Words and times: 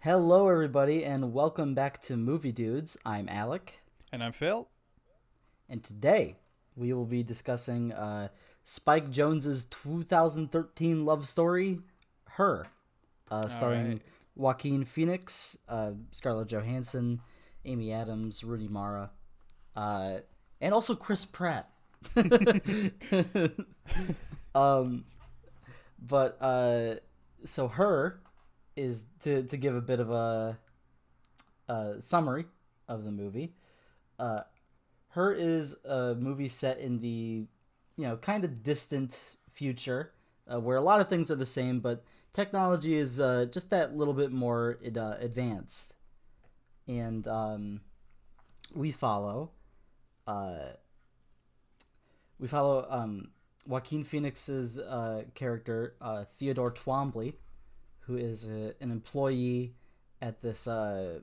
Hello, 0.00 0.48
everybody, 0.48 1.04
and 1.04 1.32
welcome 1.32 1.74
back 1.74 2.00
to 2.02 2.16
Movie 2.16 2.52
Dudes. 2.52 2.98
I'm 3.06 3.28
Alec, 3.28 3.80
And 4.12 4.22
I'm 4.22 4.32
Phil. 4.32 4.68
and 5.68 5.82
today 5.82 6.36
we 6.76 6.92
will 6.92 7.06
be 7.06 7.22
discussing 7.22 7.92
uh, 7.92 8.28
Spike 8.64 9.10
Jonze's 9.10 9.64
2013 9.66 11.04
love 11.06 11.26
story, 11.26 11.80
Her, 12.30 12.66
uh, 13.30 13.48
starring 13.48 13.88
right. 13.88 14.02
Joaquin 14.36 14.84
Phoenix, 14.84 15.56
uh, 15.68 15.92
Scarlett 16.10 16.48
Johansson, 16.48 17.20
Amy 17.64 17.92
Adams, 17.92 18.44
Rooney 18.44 18.68
Mara, 18.68 19.10
uh, 19.76 20.16
and 20.64 20.72
also 20.72 20.96
Chris 20.96 21.26
Pratt. 21.26 21.70
um, 24.54 25.04
but 25.98 26.42
uh, 26.42 26.94
so 27.44 27.68
Her 27.68 28.20
is 28.74 29.04
to 29.20 29.42
to 29.44 29.56
give 29.56 29.76
a 29.76 29.80
bit 29.82 30.00
of 30.00 30.10
a, 30.10 30.58
a 31.68 32.00
summary 32.00 32.46
of 32.88 33.04
the 33.04 33.10
movie. 33.10 33.52
Uh, 34.18 34.40
her 35.10 35.32
is 35.32 35.76
a 35.84 36.14
movie 36.14 36.48
set 36.48 36.78
in 36.78 37.00
the 37.00 37.46
you 37.96 38.06
know 38.06 38.16
kind 38.16 38.42
of 38.42 38.62
distant 38.62 39.36
future 39.50 40.12
uh, 40.52 40.58
where 40.58 40.78
a 40.78 40.82
lot 40.82 41.00
of 41.00 41.08
things 41.10 41.30
are 41.30 41.36
the 41.36 41.46
same, 41.46 41.80
but 41.80 42.02
technology 42.32 42.96
is 42.96 43.20
uh, 43.20 43.46
just 43.50 43.68
that 43.68 43.94
little 43.94 44.14
bit 44.14 44.32
more 44.32 44.78
uh, 44.96 45.14
advanced, 45.20 45.94
and 46.88 47.28
um, 47.28 47.82
we 48.74 48.90
follow. 48.90 49.50
Uh, 50.26 50.72
we 52.38 52.48
follow 52.48 52.86
um, 52.88 53.30
Joaquin 53.66 54.04
Phoenix's 54.04 54.78
uh, 54.78 55.24
character 55.34 55.94
uh, 56.00 56.24
Theodore 56.38 56.72
Twombly, 56.72 57.34
who 58.00 58.16
is 58.16 58.46
a, 58.46 58.74
an 58.80 58.90
employee 58.90 59.74
at 60.20 60.42
this 60.42 60.66
uh, 60.66 61.20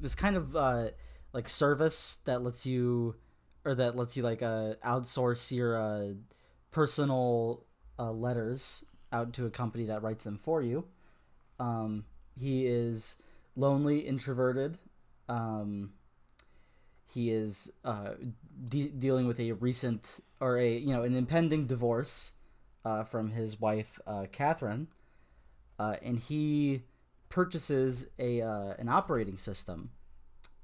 this 0.00 0.14
kind 0.14 0.36
of 0.36 0.56
uh, 0.56 0.88
like 1.32 1.48
service 1.48 2.18
that 2.24 2.42
lets 2.42 2.66
you 2.66 3.16
or 3.64 3.74
that 3.74 3.96
lets 3.96 4.16
you 4.16 4.22
like 4.22 4.42
uh, 4.42 4.74
outsource 4.84 5.52
your 5.52 5.76
uh, 5.80 6.14
personal 6.70 7.64
uh, 7.98 8.10
letters 8.10 8.84
out 9.12 9.32
to 9.34 9.46
a 9.46 9.50
company 9.50 9.84
that 9.84 10.02
writes 10.02 10.24
them 10.24 10.36
for 10.36 10.62
you. 10.62 10.84
Um, 11.60 12.04
he 12.38 12.66
is 12.66 13.16
lonely, 13.54 14.00
introverted. 14.00 14.78
Um, 15.28 15.92
he 17.12 17.30
is 17.30 17.72
uh, 17.84 18.12
de- 18.68 18.88
dealing 18.88 19.26
with 19.26 19.38
a 19.38 19.52
recent 19.52 20.20
or 20.40 20.58
a 20.58 20.76
you 20.76 20.92
know 20.92 21.02
an 21.02 21.14
impending 21.14 21.66
divorce 21.66 22.32
uh, 22.84 23.04
from 23.04 23.32
his 23.32 23.60
wife 23.60 24.00
uh, 24.06 24.26
Catherine, 24.32 24.88
uh, 25.78 25.96
and 26.02 26.18
he 26.18 26.82
purchases 27.28 28.06
a 28.18 28.40
uh, 28.40 28.74
an 28.78 28.88
operating 28.88 29.38
system 29.38 29.90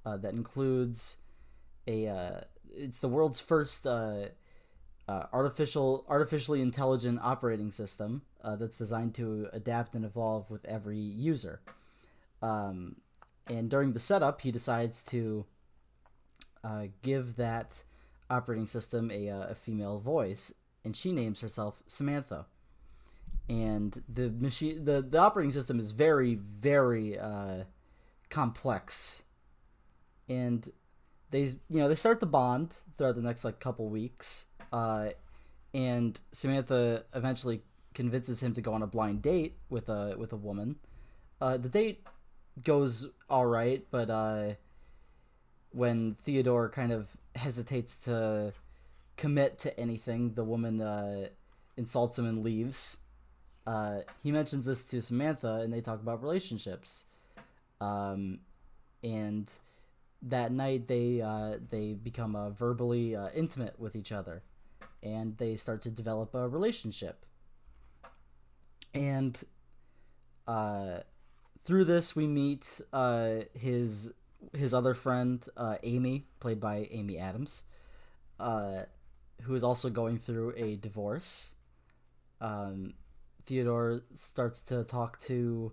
uh, 0.06 0.16
that 0.16 0.32
includes 0.32 1.19
a 1.86 2.44
it's 2.74 3.00
the 3.00 3.08
world's 3.08 3.41
first 3.41 3.86
artificial 5.08 6.04
artificially 6.08 6.62
intelligent 6.62 7.19
operating 7.22 7.70
system 7.70 8.22
that's 8.42 8.78
designed 8.78 9.14
to 9.14 9.48
adapt 9.52 9.94
and 9.94 10.04
evolve 10.04 10.50
with 10.50 10.64
every 10.64 10.98
user. 10.98 11.60
Um, 12.41 12.96
and 13.46 13.69
during 13.69 13.92
the 13.92 14.00
setup, 14.00 14.42
he 14.42 14.50
decides 14.50 15.02
to 15.04 15.46
uh, 16.69 16.88
give 17.02 17.36
that 17.36 17.83
operating 18.28 18.66
system 18.66 19.11
a, 19.11 19.30
uh, 19.30 19.47
a 19.48 19.55
female 19.55 20.00
voice, 20.00 20.52
and 20.84 20.94
she 20.94 21.12
names 21.12 21.41
herself 21.41 21.83
Samantha. 21.86 22.47
And 23.48 24.02
the 24.06 24.28
machine, 24.28 24.84
the, 24.84 25.00
the 25.00 25.19
operating 25.19 25.52
system 25.52 25.78
is 25.78 25.93
very, 25.93 26.34
very 26.34 27.19
uh, 27.19 27.65
complex, 28.28 29.22
and 30.28 30.70
they, 31.31 31.43
you 31.43 31.81
know, 31.81 31.88
they 31.88 31.94
start 31.94 32.20
to 32.20 32.26
bond 32.26 32.81
throughout 32.98 33.14
the 33.14 33.22
next 33.22 33.44
like 33.44 33.59
couple 33.60 33.88
weeks, 33.88 34.47
uh, 34.70 35.09
and 35.72 36.20
Samantha 36.32 37.04
eventually 37.14 37.62
convinces 37.94 38.43
him 38.43 38.53
to 38.53 38.60
go 38.60 38.75
on 38.75 38.82
a 38.82 38.87
blind 38.87 39.22
date 39.22 39.56
with 39.70 39.88
a 39.88 40.14
with 40.19 40.32
a 40.32 40.37
woman. 40.37 40.76
Uh, 41.41 41.56
the 41.56 41.70
date 41.70 42.06
goes 42.62 43.06
all 43.31 43.47
right, 43.47 43.87
but 43.91 44.10
uh, 44.10 44.54
when 45.73 46.17
Theodore 46.23 46.69
kind 46.69 46.93
of 46.93 47.17
hesitates 47.34 47.97
to 47.99 48.53
commit 49.17 49.59
to 49.59 49.79
anything, 49.79 50.34
the 50.34 50.45
woman 50.45 50.81
uh, 50.81 51.29
insults 51.77 52.19
him 52.19 52.27
and 52.27 52.43
leaves. 52.43 52.99
Uh, 53.67 54.01
he 54.23 54.33
mentions 54.33 54.65
this 54.65 54.83
to 54.84 55.03
Samantha, 55.03 55.56
and 55.56 55.73
they 55.73 55.83
talk 55.83 56.01
about 56.01 56.23
relationships. 56.23 57.05
Um, 57.81 58.41
and 59.05 59.51
that 60.23 60.53
night, 60.53 60.89
they 60.89 61.21
uh, 61.21 61.59
they 61.71 61.93
become 61.93 62.35
uh, 62.35 62.50
verbally 62.50 63.15
uh, 63.15 63.29
intimate 63.35 63.79
with 63.79 63.95
each 63.95 64.11
other, 64.11 64.43
and 65.03 65.37
they 65.37 65.56
start 65.56 65.83
to 65.83 65.91
develop 65.91 66.35
a 66.35 66.49
relationship. 66.49 67.25
And 68.95 69.39
uh, 70.47 71.00
through 71.65 71.85
this, 71.85 72.17
we 72.17 72.27
meet 72.27 72.81
his 73.55 74.15
his 74.53 74.72
other 74.72 74.94
friend, 74.94 75.47
uh, 75.56 75.76
Amy, 75.82 76.26
played 76.41 76.60
by 76.60 76.88
Amy 76.91 77.19
Adams, 77.19 77.62
uh, 78.38 78.82
who 79.43 79.54
is 79.54 79.65
also 79.65 79.91
going 79.91 80.19
through 80.19 80.54
a 80.56 80.76
divorce. 80.76 81.54
Um, 82.41 82.94
Theodore 83.47 84.03
starts 84.12 84.62
to 84.62 84.84
talk 84.84 85.19
to 85.21 85.72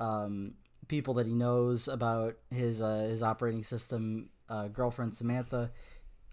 um, 0.00 0.54
people 0.88 1.14
that 1.14 1.26
he 1.26 1.34
knows 1.34 1.88
about 1.88 2.36
his 2.50 2.82
uh, 2.82 3.06
his 3.08 3.22
operating 3.22 3.62
system 3.62 4.30
uh, 4.48 4.68
girlfriend 4.68 5.14
Samantha. 5.14 5.70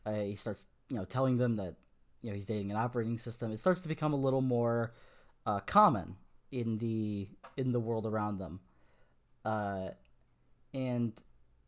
Uh, 0.05 0.13
he 0.13 0.35
starts 0.35 0.65
you 0.89 0.97
know 0.97 1.05
telling 1.05 1.37
them 1.37 1.57
that 1.57 1.75
you 2.21 2.29
know 2.29 2.35
he's 2.35 2.45
dating 2.45 2.71
an 2.71 2.77
operating 2.77 3.17
system. 3.17 3.51
It 3.51 3.59
starts 3.59 3.81
to 3.81 3.87
become 3.87 4.13
a 4.13 4.17
little 4.17 4.41
more 4.41 4.93
uh, 5.45 5.59
common 5.59 6.15
in 6.51 6.77
the 6.79 7.27
in 7.57 7.71
the 7.71 7.79
world 7.79 8.05
around 8.05 8.39
them, 8.39 8.61
and 10.73 11.13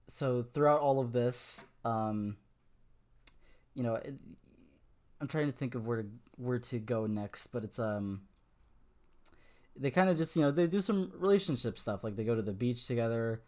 so 0.08 0.46
throughout 0.54 0.82
all 0.82 1.00
of 1.00 1.12
this, 1.14 1.66
um, 1.86 2.38
you 3.74 3.84
know, 3.84 3.96
it, 3.96 4.16
I'm 5.22 5.28
trying 5.28 5.48
to 5.48 5.58
think 5.58 5.76
of 5.76 5.88
where 5.88 6.04
to 6.04 6.08
where 6.38 6.60
to 6.60 6.80
go 6.80 7.06
next, 7.06 7.48
but 7.48 7.64
it's 7.64 7.80
um 7.80 8.22
they 9.76 9.92
kind 9.92 10.10
of 10.10 10.18
just 10.18 10.36
you 10.36 10.42
know 10.42 10.52
they 10.52 10.68
do 10.68 10.82
some 10.82 11.12
relationship 11.18 11.78
stuff 11.78 12.04
like 12.04 12.16
they 12.16 12.24
go 12.24 12.36
to 12.36 12.42
the 12.42 12.54
beach 12.54 12.86
together 12.86 13.42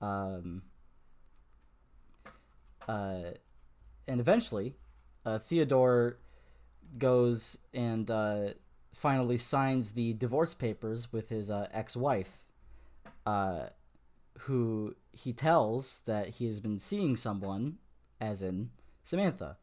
um 0.00 0.62
uh 2.86 3.30
and 4.06 4.20
eventually 4.20 4.74
uh 5.24 5.38
theodore 5.38 6.18
goes 6.98 7.58
and 7.72 8.10
uh 8.10 8.48
finally 8.92 9.38
signs 9.38 9.92
the 9.92 10.12
divorce 10.12 10.54
papers 10.54 11.12
with 11.12 11.28
his 11.28 11.50
uh, 11.50 11.66
ex-wife 11.72 12.44
uh 13.26 13.66
who 14.40 14.94
he 15.12 15.32
tells 15.32 16.00
that 16.06 16.28
he 16.28 16.46
has 16.46 16.60
been 16.60 16.78
seeing 16.78 17.16
someone 17.16 17.78
as 18.20 18.42
in 18.42 18.70
samantha 19.02 19.56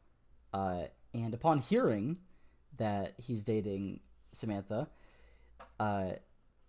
uh 0.53 0.83
and 1.13 1.33
upon 1.33 1.59
hearing 1.59 2.17
that 2.77 3.13
he's 3.17 3.43
dating 3.43 3.99
samantha 4.31 4.87
uh, 5.81 6.11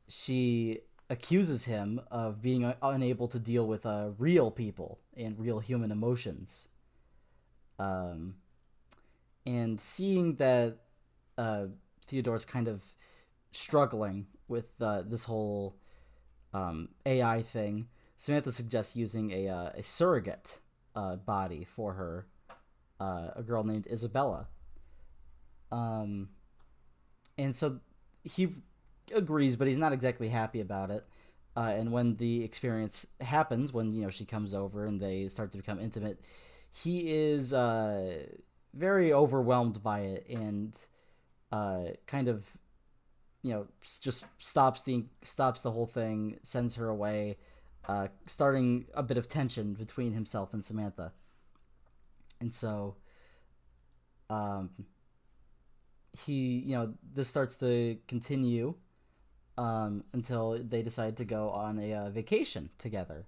she 0.08 0.80
accuses 1.10 1.66
him 1.66 2.00
of 2.10 2.40
being 2.40 2.72
unable 2.80 3.28
to 3.28 3.38
deal 3.38 3.66
with 3.66 3.84
uh, 3.84 4.08
real 4.18 4.50
people 4.50 5.00
and 5.14 5.38
real 5.38 5.58
human 5.58 5.90
emotions. 5.92 6.68
Um, 7.78 8.36
and 9.44 9.78
seeing 9.78 10.36
that 10.36 10.78
uh, 11.36 11.64
Theodore's 12.06 12.46
kind 12.46 12.68
of 12.68 12.82
struggling 13.50 14.28
with 14.48 14.80
uh, 14.80 15.02
this 15.02 15.24
whole 15.24 15.76
um, 16.54 16.88
AI 17.04 17.42
thing, 17.42 17.88
Samantha 18.22 18.52
suggests 18.52 18.94
using 18.94 19.32
a, 19.32 19.48
uh, 19.48 19.70
a 19.74 19.82
surrogate 19.82 20.60
uh, 20.94 21.16
body 21.16 21.64
for 21.64 21.94
her, 21.94 22.26
uh, 23.00 23.30
a 23.34 23.42
girl 23.42 23.64
named 23.64 23.88
Isabella. 23.88 24.46
Um, 25.72 26.28
and 27.36 27.56
so 27.56 27.80
he 28.22 28.50
agrees, 29.12 29.56
but 29.56 29.66
he's 29.66 29.76
not 29.76 29.92
exactly 29.92 30.28
happy 30.28 30.60
about 30.60 30.92
it. 30.92 31.04
Uh, 31.56 31.74
and 31.76 31.90
when 31.90 32.14
the 32.14 32.44
experience 32.44 33.08
happens, 33.20 33.72
when 33.72 33.92
you 33.92 34.04
know 34.04 34.10
she 34.10 34.24
comes 34.24 34.54
over 34.54 34.86
and 34.86 35.00
they 35.00 35.26
start 35.26 35.50
to 35.50 35.56
become 35.56 35.80
intimate, 35.80 36.20
he 36.70 37.12
is 37.12 37.52
uh, 37.52 38.24
very 38.72 39.12
overwhelmed 39.12 39.82
by 39.82 39.98
it 39.98 40.28
and 40.28 40.78
uh, 41.50 41.86
kind 42.06 42.28
of 42.28 42.46
you 43.42 43.52
know 43.52 43.66
just 44.00 44.24
stops 44.38 44.84
the 44.84 45.06
stops 45.22 45.60
the 45.60 45.72
whole 45.72 45.88
thing, 45.88 46.38
sends 46.44 46.76
her 46.76 46.88
away, 46.88 47.36
uh, 47.88 48.08
starting 48.26 48.86
a 48.94 49.02
bit 49.02 49.16
of 49.16 49.28
tension 49.28 49.74
between 49.74 50.12
himself 50.12 50.52
and 50.52 50.64
Samantha. 50.64 51.12
And 52.40 52.52
so 52.52 52.96
um, 54.30 54.70
he, 56.24 56.62
you 56.66 56.74
know, 56.74 56.94
this 57.14 57.28
starts 57.28 57.56
to 57.56 57.98
continue 58.08 58.74
um, 59.58 60.04
until 60.12 60.58
they 60.62 60.82
decide 60.82 61.16
to 61.18 61.24
go 61.24 61.50
on 61.50 61.78
a 61.78 61.92
uh, 61.92 62.10
vacation 62.10 62.70
together 62.78 63.26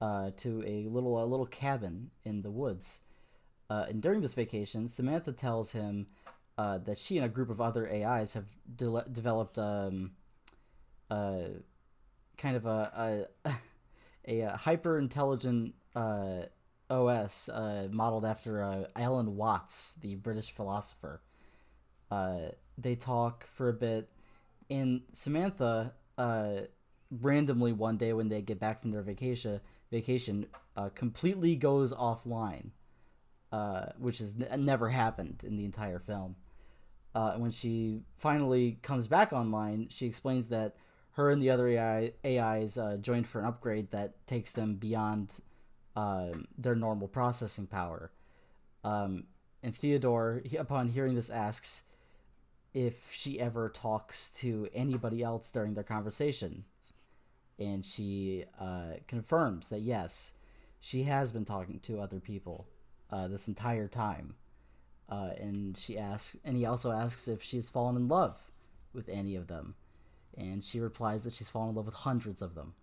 uh, 0.00 0.30
to 0.38 0.62
a 0.66 0.88
little 0.88 1.22
a 1.22 1.26
little 1.26 1.46
cabin 1.46 2.10
in 2.24 2.42
the 2.42 2.50
woods. 2.50 3.00
Uh, 3.70 3.86
and 3.88 4.00
during 4.00 4.22
this 4.22 4.34
vacation, 4.34 4.88
Samantha 4.88 5.32
tells 5.32 5.72
him 5.72 6.06
uh, 6.56 6.78
that 6.78 6.98
she 6.98 7.16
and 7.18 7.26
a 7.26 7.28
group 7.28 7.50
of 7.50 7.60
other 7.60 7.88
AIs 7.88 8.34
have 8.34 8.46
de- 8.74 9.04
developed 9.12 9.58
um, 9.58 10.12
uh, 11.10 11.40
kind 12.36 12.56
of 12.56 12.66
a 12.66 13.28
a, 13.44 13.50
a, 14.28 14.40
a 14.40 14.56
hyper 14.56 14.98
intelligent 14.98 15.74
uh, 15.96 16.42
OS 16.90 17.48
uh, 17.48 17.88
modeled 17.90 18.24
after 18.24 18.62
uh, 18.62 18.84
Alan 18.94 19.36
Watts, 19.36 19.94
the 20.00 20.14
British 20.14 20.52
philosopher. 20.52 21.22
Uh, 22.10 22.50
they 22.76 22.94
talk 22.94 23.46
for 23.48 23.68
a 23.68 23.72
bit, 23.72 24.08
and 24.70 25.02
Samantha 25.12 25.92
uh, 26.16 26.52
randomly 27.10 27.72
one 27.72 27.96
day 27.96 28.12
when 28.12 28.28
they 28.28 28.40
get 28.42 28.60
back 28.60 28.82
from 28.82 28.90
their 28.92 29.02
vacation 29.02 29.60
vacation 29.90 30.46
uh, 30.76 30.90
completely 30.94 31.56
goes 31.56 31.92
offline, 31.92 32.70
uh, 33.52 33.86
which 33.98 34.18
has 34.18 34.36
n- 34.38 34.64
never 34.64 34.90
happened 34.90 35.42
in 35.46 35.56
the 35.56 35.64
entire 35.64 35.98
film. 35.98 36.36
Uh, 37.14 37.32
when 37.36 37.50
she 37.50 38.02
finally 38.16 38.78
comes 38.82 39.08
back 39.08 39.32
online, 39.32 39.88
she 39.90 40.06
explains 40.06 40.48
that 40.48 40.76
her 41.18 41.30
and 41.30 41.42
the 41.42 41.50
other 41.50 41.66
AI, 41.66 42.12
AIs 42.24 42.78
uh, 42.78 42.96
joined 42.96 43.26
for 43.26 43.40
an 43.40 43.46
upgrade 43.46 43.90
that 43.90 44.24
takes 44.28 44.52
them 44.52 44.76
beyond 44.76 45.40
um, 45.96 46.46
their 46.56 46.76
normal 46.76 47.08
processing 47.08 47.66
power. 47.66 48.12
Um, 48.84 49.24
and 49.60 49.74
Theodore, 49.74 50.42
upon 50.56 50.90
hearing 50.90 51.16
this, 51.16 51.28
asks 51.28 51.82
if 52.72 53.12
she 53.12 53.40
ever 53.40 53.68
talks 53.68 54.30
to 54.30 54.68
anybody 54.72 55.20
else 55.20 55.50
during 55.50 55.74
their 55.74 55.82
conversations. 55.82 56.92
And 57.58 57.84
she 57.84 58.44
uh, 58.60 59.00
confirms 59.08 59.70
that 59.70 59.80
yes, 59.80 60.34
she 60.78 61.02
has 61.02 61.32
been 61.32 61.44
talking 61.44 61.80
to 61.80 61.98
other 61.98 62.20
people 62.20 62.68
uh, 63.10 63.26
this 63.26 63.48
entire 63.48 63.88
time. 63.88 64.36
Uh, 65.08 65.30
and 65.36 65.76
she 65.76 65.98
asks, 65.98 66.36
and 66.44 66.56
he 66.56 66.64
also 66.64 66.92
asks 66.92 67.26
if 67.26 67.42
she's 67.42 67.68
fallen 67.68 67.96
in 67.96 68.06
love 68.06 68.52
with 68.92 69.08
any 69.08 69.34
of 69.34 69.48
them, 69.48 69.74
and 70.38 70.64
she 70.64 70.78
replies 70.78 71.24
that 71.24 71.32
she's 71.32 71.48
fallen 71.48 71.70
in 71.70 71.74
love 71.74 71.86
with 71.86 71.94
hundreds 71.96 72.40
of 72.40 72.54
them. 72.54 72.74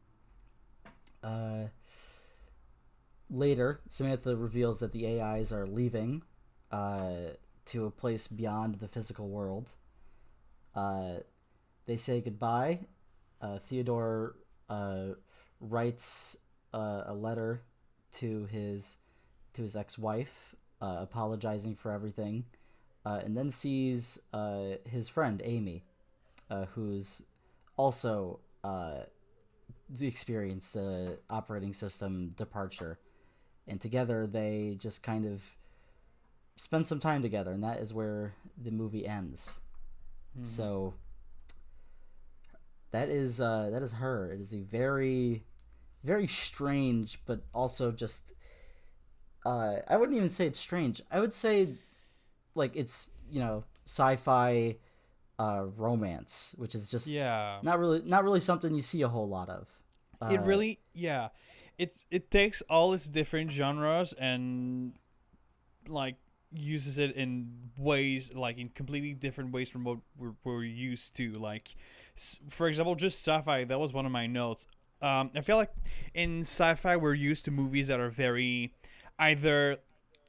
Uh, 1.23 1.69
later, 3.29 3.79
Samantha 3.87 4.35
reveals 4.35 4.79
that 4.79 4.91
the 4.91 5.19
AIs 5.19 5.51
are 5.51 5.65
leaving 5.65 6.21
uh, 6.71 7.31
to 7.65 7.85
a 7.85 7.91
place 7.91 8.27
beyond 8.27 8.75
the 8.75 8.87
physical 8.87 9.29
world. 9.29 9.71
Uh, 10.75 11.19
they 11.85 11.97
say 11.97 12.19
goodbye. 12.19 12.81
Uh, 13.41 13.59
Theodore 13.59 14.35
uh, 14.69 15.13
writes 15.59 16.37
uh, 16.73 17.03
a 17.05 17.13
letter 17.13 17.61
to 18.13 18.45
his 18.45 18.97
to 19.53 19.61
his 19.61 19.75
ex-wife, 19.75 20.53
apologizing 20.81 21.75
for 21.75 21.91
everything, 21.91 22.43
and 23.05 23.37
then 23.37 23.49
sees 23.49 24.19
his 24.85 25.07
friend 25.07 25.41
Amy, 25.45 25.85
who's 26.73 27.23
also 27.77 28.39
uh, 28.63 29.03
experience, 30.01 30.71
the 30.71 31.17
operating 31.29 31.73
system 31.73 32.33
departure, 32.37 32.99
and 33.67 33.79
together 33.79 34.27
they 34.27 34.77
just 34.79 35.03
kind 35.03 35.25
of 35.25 35.43
spend 36.55 36.87
some 36.87 36.99
time 36.99 37.21
together, 37.21 37.51
and 37.51 37.63
that 37.63 37.79
is 37.79 37.93
where 37.93 38.33
the 38.61 38.71
movie 38.71 39.05
ends. 39.05 39.59
So 40.43 40.93
that 42.91 43.09
is 43.09 43.39
uh, 43.41 43.69
that 43.71 43.81
is 43.81 43.93
her. 43.93 44.31
It 44.31 44.41
is 44.41 44.53
a 44.53 44.61
very, 44.61 45.43
very 46.03 46.27
strange, 46.27 47.19
but 47.25 47.41
also 47.53 47.91
just. 47.91 48.33
Uh, 49.45 49.77
I 49.87 49.97
wouldn't 49.97 50.17
even 50.17 50.29
say 50.29 50.47
it's 50.47 50.59
strange. 50.59 51.01
I 51.11 51.19
would 51.19 51.33
say, 51.33 51.75
like 52.55 52.75
it's 52.75 53.11
you 53.29 53.39
know 53.39 53.63
sci-fi, 53.85 54.77
uh, 55.39 55.65
romance, 55.75 56.55
which 56.57 56.75
is 56.75 56.89
just 56.89 57.07
Yeah. 57.07 57.59
not 57.63 57.79
really 57.79 58.01
not 58.05 58.23
really 58.23 58.39
something 58.39 58.73
you 58.73 58.81
see 58.81 59.01
a 59.01 59.09
whole 59.09 59.27
lot 59.27 59.49
of. 59.49 59.67
it 60.31 60.39
Uh, 60.39 60.43
really 60.43 60.79
yeah 60.93 61.27
it's 61.77 62.05
it 62.09 62.31
takes 62.31 62.61
all 62.69 62.93
its 62.93 63.05
different 63.07 63.51
genres 63.51 64.13
and 64.13 64.93
like 65.89 66.15
uses 66.51 66.97
it 66.97 67.11
in 67.15 67.69
ways 67.77 68.33
like 68.33 68.57
in 68.57 68.69
completely 68.69 69.13
different 69.13 69.51
ways 69.51 69.69
from 69.69 69.83
what 69.83 69.97
we're, 70.17 70.33
we're 70.45 70.63
used 70.63 71.15
to 71.17 71.33
like 71.33 71.75
for 72.49 72.67
example 72.69 72.95
just 72.95 73.17
sci-fi 73.19 73.65
that 73.65 73.77
was 73.79 73.91
one 73.93 74.05
of 74.05 74.11
my 74.11 74.25
notes 74.25 74.67
um, 75.01 75.29
i 75.35 75.41
feel 75.41 75.57
like 75.57 75.71
in 76.13 76.39
sci-fi 76.41 76.95
we're 76.95 77.13
used 77.13 77.43
to 77.43 77.51
movies 77.51 77.87
that 77.89 77.99
are 77.99 78.09
very 78.09 78.73
either 79.19 79.77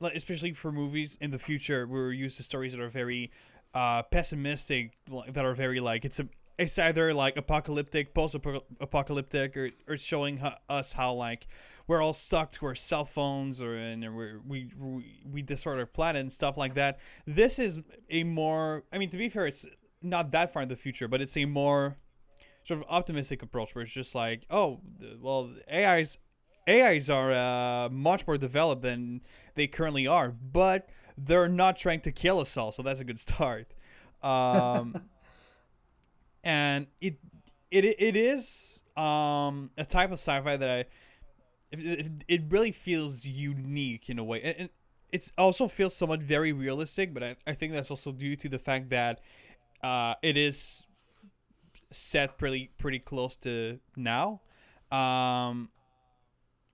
like 0.01 0.15
especially 0.17 0.53
for 0.53 0.73
movies 0.73 1.17
in 1.21 1.31
the 1.31 1.39
future 1.39 1.87
we're 1.87 2.11
used 2.13 2.37
to 2.39 2.43
stories 2.43 2.73
that 2.73 2.81
are 2.81 2.89
very 2.91 3.31
uh, 3.75 4.03
pessimistic 4.05 4.93
that 5.29 5.45
are 5.45 5.55
very 5.55 5.81
like 5.81 6.05
it's 6.05 6.19
a 6.19 6.29
it's 6.59 6.79
either 6.79 7.13
like 7.13 7.37
apocalyptic, 7.37 8.15
post-apocalyptic, 8.15 9.57
or, 9.57 9.71
or 9.87 9.97
showing 9.97 10.39
ho- 10.39 10.55
us 10.69 10.95
how 10.95 11.13
like 11.13 11.47
we're 11.87 12.03
all 12.03 12.15
stuck 12.15 12.51
to 12.53 12.67
our 12.67 12.75
cell 12.75 13.05
phones, 13.05 13.61
or 13.61 13.75
and 13.75 14.17
we 14.17 14.71
we 14.75 15.21
we 15.31 15.43
destroyed 15.43 15.79
our 15.79 15.87
planet 15.87 16.21
and 16.21 16.33
stuff 16.33 16.57
like 16.57 16.75
that. 16.75 16.99
This 17.27 17.59
is 17.59 17.81
a 18.11 18.25
more, 18.25 18.85
I 18.93 18.99
mean, 18.99 19.11
to 19.11 19.19
be 19.19 19.29
fair, 19.29 19.47
it's 19.47 19.67
not 20.03 20.31
that 20.33 20.53
far 20.53 20.63
in 20.63 20.69
the 20.69 20.77
future, 20.77 21.09
but 21.09 21.21
it's 21.21 21.37
a 21.37 21.45
more 21.45 21.99
sort 22.65 22.81
of 22.81 22.87
optimistic 22.89 23.43
approach 23.43 23.75
where 23.75 23.83
it's 23.83 23.93
just 23.93 24.15
like, 24.15 24.45
oh, 24.51 24.81
well, 25.21 25.51
AIs 25.73 26.19
AIs 26.69 27.09
are 27.09 27.33
uh, 27.33 27.89
much 27.91 28.27
more 28.27 28.39
developed 28.39 28.83
than 28.83 29.21
they 29.55 29.67
currently 29.67 30.07
are, 30.07 30.31
but 30.31 30.89
they're 31.19 31.49
not 31.49 31.77
trying 31.77 32.01
to 32.03 32.13
kill 32.13 32.41
us 32.41 32.57
all, 32.57 32.73
so 32.73 32.83
that's 32.83 33.01
a 33.01 33.05
good 33.05 33.19
start. 33.19 33.73
Um, 34.23 35.03
and 36.45 36.87
it 37.01 37.19
it 37.71 37.85
it 37.85 38.17
is 38.17 38.83
um 38.97 39.71
a 39.77 39.85
type 39.85 40.11
of 40.11 40.19
sci-fi 40.19 40.57
that 40.57 40.71
I 40.71 40.85
it, 41.73 42.25
it, 42.29 42.43
really 42.49 42.71
feels 42.71 43.27
unique 43.27 44.09
in 44.09 44.19
a 44.19 44.25
way, 44.25 44.41
and, 44.41 44.71
it 45.13 45.31
also 45.37 45.69
feels 45.69 45.95
somewhat 45.95 46.23
very 46.23 46.53
realistic. 46.53 47.13
But 47.13 47.23
I, 47.23 47.37
I 47.47 47.53
think 47.53 47.73
that's 47.73 47.91
also 47.91 48.13
due 48.13 48.37
to 48.37 48.49
the 48.49 48.59
fact 48.59 48.91
that 48.91 49.21
uh 49.83 50.15
it 50.23 50.37
is 50.37 50.87
set 51.91 52.39
pretty 52.39 52.71
pretty 52.79 52.99
close 52.99 53.37
to 53.37 53.79
now. 53.97 54.41
Um, 54.91 55.71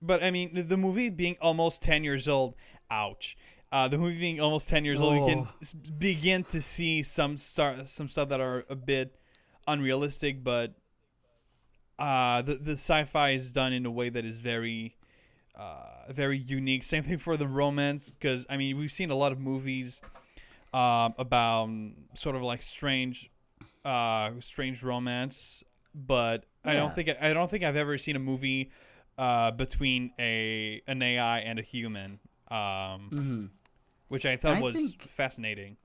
but 0.01 0.23
I 0.23 0.31
mean, 0.31 0.53
the- 0.53 0.63
the 0.63 0.77
movie 0.77 1.09
being 1.09 1.37
almost 1.41 1.81
ten 1.81 2.03
years 2.03 2.27
old, 2.27 2.55
ouch. 2.89 3.37
Uh, 3.73 3.87
the 3.87 3.97
movie 3.97 4.19
being 4.19 4.39
almost 4.39 4.69
ten 4.69 4.85
years 4.85 5.01
old, 5.01 5.15
you 5.15 5.25
can 5.25 5.39
Oh. 5.39 5.49
s- 5.59 5.73
begin 5.73 6.43
to 6.53 6.61
see 6.61 7.01
some 7.01 7.37
star 7.37 7.87
some 7.89 8.07
stuff 8.07 8.29
that 8.29 8.39
are 8.39 8.65
a 8.69 8.75
bit 8.75 9.17
unrealistic, 9.67 10.43
but 10.43 10.75
uh, 11.99 12.41
the 12.41 12.55
the 12.55 12.71
sci-fi 12.73 13.31
is 13.31 13.51
done 13.51 13.73
in 13.73 13.85
a 13.85 13.91
way 13.91 14.09
that 14.09 14.25
is 14.25 14.39
very 14.39 14.95
uh, 15.55 16.05
very 16.11 16.37
unique. 16.37 16.83
Same 16.83 17.03
thing 17.03 17.17
for 17.17 17.37
the 17.37 17.47
romance, 17.47 18.11
because 18.11 18.45
I 18.49 18.57
mean 18.57 18.77
we've 18.77 18.91
seen 18.91 19.09
a 19.11 19.15
lot 19.15 19.31
of 19.31 19.39
movies 19.39 20.01
um, 20.73 21.13
about 21.17 21.69
sort 22.13 22.35
of 22.35 22.41
like 22.43 22.61
strange 22.61 23.29
uh, 23.85 24.31
strange 24.39 24.83
romance, 24.83 25.63
but 25.95 26.45
I 26.65 26.73
don't 26.75 26.93
think 26.93 27.09
I 27.21 27.33
don't 27.33 27.49
think 27.49 27.63
I've 27.63 27.75
ever 27.75 27.97
seen 27.97 28.15
a 28.15 28.19
movie 28.19 28.71
uh, 29.17 29.51
between 29.51 30.11
a 30.19 30.81
an 30.87 31.01
AI 31.01 31.39
and 31.39 31.59
a 31.59 31.63
human, 31.63 32.19
um, 32.49 33.09
mhm. 33.11 33.49
Which 34.13 34.25
I 34.25 34.37
thought 34.37 34.57
I 34.57 34.61
was 34.61 34.75
think- 34.75 35.01
fascinating. 35.09 35.77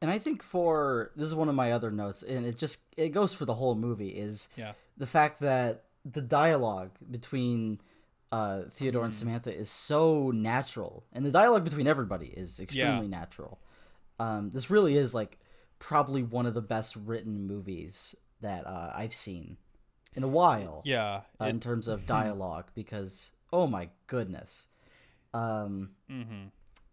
And 0.00 0.10
I 0.10 0.18
think 0.18 0.42
for 0.42 1.10
this 1.16 1.28
is 1.28 1.34
one 1.34 1.48
of 1.48 1.54
my 1.54 1.72
other 1.72 1.90
notes, 1.90 2.22
and 2.22 2.44
it 2.46 2.58
just 2.58 2.80
it 2.96 3.10
goes 3.10 3.32
for 3.34 3.44
the 3.44 3.54
whole 3.54 3.74
movie 3.74 4.10
is 4.10 4.48
Yeah. 4.56 4.72
the 4.96 5.06
fact 5.06 5.40
that 5.40 5.84
the 6.04 6.22
dialogue 6.22 6.92
between 7.10 7.80
uh, 8.32 8.62
Theodore 8.72 9.02
Mm. 9.02 9.06
and 9.06 9.14
Samantha 9.14 9.54
is 9.54 9.70
so 9.70 10.30
natural, 10.32 11.04
and 11.12 11.24
the 11.24 11.30
dialogue 11.30 11.64
between 11.64 11.86
everybody 11.86 12.26
is 12.26 12.58
extremely 12.60 13.06
natural. 13.08 13.60
Um, 14.18 14.50
this 14.50 14.68
really 14.68 14.96
is 14.96 15.14
like 15.14 15.38
probably 15.78 16.22
one 16.22 16.44
of 16.46 16.54
the 16.54 16.60
best 16.62 16.96
written 16.96 17.46
movies 17.46 18.16
that 18.40 18.66
uh, 18.66 18.92
I've 18.94 19.14
seen 19.14 19.56
in 20.14 20.22
a 20.24 20.28
while 20.28 20.82
Yeah. 20.84 21.22
uh, 21.40 21.44
in 21.46 21.60
terms 21.60 21.86
of 21.88 22.06
dialogue 22.18 22.66
because 22.74 23.30
oh 23.52 23.66
my 23.66 23.90
goodness, 24.08 24.66
um, 25.32 25.90
mm-hmm. 26.10 26.46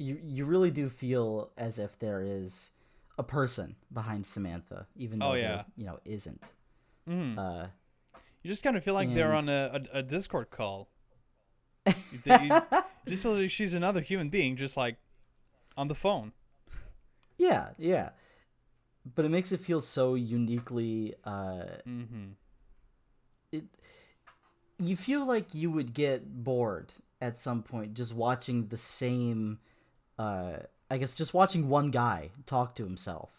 You 0.03 0.19
you 0.23 0.45
really 0.45 0.71
do 0.71 0.89
feel 0.89 1.51
as 1.57 1.79
if 1.79 1.97
there 1.99 2.21
is 2.21 2.71
a 3.17 3.23
person 3.23 3.75
behind 3.91 4.25
Samantha, 4.25 4.87
even 4.95 5.19
though 5.19 5.29
Oh, 5.31 5.33
there, 5.33 5.41
yeah. 5.41 5.63
you 5.77 5.85
know 5.85 5.99
isn't. 6.05 6.51
Mm-hmm. 7.09 7.37
Uh, 7.39 7.67
You 8.43 8.49
just 8.49 8.63
kind 8.63 8.75
of 8.77 8.83
feel 8.83 8.93
like 8.95 9.13
they're 9.13 9.33
on 9.33 9.47
a, 9.49 9.81
a, 9.93 9.99
a 9.99 10.03
Discord 10.03 10.49
call. 10.49 10.89
You, 11.85 11.93
you- 12.25 12.61
just 13.07 13.25
like 13.25 13.51
she's 13.51 13.73
another 13.73 14.01
human 14.01 14.29
being, 14.29 14.55
just 14.55 14.75
like 14.77 14.97
on 15.77 15.87
the 15.87 15.95
phone. 15.95 16.31
Yeah, 17.37 17.69
yeah. 17.77 18.09
But 19.15 19.25
it 19.25 19.29
makes 19.29 19.51
it 19.51 19.59
feel 19.59 19.81
so 19.81 20.15
uniquely 20.15 21.13
uh 21.25 21.65
Mm-hmm. 21.87 22.25
it 23.51 23.65
you 24.79 24.95
feel 24.97 25.25
like 25.25 25.53
you 25.53 25.69
would 25.71 25.93
get 25.93 26.43
bored 26.43 26.93
at 27.21 27.37
some 27.37 27.61
point 27.63 27.93
just 27.93 28.13
watching 28.13 28.67
the 28.67 28.77
same 28.77 29.59
uh 30.19 30.57
I 30.91 30.97
guess 30.97 31.15
just 31.15 31.33
watching 31.33 31.69
one 31.69 31.89
guy 31.91 32.31
talk 32.45 32.75
to 32.75 32.83
himself. 32.83 33.31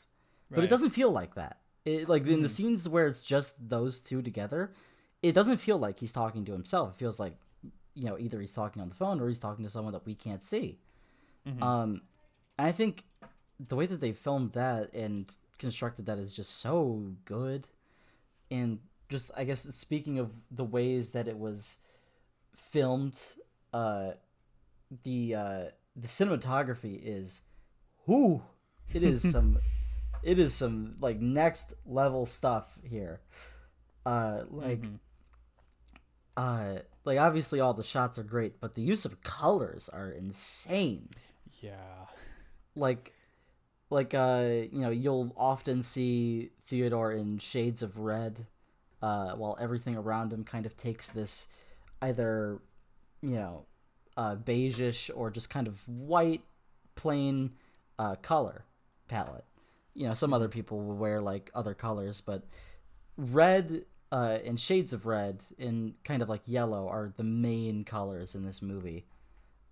But 0.50 0.64
it 0.64 0.68
doesn't 0.70 0.90
feel 0.90 1.10
like 1.10 1.34
that. 1.34 1.58
It 1.84 2.08
like 2.08 2.26
in 2.26 2.42
the 2.42 2.48
Mhm. 2.48 2.50
scenes 2.50 2.88
where 2.88 3.06
it's 3.06 3.24
just 3.24 3.68
those 3.68 4.00
two 4.00 4.22
together, 4.22 4.72
it 5.22 5.32
doesn't 5.32 5.58
feel 5.58 5.78
like 5.78 5.98
he's 6.00 6.12
talking 6.12 6.44
to 6.46 6.52
himself. 6.52 6.94
It 6.94 6.98
feels 6.98 7.18
like 7.20 7.36
you 7.96 8.04
know, 8.06 8.18
either 8.18 8.40
he's 8.40 8.52
talking 8.52 8.82
on 8.82 8.88
the 8.88 8.94
phone 8.94 9.20
or 9.20 9.28
he's 9.28 9.38
talking 9.38 9.64
to 9.64 9.70
someone 9.70 9.92
that 9.92 10.04
we 10.04 10.14
can't 10.16 10.42
see. 10.42 10.78
Mhm. 11.46 11.62
Um, 11.62 12.02
and 12.58 12.66
I 12.66 12.72
think 12.72 13.04
the 13.60 13.76
way 13.76 13.86
that 13.86 14.00
they 14.00 14.12
filmed 14.12 14.52
that 14.52 14.92
and 14.92 15.32
constructed 15.58 16.04
that 16.06 16.18
is 16.18 16.34
just 16.34 16.56
so 16.56 17.14
good. 17.24 17.68
And 18.50 18.80
just, 19.08 19.30
I 19.36 19.44
guess, 19.44 19.62
speaking 19.62 20.18
of 20.18 20.32
the 20.50 20.64
ways 20.64 21.10
that 21.10 21.28
it 21.28 21.38
was 21.38 21.78
filmed, 22.56 23.16
uh, 23.72 24.12
the 25.04 25.34
uh, 25.34 25.64
the 25.96 26.08
cinematography 26.08 27.00
is, 27.02 27.42
whoo, 28.06 28.42
it 28.92 29.02
is 29.02 29.22
some, 29.32 29.58
it 30.22 30.38
is 30.38 30.54
some 30.54 30.96
like 31.00 31.20
next 31.20 31.74
level 31.86 32.26
stuff 32.26 32.78
here. 32.84 33.20
Uh, 34.06 34.44
like 34.50 34.82
Mhm. 34.82 34.98
uh 36.36 36.78
like 37.04 37.18
obviously 37.18 37.60
all 37.60 37.72
the 37.74 37.82
shots 37.82 38.18
are 38.18 38.22
great 38.24 38.60
but 38.60 38.74
the 38.74 38.82
use 38.82 39.04
of 39.04 39.22
colors 39.22 39.88
are 39.88 40.10
insane 40.10 41.08
Yeah. 41.62 42.06
like 42.74 43.12
like 43.88 44.12
uh 44.14 44.62
you 44.72 44.80
know 44.80 44.90
you'll 44.90 45.32
often 45.36 45.82
see 45.82 46.50
theodore 46.66 47.12
in 47.12 47.38
shades 47.38 47.82
of 47.82 47.98
red 47.98 48.46
uh 49.00 49.32
while 49.36 49.56
everything 49.60 49.96
around 49.96 50.32
him 50.32 50.44
kind 50.44 50.66
of 50.66 50.76
takes 50.76 51.10
this 51.10 51.48
either 52.02 52.60
you 53.22 53.36
know 53.36 53.64
uh 54.16 54.36
beigeish 54.36 55.10
or 55.14 55.30
just 55.30 55.50
kind 55.50 55.66
of 55.66 55.88
white 55.88 56.42
plain 56.94 57.52
uh 57.98 58.14
color 58.16 58.64
palette. 59.08 59.44
You 59.94 60.08
know 60.08 60.14
some 60.14 60.32
other 60.32 60.48
people 60.48 60.80
will 60.80 60.96
wear 60.96 61.20
like 61.20 61.50
other 61.54 61.74
colors 61.74 62.20
but 62.20 62.44
red 63.16 63.84
uh, 64.12 64.38
and 64.44 64.60
shades 64.60 64.92
of 64.92 65.06
red 65.06 65.42
and 65.58 65.94
kind 66.04 66.22
of 66.22 66.28
like 66.28 66.42
yellow 66.46 66.88
are 66.88 67.12
the 67.16 67.24
main 67.24 67.84
colors 67.84 68.34
in 68.34 68.44
this 68.44 68.62
movie. 68.62 69.06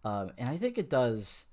Um, 0.05 0.33
and 0.37 0.49
i 0.49 0.57
think 0.57 0.79
it 0.79 0.91
does 0.91 1.47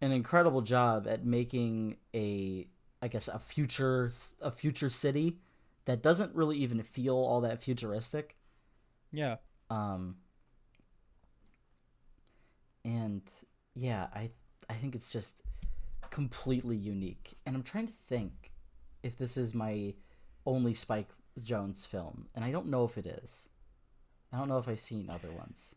an 0.00 0.10
incredible 0.12 0.62
job 0.62 1.06
at 1.06 1.24
making 1.24 1.96
a 2.14 2.66
i 3.02 3.08
guess 3.08 3.28
a 3.28 3.38
future 3.38 4.10
a 4.40 4.50
future 4.50 4.88
city 4.90 5.36
that 5.84 6.02
doesn't 6.02 6.34
really 6.34 6.56
even 6.58 6.82
feel 6.82 7.14
all 7.14 7.42
that 7.42 7.62
futuristic. 7.62 8.36
Yeah. 9.12 9.36
um 9.70 10.16
and 12.84 13.22
yeah 13.74 14.06
i 14.14 14.28
i 14.68 14.74
think 14.74 14.94
it's 14.94 15.08
just 15.08 15.42
completely 16.10 16.76
unique 16.76 17.32
and 17.46 17.56
i'm 17.56 17.62
trying 17.62 17.86
to 17.86 17.92
think 18.08 18.52
if 19.02 19.16
this 19.18 19.36
is 19.36 19.54
my 19.54 19.94
only 20.46 20.74
spike 20.74 21.08
jonze 21.40 21.86
film 21.86 22.26
and 22.34 22.44
i 22.44 22.50
don't 22.50 22.66
know 22.66 22.84
if 22.84 22.96
it 22.98 23.06
is 23.06 23.48
i 24.32 24.36
don't 24.36 24.48
know 24.48 24.58
if 24.58 24.68
i've 24.68 24.80
seen 24.80 25.08
other 25.10 25.30
ones 25.32 25.74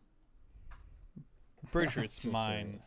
Pretty 1.72 1.90
sure 1.90 2.04
it's 2.04 2.24
mine. 2.24 2.78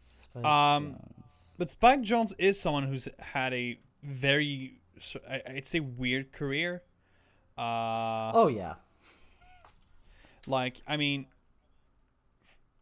Spike 0.00 0.44
Um, 0.44 0.96
Jonze. 1.24 1.54
But 1.58 1.70
Spike 1.70 2.02
Jonze 2.02 2.34
is 2.38 2.60
someone 2.60 2.82
who's 2.82 3.08
had 3.18 3.54
a 3.54 3.78
very, 4.02 4.80
I'd 5.30 5.66
say, 5.66 5.80
weird 5.80 6.32
career. 6.32 6.82
Uh, 7.56 8.32
oh 8.34 8.48
yeah 8.48 8.74
like 10.46 10.82
I 10.86 10.96
mean, 10.96 11.26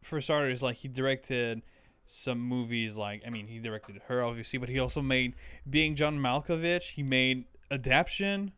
for 0.05 0.21
starters, 0.21 0.61
like 0.63 0.77
he 0.77 0.87
directed 0.87 1.61
some 2.05 2.39
movies. 2.39 2.97
Like 2.97 3.23
I 3.25 3.29
mean, 3.29 3.47
he 3.47 3.59
directed 3.59 3.99
her 4.07 4.23
obviously, 4.23 4.59
but 4.59 4.69
he 4.69 4.79
also 4.79 5.01
made 5.01 5.33
Being 5.69 5.95
John 5.95 6.19
Malkovich. 6.19 6.91
He 6.91 7.03
made 7.03 7.45
Adaption. 7.71 8.51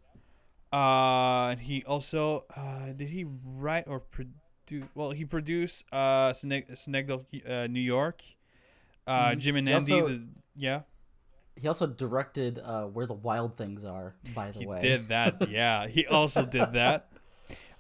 Uh, 0.72 1.56
he 1.56 1.84
also 1.86 2.46
uh, 2.56 2.88
did 2.96 3.10
he 3.10 3.26
write 3.46 3.86
or 3.88 4.00
produce? 4.02 4.90
Well, 4.96 5.12
he 5.12 5.24
produced 5.24 5.86
uh, 5.94 6.34
Sneg- 6.34 6.76
Snegdale, 6.78 7.26
uh, 7.48 7.68
New 7.68 7.80
York. 7.80 8.22
Uh, 9.06 9.30
Mhm. 9.32 9.38
Jim 9.40 9.56
and 9.56 9.68
He 9.70 9.74
Andy. 9.74 9.94
also- 9.94 10.08
the, 10.10 10.28
yeah, 10.58 10.82
he 11.56 11.68
also 11.70 11.88
directed 11.88 12.60
uh 12.60 12.84
where 12.86 13.08
the 13.08 13.14
wild 13.14 13.56
things 13.56 13.86
are 13.86 14.16
by 14.36 14.52
the 14.52 14.60
way. 14.60 14.60
he 14.60 14.68
way 14.68 14.80
did 14.82 15.08
that. 15.08 15.50
Yeah, 15.50 15.88
he 15.88 16.06
also 16.06 16.46
did 16.46 16.74
that. 16.74 17.10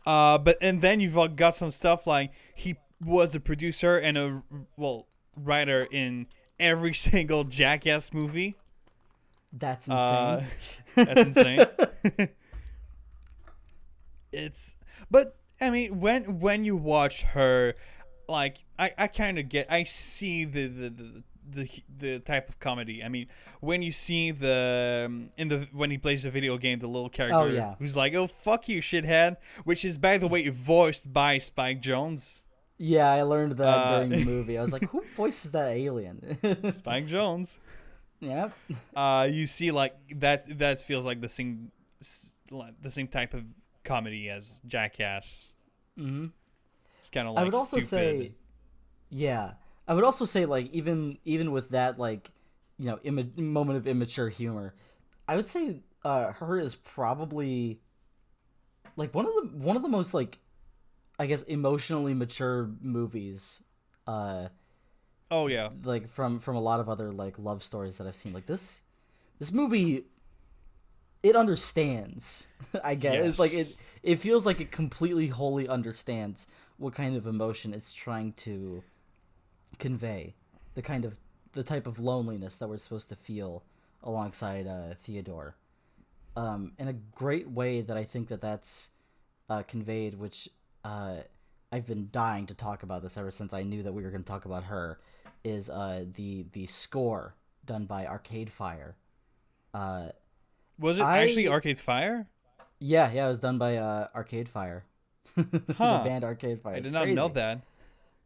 Uh, 0.06 0.38
but 0.38 0.56
and 0.62 0.82
then 0.82 1.02
you've 1.02 1.36
got 1.36 1.54
some 1.56 1.70
stuff 1.72 2.08
like 2.08 2.32
he 2.56 2.78
was 3.04 3.36
a 3.36 3.40
producer 3.40 3.98
and 3.98 4.18
a 4.18 4.44
well 4.76 5.08
writer 5.36 5.88
in 5.92 6.28
every 6.60 6.94
single 7.08 7.44
Jackass 7.44 8.14
movie. 8.14 8.56
that's 9.54 9.88
insane 9.88 10.00
Uh, 10.00 10.44
that's 10.96 11.22
insane. 11.22 11.66
it's 14.32 14.76
but 15.10 15.36
I 15.62 15.70
mean 15.70 16.00
when 16.00 16.40
when 16.40 16.64
you 16.64 16.76
watch 16.76 17.24
her, 17.24 17.76
like 18.28 18.58
I, 18.78 18.92
I 18.98 19.08
kind 19.08 19.40
of 19.40 19.50
get 19.50 19.72
I 19.72 19.84
see 19.84 20.46
the 20.46 20.68
the, 20.68 20.90
the 20.90 21.24
the 21.50 21.70
the 21.98 22.20
type 22.20 22.50
of 22.50 22.60
comedy. 22.60 23.04
I 23.04 23.10
mean, 23.10 23.28
when 23.62 23.82
you 23.82 23.92
see 23.92 24.32
the 24.32 25.06
um, 25.08 25.32
in 25.38 25.48
the 25.48 25.68
when 25.72 25.92
he 25.92 25.98
plays 25.98 26.24
the 26.24 26.30
video 26.30 26.58
game, 26.58 26.80
the 26.80 26.88
little 26.88 27.10
character 27.10 27.50
yeah. 27.52 27.76
who's 27.80 27.96
like, 27.96 28.14
"Oh 28.14 28.28
fuck 28.28 28.68
you, 28.68 28.82
shithead," 28.82 29.38
which 29.64 29.86
is 29.86 29.98
by 29.98 30.18
the 30.18 30.28
way 30.28 30.48
voiced 30.50 31.12
by 31.12 31.38
Spike 31.38 31.82
Jonze. 31.82 32.44
Yeah 32.78 33.10
i 33.12 33.24
learned 33.24 33.54
that 33.58 33.68
uh, 33.68 34.00
during 34.00 34.10
the 34.12 34.26
movie 34.32 34.58
i 34.58 34.62
was 34.62 34.72
like 34.72 34.86
who 34.90 35.04
voices 35.16 35.52
that 35.52 35.72
alien 35.72 36.38
Spike 36.72 37.08
Jonze. 37.08 37.58
yep 38.20 38.56
uh, 38.96 39.28
you 39.30 39.46
see 39.46 39.72
like 39.72 39.96
that 40.20 40.58
that 40.60 40.82
feels 40.82 41.06
like 41.06 41.22
the 41.22 41.30
same 41.30 41.72
the 42.82 42.92
same 42.92 43.08
type 43.08 43.34
of 43.34 43.44
comedy 43.84 44.30
as 44.30 44.62
Jackass. 44.68 45.54
hmm 45.98 46.28
It's 47.00 47.10
kind 47.10 47.28
of 47.28 47.34
like 47.36 47.42
I 47.42 47.46
would 47.46 47.56
also 47.56 47.78
stupid. 47.78 47.88
say, 47.88 48.32
yeah, 49.10 49.52
I 49.88 49.94
would 49.94 50.04
also 50.04 50.26
say 50.26 50.46
like 50.46 50.70
even 50.74 51.18
even 51.26 51.52
with 51.52 51.70
that 51.70 51.98
like 52.00 52.32
you 52.78 52.86
know 52.86 53.00
imma- 53.04 53.26
moment 53.38 53.78
of 53.78 53.88
immature 53.88 54.30
humor, 54.30 54.76
I 55.28 55.36
would 55.36 55.48
say 55.48 55.82
uh, 56.06 56.34
her 56.34 56.60
is 56.60 56.76
probably 56.76 57.80
like 58.96 59.14
one 59.14 59.26
of 59.26 59.34
the 59.34 59.58
one 59.66 59.76
of 59.76 59.82
the 59.82 59.90
most 59.90 60.14
like 60.14 60.40
I 61.20 61.26
guess 61.26 61.44
emotionally 61.44 62.14
mature 62.14 62.70
movies. 62.82 63.64
Uh, 64.06 64.50
oh 65.32 65.48
yeah, 65.48 65.70
like 65.84 66.08
from 66.08 66.40
from 66.40 66.56
a 66.56 66.62
lot 66.62 66.80
of 66.80 66.90
other 66.90 67.12
like 67.12 67.38
love 67.40 67.64
stories 67.64 67.98
that 67.98 68.08
I've 68.08 68.16
seen. 68.16 68.34
Like 68.34 68.46
this 68.46 68.82
this 69.40 69.52
movie 69.52 70.06
it 71.24 71.36
understands. 71.36 72.48
I 72.84 72.96
guess 72.96 73.26
it's 73.26 73.40
like 73.40 73.54
it 73.54 73.76
it 74.04 74.18
feels 74.18 74.46
like 74.46 74.62
it 74.62 74.72
completely 74.72 75.28
wholly 75.28 75.68
understands 75.68 76.48
what 76.78 76.94
kind 76.94 77.16
of 77.16 77.26
emotion 77.26 77.74
it's 77.74 77.94
trying 77.94 78.34
to 78.34 78.84
convey. 79.80 80.36
The 80.76 80.82
kind 80.82 81.06
of 81.06 81.18
the 81.54 81.64
type 81.64 81.88
of 81.88 82.00
loneliness 82.00 82.58
that 82.58 82.68
we're 82.68 82.78
supposed 82.78 83.10
to 83.10 83.16
feel 83.16 83.64
alongside 84.04 84.68
uh, 84.68 84.94
Theodore. 85.04 85.56
Um, 86.36 86.74
in 86.78 86.88
a 86.88 86.94
great 86.94 87.50
way 87.50 87.82
that 87.82 87.98
I 87.98 88.04
think 88.04 88.28
that 88.28 88.42
that's 88.42 88.92
uh, 89.50 89.64
conveyed, 89.64 90.14
which 90.14 90.50
uh, 90.88 91.16
I've 91.72 91.86
been 91.86 92.10
dying 92.12 92.46
to 92.48 92.54
talk 92.54 92.84
about 92.84 93.02
this 93.04 93.18
ever 93.18 93.32
since 93.32 93.54
I 93.54 93.64
knew 93.64 93.84
that 93.84 93.94
we 93.94 94.04
were 94.04 94.12
going 94.12 94.24
to 94.24 94.28
talk 94.32 94.46
about 94.46 94.66
her, 94.66 95.00
is 95.44 95.70
uh, 95.70 96.06
the 96.16 96.46
the 96.54 96.68
score 96.68 97.36
done 97.66 97.86
by 97.86 98.06
Arcade 98.08 98.52
Fire. 98.52 98.96
Uh, 99.74 100.10
was 100.80 101.00
it 101.00 101.04
I- 101.04 101.20
actually 101.24 101.48
Arcade 101.48 101.80
Fire? 101.80 102.28
yeah, 102.80 103.12
yeah, 103.12 103.26
it 103.26 103.30
was 103.30 103.40
done 103.40 103.58
by 103.58 103.78
uh, 103.78 104.08
Arcade 104.16 104.50
Fire. 104.50 104.86
the 105.36 105.74
band 105.76 106.24
Arcade 106.24 106.62
Fire. 106.62 106.76
I 106.76 106.78
It's 106.78 106.86
did 106.86 106.94
not 106.94 107.10
know 107.10 107.28
that. 107.30 107.62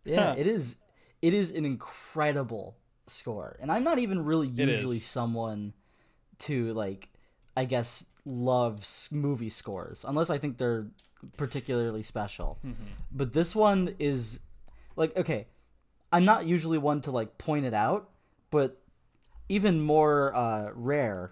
Yeah, 0.04 0.34
Huh. 0.34 0.36
it 0.38 0.48
is. 0.48 0.78
It 1.22 1.34
is 1.34 1.52
an 1.52 1.66
incredible 1.66 2.78
score, 3.08 3.58
and 3.62 3.72
I'm 3.72 3.84
not 3.84 4.00
even 4.00 4.26
really 4.26 4.48
usually 4.48 5.00
someone 5.00 5.74
to 6.40 6.74
like, 6.74 7.10
I 7.56 7.66
guess, 7.66 8.06
love 8.26 8.86
movie 9.12 9.50
scores 9.50 10.06
unless 10.08 10.30
I 10.30 10.38
think 10.38 10.58
they're 10.58 10.88
particularly 11.38 12.04
special. 12.04 12.60
Mm-hmm. 12.66 12.84
But 13.12 13.34
this 13.34 13.56
one 13.56 13.96
is 14.00 14.40
like 14.96 15.16
okay, 15.18 15.48
I'm 16.12 16.26
not 16.26 16.46
usually 16.46 16.78
one 16.78 17.02
to 17.02 17.12
like 17.12 17.38
point 17.38 17.66
it 17.66 17.74
out, 17.74 18.10
but 18.52 18.78
even 19.50 19.82
more 19.82 20.34
uh, 20.36 20.70
rare 20.74 21.32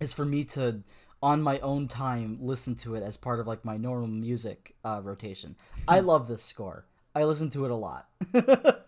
is 0.00 0.12
for 0.12 0.24
me 0.24 0.44
to 0.44 0.82
on 1.22 1.40
my 1.42 1.58
own 1.60 1.88
time 1.88 2.38
listen 2.40 2.74
to 2.74 2.94
it 2.94 3.02
as 3.02 3.16
part 3.16 3.40
of 3.40 3.46
like 3.46 3.64
my 3.64 3.76
normal 3.76 4.08
music 4.08 4.74
uh, 4.84 5.00
rotation. 5.02 5.56
I 5.88 6.00
love 6.00 6.28
this 6.28 6.42
score. 6.42 6.84
I 7.14 7.24
listen 7.24 7.48
to 7.50 7.64
it 7.64 7.70
a 7.70 7.76
lot. 7.76 8.08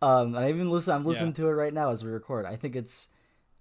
Um, 0.00 0.36
and 0.36 0.44
I 0.44 0.48
even 0.50 0.70
listen. 0.70 0.94
I'm 0.94 1.04
listening 1.04 1.30
Yeah. 1.30 1.42
to 1.42 1.48
it 1.48 1.52
right 1.54 1.74
now 1.74 1.90
as 1.90 2.04
we 2.04 2.10
record. 2.12 2.46
I 2.46 2.54
think 2.54 2.76
it's 2.76 3.08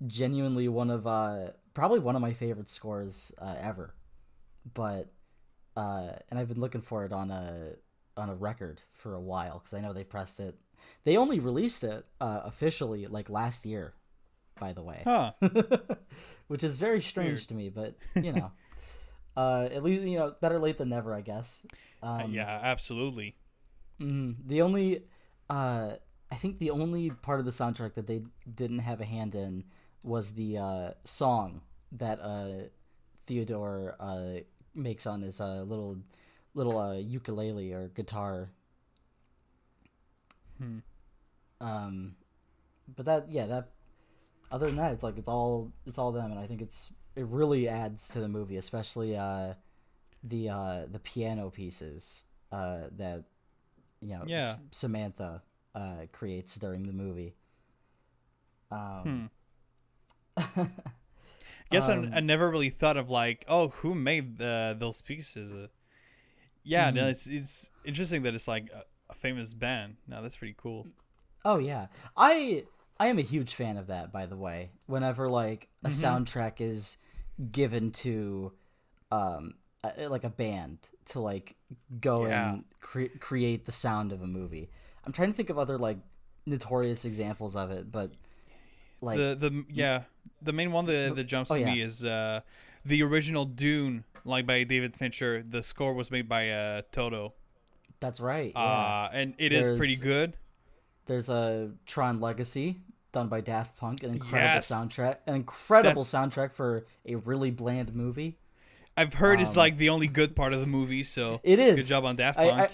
genuinely 0.05 0.67
one 0.67 0.89
of 0.91 1.07
uh 1.07 1.51
probably 1.73 1.99
one 1.99 2.15
of 2.15 2.21
my 2.21 2.33
favorite 2.33 2.69
scores 2.69 3.31
uh, 3.39 3.55
ever. 3.59 3.93
But 4.73 5.11
uh, 5.75 6.13
and 6.29 6.39
I've 6.39 6.47
been 6.49 6.59
looking 6.59 6.81
for 6.81 7.05
it 7.05 7.11
on 7.13 7.31
a 7.31 7.73
on 8.15 8.29
a 8.29 8.35
record 8.35 8.81
for 8.91 9.13
a 9.13 9.21
while 9.21 9.59
because 9.59 9.73
I 9.77 9.81
know 9.81 9.93
they 9.93 10.03
pressed 10.03 10.39
it. 10.39 10.55
They 11.03 11.17
only 11.17 11.39
released 11.39 11.83
it 11.83 12.05
uh, 12.19 12.41
officially 12.45 13.05
like 13.07 13.29
last 13.29 13.65
year, 13.65 13.93
by 14.59 14.73
the 14.73 14.81
way, 14.81 15.01
Huh. 15.03 15.33
which 16.47 16.63
is 16.63 16.77
very 16.77 17.01
strange 17.01 17.39
Weird. 17.39 17.47
to 17.49 17.53
me. 17.53 17.69
But 17.69 17.95
you 18.15 18.31
know, 18.31 18.51
uh, 19.37 19.69
at 19.71 19.83
least 19.83 20.03
you 20.03 20.17
know 20.17 20.33
better 20.41 20.59
late 20.59 20.77
than 20.77 20.89
never, 20.89 21.13
I 21.13 21.21
guess. 21.21 21.65
Um, 22.01 22.31
yeah, 22.33 22.59
absolutely. 22.63 23.35
mhm. 24.01 24.35
The 24.45 24.61
only, 24.61 25.03
uh, 25.49 25.93
I 26.31 26.35
think 26.35 26.59
the 26.59 26.71
only 26.71 27.09
part 27.11 27.39
of 27.39 27.45
the 27.45 27.51
soundtrack 27.51 27.93
that 27.95 28.07
they 28.07 28.23
didn't 28.51 28.79
have 28.79 28.99
a 29.01 29.05
hand 29.05 29.35
in 29.35 29.63
was 30.03 30.33
the 30.33 30.57
uh, 30.57 30.91
song 31.03 31.61
that 31.91 32.19
uh, 32.21 32.67
Theodore 33.25 33.95
uh, 33.99 34.41
makes 34.75 35.05
on 35.07 35.21
his 35.21 35.41
uh, 35.41 35.63
little 35.63 35.97
little 36.53 36.77
uh, 36.79 36.95
ukulele 36.95 37.73
or 37.73 37.89
guitar. 37.89 38.49
Hmm. 40.57 40.79
Um, 41.61 42.15
but 42.95 43.05
that 43.05 43.31
yeah 43.31 43.45
that 43.47 43.69
other 44.51 44.67
than 44.67 44.75
that 44.77 44.93
it's 44.93 45.03
like 45.03 45.17
it's 45.17 45.27
all 45.27 45.71
it's 45.85 45.97
all 45.97 46.11
them 46.11 46.31
and 46.31 46.39
I 46.39 46.47
think 46.47 46.61
it's 46.61 46.91
it 47.15 47.25
really 47.27 47.67
adds 47.67 48.09
to 48.09 48.19
the 48.19 48.27
movie 48.27 48.57
especially 48.57 49.17
uh 49.17 49.53
the 50.23 50.49
uh 50.49 50.85
the 50.91 50.99
piano 50.99 51.49
pieces 51.49 52.25
uh 52.51 52.83
that 52.97 53.25
you 54.01 54.09
know 54.09 54.23
Yeah. 54.25 54.39
S- 54.39 54.61
Samantha 54.71 55.41
uh 55.75 56.07
creates 56.11 56.55
during 56.55 56.83
the 56.83 56.93
movie. 56.93 57.35
Um 58.71 59.03
Hmm. 59.03 59.25
Guess 61.69 61.89
Um, 61.89 62.11
I, 62.13 62.21
never 62.21 62.49
really 62.49 62.69
thought 62.69 62.95
of 62.97 63.09
like, 63.09 63.43
oh, 63.49 63.69
who 63.69 63.93
made 63.93 64.37
the, 64.37 64.75
those 64.79 65.01
pieces? 65.01 65.51
Uh, 65.51 65.67
yeah, 66.63 66.89
no, 66.91 67.03
Mhm. 67.03 67.09
it's 67.11 67.27
it's 67.27 67.69
interesting 67.85 68.23
that 68.23 68.35
it's 68.35 68.47
like 68.47 68.69
a, 68.71 68.83
a 69.09 69.13
famous 69.13 69.53
band. 69.53 69.97
No, 70.07 70.21
that's 70.21 70.37
pretty 70.37 70.55
cool. 70.57 70.87
Oh 71.45 71.57
yeah, 71.57 71.87
I 72.15 72.65
I 72.99 73.07
am 73.07 73.19
a 73.19 73.21
huge 73.23 73.53
fan 73.55 73.77
of 73.77 73.87
that. 73.87 74.11
By 74.11 74.25
the 74.25 74.35
way, 74.37 74.71
whenever 74.85 75.29
like 75.29 75.67
a 75.83 75.89
Mhm. 75.89 76.25
soundtrack 76.25 76.61
is 76.61 76.97
given 77.51 77.91
to, 77.91 78.53
um, 79.11 79.55
a, 79.83 80.07
like 80.09 80.23
a 80.23 80.29
band 80.29 80.79
to 81.05 81.19
like 81.19 81.55
go 82.01 82.27
Yeah. 82.27 82.53
and 82.53 82.63
cre- 82.81 83.17
create 83.19 83.65
the 83.65 83.71
sound 83.71 84.11
of 84.11 84.21
a 84.21 84.27
movie. 84.27 84.69
I'm 85.05 85.13
trying 85.13 85.31
to 85.31 85.35
think 85.37 85.49
of 85.49 85.57
other 85.57 85.77
like 85.77 85.99
notorious 86.45 87.05
examples 87.05 87.55
of 87.55 87.71
it, 87.71 87.91
but 87.91 88.11
like 89.01 89.17
the 89.17 89.35
the 89.39 89.65
yeah, 89.71 90.03
the 90.41 90.53
main 90.53 90.71
one 90.71 90.85
that, 90.85 91.15
that 91.15 91.23
jumps 91.25 91.51
oh, 91.51 91.55
to 91.55 91.61
yeah. 91.61 91.73
me 91.73 91.81
is 91.81 92.03
uh, 92.03 92.41
the 92.85 93.03
original 93.03 93.45
Dune, 93.45 94.03
like 94.25 94.45
by 94.45 94.63
David 94.63 94.95
Fincher. 94.95 95.43
The 95.47 95.63
score 95.63 95.93
was 95.93 96.11
made 96.11 96.27
by 96.29 96.49
uh, 96.49 96.81
Toto, 96.91 97.33
that's 97.99 98.19
right. 98.19 98.51
Yeah, 98.55 98.61
uh, 98.61 99.09
and 99.13 99.33
it 99.37 99.51
is 99.51 99.77
pretty 99.77 99.95
good. 99.95 100.37
there's 101.05 101.29
a 101.29 101.71
Tron 101.85 102.19
Legacy 102.19 102.81
done 103.11 103.27
by 103.29 103.41
Daft 103.41 103.77
Punk, 103.77 104.03
an 104.03 104.11
incredible 104.11 104.55
Yes. 104.55 104.69
soundtrack, 104.69 105.17
an 105.25 105.35
incredible 105.35 106.03
That's- 106.03 106.35
soundtrack 106.35 106.53
for 106.53 106.85
a 107.05 107.15
really 107.15 107.51
bland 107.51 107.95
movie. 107.95 108.37
I've 108.95 109.13
heard 109.13 109.39
it's 109.39 109.51
um, 109.51 109.57
like 109.57 109.77
the 109.77 109.89
only 109.89 110.07
good 110.07 110.35
part 110.35 110.53
of 110.53 110.59
the 110.59 110.65
movie, 110.65 111.03
so 111.03 111.39
It 111.43 111.59
is. 111.59 111.75
good 111.75 111.89
job 111.93 112.03
on 112.05 112.15
Daft 112.15 112.39
I- 112.39 112.49
Punk. 112.49 112.71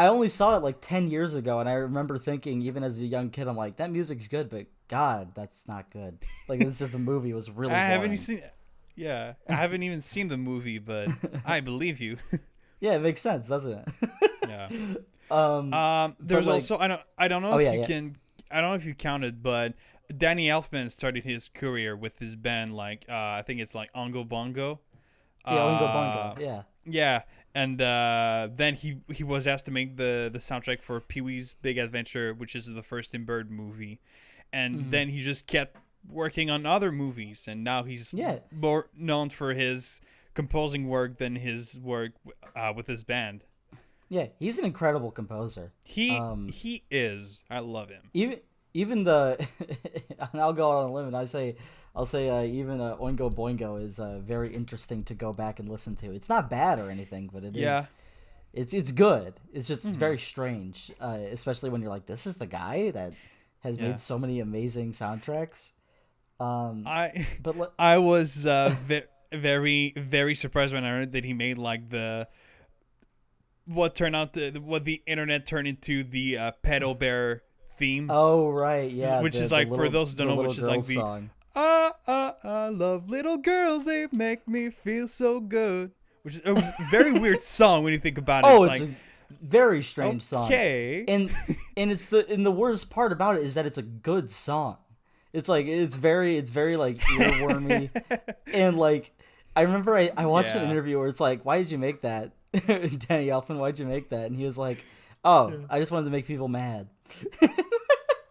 I 0.00 0.06
only 0.06 0.28
saw 0.28 0.56
it 0.56 0.62
like 0.62 0.78
10 0.80 1.08
years 1.08 1.34
ago 1.34 1.60
and 1.60 1.68
I 1.68 1.74
remember 1.74 2.16
thinking 2.18 2.62
even 2.62 2.82
as 2.82 3.00
a 3.02 3.06
young 3.06 3.28
kid 3.30 3.48
I'm 3.48 3.56
like 3.56 3.76
that 3.76 3.90
music's 3.90 4.28
good 4.28 4.48
but 4.48 4.66
god 4.88 5.32
that's 5.34 5.68
not 5.68 5.90
good. 5.90 6.18
Like 6.48 6.60
it's 6.62 6.78
just 6.78 6.92
the 6.92 6.98
movie 6.98 7.32
was 7.34 7.50
really 7.50 7.74
I 7.74 7.78
haven't 7.84 8.16
seen. 8.16 8.42
Yeah, 8.96 9.34
I 9.48 9.52
haven't 9.54 9.82
even 9.82 10.00
seen 10.00 10.28
the 10.28 10.36
movie, 10.36 10.78
but 10.78 11.08
I 11.44 11.60
believe 11.70 12.00
you. 12.00 12.16
Yeah, 12.82 12.92
it 12.94 13.00
makes 13.02 13.20
sense, 13.20 13.46
doesn't 13.46 13.72
it? 13.78 14.10
Yeah. 14.48 14.68
um 15.30 15.72
Um, 15.74 16.16
there's 16.18 16.46
like- 16.46 16.54
also 16.54 16.78
I 16.78 16.88
don't 16.88 17.02
I 17.18 17.28
don't 17.28 17.42
know 17.42 17.52
Oh, 17.52 17.58
if 17.58 17.64
yeah, 17.64 17.72
you 17.74 17.80
yeah. 17.80 17.86
can 17.86 18.16
I 18.50 18.60
don't 18.62 18.70
know 18.70 18.76
if 18.76 18.86
you 18.86 18.94
counted, 18.94 19.42
but 19.42 19.74
Danny 20.16 20.46
Elfman 20.48 20.90
started 20.90 21.22
his 21.24 21.48
career 21.48 21.94
with 21.94 22.18
his 22.18 22.36
band 22.36 22.74
like 22.74 23.04
uh, 23.06 23.12
I 23.38 23.42
think 23.46 23.60
it's 23.60 23.74
like 23.74 23.92
Ongo 23.92 24.26
Bongo. 24.26 24.80
yeah, 25.46 25.52
Oingo 25.52 25.82
Uh, 25.82 25.94
Boingo. 26.34 26.40
Yeah. 26.40 26.62
Yeah, 26.86 27.22
and 27.54 27.80
uh, 27.82 28.48
then 28.52 28.74
he 28.74 28.98
he 29.12 29.24
was 29.24 29.46
asked 29.46 29.64
to 29.66 29.70
make 29.70 29.96
the 29.96 30.30
the 30.32 30.38
soundtrack 30.38 30.82
for 30.82 31.00
Pee 31.00 31.20
Wee's 31.20 31.54
Big 31.54 31.78
Adventure, 31.78 32.32
which 32.34 32.54
is 32.56 32.66
the 32.66 32.82
first 32.82 33.12
Tim 33.12 33.24
Bird 33.24 33.50
movie, 33.50 34.00
and 34.52 34.74
Mhm. 34.76 34.90
then 34.90 35.08
he 35.10 35.22
just 35.22 35.46
kept 35.46 35.76
working 36.08 36.48
on 36.50 36.64
other 36.66 36.90
movies, 36.92 37.46
and 37.46 37.62
now 37.62 37.82
he's 37.82 38.12
Yeah. 38.14 38.38
more 38.50 38.88
known 38.96 39.30
for 39.30 39.52
his 39.54 40.00
composing 40.34 40.88
work 40.88 41.18
than 41.18 41.36
his 41.36 41.78
work 41.78 42.12
uh, 42.56 42.72
with 42.74 42.86
his 42.86 43.04
band. 43.04 43.44
Yeah, 44.08 44.28
he's 44.38 44.58
an 44.58 44.64
incredible 44.64 45.10
composer. 45.10 45.72
He 45.84 46.16
Um, 46.16 46.48
he 46.48 46.84
is. 46.90 47.42
I 47.50 47.58
love 47.60 47.90
him. 47.90 48.10
Even 48.14 48.40
even 48.72 49.04
the 49.04 49.36
and 50.32 50.40
I'll 50.40 50.52
go 50.52 50.70
out 50.70 50.84
on 50.84 50.90
a 50.90 50.92
limb 50.92 51.06
and 51.08 51.16
I 51.16 51.24
say 51.24 51.56
I'll 51.94 52.04
say 52.04 52.28
uh, 52.30 52.42
even 52.42 52.80
uh, 52.80 52.96
Oingo 52.96 53.34
Boingo 53.34 53.82
is 53.82 53.98
uh, 53.98 54.18
very 54.20 54.54
interesting 54.54 55.02
to 55.04 55.14
go 55.14 55.32
back 55.32 55.58
and 55.58 55.68
listen 55.68 55.96
to. 55.96 56.12
It's 56.12 56.28
not 56.28 56.48
bad 56.48 56.78
or 56.78 56.88
anything, 56.90 57.30
but 57.32 57.42
it 57.44 57.56
is. 57.56 57.62
Yeah. 57.62 57.84
It's 58.52 58.72
it's 58.74 58.92
good. 58.92 59.34
It's 59.52 59.66
just 59.68 59.84
it's 59.84 59.96
Mhm. 59.96 60.00
very 60.00 60.18
strange, 60.18 60.90
uh, 61.00 61.18
especially 61.30 61.70
when 61.70 61.80
you're 61.82 61.90
like, 61.90 62.06
this 62.06 62.26
is 62.26 62.36
the 62.36 62.46
guy 62.46 62.90
that 62.92 63.12
has 63.60 63.76
Yeah. 63.76 63.88
made 63.88 64.00
so 64.00 64.18
many 64.18 64.40
amazing 64.40 64.92
soundtracks. 64.92 65.72
Um, 66.40 66.84
I 66.86 67.26
but 67.42 67.56
le- 67.56 67.72
I 67.78 67.98
was 67.98 68.46
uh, 68.46 68.74
ve- 68.86 69.02
very 69.32 69.92
very 69.96 70.34
surprised 70.34 70.72
when 70.74 70.84
I 70.84 70.90
heard 70.90 71.12
that 71.12 71.24
he 71.24 71.32
made 71.34 71.58
like 71.58 71.90
the 71.90 72.26
what 73.66 73.94
turned 73.94 74.16
out 74.16 74.32
to, 74.34 74.50
what 74.58 74.84
the 74.84 75.02
internet 75.06 75.46
turned 75.46 75.68
into 75.68 76.02
the 76.02 76.36
uh, 76.38 76.52
pedo 76.64 76.98
bear 76.98 77.42
theme. 77.76 78.10
oh 78.10 78.48
right, 78.50 78.90
yeah, 78.90 79.20
which 79.20 79.36
the- 79.36 79.42
is 79.42 79.52
like, 79.52 79.68
for 79.68 79.88
those 79.88 80.10
who 80.12 80.16
don't 80.18 80.28
know, 80.28 80.42
which 80.42 80.58
is 80.58 80.66
like 80.66 80.84
the- 80.84 80.94
song. 80.94 81.30
Ah 81.54 81.92
ah 82.06 82.34
I 82.44 82.68
love 82.68 83.10
little 83.10 83.38
girls. 83.38 83.84
They 83.84 84.06
make 84.12 84.46
me 84.46 84.70
feel 84.70 85.08
so 85.08 85.40
good. 85.40 85.92
Which 86.22 86.36
is 86.36 86.42
a 86.44 86.74
very 86.90 87.12
weird 87.12 87.42
song 87.58 87.82
when 87.82 87.92
you 87.92 87.98
think 87.98 88.18
about 88.18 88.44
it. 88.44 88.48
Oh, 88.48 88.64
it's, 88.64 88.74
it's 88.76 88.84
like 88.84 88.90
a 88.90 89.44
very 89.44 89.82
strange 89.82 90.22
song. 90.22 90.46
okay. 90.46 91.04
and 91.08 91.30
and 91.76 91.90
it's 91.90 92.06
the 92.06 92.28
and 92.30 92.44
the 92.44 92.50
worst 92.50 92.90
part 92.90 93.12
about 93.12 93.36
it 93.36 93.42
is 93.42 93.54
that 93.54 93.66
it's 93.66 93.78
a 93.78 93.82
good 93.82 94.30
song. 94.30 94.76
It's 95.32 95.48
like 95.48 95.66
it's 95.66 95.96
very 95.96 96.36
it's 96.36 96.50
very 96.50 96.76
like 96.76 96.98
earwormy 96.98 97.90
and 98.52 98.76
like 98.78 99.12
I 99.56 99.62
remember 99.62 99.96
I, 99.96 100.10
I 100.16 100.26
watched 100.26 100.54
an 100.54 100.70
interview 100.70 100.98
where 100.98 101.08
it's 101.08 101.20
like, 101.20 101.44
why 101.44 101.58
did 101.58 101.70
you 101.70 101.78
make 101.78 102.02
that, 102.02 102.32
Danny 102.52 103.26
Elfman? 103.26 103.58
Why'd 103.58 103.78
you 103.78 103.86
make 103.86 104.08
that? 104.10 104.26
And 104.26 104.36
he 104.36 104.44
was 104.44 104.56
like, 104.56 104.84
oh, 105.24 105.64
I 105.68 105.80
just 105.80 105.90
wanted 105.90 106.04
to 106.04 106.10
make 106.10 106.26
people 106.26 106.46
mad. 106.48 106.88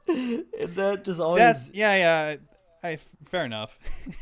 and 0.08 0.46
that 0.76 1.04
just 1.04 1.20
always 1.20 1.40
That's 1.40 1.72
yeah 1.74 1.96
yeah. 1.96 2.36
I 2.84 3.00
fair 3.26 3.46
enough. 3.46 3.78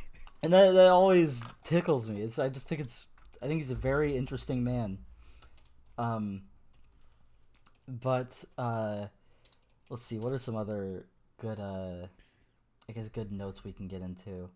and 0.44 0.52
that 0.54 0.72
that 0.72 0.88
always 0.88 1.44
tickles 1.64 2.10
me. 2.10 2.22
It's 2.22 2.40
I 2.40 2.50
just 2.50 2.68
think 2.68 2.82
it's 2.82 3.08
I 3.42 3.48
think 3.48 3.60
he's 3.60 3.72
a 3.72 3.76
very 3.76 4.18
interesting 4.18 4.64
man. 4.64 5.00
Um 5.98 6.44
but 7.88 8.44
uh 8.58 9.08
let's 9.90 10.04
see 10.04 10.18
what 10.18 10.34
are 10.34 10.38
some 10.38 10.56
other 10.56 11.06
good 11.40 11.60
uh 11.60 12.08
I 12.90 12.94
guess 12.94 13.08
good 13.10 13.32
notes 13.32 13.64
we 13.64 13.72
can 13.74 13.88
get 13.88 14.02
into. 14.02 14.50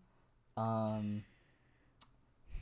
Um 0.56 1.24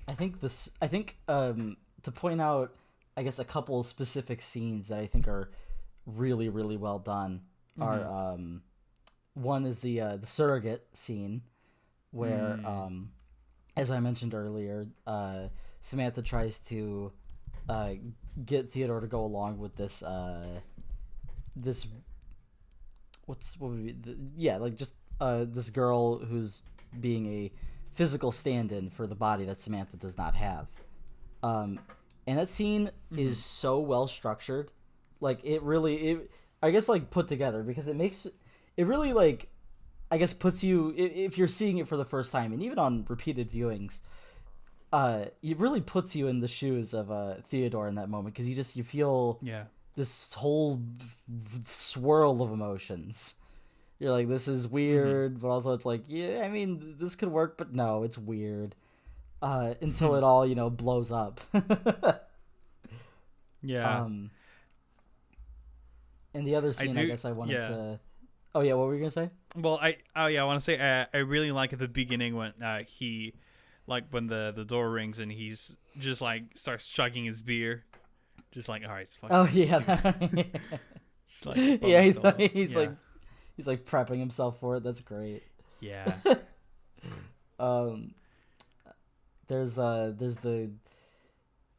I 0.07 0.15
think 0.15 0.41
this 0.41 0.71
I 0.81 0.87
think 0.89 1.17
um 1.29 1.77
to 2.03 2.11
point 2.13 2.41
out 2.41 2.75
I 3.17 3.23
guess 3.23 3.39
a 3.39 3.45
couple 3.45 3.83
specific 3.83 4.43
scenes 4.43 4.89
that 4.89 4.99
I 4.99 5.07
think 5.07 5.27
are 5.27 5.51
really 6.07 6.49
really 6.49 6.77
well 6.77 6.99
done 6.99 7.43
are 7.81 8.05
um 8.07 8.63
one 9.35 9.65
is 9.65 9.81
the 9.81 10.01
uh 10.01 10.17
the 10.17 10.27
surrogate 10.27 10.87
scene 10.93 11.43
where 12.11 12.59
Mm. 12.63 12.67
um 12.67 13.13
as 13.77 13.91
I 13.91 14.01
mentioned 14.01 14.35
earlier 14.35 14.87
uh 15.07 15.49
Samantha 15.81 16.23
tries 16.23 16.59
to 16.61 17.13
uh 17.69 17.93
get 18.45 18.71
Theodore 18.73 19.01
to 19.01 19.07
go 19.07 19.25
along 19.25 19.59
with 19.59 19.77
this 19.77 20.03
uh 20.03 20.61
this 21.57 21.87
what's 23.27 23.59
what 23.59 23.71
would 23.71 23.85
be 23.85 23.93
the, 23.93 24.17
yeah 24.37 24.57
like 24.57 24.77
just 24.77 24.95
uh 25.21 25.45
this 25.49 25.71
girl 25.71 26.19
who's 26.19 26.63
being 26.99 27.27
a 27.27 27.53
physical 27.93 28.33
stand-in 28.33 28.91
for 28.91 29.07
the 29.07 29.15
body 29.15 29.45
that 29.45 29.61
Samantha 29.61 29.97
does 29.97 30.17
not 30.17 30.35
have. 30.35 30.69
Um 31.43 31.79
and 32.27 32.39
that 32.39 32.49
scene 32.49 32.91
is 33.17 33.43
so 33.45 33.79
well 33.79 34.07
structured. 34.07 34.71
Like 35.21 35.41
it 35.45 35.63
really 35.63 35.97
it 35.97 36.31
I 36.63 36.71
guess 36.71 36.89
like 36.89 37.11
put 37.11 37.29
together 37.29 37.63
because 37.63 37.89
it 37.89 37.97
makes 37.97 38.27
it 38.81 38.87
really 38.87 39.13
like 39.13 39.49
I 40.11 40.17
guess 40.19 40.33
puts 40.33 40.65
you 40.65 40.93
if 40.97 41.37
you're 41.39 41.49
seeing 41.61 41.79
it 41.79 41.87
for 41.89 41.97
the 41.97 42.05
first 42.15 42.33
time 42.33 42.53
and 42.55 42.63
even 42.63 42.79
on 42.79 43.05
repeated 43.09 43.51
viewings 43.53 44.01
uh 44.93 45.27
it 45.43 45.59
really 45.59 45.81
puts 45.81 46.17
you 46.17 46.27
in 46.29 46.41
the 46.41 46.49
shoes 46.49 46.95
of 46.95 47.11
uh 47.11 47.35
Theodore 47.49 47.89
in 47.89 47.95
that 47.97 48.09
moment 48.09 48.35
because 48.35 48.49
you 48.49 48.57
just 48.57 48.75
you 48.77 48.85
feel 48.85 49.39
Yeah. 49.43 49.65
this 49.97 50.33
whole 50.35 50.81
swirl 51.67 52.43
of 52.43 52.51
emotions. 52.53 53.37
You're 53.99 54.13
like, 54.13 54.29
this 54.29 54.49
is 54.49 54.67
weird, 54.67 55.41
but 55.41 55.49
also 55.49 55.75
it's 55.75 55.85
like, 55.85 56.03
yeah, 56.09 56.41
I 56.43 56.49
mean, 56.49 56.97
this 56.99 57.15
could 57.15 57.29
work, 57.31 57.59
but 57.59 57.75
no, 57.75 58.03
it's 58.03 58.17
weird. 58.17 58.75
Uh, 59.43 59.75
until 59.83 60.15
it 60.17 60.25
all, 60.25 60.47
you 60.47 60.55
know, 60.55 60.71
blows 60.71 61.13
up. 61.13 61.39
Yeah. 63.63 64.01
Um, 64.05 64.31
and 66.33 66.47
the 66.47 66.55
other 66.55 66.73
scene, 66.73 66.97
I, 66.97 67.03
do- 67.03 67.07
guess 67.09 67.25
I 67.27 67.33
wanted 67.33 67.55
yeah. 67.61 67.69
to. 67.69 68.01
Oh 68.55 68.61
yeah, 68.61 68.75
what 68.75 68.87
were 68.89 68.95
you 68.95 69.01
gonna 69.01 69.11
say? 69.11 69.31
Well, 69.57 69.79
I 69.81 69.97
oh 70.17 70.27
yeah, 70.27 70.43
I 70.43 70.45
want 70.45 70.59
to 70.61 70.65
say 70.65 70.79
uh, 70.79 71.07
I 71.15 71.19
really 71.19 71.53
like 71.53 71.73
at 71.73 71.79
the 71.79 71.89
beginning 71.89 72.35
when 72.37 72.53
uh, 72.63 72.83
he, 72.87 73.35
like 73.87 74.05
when 74.11 74.27
the 74.27 74.53
the 74.55 74.65
door 74.65 74.91
rings 74.91 75.19
and 75.19 75.31
he's 75.31 75.77
just 75.99 76.21
like 76.21 76.45
starts 76.57 76.89
chugging 76.89 77.25
his 77.25 77.43
beer, 77.43 77.85
just 78.53 78.69
like 78.69 78.83
all 78.85 78.91
right, 78.91 79.09
fuck. 79.21 79.31
Oh 79.33 79.43
let's 79.43 79.55
do 79.55 79.61
it." 79.63 79.69
yeah, 80.33 80.43
Just, 81.29 81.47
like, 81.47 81.57
yeah. 81.83 82.03
He's 82.03 82.19
like, 82.19 82.41
he's 82.53 82.73
Yeah. 82.73 82.79
like 82.81 82.91
he's 83.57 83.67
like 83.69 83.85
prepping 83.85 84.19
himself 84.19 84.59
for 84.59 84.77
it. 84.77 84.83
That's 84.83 85.01
great. 85.01 85.45
yeah, 85.81 86.17
Um, 87.61 88.15
there's 89.49 89.79
uh 89.79 90.13
there's 90.17 90.37
the 90.39 90.71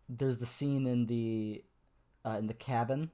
there's 0.10 0.38
the 0.38 0.46
scene 0.46 0.86
in 0.88 1.08
the 1.08 1.64
uh, 2.26 2.38
in 2.38 2.48
the 2.48 2.54
cabin 2.54 3.12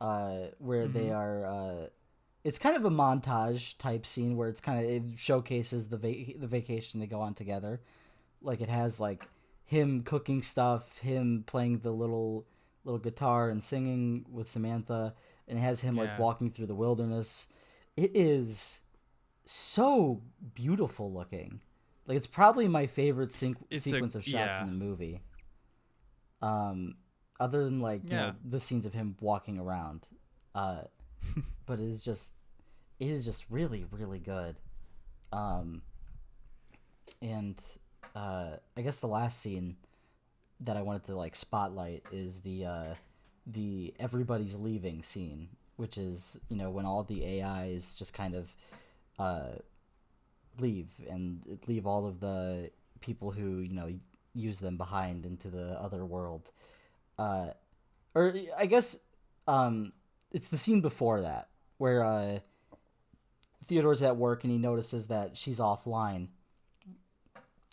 uh 0.00 0.46
where 0.58 0.86
they 0.88 1.06
Mhm. 1.06 1.16
are 1.16 1.46
uh 1.46 1.86
it's 2.46 2.58
kind 2.58 2.76
of 2.76 2.84
a 2.84 2.90
montage 2.90 3.76
type 3.78 4.04
scene 4.06 4.36
where 4.36 4.48
it's 4.48 4.60
kind 4.60 4.78
of 4.84 4.90
it 4.90 5.02
showcases 5.18 5.88
the 5.88 5.96
va- 5.96 6.38
the 6.38 6.46
vacation 6.46 7.00
they 7.00 7.06
go 7.06 7.20
on 7.20 7.34
together. 7.34 7.80
Like 8.40 8.60
it 8.60 8.68
has 8.68 9.00
like 9.00 9.26
him 9.64 10.02
cooking 10.02 10.42
stuff 10.42 10.98
him 10.98 11.42
playing 11.46 11.78
the 11.80 11.90
little 11.90 12.46
little 12.84 13.00
guitar 13.00 13.50
and 13.50 13.60
singing 13.62 14.24
with 14.30 14.48
Samantha 14.48 15.14
and 15.48 15.58
it 15.58 15.62
has 15.62 15.80
him 15.80 15.96
like 15.96 16.18
walking 16.18 16.50
through 16.52 16.66
the 16.66 16.74
wilderness. 16.84 17.48
It 17.96 18.12
is 18.14 18.80
so 19.44 20.22
beautiful 20.54 21.12
looking. 21.12 21.60
Like 22.06 22.16
it's 22.16 22.26
probably 22.28 22.68
my 22.68 22.86
favorite 22.86 23.32
sync- 23.32 23.58
It's 23.70 23.84
a- 23.86 23.90
sequence 23.90 24.14
of 24.14 24.22
shots 24.22 24.58
yeah. 24.58 24.62
in 24.62 24.68
the 24.78 24.84
movie. 24.84 25.20
Um 26.42 26.96
other 27.40 27.64
than 27.64 27.80
like 27.80 28.04
you 28.04 28.10
know 28.10 28.16
Yeah. 28.26 28.32
the 28.44 28.60
scenes 28.60 28.86
of 28.86 28.94
him 28.94 29.16
walking 29.20 29.58
around 29.58 30.06
uh 30.54 30.82
but 31.66 31.80
it 31.80 31.86
is 31.90 32.02
just 32.04 32.32
is 32.98 33.24
just 33.24 33.46
really 33.50 33.84
really 33.90 34.18
good. 34.18 34.56
Um 35.32 35.82
and 37.22 37.60
uh 38.14 38.50
i 38.76 38.82
guess 38.82 38.98
the 38.98 39.06
last 39.06 39.40
scene 39.40 39.76
that 40.60 40.76
i 40.76 40.82
wanted 40.82 41.04
to 41.04 41.14
like 41.16 41.34
spotlight 41.34 42.02
is 42.12 42.40
the 42.40 42.64
uh 42.64 42.94
the 43.46 43.94
everybody's 43.98 44.56
leaving 44.56 45.02
scene 45.02 45.48
which 45.76 45.96
is 45.96 46.38
you 46.48 46.56
know 46.56 46.70
when 46.70 46.84
all 46.84 47.04
the 47.04 47.24
ais 47.24 47.96
just 47.96 48.12
kind 48.12 48.34
of 48.34 48.54
uh 49.18 49.52
leave 50.58 50.88
and 51.08 51.58
leave 51.66 51.86
all 51.86 52.06
of 52.06 52.20
the 52.20 52.70
people 53.00 53.30
who 53.30 53.58
you 53.58 53.74
know 53.74 53.88
use 54.34 54.60
them 54.60 54.76
behind 54.76 55.24
into 55.24 55.48
the 55.48 55.80
other 55.80 56.04
world. 56.04 56.50
Uh 57.18 57.48
or 58.14 58.34
i 58.56 58.66
guess 58.66 58.98
um 59.48 59.92
it's 60.32 60.48
the 60.48 60.58
scene 60.58 60.80
before 60.80 61.22
that 61.22 61.48
where 61.78 62.04
uh 62.04 62.38
Theodore's 63.68 64.02
at 64.02 64.16
work 64.16 64.44
and 64.44 64.52
he 64.52 64.58
notices 64.58 65.06
that 65.08 65.36
she's 65.36 65.58
offline. 65.58 66.28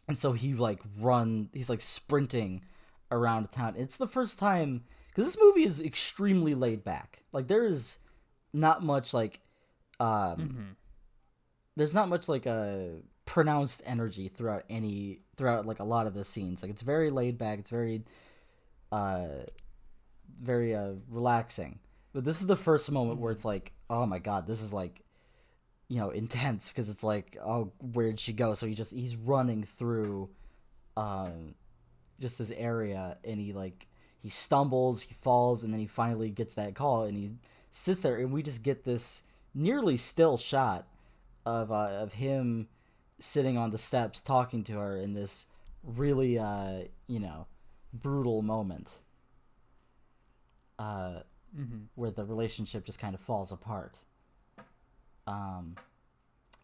And 0.08 0.18
so 0.18 0.34
he 0.34 0.54
like 0.54 0.82
run 1.00 1.50
he's 1.54 1.70
like 1.70 1.82
sprinting 1.82 2.64
around 3.12 3.52
town. 3.52 3.76
It's 3.78 3.98
the 3.98 4.08
first 4.08 4.38
time 4.40 4.84
cuz 5.16 5.26
this 5.26 5.38
movie 5.40 5.64
is 5.64 5.80
extremely 5.80 6.56
laid 6.56 6.84
back. 6.84 7.24
Like 7.32 7.48
there 7.48 7.64
is 7.64 8.00
not 8.52 8.84
much 8.84 9.14
like 9.14 9.40
um 10.00 10.38
Mhm. 10.38 10.76
there's 11.76 11.94
not 11.94 12.10
much 12.10 12.28
like 12.28 12.46
a 12.46 13.00
pronounced 13.26 13.82
energy 13.86 14.28
throughout 14.28 14.64
any 14.70 15.20
throughout 15.38 15.66
like 15.66 15.80
a 15.80 15.84
lot 15.86 16.08
of 16.08 16.14
the 16.14 16.26
scenes. 16.26 16.62
Like 16.62 16.72
it's 16.72 16.82
very 16.82 17.10
laid 17.10 17.38
back. 17.38 17.60
It's 17.60 17.70
very 17.70 18.04
uh 18.92 19.44
very 20.38 20.76
uh 20.76 20.94
relaxing. 21.08 21.80
But 22.12 22.26
this 22.26 22.42
is 22.42 22.48
the 22.48 22.56
first 22.56 22.92
moment 22.92 23.20
where 23.20 23.32
it's 23.32 23.46
like, 23.46 23.72
oh 23.90 24.06
my 24.06 24.20
god, 24.20 24.46
this 24.48 24.62
is 24.62 24.74
like 24.74 25.02
you 25.94 26.00
know, 26.00 26.10
intense 26.10 26.70
because 26.70 26.90
it's 26.90 27.04
like, 27.04 27.38
oh, 27.46 27.72
where'd 27.80 28.20
she 28.20 28.34
go? 28.34 28.56
So 28.56 28.66
he 28.66 28.74
just 28.74 28.96
he's 28.96 29.16
running 29.16 29.64
through 29.64 30.28
um 30.98 31.54
just 32.20 32.40
this 32.40 32.50
area 32.50 33.18
and 33.24 33.40
he 33.40 33.54
like 33.54 33.86
he 34.20 34.30
stumbles, 34.30 35.04
he 35.04 35.14
falls, 35.14 35.64
and 35.64 35.72
then 35.72 35.80
he 35.80 35.86
finally 35.86 36.32
gets 36.32 36.56
that 36.56 36.74
call 36.74 37.04
and 37.04 37.16
he 37.16 37.36
sits 37.72 38.02
there 38.02 38.16
and 38.16 38.32
we 38.34 38.42
just 38.42 38.64
get 38.64 38.86
this 38.86 39.22
nearly 39.54 39.96
still 39.96 40.36
shot 40.36 40.88
of 41.46 41.72
uh, 41.72 41.90
of 42.02 42.14
him 42.14 42.68
sitting 43.20 43.56
on 43.56 43.70
the 43.70 43.78
steps 43.78 44.20
talking 44.20 44.64
to 44.64 44.74
her 44.80 44.98
in 44.98 45.14
this 45.14 45.46
really 45.84 46.40
uh 46.40 46.80
you 47.06 47.20
know 47.20 47.46
brutal 47.94 48.42
moment 48.42 48.98
uh 50.80 51.20
Mhm. 51.56 51.86
where 51.94 52.10
the 52.10 52.26
relationship 52.26 52.84
just 52.84 52.98
kind 52.98 53.14
of 53.14 53.22
falls 53.22 53.52
apart 53.52 54.00
um 55.28 55.76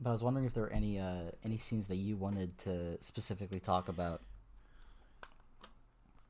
but 0.02 0.10
I 0.10 0.14
was 0.14 0.24
wondering 0.24 0.46
if 0.46 0.54
there 0.54 0.64
were 0.64 0.72
any 0.72 1.00
uh 1.00 1.32
any 1.44 1.58
scenes 1.58 1.88
that 1.88 1.98
you 1.98 2.16
wanted 2.16 2.58
to 2.60 2.98
specifically 3.02 3.60
talk 3.60 3.90
about 3.90 4.22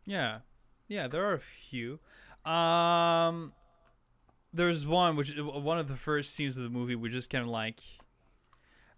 Yeah, 0.06 0.40
yeah, 0.88 1.08
there 1.08 1.24
are 1.24 1.34
a 1.34 1.40
few. 1.40 2.00
Um, 2.44 3.54
there's 4.52 4.86
one 4.88 5.16
which 5.16 5.38
one 5.38 5.78
of 5.78 5.88
the 5.88 5.96
first 5.96 6.34
scenes 6.34 6.58
of 6.58 6.64
the 6.64 6.70
movie, 6.70 6.96
which 6.96 7.14
is 7.14 7.28
kind 7.28 7.44
of 7.44 7.50
like, 7.50 7.80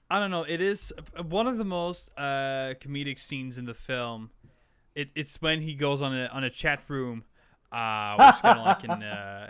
I 0.09 0.19
don't 0.19 0.31
know. 0.31 0.43
It 0.43 0.61
is 0.61 0.93
uh, 1.17 1.23
one 1.23 1.47
of 1.47 1.57
the 1.57 1.65
most 1.65 2.09
uh 2.17 2.75
comedic 2.79 3.19
scenes 3.19 3.57
in 3.57 3.65
the 3.65 3.73
film. 3.73 4.29
It 4.95 5.09
it's 5.15 5.41
when 5.41 5.61
he 5.61 5.73
goes 5.75 6.01
on 6.01 6.15
a 6.17 6.27
on 6.27 6.45
a 6.45 6.49
chat 6.49 6.81
room, 6.87 7.25
uh, 7.73 8.15
which 8.15 8.41
kind 8.41 8.59
of 8.59 8.65
like 8.65 8.83
an 8.85 9.03
uh, 9.03 9.47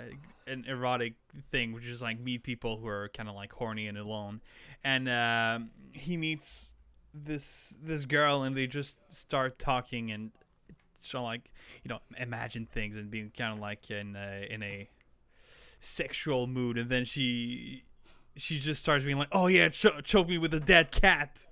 an 0.52 0.66
erotic 0.68 1.14
thing, 1.52 1.74
which 1.74 1.86
is 1.86 2.02
like 2.02 2.20
meet 2.20 2.44
people 2.44 2.78
who 2.78 2.88
are 2.88 3.10
kind 3.10 3.30
of 3.30 3.36
like 3.36 3.54
horny 3.54 3.88
and 3.88 3.98
alone, 3.98 4.42
and 4.84 5.08
um, 5.10 5.72
he 5.94 6.18
meets 6.18 6.76
this 7.14 7.76
this 7.84 8.06
girl 8.06 8.44
and 8.44 8.56
they 8.56 8.68
just 8.68 8.98
start 9.12 9.60
talking 9.60 10.10
and 10.12 10.32
so 11.02 11.22
like 11.22 11.52
you 11.84 11.90
know 11.90 12.00
imagine 12.18 12.66
things 12.66 12.96
and 12.96 13.12
being 13.12 13.30
kind 13.38 13.54
of 13.54 13.60
like 13.60 13.92
in 13.92 14.16
a, 14.16 14.48
in 14.50 14.64
a 14.64 14.88
sexual 15.80 16.48
mood. 16.48 16.78
And 16.78 16.90
then 16.90 17.06
she 17.06 17.84
she 18.38 18.60
just 18.60 18.82
starts 18.82 19.04
being 19.04 19.18
like 19.18 19.28
oh 19.32 19.48
yeah 19.48 19.70
cho- 19.70 20.02
choke 20.02 20.30
me 20.30 20.38
with 20.38 20.54
a 20.54 20.60
dead 20.60 20.92
cat. 20.92 21.48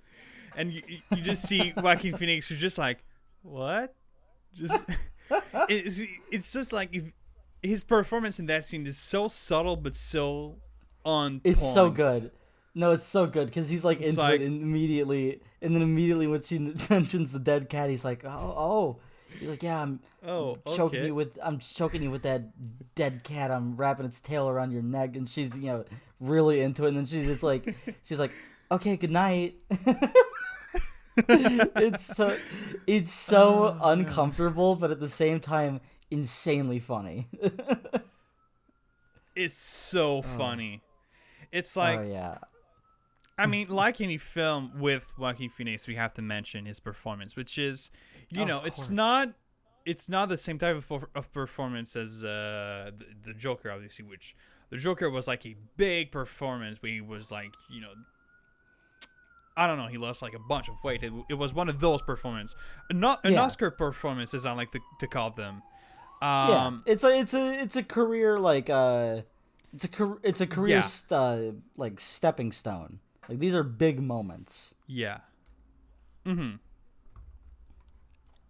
And 0.56 0.72
you, 0.72 0.82
you- 0.88 1.00
you 1.16 1.22
just 1.22 1.42
see 1.46 1.72
Joaquin 1.76 2.16
Phoenix 2.16 2.48
who's 2.48 2.60
just 2.60 2.78
like 2.78 3.04
what? 3.42 3.94
Just 4.54 4.82
it's, 5.68 6.02
it's 6.30 6.52
just 6.52 6.72
like 6.72 6.94
if 6.94 7.04
his 7.62 7.84
performance 7.84 8.38
in 8.38 8.46
that 8.46 8.64
scene 8.66 8.86
is 8.86 8.96
so 8.98 9.28
subtle 9.28 9.76
but 9.76 9.94
so 9.94 10.56
on 11.04 11.40
it's 11.44 11.62
so 11.74 11.90
good. 11.90 12.30
No 12.74 12.92
it's 12.92 13.04
so 13.06 13.26
good 13.26 13.46
because 13.46 13.68
he's 13.68 13.84
like 13.84 14.00
It's 14.00 14.10
into 14.10 14.20
like- 14.22 14.40
it 14.40 14.46
and 14.46 14.62
immediately 14.62 15.40
and 15.60 15.74
then 15.74 15.82
immediately 15.82 16.26
when 16.26 16.42
she 16.42 16.58
mentions 16.90 17.32
the 17.32 17.38
dead 17.38 17.68
cat 17.68 17.90
he's 17.90 18.04
like 18.04 18.24
oh 18.24 18.54
oh. 18.56 18.96
He's 19.38 19.48
like 19.48 19.62
yeah 19.62 19.80
i'm 19.80 20.00
oh 20.26 20.56
choking 20.66 20.98
okay. 21.00 21.06
you 21.06 21.14
with 21.14 21.38
i'm 21.42 21.58
choking 21.60 22.02
you 22.02 22.10
with 22.10 22.22
that 22.22 22.42
dead 22.96 23.22
cat. 23.22 23.50
I'm 23.52 23.76
wrapping 23.76 24.04
its 24.06 24.20
tail 24.20 24.48
around 24.48 24.72
your 24.72 24.82
neck. 24.82 25.14
And 25.16 25.28
she's 25.28 25.56
you 25.56 25.66
know 25.66 25.84
really 26.18 26.60
into 26.60 26.84
it. 26.84 26.88
And 26.88 26.96
then 26.96 27.06
she's 27.06 27.26
just 27.26 27.42
like 27.42 27.74
she's 28.02 28.18
like 28.18 28.32
okay 28.70 28.96
good 28.96 29.10
night. 29.12 29.54
It's 31.28 32.16
so 32.16 32.36
it's 32.86 33.12
so 33.12 33.76
Oh, 33.80 33.88
man. 33.88 33.98
uncomfortable 34.00 34.74
but 34.76 34.90
at 34.90 35.00
the 35.00 35.08
same 35.08 35.38
time 35.40 35.80
insanely 36.10 36.78
funny 36.78 37.28
it's 39.36 39.58
so 39.58 40.22
funny 40.22 40.82
it's 41.52 41.76
like 41.76 42.00
oh 42.00 42.02
yeah 42.02 42.38
I 43.38 43.46
mean, 43.46 43.68
like 43.70 44.02
any 44.02 44.18
film 44.18 44.72
with 44.78 45.14
Joaquin 45.16 45.48
Phoenix, 45.48 45.86
we 45.88 45.94
have 45.94 46.12
to 46.14 46.20
mention 46.20 46.66
his 46.66 46.78
performance, 46.78 47.36
which 47.36 47.56
is, 47.56 47.90
you 48.28 48.42
Of 48.42 48.48
know, 48.48 48.60
it's 48.64 48.90
not, 48.90 49.32
it's 49.86 50.10
not 50.10 50.28
the 50.28 50.36
same 50.36 50.58
type 50.58 50.76
of, 50.90 51.06
of 51.14 51.32
performance 51.32 51.96
as 51.96 52.22
uh, 52.22 52.90
the, 52.98 53.06
the 53.22 53.32
Joker, 53.32 53.70
obviously. 53.70 54.04
Which 54.04 54.36
the 54.68 54.76
Joker 54.76 55.08
was 55.08 55.26
like 55.26 55.46
a 55.46 55.56
big 55.78 56.12
performance 56.12 56.82
where 56.82 56.92
he 56.92 57.00
was 57.00 57.30
like, 57.32 57.54
you 57.70 57.80
know, 57.80 57.92
I 59.56 59.66
don't 59.66 59.78
know, 59.78 59.86
he 59.86 59.96
lost 59.96 60.20
like 60.20 60.34
a 60.34 60.38
bunch 60.38 60.68
of 60.68 60.74
weight. 60.84 61.02
It, 61.02 61.10
it 61.30 61.34
was 61.34 61.54
one 61.54 61.70
of 61.70 61.80
those 61.80 62.02
performances, 62.02 62.54
not 62.92 63.24
an 63.24 63.32
Yeah. 63.32 63.44
Oscar 63.44 63.70
performance, 63.70 64.34
as 64.34 64.44
I 64.44 64.52
like 64.52 64.70
to, 64.72 64.80
to 65.00 65.06
call 65.06 65.30
them. 65.30 65.62
Yeah 66.22 66.66
Um, 66.66 66.82
it's 66.86 67.02
a 67.04 67.18
it's 67.18 67.34
a 67.34 67.62
it's 67.62 67.76
a 67.76 67.82
career 67.82 68.38
like 68.38 68.68
uh 68.70 69.22
it's 69.72 69.84
a 69.86 70.16
it's 70.22 70.40
a 70.40 70.46
career 70.46 70.76
Yeah. 70.76 70.82
st- 70.82 71.12
uh, 71.12 71.52
like 71.76 72.00
stepping 72.00 72.52
stone 72.52 72.98
like 73.28 73.38
these 73.38 73.54
are 73.54 73.62
big 73.62 74.00
moments 74.00 74.74
Yeah. 74.86 75.18
Mm-hmm. 76.26 76.56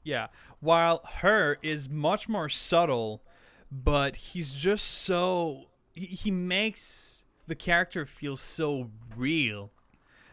Yeah. 0.03 0.29
While 0.61 1.03
her 1.21 1.59
is 1.63 1.89
much 1.89 2.29
more 2.29 2.49
subtle, 2.49 3.23
but 3.71 4.17
he's 4.17 4.55
just 4.57 4.87
so 4.87 5.67
he, 5.93 6.07
he 6.07 6.31
makes 6.31 7.23
the 7.47 7.55
character 7.55 8.07
feel 8.07 8.37
so 8.37 8.91
real. 9.17 9.73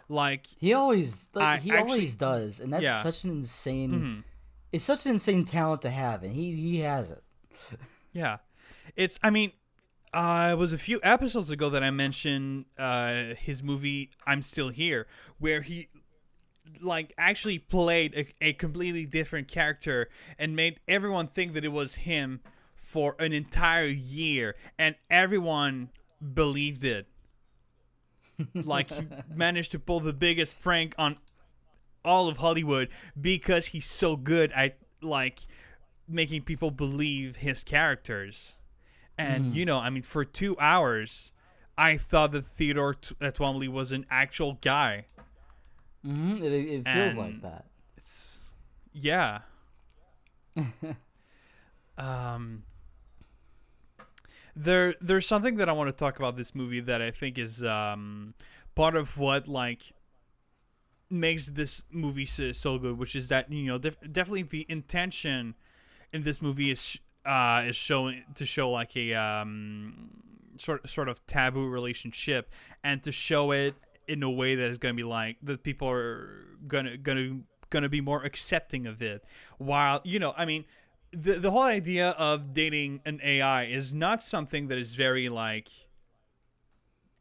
Like 0.09 0.47
He 0.57 0.73
always 0.73 1.27
like, 1.33 1.43
I 1.45 1.57
he 1.57 1.71
actually- 1.71 1.91
always 1.91 2.15
does, 2.15 2.59
and 2.59 2.71
that's 2.73 2.83
yeah. 2.83 3.01
such 3.03 3.23
an 3.23 3.31
insane. 3.31 3.91
mhm. 3.91 4.23
It's 4.71 4.83
such 4.85 5.05
an 5.05 5.13
insane 5.13 5.45
talent 5.45 5.81
to 5.83 5.89
have, 5.89 6.23
and 6.23 6.33
he 6.33 6.53
he 6.55 6.79
has 6.79 7.11
it. 7.11 7.23
Yeah. 8.13 8.37
It's 8.95 9.19
I 9.21 9.29
mean, 9.29 9.51
uh, 10.13 10.49
it 10.53 10.57
was 10.57 10.73
a 10.73 10.77
few 10.77 10.99
episodes 11.03 11.49
ago 11.49 11.69
that 11.69 11.83
I 11.83 11.91
mentioned 11.91 12.65
uh, 12.77 13.35
his 13.37 13.61
movie 13.61 14.09
I'm 14.25 14.41
Still 14.41 14.69
Here, 14.69 15.07
where 15.37 15.61
he 15.61 15.89
like 16.81 17.13
actually 17.17 17.59
played 17.59 18.13
a, 18.15 18.47
a 18.49 18.53
completely 18.53 19.05
different 19.05 19.47
character 19.47 20.09
and 20.37 20.55
made 20.55 20.79
everyone 20.87 21.27
think 21.27 21.53
that 21.53 21.63
it 21.63 21.71
was 21.71 21.95
him 21.95 22.41
for 22.75 23.15
an 23.19 23.33
entire 23.33 23.87
year 23.87 24.55
and 24.77 24.95
everyone 25.09 25.89
believed 26.33 26.83
it. 26.83 27.07
like 28.53 28.91
he 28.91 29.07
managed 29.33 29.71
to 29.71 29.79
pull 29.79 29.99
the 29.99 30.13
biggest 30.13 30.59
prank 30.61 30.93
on 30.97 31.17
all 32.05 32.27
of 32.27 32.37
Hollywood 32.37 32.89
because 33.19 33.67
he's 33.67 33.85
so 33.85 34.15
good 34.15 34.51
at 34.53 34.77
like 35.01 35.41
making 36.07 36.43
people 36.43 36.71
believe 36.71 37.37
his 37.37 37.63
characters. 37.63 38.57
And 39.17 39.53
you 39.53 39.65
know, 39.65 39.79
I 39.79 39.89
mean, 39.89 40.03
for 40.03 40.23
two 40.25 40.57
hours, 40.59 41.31
I 41.77 41.97
thought 41.97 42.31
that 42.33 42.45
Theodore 42.47 42.93
T- 42.95 43.15
uh, 43.21 43.31
Twombly 43.31 43.67
was 43.69 43.91
an 43.91 44.05
actual 44.09 44.53
guy. 44.61 45.05
hmm 46.03 46.37
It, 46.43 46.51
it 46.53 46.87
feels 46.87 47.17
like 47.17 47.41
that. 47.41 47.65
It's 47.97 48.39
yeah. 48.93 49.41
um 51.97 52.63
there 54.55 54.95
there's 55.01 55.25
something 55.27 55.55
that 55.57 55.69
I 55.69 55.71
want 55.73 55.87
to 55.89 55.95
talk 55.95 56.17
about 56.17 56.35
this 56.35 56.55
movie 56.55 56.79
that 56.81 57.01
I 57.01 57.11
think 57.11 57.37
is 57.37 57.63
um 57.63 58.33
part 58.75 58.95
of 58.95 59.17
what 59.17 59.47
like 59.47 59.93
makes 61.09 61.47
this 61.47 61.83
movie 61.91 62.25
so, 62.25 62.51
so 62.51 62.77
good, 62.77 62.97
which 62.97 63.15
is 63.15 63.27
that 63.29 63.51
you 63.51 63.65
know 63.65 63.77
def- 63.77 63.97
definitely 64.11 64.43
the 64.43 64.65
intention 64.69 65.55
in 66.17 66.23
this 66.23 66.41
movie 66.41 66.71
is 66.71 66.99
uh 67.25 67.63
is 67.65 67.75
showing 67.75 68.23
to 68.35 68.45
show 68.45 68.69
like 68.69 68.97
a 68.97 69.13
um 69.13 70.09
sort 70.57 70.89
sort 70.89 71.07
of 71.07 71.25
taboo 71.27 71.67
relationship 71.67 72.51
and 72.83 73.03
to 73.03 73.11
show 73.11 73.51
it 73.51 73.75
in 74.07 74.23
a 74.23 74.29
way 74.29 74.55
that 74.55 74.69
is 74.69 74.77
going 74.77 74.93
to 74.95 74.97
be 74.97 75.07
like 75.19 75.37
that 75.43 75.63
people 75.63 75.87
are 75.89 76.45
gonna 76.67 76.97
gonna 76.97 77.41
gonna 77.69 77.89
be 77.89 78.01
more 78.01 78.23
accepting 78.23 78.87
of 78.87 79.01
it. 79.01 79.23
While 79.57 80.01
you 80.03 80.19
know 80.19 80.33
i 80.37 80.45
mean 80.45 80.65
the 81.11 81.33
the 81.33 81.51
whole 81.51 81.69
idea 81.81 82.09
of 82.11 82.53
dating 82.53 83.01
an 83.05 83.19
ai 83.23 83.63
is 83.65 83.93
not 83.93 84.21
something 84.21 84.67
that 84.67 84.77
is 84.77 84.95
very 84.95 85.29
like 85.29 85.69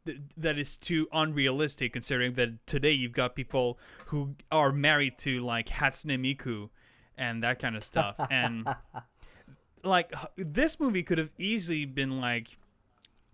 th- 0.05 0.19
that 0.35 0.57
is 0.57 0.77
too 0.77 1.07
unrealistic 1.11 1.93
considering 1.93 2.33
that 2.33 2.65
today 2.65 2.91
you've 2.91 3.13
got 3.13 3.35
people 3.35 3.79
who 4.07 4.35
are 4.51 4.71
married 4.71 5.17
to 5.19 5.41
like 5.41 5.67
Hatsune 5.67 6.17
Miku 6.19 6.69
and 7.17 7.43
that 7.43 7.59
kind 7.59 7.75
of 7.75 7.83
stuff. 7.83 8.15
And 8.29 8.67
like 9.83 10.13
this 10.35 10.79
movie 10.79 11.03
could 11.03 11.17
have 11.17 11.33
easily 11.37 11.85
been 11.85 12.19
like 12.19 12.57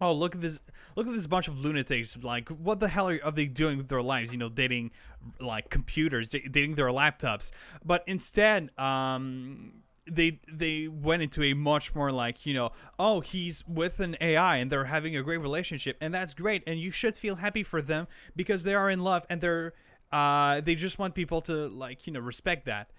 oh 0.01 0.11
look 0.11 0.35
at 0.35 0.41
this 0.41 0.59
look 0.95 1.07
at 1.07 1.13
this 1.13 1.27
bunch 1.27 1.47
of 1.47 1.63
lunatics. 1.63 2.17
Like 2.21 2.49
what 2.49 2.79
the 2.79 2.87
hell 2.87 3.09
are, 3.09 3.19
are 3.23 3.31
they 3.31 3.45
doing 3.45 3.77
with 3.77 3.87
their 3.87 4.01
lives? 4.01 4.31
You 4.31 4.37
know 4.37 4.49
dating 4.49 4.91
like 5.39 5.69
computers 5.69 6.27
da- 6.29 6.47
dating 6.47 6.75
their 6.75 6.87
laptops. 6.87 7.51
But 7.83 8.03
instead 8.07 8.77
um 8.77 9.83
they 10.05 10.39
they 10.51 10.87
went 10.87 11.21
into 11.23 11.41
a 11.43 11.53
much 11.53 11.95
more 11.95 12.11
like 12.11 12.45
you 12.45 12.53
know 12.53 12.71
oh 12.99 13.21
he's 13.21 13.65
with 13.67 13.99
an 13.99 14.17
AI 14.19 14.57
and 14.57 14.71
they're 14.71 14.85
having 14.85 15.15
a 15.15 15.23
great 15.23 15.37
relationship 15.37 15.95
and 16.01 16.13
that's 16.13 16.33
great 16.33 16.61
and 16.67 16.79
you 16.79 16.91
should 16.91 17.15
feel 17.15 17.35
happy 17.35 17.63
for 17.63 17.81
them 17.81 18.07
because 18.35 18.63
they 18.63 18.75
are 18.75 18.89
in 18.89 19.01
love 19.01 19.25
and 19.29 19.39
they're 19.39 19.73
uh 20.11 20.59
they 20.59 20.75
just 20.75 20.99
want 20.99 21.15
people 21.15 21.39
to 21.39 21.67
like 21.69 22.05
you 22.05 22.11
know 22.11 22.19
respect 22.19 22.65
that 22.65 22.91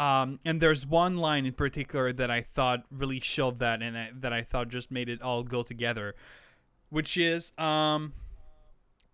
um 0.00 0.40
and 0.44 0.60
there's 0.60 0.86
one 0.86 1.18
line 1.18 1.44
in 1.44 1.52
particular 1.52 2.12
that 2.12 2.30
I 2.30 2.40
thought 2.40 2.84
really 2.90 3.20
showed 3.20 3.58
that 3.58 3.82
and 3.82 3.96
I, 3.96 4.10
that 4.14 4.32
I 4.32 4.42
thought 4.42 4.68
just 4.68 4.90
made 4.90 5.08
it 5.08 5.20
all 5.20 5.42
go 5.44 5.62
together 5.62 6.14
which 6.88 7.16
is 7.16 7.52
um 7.58 8.14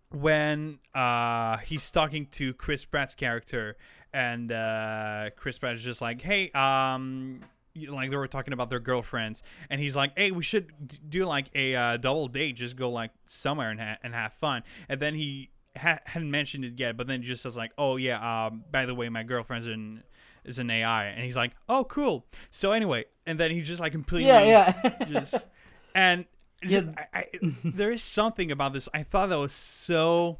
when 0.09 0.79
uh 0.95 1.57
he's 1.57 1.91
talking 1.91 2.25
to 2.27 2.53
Chris 2.53 2.85
Pratt's 2.85 3.13
character 3.15 3.75
and 4.13 4.51
uh 4.51 5.29
Chris 5.35 5.59
Pratt 5.59 5.75
is 5.75 5.83
just 5.83 6.01
like 6.01 6.21
hey 6.21 6.49
um 6.51 7.41
like 7.89 8.09
they 8.09 8.17
were 8.17 8.27
talking 8.27 8.53
about 8.53 8.69
their 8.69 8.79
girlfriends 8.79 9.43
and 9.69 9.81
he's 9.81 9.95
like 9.95 10.17
hey 10.17 10.31
we 10.31 10.41
should 10.41 10.71
do 11.09 11.25
like 11.25 11.47
a 11.53 11.75
uh, 11.75 11.97
double 11.97 12.27
date 12.27 12.55
just 12.55 12.75
go 12.75 12.89
like 12.89 13.11
somewhere 13.25 13.69
and, 13.69 13.79
ha- 13.79 13.97
and 14.01 14.15
have 14.15 14.33
fun. 14.33 14.63
And 14.89 14.99
then 14.99 15.13
he 15.13 15.51
ha- 15.77 15.99
hadn't 16.05 16.31
mentioned 16.31 16.65
it 16.65 16.79
yet 16.79 16.95
but 16.95 17.07
then 17.07 17.21
just 17.21 17.43
says 17.43 17.57
like 17.57 17.71
oh 17.77 17.97
yeah 17.97 18.45
um 18.45 18.63
by 18.71 18.85
the 18.85 18.95
way 18.95 19.09
my 19.09 19.23
girlfriend's 19.23 19.67
an 19.67 20.01
is 20.47 20.59
an 20.59 20.69
AI 20.69 21.05
and 21.05 21.23
he's 21.23 21.35
like 21.35 21.51
oh 21.69 21.83
cool 21.83 22.25
so 22.49 22.71
anyway 22.71 23.05
and 23.25 23.39
then 23.39 23.51
he 23.51 23.61
just 23.61 23.81
like 23.81 23.91
completely 23.91 24.27
Yeah, 24.27 24.73
yeah. 24.83 25.03
just 25.05 25.47
and 25.93 26.25
just, 26.63 26.87
Yeah. 26.87 27.05
I, 27.13 27.19
I, 27.19 27.25
there 27.63 27.91
is 27.91 28.01
something 28.01 28.51
about 28.51 28.73
this. 28.73 28.89
I 28.93 29.03
thought 29.03 29.29
that 29.29 29.37
was 29.37 29.53
so. 29.53 30.39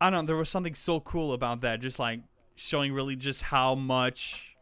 I 0.00 0.10
don't 0.10 0.24
know. 0.24 0.26
There 0.28 0.36
was 0.36 0.50
something 0.50 0.74
so 0.74 1.00
cool 1.00 1.32
about 1.32 1.62
that. 1.62 1.80
Just 1.80 1.98
like 1.98 2.20
showing 2.54 2.92
really 2.92 3.16
just 3.16 3.42
how 3.42 3.74
much. 3.74 4.56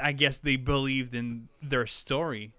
I 0.00 0.12
guess 0.12 0.38
they 0.38 0.56
believed 0.56 1.14
in 1.14 1.48
their 1.62 1.86
story. 1.86 2.52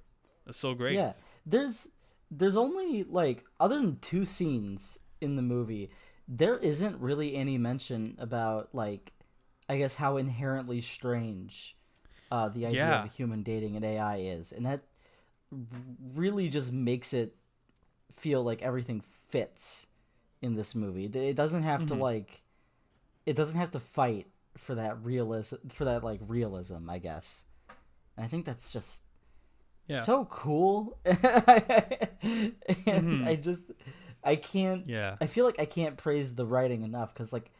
That's 0.45 0.57
so 0.57 0.73
great. 0.73 0.95
Yeah, 0.95 1.13
there's 1.45 1.89
there's 2.31 2.57
only 2.57 3.03
like 3.03 3.45
other 3.59 3.75
than 3.79 3.99
two 3.99 4.25
scenes 4.25 4.99
in 5.21 5.35
the 5.35 5.41
movie, 5.41 5.89
there 6.27 6.57
isn't 6.57 6.99
really 6.99 7.35
any 7.35 7.57
mention 7.57 8.15
about 8.19 8.69
like, 8.73 9.13
I 9.69 9.77
guess 9.77 9.95
how 9.95 10.17
inherently 10.17 10.81
strange, 10.81 11.77
uh, 12.31 12.49
the 12.49 12.65
idea 12.65 12.85
Yeah. 12.87 12.99
of 12.99 13.05
a 13.05 13.09
human 13.09 13.43
dating 13.43 13.75
an 13.77 13.83
AI 13.83 14.17
is, 14.17 14.51
and 14.51 14.65
that 14.65 14.81
really 16.15 16.49
just 16.49 16.71
makes 16.71 17.13
it 17.13 17.35
feel 18.11 18.43
like 18.43 18.61
everything 18.61 19.01
fits 19.01 19.87
in 20.41 20.55
this 20.55 20.73
movie. 20.75 21.05
It- 21.05 21.35
doesn't 21.35 21.63
have 21.63 21.85
to 21.87 21.95
Mhm. 21.95 21.99
like, 21.99 22.43
it 23.25 23.35
doesn't 23.35 23.59
have 23.59 23.71
to 23.71 23.79
fight 23.79 24.27
for 24.57 24.75
that 24.75 25.01
realism 25.03 25.55
for 25.69 25.85
that 25.85 26.03
like 26.03 26.19
realism, 26.27 26.89
I 26.89 26.97
guess. 26.99 27.45
And 28.17 28.25
I 28.25 28.27
think 28.27 28.45
that's 28.45 28.71
just 28.71 29.03
Yeah. 29.87 29.99
so 29.99 30.25
cool. 30.25 30.97
and 31.05 32.55
Mhm. 32.85 33.27
I 33.27 33.35
just 33.35 33.71
I 34.23 34.35
can't 34.35 34.87
yeah. 34.87 35.15
I 35.21 35.27
feel 35.27 35.45
like 35.45 35.59
I 35.59 35.65
can't 35.65 35.97
praise 35.97 36.35
the 36.35 36.45
writing 36.45 36.81
enough 36.83 37.13
cuz 37.15 37.31
like 37.31 37.51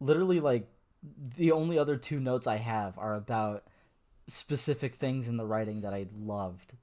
literally 0.00 0.40
like 0.40 0.68
the 1.36 1.52
only 1.52 1.78
other 1.78 1.96
two 1.96 2.20
notes 2.20 2.46
I 2.46 2.56
have 2.56 2.98
are 2.98 3.14
about 3.14 3.64
specific 4.28 4.96
things 4.96 5.28
in 5.28 5.36
the 5.36 5.46
writing 5.46 5.82
that 5.82 5.94
I 5.94 6.06
loved. 6.16 6.74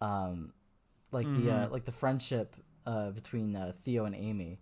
Um 0.00 0.52
like 1.12 1.32
the 1.34 1.50
uh, 1.50 1.68
Mhm. 1.68 1.72
like 1.72 1.84
the 1.84 1.92
friendship 1.92 2.56
uh 2.86 3.10
between 3.10 3.56
uh, 3.56 3.72
Theo 3.84 4.04
and 4.04 4.14
Amy. 4.14 4.60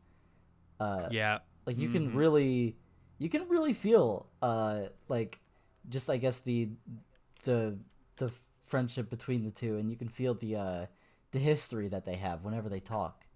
Uh 0.81 1.11
Yeah. 1.11 1.39
like 1.67 1.79
you 1.79 1.89
can 1.89 2.09
Mhm. 2.09 2.15
really 2.15 2.77
you 3.19 3.29
can 3.29 3.49
really 3.49 3.73
feel 3.73 4.29
uh 4.43 4.83
like 5.09 5.41
just 5.89 6.11
i 6.11 6.17
guess 6.17 6.41
the 6.41 6.71
the 7.45 7.79
the 8.17 8.31
friendship 8.65 9.11
between 9.11 9.45
the 9.45 9.51
two 9.51 9.77
and 9.79 9.91
you 9.91 9.97
can 9.97 10.09
feel 10.09 10.35
the 10.35 10.57
uh 10.57 10.87
the 11.33 11.39
history 11.39 11.89
that 11.89 12.05
they 12.05 12.17
have 12.17 12.45
whenever 12.45 12.69
they 12.69 12.81
talk 12.81 13.27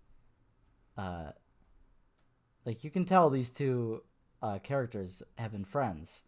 uh 0.96 1.30
like 2.64 2.84
you 2.84 2.90
can 2.90 3.04
tell 3.04 3.30
these 3.30 3.50
two 3.50 4.02
uh 4.42 4.58
characters 4.58 5.22
have 5.38 5.52
been 5.52 5.64
friends 5.64 6.24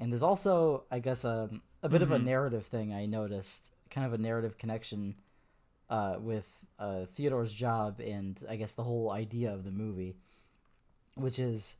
and 0.00 0.12
there's 0.12 0.22
also 0.22 0.84
i 0.90 0.98
guess 0.98 1.24
um, 1.24 1.62
a 1.82 1.88
bit 1.88 2.02
of 2.02 2.12
a 2.12 2.18
Mhm. 2.18 2.24
narrative 2.24 2.66
thing 2.66 2.92
i 2.92 3.06
noticed 3.06 3.70
kind 3.90 4.06
of 4.06 4.12
a 4.12 4.18
narrative 4.18 4.58
connection 4.58 5.16
uh 5.90 6.16
with 6.20 6.64
uh 6.78 7.04
theodore's 7.06 7.54
job 7.54 8.00
and 8.00 8.44
i 8.48 8.56
guess 8.56 8.72
the 8.74 8.84
whole 8.84 9.10
idea 9.12 9.52
of 9.52 9.64
the 9.64 9.70
movie 9.70 10.16
which 11.16 11.38
is 11.38 11.76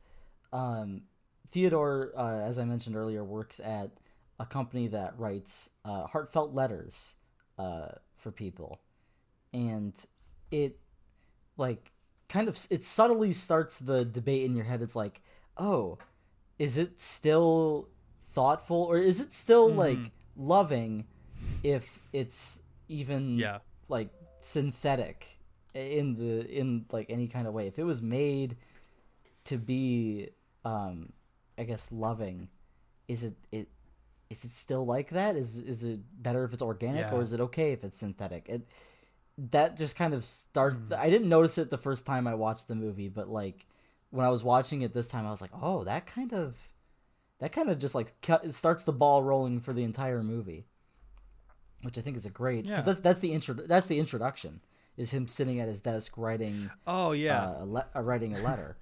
um, 0.51 1.01
Theodore, 1.49 2.11
uh, 2.15 2.41
as 2.41 2.59
I 2.59 2.65
mentioned 2.65 2.95
earlier, 2.95 3.23
works 3.23 3.59
at 3.59 3.91
a 4.39 4.45
company 4.45 4.87
that 4.89 5.17
writes 5.17 5.71
uh, 5.83 6.05
heartfelt 6.05 6.53
letters 6.53 7.15
uh, 7.57 7.87
for 8.15 8.31
people, 8.31 8.79
and 9.53 9.93
it 10.51 10.79
like 11.57 11.91
kind 12.29 12.47
of 12.47 12.67
it 12.69 12.83
subtly 12.83 13.33
starts 13.33 13.79
the 13.79 14.05
debate 14.05 14.45
in 14.45 14.55
your 14.55 14.65
head. 14.65 14.83
It's 14.83 14.95
like, 14.95 15.22
oh, 15.57 15.97
is 16.59 16.77
it 16.77 17.01
still 17.01 17.89
thoughtful 18.33 18.77
or 18.77 18.97
is 18.97 19.21
it 19.21 19.33
still 19.33 19.71
like 19.71 20.11
loving 20.35 21.05
if 21.63 21.99
it's 22.11 22.61
even 22.87 23.37
Yeah. 23.37 23.59
like 23.89 24.09
synthetic 24.39 25.37
in 25.73 26.15
the 26.15 26.47
in 26.49 26.85
like 26.91 27.07
any 27.09 27.27
kind 27.27 27.47
of 27.47 27.53
way 27.53 27.67
if 27.67 27.77
it 27.79 27.83
was 27.83 28.01
made 28.01 28.57
to 29.45 29.57
be 29.57 30.29
um 30.65 31.11
i 31.57 31.63
guess 31.63 31.91
loving 31.91 32.49
is 33.07 33.23
it 33.23 33.35
it 33.51 33.67
is 34.29 34.43
it 34.45 34.51
still 34.51 34.83
like 34.83 35.09
that? 35.09 35.35
Is 35.35 35.59
is 35.59 35.83
it 35.83 35.99
better 36.21 36.43
if 36.43 36.53
it's 36.53 36.61
organic 36.63 37.11
or 37.13 37.21
is 37.21 37.33
it 37.33 37.39
okay 37.39 37.71
if 37.71 37.83
it's 37.83 37.97
synthetic? 37.97 38.47
It 38.49 38.67
that 39.37 39.77
just 39.77 39.95
kind 39.95 40.11
of 40.13 40.23
start. 40.25 40.89
Mm. 40.89 40.97
I 40.97 41.09
didn't 41.11 41.29
notice 41.29 41.59
it 41.59 41.69
the 41.69 41.77
first 41.77 42.05
time 42.07 42.25
I 42.25 42.33
watched 42.33 42.67
the 42.67 42.73
movie, 42.73 43.09
but 43.09 43.29
like 43.29 43.67
when 44.13 44.25
I 44.25 44.29
was 44.29 44.43
watching 44.43 44.83
it 44.83 44.93
this 44.93 45.07
time, 45.07 45.25
I 45.25 45.31
was 45.31 45.41
like, 45.41 45.49
oh, 45.59 45.83
that 45.85 46.05
kind 46.05 46.33
of 46.33 46.55
that 47.39 47.51
kind 47.51 47.67
of 47.69 47.79
just 47.79 47.95
like 47.95 48.13
cut, 48.21 48.45
it 48.45 48.53
starts 48.53 48.83
the 48.83 48.93
ball 48.93 49.23
rolling 49.23 49.59
for 49.59 49.73
the 49.73 49.83
entire 49.83 50.21
movie, 50.21 50.67
which 51.81 51.97
I 51.97 52.01
think 52.01 52.15
is 52.15 52.25
a 52.25 52.29
great 52.29 52.63
because 52.65 52.79
Yeah. 52.81 52.85
that's 52.85 52.99
that's 52.99 53.19
the 53.19 53.33
intro 53.33 53.55
that's 53.55 53.87
the 53.87 53.97
introduction 53.99 54.61
is 54.97 55.09
him 55.11 55.27
sitting 55.27 55.59
at 55.59 55.67
his 55.67 55.79
desk 55.81 56.13
writing 56.17 56.69
Oh 56.85 57.11
yeah, 57.13 57.43
uh, 57.49 57.63
a 57.63 57.65
le- 57.65 57.87
uh, 57.95 58.01
writing 58.01 58.35
a 58.35 58.39
letter. 58.39 58.77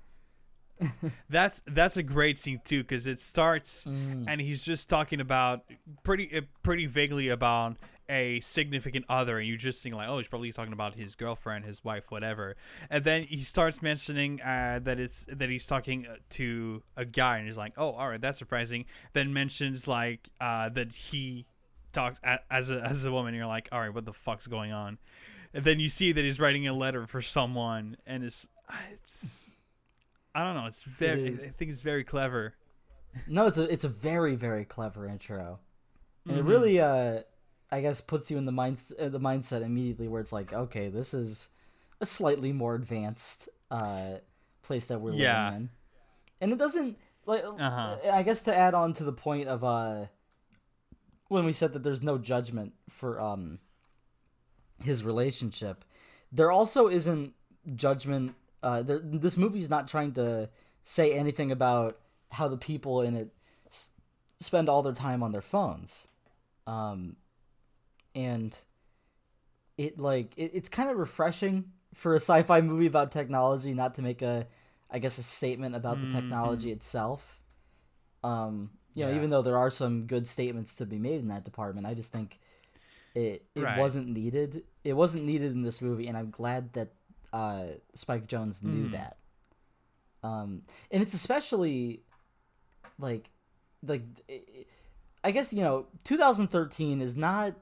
that's 1.30 1.62
that's 1.68 1.96
a 1.96 2.04
great 2.04 2.40
scene 2.40 2.60
too 2.64 2.82
because 2.84 3.08
it 3.08 3.20
starts 3.20 3.86
Mm. 3.86 4.26
and 4.28 4.42
he's 4.42 4.64
just 4.64 4.90
talking 4.90 5.20
about 5.22 5.64
pretty 6.04 6.36
uh, 6.36 6.42
pretty 6.64 6.88
vaguely 6.88 7.30
about 7.30 7.78
a 8.12 8.40
significant 8.42 9.06
other 9.08 9.40
and 9.40 9.48
you 9.48 9.56
just 9.58 9.82
think 9.82 9.96
like 9.96 10.08
oh 10.10 10.18
he's 10.18 10.28
probably 10.28 10.52
talking 10.52 10.74
about 10.74 10.96
his 10.96 11.16
girlfriend 11.16 11.66
his 11.66 11.84
wife 11.84 12.12
whatever 12.12 12.56
and 12.90 13.04
then 13.04 13.24
he 13.24 13.40
starts 13.42 13.82
mentioning 13.82 14.42
uh, 14.42 14.80
that 14.84 15.00
it's 15.00 15.26
that 15.30 15.50
he's 15.50 15.66
talking 15.66 16.06
uh, 16.06 16.16
to 16.30 16.84
a 16.98 17.06
guy 17.06 17.38
and 17.38 17.48
he's 17.48 17.58
like 17.58 17.74
oh 17.78 17.92
all 17.92 18.10
right 18.10 18.22
that's 18.22 18.38
surprising 18.38 18.86
then 19.14 19.34
mentions 19.34 19.88
like 19.88 20.30
uh, 20.42 20.68
that 20.70 20.92
he 20.92 21.46
talked 21.94 22.20
a- 22.24 22.40
as 22.54 22.70
a 22.70 22.82
as 22.82 23.06
a 23.06 23.12
woman 23.12 23.30
and 23.30 23.38
you're 23.38 23.48
like 23.48 23.70
all 23.72 23.80
right 23.80 23.94
what 23.94 24.06
the 24.06 24.14
fuck's 24.14 24.48
going 24.48 24.72
on 24.72 24.98
and 25.54 25.64
then 25.64 25.80
you 25.80 25.90
see 25.90 26.12
that 26.12 26.24
he's 26.26 26.40
writing 26.40 26.68
a 26.68 26.74
letter 26.74 27.08
for 27.08 27.22
someone 27.22 27.96
and 28.06 28.24
it's 28.24 28.48
it's 28.92 29.58
I 30.34 30.46
don't 30.46 30.56
know. 30.56 30.66
It's 30.66 30.84
very. 30.84 31.28
is. 31.28 31.40
I 31.44 31.48
think 31.50 31.72
it's 31.72 31.82
very 31.82 32.06
clever. 32.06 32.54
No, 33.28 33.48
it's 33.48 33.58
a 33.58 33.64
it's 33.64 33.84
a 33.84 33.90
very 33.90 34.36
very 34.38 34.64
clever 34.64 35.06
intro, 35.06 35.60
and 36.26 36.38
it 36.38 36.46
Mhm. 36.46 36.48
really 36.48 36.80
uh, 36.80 37.20
I 37.72 37.82
guess 37.82 38.02
puts 38.02 38.30
you 38.30 38.38
in 38.38 38.46
the 38.46 38.52
mind 38.52 38.82
uh, 39.00 39.10
the 39.10 39.20
mindset 39.20 39.62
immediately 39.62 40.08
where 40.08 40.20
it's 40.22 40.34
like, 40.34 40.52
okay, 40.54 40.90
this 40.90 41.14
is 41.14 41.50
a 42.00 42.06
slightly 42.06 42.52
more 42.52 42.76
advanced 42.76 43.48
uh 43.70 44.16
place 44.64 44.86
that 44.88 45.00
we're 45.00 45.14
Yeah. 45.14 45.46
living 45.46 45.58
in, 45.58 45.70
and 46.42 46.52
it 46.52 46.58
doesn't 46.60 46.98
like. 47.26 47.44
Uh-huh. 47.46 47.98
I 48.12 48.24
guess 48.24 48.42
to 48.44 48.56
add 48.56 48.74
on 48.74 48.94
to 48.94 49.04
the 49.04 49.14
point 49.14 49.48
of 49.48 49.64
uh, 49.64 50.08
when 51.30 51.46
we 51.46 51.54
said 51.54 51.74
that 51.74 51.84
there's 51.84 52.02
no 52.02 52.18
judgment 52.18 52.74
for 52.90 53.20
um 53.22 53.60
his 54.84 55.04
relationship, 55.04 55.86
there 56.32 56.52
also 56.52 56.88
isn't 56.88 57.34
judgment. 57.76 58.36
Uh, 58.64 58.82
there, 58.82 59.00
this 59.04 59.38
movie's 59.38 59.70
not 59.70 59.88
trying 59.88 60.12
to 60.14 60.50
say 60.84 61.14
anything 61.14 61.52
about 61.52 61.98
how 62.32 62.48
the 62.48 62.58
people 62.58 63.02
in 63.02 63.16
it 63.16 63.30
s- 63.68 63.90
spend 64.40 64.70
all 64.70 64.82
their 64.84 64.94
time 64.94 65.22
on 65.24 65.32
their 65.32 65.42
phones, 65.42 66.08
um, 66.68 67.16
and 68.16 68.58
it 69.78 69.98
like 70.00 70.34
it, 70.38 70.52
it's 70.54 70.70
kind 70.70 70.90
of 70.90 70.98
refreshing 70.98 71.72
for 71.94 72.14
a 72.14 72.18
sci-fi 72.18 72.62
movie 72.62 72.86
about 72.88 73.12
technology 73.12 73.74
not 73.74 73.96
to 73.96 74.02
make 74.02 74.22
a, 74.22 74.48
I 74.90 75.00
guess, 75.00 75.18
a 75.18 75.24
statement 75.24 75.76
about 75.76 76.00
the 76.00 76.10
technology 76.12 76.72
itself. 76.72 77.40
Um, 78.24 78.72
you 78.94 79.04
know, 79.06 79.12
Yeah. 79.12 79.18
even 79.18 79.30
though 79.30 79.42
there 79.42 79.58
are 79.58 79.72
some 79.72 80.06
good 80.06 80.28
statements 80.28 80.76
to 80.76 80.86
be 80.86 80.98
made 81.00 81.20
in 81.20 81.28
that 81.30 81.44
department, 81.44 81.88
I 81.88 81.94
just 81.94 82.12
think 82.12 82.40
it 83.16 83.46
it 83.56 83.64
Right. 83.64 83.78
wasn't 83.78 84.08
needed. 84.08 84.64
It 84.84 84.94
wasn't 84.94 85.26
needed 85.26 85.52
in 85.52 85.64
this 85.64 85.82
movie, 85.82 86.08
and 86.08 86.18
I'm 86.18 86.30
glad 86.30 86.74
that 86.74 86.94
uh, 87.34 87.68
Spike 87.94 88.28
Jonze 88.28 88.62
knew 88.64 88.88
Mm. 88.88 88.92
that. 88.92 89.18
Um, 90.24 90.64
and 90.92 91.02
it's 91.02 91.14
especially 91.14 92.04
like 93.00 93.30
like 93.84 94.04
i- 94.30 94.66
I 95.24 95.32
guess 95.32 95.52
you 95.54 95.64
know 95.64 95.88
2013 96.04 97.02
is 97.02 97.18
not 97.18 97.56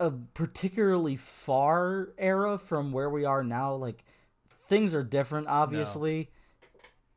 a 0.00 0.10
particularly 0.10 1.14
far 1.16 2.08
era 2.18 2.58
from 2.58 2.90
where 2.90 3.08
we 3.10 3.24
are 3.24 3.44
now. 3.44 3.74
Like 3.74 4.02
things 4.66 4.94
are 4.94 5.04
different, 5.04 5.46
obviously. 5.46 6.30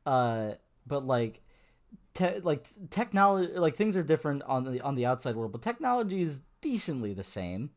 Uh, 0.06 0.52
but 0.86 1.06
like. 1.08 1.39
Te- 2.15 2.41
like 2.41 2.67
technology 2.91 3.54
like 3.58 3.76
things 3.76 3.98
are 3.98 4.04
different 4.04 4.43
on 4.43 4.65
the 4.65 4.80
on 4.82 4.93
the 4.93 5.04
outside 5.04 5.36
world 5.36 5.52
but 5.52 5.63
technology 5.63 6.22
is 6.22 6.41
decently 6.62 7.12
the 7.12 7.24
same 7.24 7.72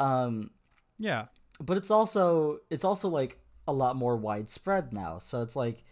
um 0.00 0.50
Yeah. 0.98 1.26
but 1.60 1.76
it's 1.76 1.90
also 1.90 2.60
it's 2.70 2.86
also 2.86 3.10
like 3.10 3.38
a 3.68 3.72
lot 3.74 3.96
more 3.96 4.16
widespread 4.16 4.94
now 4.94 5.18
so 5.18 5.42
it's 5.42 5.54
like 5.54 5.84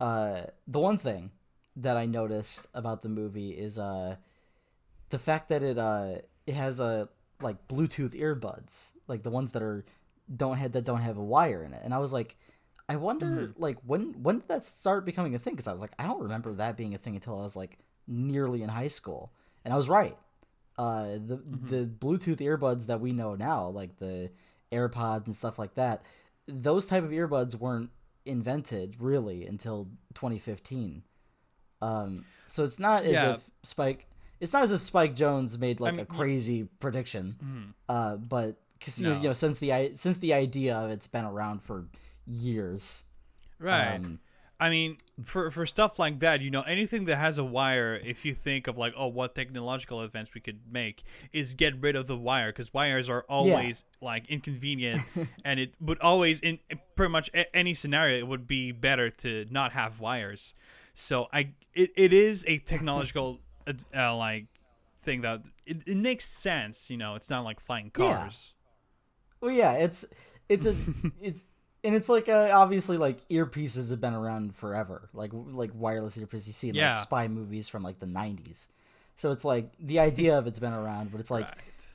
uh 0.00 0.42
the 0.68 0.78
one 0.78 0.98
thing 0.98 1.32
that 1.74 1.96
i 1.96 2.06
noticed 2.06 2.68
about 2.74 3.02
the 3.02 3.08
movie 3.08 3.50
is 3.50 3.76
uh 3.76 4.14
the 5.10 5.18
fact 5.18 5.48
that 5.48 5.64
it 5.64 5.78
uh 5.78 6.18
it 6.46 6.54
has 6.54 6.78
a 6.78 7.08
like 7.40 7.68
bluetooth 7.68 8.14
earbuds 8.18 8.92
like 9.06 9.22
the 9.22 9.30
ones 9.30 9.52
that 9.52 9.62
are 9.62 9.84
don't 10.34 10.56
have 10.58 10.72
that 10.72 10.84
don't 10.84 11.00
have 11.00 11.16
a 11.16 11.22
wire 11.24 11.62
in 11.62 11.72
it. 11.72 11.80
And 11.84 11.94
i 11.94 11.98
was 11.98 12.12
like 12.12 12.36
i 12.88 12.96
wonder 12.96 13.52
like 13.58 13.78
when 13.86 14.22
when 14.22 14.38
did 14.40 14.48
that 14.48 14.64
start 14.64 15.04
becoming 15.04 15.34
a 15.34 15.38
thing? 15.38 15.54
Because 15.54 15.68
i 15.68 15.72
was 15.72 15.80
like 15.80 15.92
i 15.98 16.06
don't 16.06 16.20
remember 16.22 16.52
that 16.54 16.76
being 16.76 16.94
a 16.94 16.98
thing 16.98 17.14
until 17.14 17.38
i 17.38 17.42
was 17.42 17.56
like 17.56 17.78
nearly 18.06 18.62
in 18.62 18.68
high 18.70 18.88
school. 18.88 19.32
And 19.64 19.72
i 19.74 19.76
was 19.76 19.88
right. 19.88 20.16
Uh 20.78 21.14
the 21.30 21.36
the 21.44 21.86
bluetooth 21.86 22.38
earbuds 22.38 22.86
that 22.86 23.00
we 23.00 23.12
know 23.12 23.34
now 23.34 23.68
like 23.68 23.98
the 23.98 24.30
airpods 24.72 25.26
and 25.26 25.34
stuff 25.34 25.58
like 25.58 25.74
that 25.74 26.02
those 26.46 26.86
type 26.86 27.02
of 27.04 27.10
earbuds 27.10 27.54
weren't 27.54 27.90
invented 28.24 28.96
really 29.00 29.46
until 29.46 29.88
2015 30.14 31.02
um 31.82 32.24
so 32.46 32.64
it's 32.64 32.78
not 32.78 33.04
as 33.04 33.12
Yeah. 33.12 33.34
if 33.34 33.50
spike 33.62 34.06
it's 34.40 34.52
not 34.52 34.62
as 34.62 34.72
if 34.72 34.80
spike 34.80 35.14
jonze 35.16 35.58
made 35.58 35.80
like 35.80 35.92
mean, 35.94 36.00
a 36.00 36.06
crazy 36.06 36.64
prediction 36.80 37.36
Mhm. 37.42 37.74
uh 37.88 38.16
but 38.16 38.60
because 38.78 39.00
No. 39.00 39.12
you 39.12 39.22
know 39.28 39.32
since 39.32 39.58
the 39.58 39.92
since 39.96 40.18
the 40.18 40.32
idea 40.32 40.76
of 40.76 40.90
it's 40.90 41.06
been 41.06 41.24
around 41.24 41.62
for 41.62 41.86
years 42.26 43.04
Right. 43.58 43.96
um, 43.96 44.20
I 44.60 44.70
mean, 44.70 44.96
for 45.24 45.50
for 45.52 45.64
stuff 45.66 46.00
like 46.00 46.18
that, 46.18 46.40
you 46.40 46.50
know, 46.50 46.62
anything 46.62 47.04
that 47.04 47.14
has 47.16 47.38
a 47.38 47.44
wire, 47.44 47.94
if 47.94 48.24
you 48.24 48.34
think 48.34 48.66
of 48.66 48.76
like, 48.76 48.92
oh, 48.96 49.06
what 49.06 49.34
technological 49.36 50.00
advance 50.00 50.34
we 50.34 50.40
could 50.40 50.60
make, 50.68 51.04
is 51.32 51.54
get 51.54 51.80
rid 51.80 51.94
of 51.94 52.08
the 52.08 52.16
wire 52.16 52.50
because 52.50 52.74
wires 52.74 53.08
are 53.08 53.24
always 53.28 53.84
like 54.00 54.26
inconvenient, 54.28 55.02
and 55.44 55.60
it 55.60 55.74
would 55.80 56.00
always 56.00 56.40
in 56.40 56.58
pretty 56.96 57.12
much 57.12 57.30
any 57.54 57.72
scenario 57.72 58.18
it 58.18 58.26
would 58.26 58.48
be 58.48 58.72
better 58.72 59.10
to 59.10 59.46
not 59.48 59.72
have 59.72 60.00
wires. 60.00 60.54
So 60.92 61.28
I, 61.32 61.52
it, 61.74 61.90
it 61.96 62.12
is 62.12 62.44
a 62.48 62.58
technological 62.58 63.38
uh, 63.96 64.16
like 64.16 64.46
thing 65.02 65.22
that 65.22 65.42
it, 65.66 65.82
it 65.86 65.96
makes 65.96 66.24
sense. 66.24 66.90
You 66.90 66.96
know, 66.96 67.14
it's 67.14 67.30
not 67.30 67.44
like 67.44 67.60
flying 67.60 67.90
Yeah. 67.94 68.30
cars. 68.30 68.54
Well, 69.40 69.50
yeah, 69.50 69.72
it's 69.72 70.04
it's 70.48 70.66
a 70.66 70.74
it's 71.20 71.44
and 71.84 71.94
it's 71.94 72.08
like 72.08 72.28
uh, 72.28 72.50
obviously 72.52 72.96
like 72.98 73.26
earpieces 73.28 73.90
have 73.90 74.00
been 74.00 74.14
around 74.14 74.56
forever, 74.56 75.08
like 75.12 75.30
like 75.32 75.70
wireless 75.74 76.16
earpieces 76.16 76.46
you 76.48 76.52
see 76.52 76.68
in 76.70 76.76
Yeah. 76.76 76.92
like 76.92 76.96
spy 76.96 77.28
movies 77.28 77.68
from 77.68 77.82
like 77.82 77.98
the 78.00 78.06
'90s. 78.06 78.68
So 79.16 79.30
it's 79.30 79.44
like 79.44 79.72
the 79.80 79.98
idea 79.98 80.38
of 80.38 80.46
it's 80.46 80.58
been 80.60 80.72
around, 80.72 81.10
but 81.10 81.20
it's 81.20 81.30
like 81.30 81.46
right. 81.46 81.86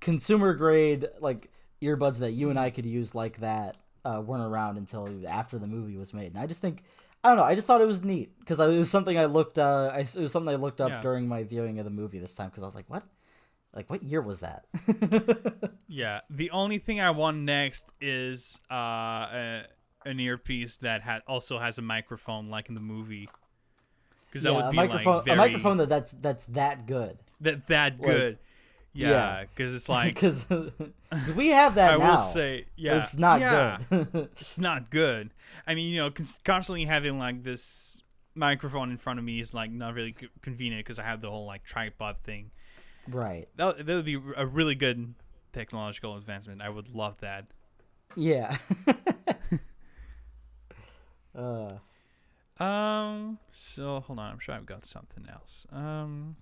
consumer 0.00 0.54
grade 0.54 1.08
like 1.20 1.50
earbuds 1.82 2.18
that 2.20 2.32
you 2.32 2.50
and 2.50 2.58
I 2.58 2.70
could 2.70 2.86
use 2.86 3.14
like 3.14 3.38
that 3.40 3.76
uh, 4.04 4.22
weren't 4.24 4.44
around 4.44 4.78
until 4.78 5.08
after 5.28 5.58
the 5.58 5.66
movie 5.66 5.96
was 5.96 6.14
made. 6.14 6.32
And 6.32 6.38
I 6.38 6.46
just 6.46 6.60
think 6.60 6.82
I 7.24 7.28
don't 7.28 7.36
know. 7.36 7.44
I 7.44 7.54
just 7.54 7.66
thought 7.66 7.80
it 7.80 7.86
was 7.86 8.02
neat 8.02 8.36
because 8.40 8.58
it 8.58 8.66
was 8.66 8.90
something 8.90 9.16
I 9.18 9.26
looked. 9.26 9.58
Uh, 9.58 9.90
I, 9.94 10.00
it 10.00 10.16
was 10.16 10.32
something 10.32 10.52
I 10.52 10.56
looked 10.56 10.80
up 10.80 10.90
Yeah. 10.90 11.00
during 11.02 11.28
my 11.28 11.44
viewing 11.44 11.78
of 11.78 11.84
the 11.84 11.90
movie 11.90 12.18
this 12.18 12.34
time 12.34 12.48
because 12.48 12.62
I 12.62 12.66
was 12.66 12.74
like, 12.74 12.86
what? 12.88 13.04
Like 13.74 13.88
what 13.88 14.02
year 14.02 14.20
was 14.20 14.40
that? 14.40 14.66
Yeah, 15.88 16.20
the 16.30 16.50
only 16.52 16.78
thing 16.78 17.00
I 17.02 17.10
want 17.10 17.36
next 17.38 17.84
is 18.00 18.58
uh, 18.70 18.74
a, 18.74 19.62
an 20.06 20.18
earpiece 20.20 20.78
that 20.78 21.02
ha- 21.02 21.20
also 21.26 21.58
has 21.58 21.76
a 21.76 21.82
microphone, 21.82 22.48
like 22.48 22.70
in 22.70 22.74
the 22.74 22.80
movie, 22.80 23.28
because 24.30 24.42
that 24.44 24.52
yeah, 24.52 24.56
would 24.56 24.64
a 24.66 24.72
microphone. 24.72 25.16
like 25.16 25.24
very 25.26 25.34
a 25.34 25.38
microphone 25.38 25.76
that 25.78 25.88
that's 25.90 26.12
that's 26.12 26.44
that 26.46 26.86
good. 26.86 27.18
that 27.42 27.66
that 27.66 28.00
good. 28.00 28.38
yeah. 28.40 28.48
Yeah, 28.92 29.44
because 29.44 29.74
it's 29.74 29.88
like 29.88 30.14
because 30.20 30.46
we 31.36 31.48
have 31.48 31.76
that 31.76 31.92
I 31.92 31.96
now. 31.96 32.10
will 32.12 32.18
say, 32.18 32.66
yeah, 32.76 32.98
it's 33.02 33.16
not 33.16 33.40
yeah, 33.40 33.78
good. 33.90 34.30
it's 34.40 34.58
not 34.58 34.90
good. 34.90 35.30
I 35.66 35.74
mean, 35.74 35.88
you 35.92 35.96
know, 36.02 36.10
constantly 36.44 36.84
having 36.84 37.18
like 37.18 37.42
this 37.42 38.02
microphone 38.34 38.90
in 38.90 38.98
front 38.98 39.18
of 39.18 39.24
me 39.24 39.40
is 39.40 39.54
like 39.54 39.70
not 39.70 39.94
really 39.94 40.14
convenient 40.42 40.84
because 40.84 40.98
I 40.98 41.04
have 41.04 41.20
the 41.20 41.30
whole 41.30 41.46
like 41.46 41.64
tripod 41.64 42.16
thing. 42.24 42.50
right. 43.08 43.48
That 43.56 43.86
that 43.86 43.94
would 43.94 44.04
be 44.04 44.20
a 44.36 44.46
really 44.46 44.74
good 44.74 45.14
technological 45.52 46.16
advancement. 46.16 46.60
I 46.62 46.68
would 46.68 46.88
love 46.94 47.18
that. 47.20 47.46
Yeah. 48.14 48.56
uh, 51.34 51.70
Um. 52.62 53.38
So 53.50 54.00
hold 54.00 54.18
on. 54.18 54.32
I'm 54.32 54.38
sure 54.38 54.54
I've 54.54 54.66
got 54.66 54.84
something 54.84 55.26
else. 55.32 55.66
Um. 55.72 56.36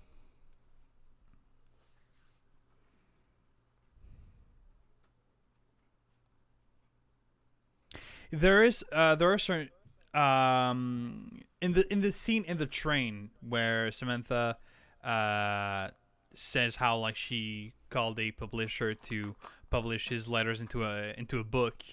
There 8.31 8.63
is. 8.63 8.83
Uh. 8.91 9.15
There 9.15 9.31
are 9.31 9.37
certain. 9.37 9.69
Um. 10.13 11.41
In 11.61 11.73
the 11.73 11.91
in 11.91 12.01
the 12.01 12.11
scene 12.11 12.43
in 12.45 12.57
the 12.57 12.65
train 12.65 13.29
where 13.47 13.91
Samantha, 13.91 14.57
uh, 15.03 15.89
says 16.33 16.77
how 16.77 16.97
like 16.97 17.15
she 17.15 17.73
called 17.89 18.19
a 18.19 18.31
publisher 18.31 18.93
to 18.93 19.35
publish 19.69 20.09
his 20.09 20.27
letters 20.27 20.61
into 20.61 20.83
a 20.83 21.13
into 21.17 21.39
a 21.39 21.43
book. 21.43 21.83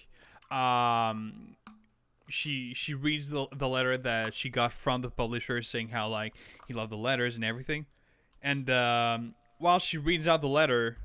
Um, 0.51 1.57
she 2.29 2.73
she 2.75 2.95
reads 2.95 3.31
the 3.31 3.47
the 3.55 3.69
letter 3.69 3.97
that 3.97 4.35
she 4.35 4.49
got 4.51 4.73
from 4.73 5.03
the 5.03 5.11
publisher 5.11 5.63
saying 5.63 5.89
how 5.89 6.09
like 6.09 6.35
he 6.67 6.75
loved 6.75 6.93
the 6.93 6.97
letters 6.97 7.37
and 7.37 7.45
everything, 7.45 7.87
and 8.43 8.69
um, 8.71 9.35
while 9.59 9.79
she 9.79 9.99
reads 9.99 10.29
out 10.29 10.41
the 10.41 10.49
letter, 10.49 10.99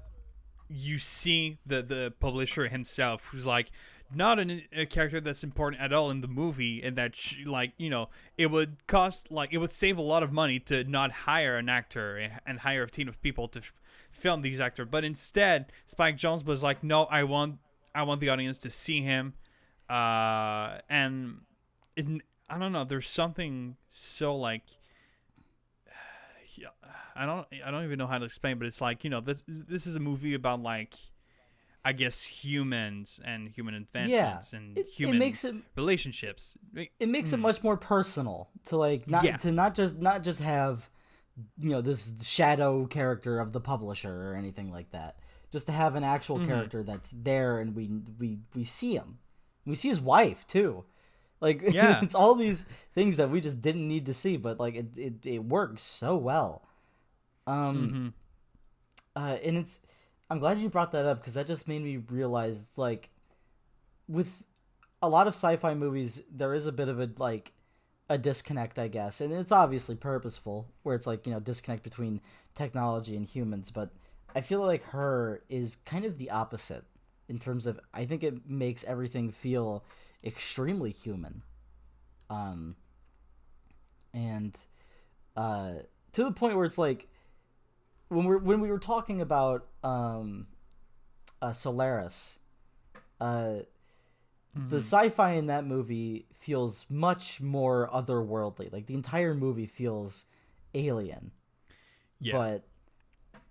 you 0.69 0.99
see 0.99 1.57
the 1.65 1.81
the 1.81 2.13
publisher 2.19 2.67
himself 2.67 3.25
who's 3.31 3.45
like 3.45 3.71
not 4.15 4.39
an, 4.39 4.63
a 4.73 4.85
character 4.85 5.19
that's 5.19 5.43
important 5.43 5.81
at 5.81 5.93
all 5.93 6.09
in 6.09 6.21
the 6.21 6.27
movie 6.27 6.81
and 6.81 6.95
that 6.95 7.15
she, 7.15 7.45
like 7.45 7.73
you 7.77 7.89
know 7.89 8.09
it 8.37 8.51
would 8.51 8.85
cost 8.87 9.31
like 9.31 9.53
it 9.53 9.57
would 9.57 9.71
save 9.71 9.97
a 9.97 10.01
lot 10.01 10.23
of 10.23 10.31
money 10.31 10.59
to 10.59 10.83
not 10.85 11.11
hire 11.11 11.57
an 11.57 11.69
actor 11.69 12.31
and 12.45 12.59
hire 12.59 12.83
a 12.83 12.89
team 12.89 13.07
of 13.07 13.21
people 13.21 13.47
to 13.47 13.59
f- 13.59 13.73
film 14.11 14.41
these 14.41 14.59
actors. 14.59 14.87
But 14.89 15.03
instead 15.03 15.71
spike 15.85 16.17
Jonze 16.17 16.45
was 16.45 16.63
like 16.63 16.83
no 16.83 17.03
i 17.05 17.23
want 17.23 17.59
i 17.93 18.03
want 18.03 18.21
the 18.21 18.29
audience 18.29 18.57
to 18.59 18.69
see 18.69 19.01
him. 19.01 19.33
Uh 19.89 20.79
and 20.89 21.41
it, 21.95 22.05
i 22.49 22.57
don't 22.57 22.71
know 22.71 22.83
there's 22.83 23.07
something 23.07 23.75
so 23.89 24.35
like 24.35 24.63
I 27.15 27.25
don't 27.27 27.45
I 27.63 27.69
don't 27.69 27.83
even 27.83 27.99
know 27.99 28.07
how 28.07 28.17
to 28.17 28.25
explain, 28.25 28.57
but 28.57 28.65
it's 28.65 28.81
like 28.81 29.03
you 29.03 29.09
know 29.09 29.21
this 29.21 29.43
this 29.47 29.85
is 29.85 29.95
a 29.95 29.99
movie 29.99 30.33
about 30.33 30.61
like 30.63 30.95
I 31.85 31.91
guess 31.91 32.25
humans 32.25 33.19
and 33.25 33.49
human 33.49 33.73
advancements 33.73 34.53
and 34.53 34.77
it, 34.77 34.87
human 34.87 35.17
it 35.17 35.19
makes 35.19 35.43
it 35.43 35.55
relationships. 35.75 36.57
it 36.75 37.09
makes 37.09 37.33
it 37.33 37.37
much 37.37 37.61
more 37.63 37.75
personal 37.77 38.49
to 38.67 38.77
like 38.77 39.07
not 39.09 39.23
Yeah. 39.25 39.37
to 39.37 39.51
not 39.51 39.75
just 39.75 39.97
not 39.97 40.23
just 40.23 40.39
have 40.41 40.89
you 41.57 41.69
know 41.71 41.81
this 41.81 42.13
shadow 42.23 42.85
character 42.85 43.39
of 43.39 43.51
the 43.53 43.59
publisher 43.59 44.31
or 44.31 44.35
anything 44.35 44.71
like 44.71 44.91
that 44.91 45.17
just 45.51 45.65
to 45.65 45.71
have 45.73 45.95
an 45.95 46.03
actual 46.03 46.43
character 46.45 46.83
that's 46.83 47.11
there 47.11 47.59
and 47.59 47.75
we 47.75 47.89
we 48.19 48.37
we 48.55 48.63
see 48.63 48.95
him 48.95 49.17
we 49.65 49.75
see 49.75 49.89
his 49.89 49.99
wife 49.99 50.45
too 50.47 50.85
like 51.41 51.61
Yeah. 51.73 51.99
it's 52.03 52.15
all 52.15 52.35
these 52.35 52.65
things 52.93 53.17
that 53.17 53.29
we 53.29 53.41
just 53.41 53.61
didn't 53.61 53.87
need 53.87 54.05
to 54.05 54.13
see 54.13 54.37
but 54.37 54.59
like 54.59 54.75
it 54.75 54.97
it, 54.97 55.25
it 55.25 55.43
works 55.43 55.81
so 55.81 56.15
well 56.15 56.67
um 57.47 58.13
Mhm. 59.15 59.21
uh, 59.21 59.37
and 59.43 59.57
it's 59.57 59.81
I'm 60.29 60.39
glad 60.39 60.59
you 60.59 60.69
brought 60.69 60.91
that 60.93 61.05
up 61.05 61.19
because 61.19 61.33
that 61.35 61.47
just 61.47 61.67
made 61.67 61.83
me 61.83 61.97
realize 61.97 62.77
like 62.77 63.09
with 64.07 64.43
a 65.01 65.09
lot 65.09 65.27
of 65.27 65.33
sci-fi 65.33 65.73
movies 65.73 66.21
there 66.31 66.53
is 66.53 66.65
a 66.65 66.71
bit 66.71 66.87
of 66.87 66.99
a 66.99 67.09
like 67.17 67.53
a 68.09 68.17
disconnect 68.17 68.79
I 68.79 68.87
guess. 68.87 69.21
And 69.21 69.33
it's 69.33 69.51
obviously 69.51 69.95
purposeful 69.95 70.67
where 70.83 70.95
it's 70.95 71.07
like 71.07 71.25
you 71.27 71.33
know 71.33 71.39
disconnect 71.39 71.83
between 71.83 72.21
technology 72.55 73.15
and 73.15 73.25
humans 73.25 73.71
but 73.71 73.91
I 74.35 74.41
feel 74.41 74.61
like 74.61 74.83
her 74.85 75.43
is 75.49 75.75
kind 75.85 76.05
of 76.05 76.17
the 76.17 76.31
opposite 76.31 76.85
in 77.29 77.39
terms 77.39 77.67
of 77.67 77.79
I 77.93 78.05
think 78.05 78.23
it 78.23 78.49
makes 78.49 78.83
everything 78.85 79.31
feel 79.31 79.83
extremely 80.23 80.91
human. 80.91 81.43
Um 82.29 82.75
and 84.13 84.57
uh 85.35 85.73
to 86.13 86.23
the 86.23 86.31
point 86.31 86.55
where 86.55 86.65
it's 86.65 86.77
like 86.77 87.07
when 88.13 88.25
we 88.25 88.35
when 88.37 88.61
we 88.61 88.69
were 88.71 88.79
talking 88.79 89.21
about 89.21 89.67
um, 89.83 90.47
uh, 91.41 91.51
Solaris, 91.53 92.39
uh, 93.19 93.59
the 94.55 94.77
sci-fi 94.77 95.31
in 95.33 95.47
that 95.47 95.65
movie 95.65 96.27
feels 96.33 96.85
much 96.89 97.41
more 97.41 97.89
otherworldly. 97.93 98.71
Like 98.71 98.85
the 98.85 98.93
entire 98.93 99.33
movie 99.33 99.65
feels 99.65 100.25
alien, 100.73 101.31
Yeah. 102.19 102.33
but 102.33 102.63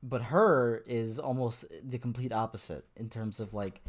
but 0.03 0.23
her 0.23 0.83
is 0.87 1.19
almost 1.19 1.65
the 1.83 1.99
complete 1.99 2.33
opposite 2.33 2.85
in 2.97 3.09
terms 3.09 3.41
of 3.41 3.55
like 3.55 3.81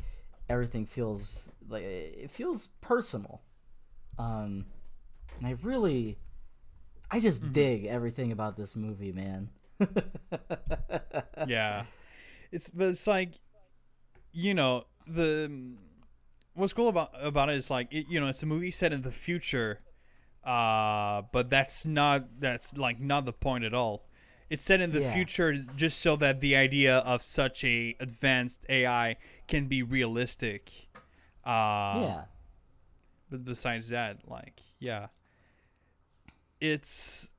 everything 0.50 0.86
feels 0.86 1.52
like 1.70 1.84
it 1.84 2.32
feels 2.32 2.68
personal. 2.82 3.42
Um, 4.20 4.66
and 5.40 5.48
I 5.48 5.56
really, 5.64 6.18
I 7.10 7.20
just 7.20 7.52
dig 7.54 7.86
everything 7.86 8.32
about 8.32 8.58
this 8.58 8.76
movie, 8.76 9.12
man. 9.12 9.50
Yeah 11.48 11.86
it's 12.52 12.70
but 12.70 12.88
it's 12.90 13.08
like 13.08 13.34
you 14.32 14.54
know 14.54 14.86
the 15.08 15.74
what's 16.54 16.74
cool 16.74 16.88
about 16.88 17.10
about 17.20 17.50
it 17.50 17.56
is 17.58 17.70
like 17.70 17.88
it, 17.92 18.06
you 18.10 18.20
know 18.20 18.28
it's 18.28 18.44
a 18.44 18.46
movie 18.46 18.72
set 18.72 18.94
in 18.94 19.02
the 19.02 19.12
future 19.12 19.80
uh 20.44 21.22
but 21.32 21.50
that's 21.50 21.86
not 21.86 22.40
that's 22.40 22.78
like 22.78 23.00
not 23.00 23.26
the 23.26 23.34
point 23.34 23.64
at 23.64 23.74
all 23.74 24.06
it's 24.50 24.64
set 24.64 24.82
in 24.82 24.92
the 24.92 25.02
Yeah. 25.02 25.14
future 25.14 25.54
just 25.76 26.00
so 26.00 26.16
that 26.18 26.40
the 26.42 26.56
idea 26.56 26.98
of 27.00 27.22
such 27.24 27.64
a 27.64 27.96
advanced 28.00 28.66
ai 28.70 29.18
can 29.48 29.68
be 29.68 29.82
realistic 29.82 30.90
uh 31.46 31.50
yeah. 32.06 32.22
but 33.30 33.44
besides 33.44 33.90
that, 33.90 34.30
like, 34.30 34.62
yeah, 34.80 35.08
it's. 36.62 37.30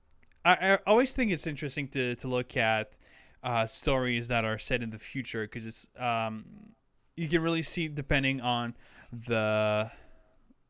I, 0.45 0.75
I 0.75 0.79
always 0.87 1.13
think 1.13 1.33
it's 1.33 1.47
interesting 1.47 1.89
to 1.89 2.15
to 2.17 2.29
look 2.29 2.57
at 2.57 2.99
uh, 3.43 3.67
stories 3.67 4.29
that 4.29 4.45
are 4.45 4.59
set 4.59 4.83
in 4.83 4.91
the 4.91 4.99
future 4.99 5.43
because 5.43 5.67
it's 5.67 5.89
um 5.99 6.45
you 7.17 7.29
can 7.29 7.43
really 7.43 7.63
see 7.63 7.89
depending 7.89 8.41
on 8.41 8.75
the 9.13 9.91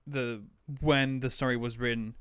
the 0.06 0.42
when 0.80 1.20
the 1.20 1.30
story 1.30 1.56
was 1.56 1.78
written 1.78 2.14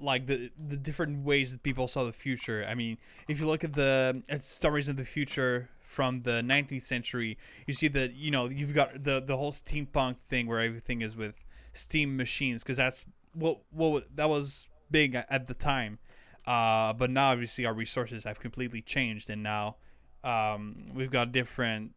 like 0.00 0.26
the 0.26 0.50
the 0.58 0.76
different 0.76 1.24
ways 1.24 1.52
that 1.52 1.62
people 1.62 1.88
saw 1.88 2.04
the 2.04 2.12
future. 2.12 2.66
I 2.68 2.74
mean, 2.74 2.98
if 3.28 3.40
you 3.40 3.46
look 3.46 3.64
at 3.64 3.74
the 3.74 4.22
at 4.28 4.42
stories 4.42 4.88
of 4.88 4.96
the 4.96 5.04
future 5.04 5.70
from 5.82 6.22
the 6.22 6.42
19th 6.42 6.82
century, 6.82 7.38
you 7.66 7.74
see 7.74 7.88
that 7.88 8.14
you 8.14 8.30
know 8.30 8.48
you've 8.48 8.74
got 8.74 9.04
the 9.04 9.22
the 9.24 9.36
whole 9.36 9.52
steampunk 9.52 10.16
thing 10.16 10.46
where 10.46 10.60
everything 10.60 11.00
is 11.00 11.16
with 11.16 11.34
steam 11.72 12.16
machines 12.16 12.62
because 12.62 12.76
that's 12.76 13.04
what 13.34 13.60
what 13.70 14.16
that 14.16 14.28
was 14.28 14.68
big 14.90 15.14
at, 15.14 15.26
at 15.30 15.46
the 15.46 15.54
time. 15.54 15.98
Uh, 16.46 16.92
but 16.92 17.10
now 17.10 17.32
obviously 17.32 17.64
our 17.64 17.72
resources 17.74 18.24
have 18.24 18.38
completely 18.38 18.82
changed, 18.82 19.30
and 19.30 19.42
now 19.42 19.76
um, 20.22 20.90
we've 20.94 21.10
got 21.10 21.32
different 21.32 21.92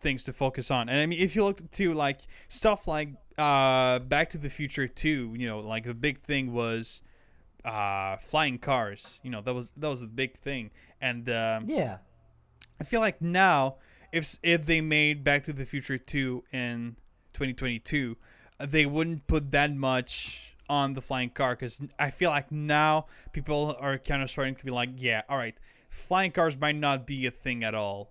things 0.00 0.24
to 0.24 0.32
focus 0.32 0.70
on. 0.70 0.88
And 0.88 0.98
I 1.00 1.06
mean, 1.06 1.20
if 1.20 1.34
you 1.36 1.44
look 1.44 1.70
to 1.70 1.92
like 1.94 2.20
stuff 2.48 2.86
like 2.86 3.10
uh, 3.38 4.00
Back 4.00 4.30
to 4.30 4.38
the 4.38 4.50
Future 4.50 4.86
2, 4.86 5.34
you 5.36 5.46
know, 5.46 5.58
like 5.58 5.84
the 5.84 5.94
big 5.94 6.20
thing 6.20 6.52
was 6.52 7.02
uh, 7.64 8.16
flying 8.16 8.58
cars. 8.58 9.20
You 9.22 9.30
know, 9.30 9.40
that 9.40 9.54
was 9.54 9.72
that 9.76 9.88
was 9.88 10.00
the 10.00 10.06
big 10.06 10.36
thing. 10.36 10.70
And 11.00 11.28
um, 11.30 11.64
Yeah. 11.66 11.98
I 12.80 12.84
feel 12.84 13.00
like 13.00 13.22
now, 13.22 13.76
if 14.10 14.36
if 14.42 14.66
they 14.66 14.80
made 14.80 15.24
Back 15.24 15.44
to 15.44 15.52
the 15.52 15.64
Future 15.64 15.98
2 15.98 16.44
in 16.52 16.96
2022, 17.32 18.16
uh, 18.58 18.66
they 18.66 18.84
wouldn't 18.86 19.26
put 19.26 19.50
that 19.52 19.74
much 19.74 20.51
on 20.72 20.94
the 20.94 21.02
flying 21.02 21.30
car 21.30 21.54
because 21.54 21.80
I 21.98 22.10
feel 22.10 22.30
like 22.30 22.50
now 22.50 23.06
people 23.32 23.76
are 23.78 23.98
kind 23.98 24.22
of 24.22 24.30
starting 24.30 24.54
to 24.56 24.64
be 24.64 24.70
like, 24.70 24.88
yeah, 24.96 25.22
all 25.28 25.36
right, 25.36 25.54
flying 25.90 26.32
cars 26.32 26.58
might 26.58 26.76
not 26.76 27.06
be 27.06 27.26
a 27.26 27.30
thing 27.30 27.62
at 27.62 27.74
all. 27.74 28.10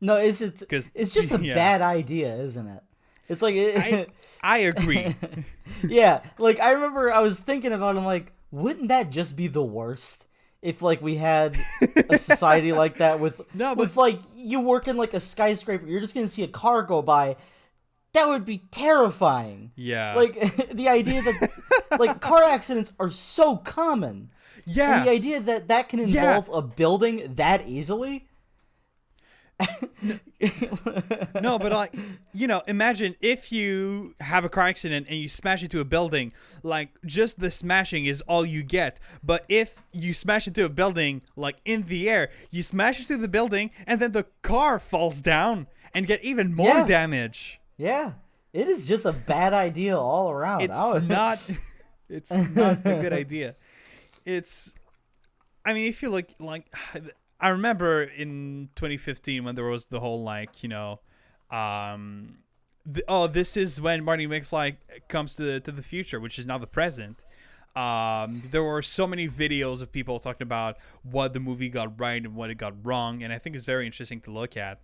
No, 0.00 0.16
it's 0.16 0.40
'Cause- 0.64 0.88
it's 0.94 1.12
just 1.12 1.30
a 1.30 1.38
yeah. 1.44 1.54
bad 1.54 1.82
idea, 1.82 2.34
isn't 2.34 2.66
it? 2.66 2.82
It's 3.28 3.42
like 3.42 3.54
it, 3.54 3.76
I 3.76 4.06
I 4.42 4.58
agree. 4.72 5.14
yeah, 5.84 6.22
like 6.38 6.58
I 6.60 6.72
remember 6.72 7.12
I 7.12 7.20
was 7.20 7.38
thinking 7.38 7.72
about 7.72 7.94
it, 7.94 7.98
I'm 7.98 8.04
like, 8.04 8.32
wouldn't 8.50 8.88
that 8.88 9.10
just 9.10 9.36
be 9.36 9.46
the 9.48 9.62
worst? 9.62 10.26
If 10.60 10.80
like 10.82 11.02
we 11.02 11.16
had 11.16 11.58
a 12.08 12.16
society 12.18 12.72
like 12.72 12.98
that 12.98 13.20
with 13.20 13.40
No, 13.54 13.74
with 13.74 13.96
like 13.96 14.20
you 14.36 14.60
work 14.60 14.86
in 14.88 14.96
like 14.96 15.12
a 15.14 15.20
skyscraper, 15.20 15.86
you're 15.86 16.00
just 16.00 16.14
gonna 16.14 16.28
see 16.28 16.42
a 16.44 16.48
car 16.48 16.82
go 16.82 17.02
by. 17.02 17.36
That 18.14 18.28
would 18.28 18.44
be 18.44 18.58
terrifying. 18.70 19.72
yeah. 19.74 20.14
Like 20.14 20.34
the 20.72 20.88
idea 20.88 21.22
that 21.22 21.50
like 21.98 22.20
car 22.30 22.42
accidents 22.44 22.92
are 23.00 23.10
so 23.10 23.56
common. 23.56 24.30
yeah. 24.66 24.98
And 24.98 25.06
the 25.06 25.10
idea 25.10 25.40
that 25.40 25.68
that 25.68 25.88
can 25.88 26.00
Yeah. 26.00 26.36
involve 26.36 26.48
a 26.52 26.62
building 26.62 27.34
that 27.36 27.66
easily. 27.66 28.28
no, 31.40 31.58
but 31.58 31.72
like, 31.72 31.94
you 32.32 32.46
know, 32.46 32.62
imagine 32.66 33.14
if 33.20 33.52
you 33.52 34.14
have 34.20 34.44
a 34.44 34.48
car 34.48 34.64
accident 34.68 35.06
and 35.08 35.18
you 35.20 35.28
smash 35.28 35.62
into 35.62 35.80
a 35.80 35.84
building, 35.84 36.32
like 36.62 36.90
just 37.06 37.38
the 37.40 37.50
smashing 37.50 38.06
is 38.06 38.22
all 38.22 38.44
you 38.44 38.62
get. 38.62 38.98
But 39.22 39.44
if 39.48 39.80
you 39.92 40.14
smash 40.14 40.46
into 40.46 40.64
a 40.64 40.68
building 40.68 41.22
like 41.36 41.56
in 41.64 41.82
the 41.84 42.10
air, 42.10 42.30
you 42.50 42.62
smash 42.62 43.00
into 43.00 43.16
the 43.18 43.28
building 43.28 43.70
and 43.86 44.00
then 44.00 44.12
the 44.12 44.26
car 44.42 44.78
falls 44.78 45.20
down 45.22 45.66
and 45.94 46.06
get 46.06 46.22
even 46.24 46.54
more 46.54 46.68
Yeah. 46.68 46.84
damage. 46.86 47.60
Yeah, 47.82 48.12
it 48.52 48.68
is 48.68 48.86
just 48.86 49.04
a 49.04 49.12
bad 49.12 49.52
idea 49.52 49.98
all 49.98 50.30
around. 50.30 50.62
It's 50.62 50.74
would- 50.74 51.08
not 51.08 51.40
it's 52.08 52.30
not 52.30 52.78
a 52.84 53.00
good 53.02 53.12
idea. 53.12 53.56
It's 54.24 54.72
I 55.64 55.74
mean, 55.74 55.88
if 55.88 56.00
you 56.00 56.08
look 56.10 56.26
like 56.38 56.72
I 57.40 57.48
remember 57.48 58.04
in 58.04 58.68
2015 58.76 59.42
when 59.42 59.56
there 59.56 59.64
was 59.64 59.86
the 59.86 59.98
whole 59.98 60.22
like, 60.22 60.62
you 60.62 60.68
know, 60.68 61.00
um 61.50 62.38
th- 62.84 63.04
oh, 63.08 63.26
this 63.26 63.56
is 63.56 63.80
when 63.80 64.04
Marty 64.04 64.28
McFly 64.28 64.76
comes 65.08 65.34
to 65.34 65.42
the, 65.42 65.60
to 65.60 65.72
the 65.72 65.82
future, 65.82 66.20
which 66.20 66.38
is 66.38 66.46
now 66.46 66.58
the 66.58 66.68
present. 66.68 67.24
Um, 67.74 68.42
there 68.50 68.62
were 68.62 68.82
so 68.82 69.06
many 69.08 69.28
videos 69.28 69.80
of 69.80 69.90
people 69.90 70.20
talking 70.20 70.42
about 70.42 70.76
what 71.02 71.32
the 71.32 71.40
movie 71.40 71.70
got 71.70 71.98
right 71.98 72.22
and 72.22 72.36
what 72.36 72.50
it 72.50 72.56
got 72.56 72.74
wrong, 72.84 73.22
and 73.22 73.32
I 73.32 73.38
think 73.38 73.56
it's 73.56 73.64
very 73.64 73.86
interesting 73.86 74.20
to 74.22 74.30
look 74.30 74.56
at. 74.58 74.80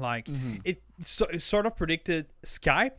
Like 0.00 0.26
Mm-hmm. 0.26 0.56
it, 0.64 0.82
so, 1.00 1.26
it 1.26 1.40
sort 1.42 1.66
of 1.66 1.76
predicted 1.76 2.26
Skype. 2.44 2.98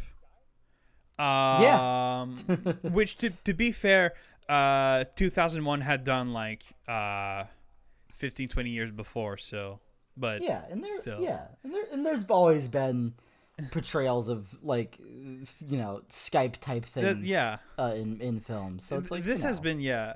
Yeah. 1.20 2.22
Um, 2.22 2.38
which 2.84 3.18
to 3.18 3.30
to 3.44 3.54
be 3.54 3.72
fair, 3.72 4.14
uh, 4.48 5.04
2001 5.16 5.82
had 5.82 6.04
done 6.04 6.32
like 6.34 6.64
uh, 6.88 7.44
15, 8.14 8.48
20 8.50 8.70
years 8.70 8.92
before. 8.92 9.38
So, 9.38 9.80
but 10.16 10.42
Yeah, 10.42 10.64
and 10.70 10.84
there, 10.84 10.94
So- 10.94 11.20
yeah, 11.22 11.48
and 11.64 11.74
there, 11.74 11.84
and 11.92 12.06
there's 12.06 12.26
always 12.30 12.68
been 12.68 13.14
portrayals 13.72 14.30
of 14.30 14.58
like, 14.64 14.98
you 15.00 15.78
know, 15.78 16.02
Skype 16.10 16.58
type 16.58 16.86
things. 16.86 17.28
yeah. 17.30 17.58
uh, 17.78 17.94
in 17.96 18.22
in 18.22 18.40
films. 18.40 18.86
So 18.86 18.98
it's 18.98 19.12
like 19.12 19.24
this 19.24 19.42
you 19.42 19.48
has 19.48 19.58
know. 19.58 19.64
been 19.64 19.82
yeah, 19.82 20.14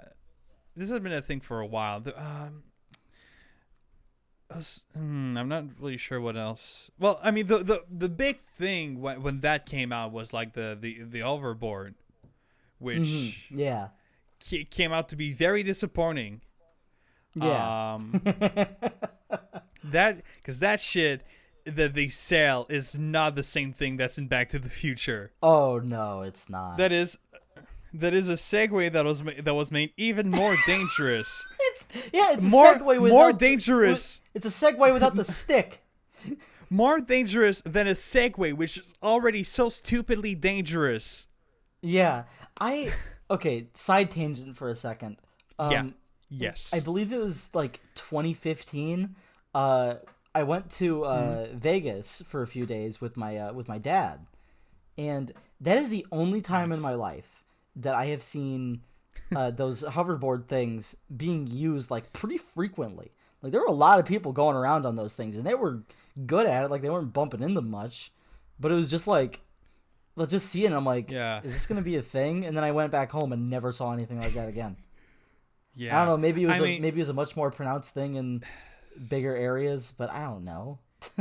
this 0.76 0.90
has 0.90 1.00
been 1.02 1.12
a 1.14 1.22
thing 1.22 1.42
for 1.42 1.60
a 1.60 1.66
while. 1.68 2.00
The, 2.00 2.18
um, 2.20 2.64
hmm, 4.96 5.38
I'm 5.38 5.48
not 5.50 5.66
really 5.80 5.98
sure 5.98 6.20
what 6.22 6.36
else. 6.38 6.90
Well, 7.00 7.20
I 7.24 7.32
mean 7.32 7.48
the 7.48 7.60
the, 7.60 7.84
the 7.90 8.10
big 8.10 8.40
thing 8.40 9.02
when, 9.02 9.22
when 9.24 9.40
that 9.42 9.66
came 9.66 9.92
out 9.92 10.12
was 10.12 10.34
like 10.34 10.54
the 10.54 10.78
the 10.80 11.04
the 11.04 11.20
hoverboard, 11.20 11.94
which 12.80 13.00
Mhm, 13.00 13.34
yeah, 13.50 13.88
ca- 14.50 14.66
came 14.70 14.92
out 14.94 15.10
to 15.10 15.16
be 15.16 15.32
very 15.34 15.64
disappointing. 15.64 16.42
yeah, 17.36 17.94
Um, 17.96 18.22
that 19.84 20.22
because 20.38 20.60
that 20.60 20.80
shit 20.80 21.22
that 21.66 21.94
they 21.94 22.10
sell 22.10 22.66
is 22.70 22.98
not 23.00 23.36
the 23.36 23.44
same 23.44 23.72
thing 23.74 23.98
that's 23.98 24.18
in 24.18 24.28
Back 24.28 24.50
to 24.50 24.60
the 24.60 24.70
Future. 24.70 25.32
oh 25.42 25.80
no, 25.80 26.22
it's 26.22 26.50
not. 26.50 26.78
That 26.78 26.92
is 26.92 27.18
that 27.94 28.14
is 28.14 28.28
a 28.28 28.34
Segway 28.34 28.92
that 28.92 29.06
was 29.06 29.24
ma- 29.24 29.32
that 29.42 29.54
was 29.54 29.72
made 29.72 29.92
even 29.98 30.30
more 30.30 30.56
dangerous. 30.66 31.46
yeah, 32.14 32.34
it's 32.34 32.48
a 32.48 32.50
more 32.50 32.76
Segway 32.76 33.02
without 33.02 33.16
more 33.16 33.34
dangerous. 33.34 34.22
It's 34.34 34.46
a 34.46 34.50
Segway 34.50 34.94
without 34.94 35.16
the 35.16 35.26
stick. 35.40 35.84
More 36.70 37.00
dangerous 37.00 37.62
than 37.62 37.88
a 37.88 37.92
Segway, 37.92 38.54
which 38.54 38.78
is 38.78 38.96
already 39.04 39.44
so 39.44 39.70
stupidly 39.70 40.34
dangerous. 40.36 41.28
Yeah, 41.82 42.24
I 42.60 42.92
okay. 43.30 43.68
Side 43.74 44.10
tangent 44.12 44.56
for 44.58 44.70
a 44.70 44.76
second. 44.76 45.18
Um, 45.60 45.72
yeah. 45.72 45.84
Yes. 46.30 46.72
I 46.74 46.80
believe 46.80 47.14
it 47.14 47.20
was 47.20 47.54
like 47.54 47.80
2015. 47.96 49.16
Uh, 49.54 49.96
I 50.34 50.44
went 50.44 50.72
to 50.72 51.06
uh, 51.06 51.46
Mm-hmm. 51.46 51.58
Vegas 51.60 52.24
for 52.28 52.42
a 52.42 52.48
few 52.48 52.66
days 52.66 53.00
with 53.00 53.18
my 53.18 53.38
uh, 53.38 53.54
with 53.54 53.68
my 53.68 53.78
dad, 53.78 54.26
and 54.98 55.32
that 55.62 55.78
is 55.78 55.90
the 55.90 56.08
only 56.12 56.42
time 56.42 56.72
in 56.72 56.80
my 56.80 56.94
life 56.94 57.44
that 57.76 57.94
I 57.94 58.08
have 58.08 58.24
seen 58.24 58.82
uh, 59.36 59.52
those 59.52 59.84
hoverboard 59.84 60.48
things 60.48 60.96
being 61.16 61.48
used 61.48 61.90
like 61.92 62.14
pretty 62.14 62.38
frequently. 62.38 63.12
Like 63.42 63.52
there 63.52 63.62
were 63.62 63.68
a 63.68 63.72
lot 63.72 64.00
of 64.00 64.06
people 64.06 64.32
going 64.32 64.56
around 64.56 64.86
on 64.86 64.96
those 64.96 65.14
things, 65.14 65.38
and 65.38 65.46
they 65.46 65.56
were 65.56 65.84
good 66.26 66.46
at 66.46 66.64
it. 66.66 66.72
Like 66.72 66.82
they 66.82 66.90
weren't 66.90 67.14
bumping 67.14 67.42
into 67.44 67.62
much, 67.62 68.12
but 68.60 68.72
it 68.72 68.76
was 68.76 68.90
just 68.90 69.08
like. 69.08 69.42
Well, 70.16 70.28
just 70.28 70.46
seeing, 70.46 70.72
it, 70.72 70.76
I'm 70.76 70.86
like, 70.86 71.10
Yeah. 71.10 71.42
is 71.44 71.54
this 71.54 71.66
gonna 71.66 71.82
be 71.82 71.96
a 71.96 72.04
thing? 72.04 72.46
And 72.46 72.56
then 72.56 72.64
I 72.64 72.72
went 72.72 72.92
back 72.92 73.10
home 73.12 73.34
and 73.34 73.50
never 73.50 73.72
saw 73.72 73.92
anything 73.94 74.20
like 74.20 74.36
that 74.36 74.48
again. 74.48 74.78
yeah. 75.76 76.00
I 76.02 76.06
don't 76.06 76.14
know. 76.14 76.22
Maybe 76.22 76.44
it 76.44 76.46
was 76.46 76.58
I 76.58 76.60
a, 76.60 76.62
mean- 76.62 76.82
maybe 76.84 77.00
it 77.00 77.02
was 77.02 77.10
a 77.10 77.14
much 77.14 77.36
more 77.36 77.50
pronounced 77.50 77.96
thing 77.96 78.14
in 78.14 78.44
bigger 79.10 79.36
areas, 79.36 79.92
but 79.98 80.12
I 80.12 80.26
don't 80.26 80.44
know. 80.44 80.78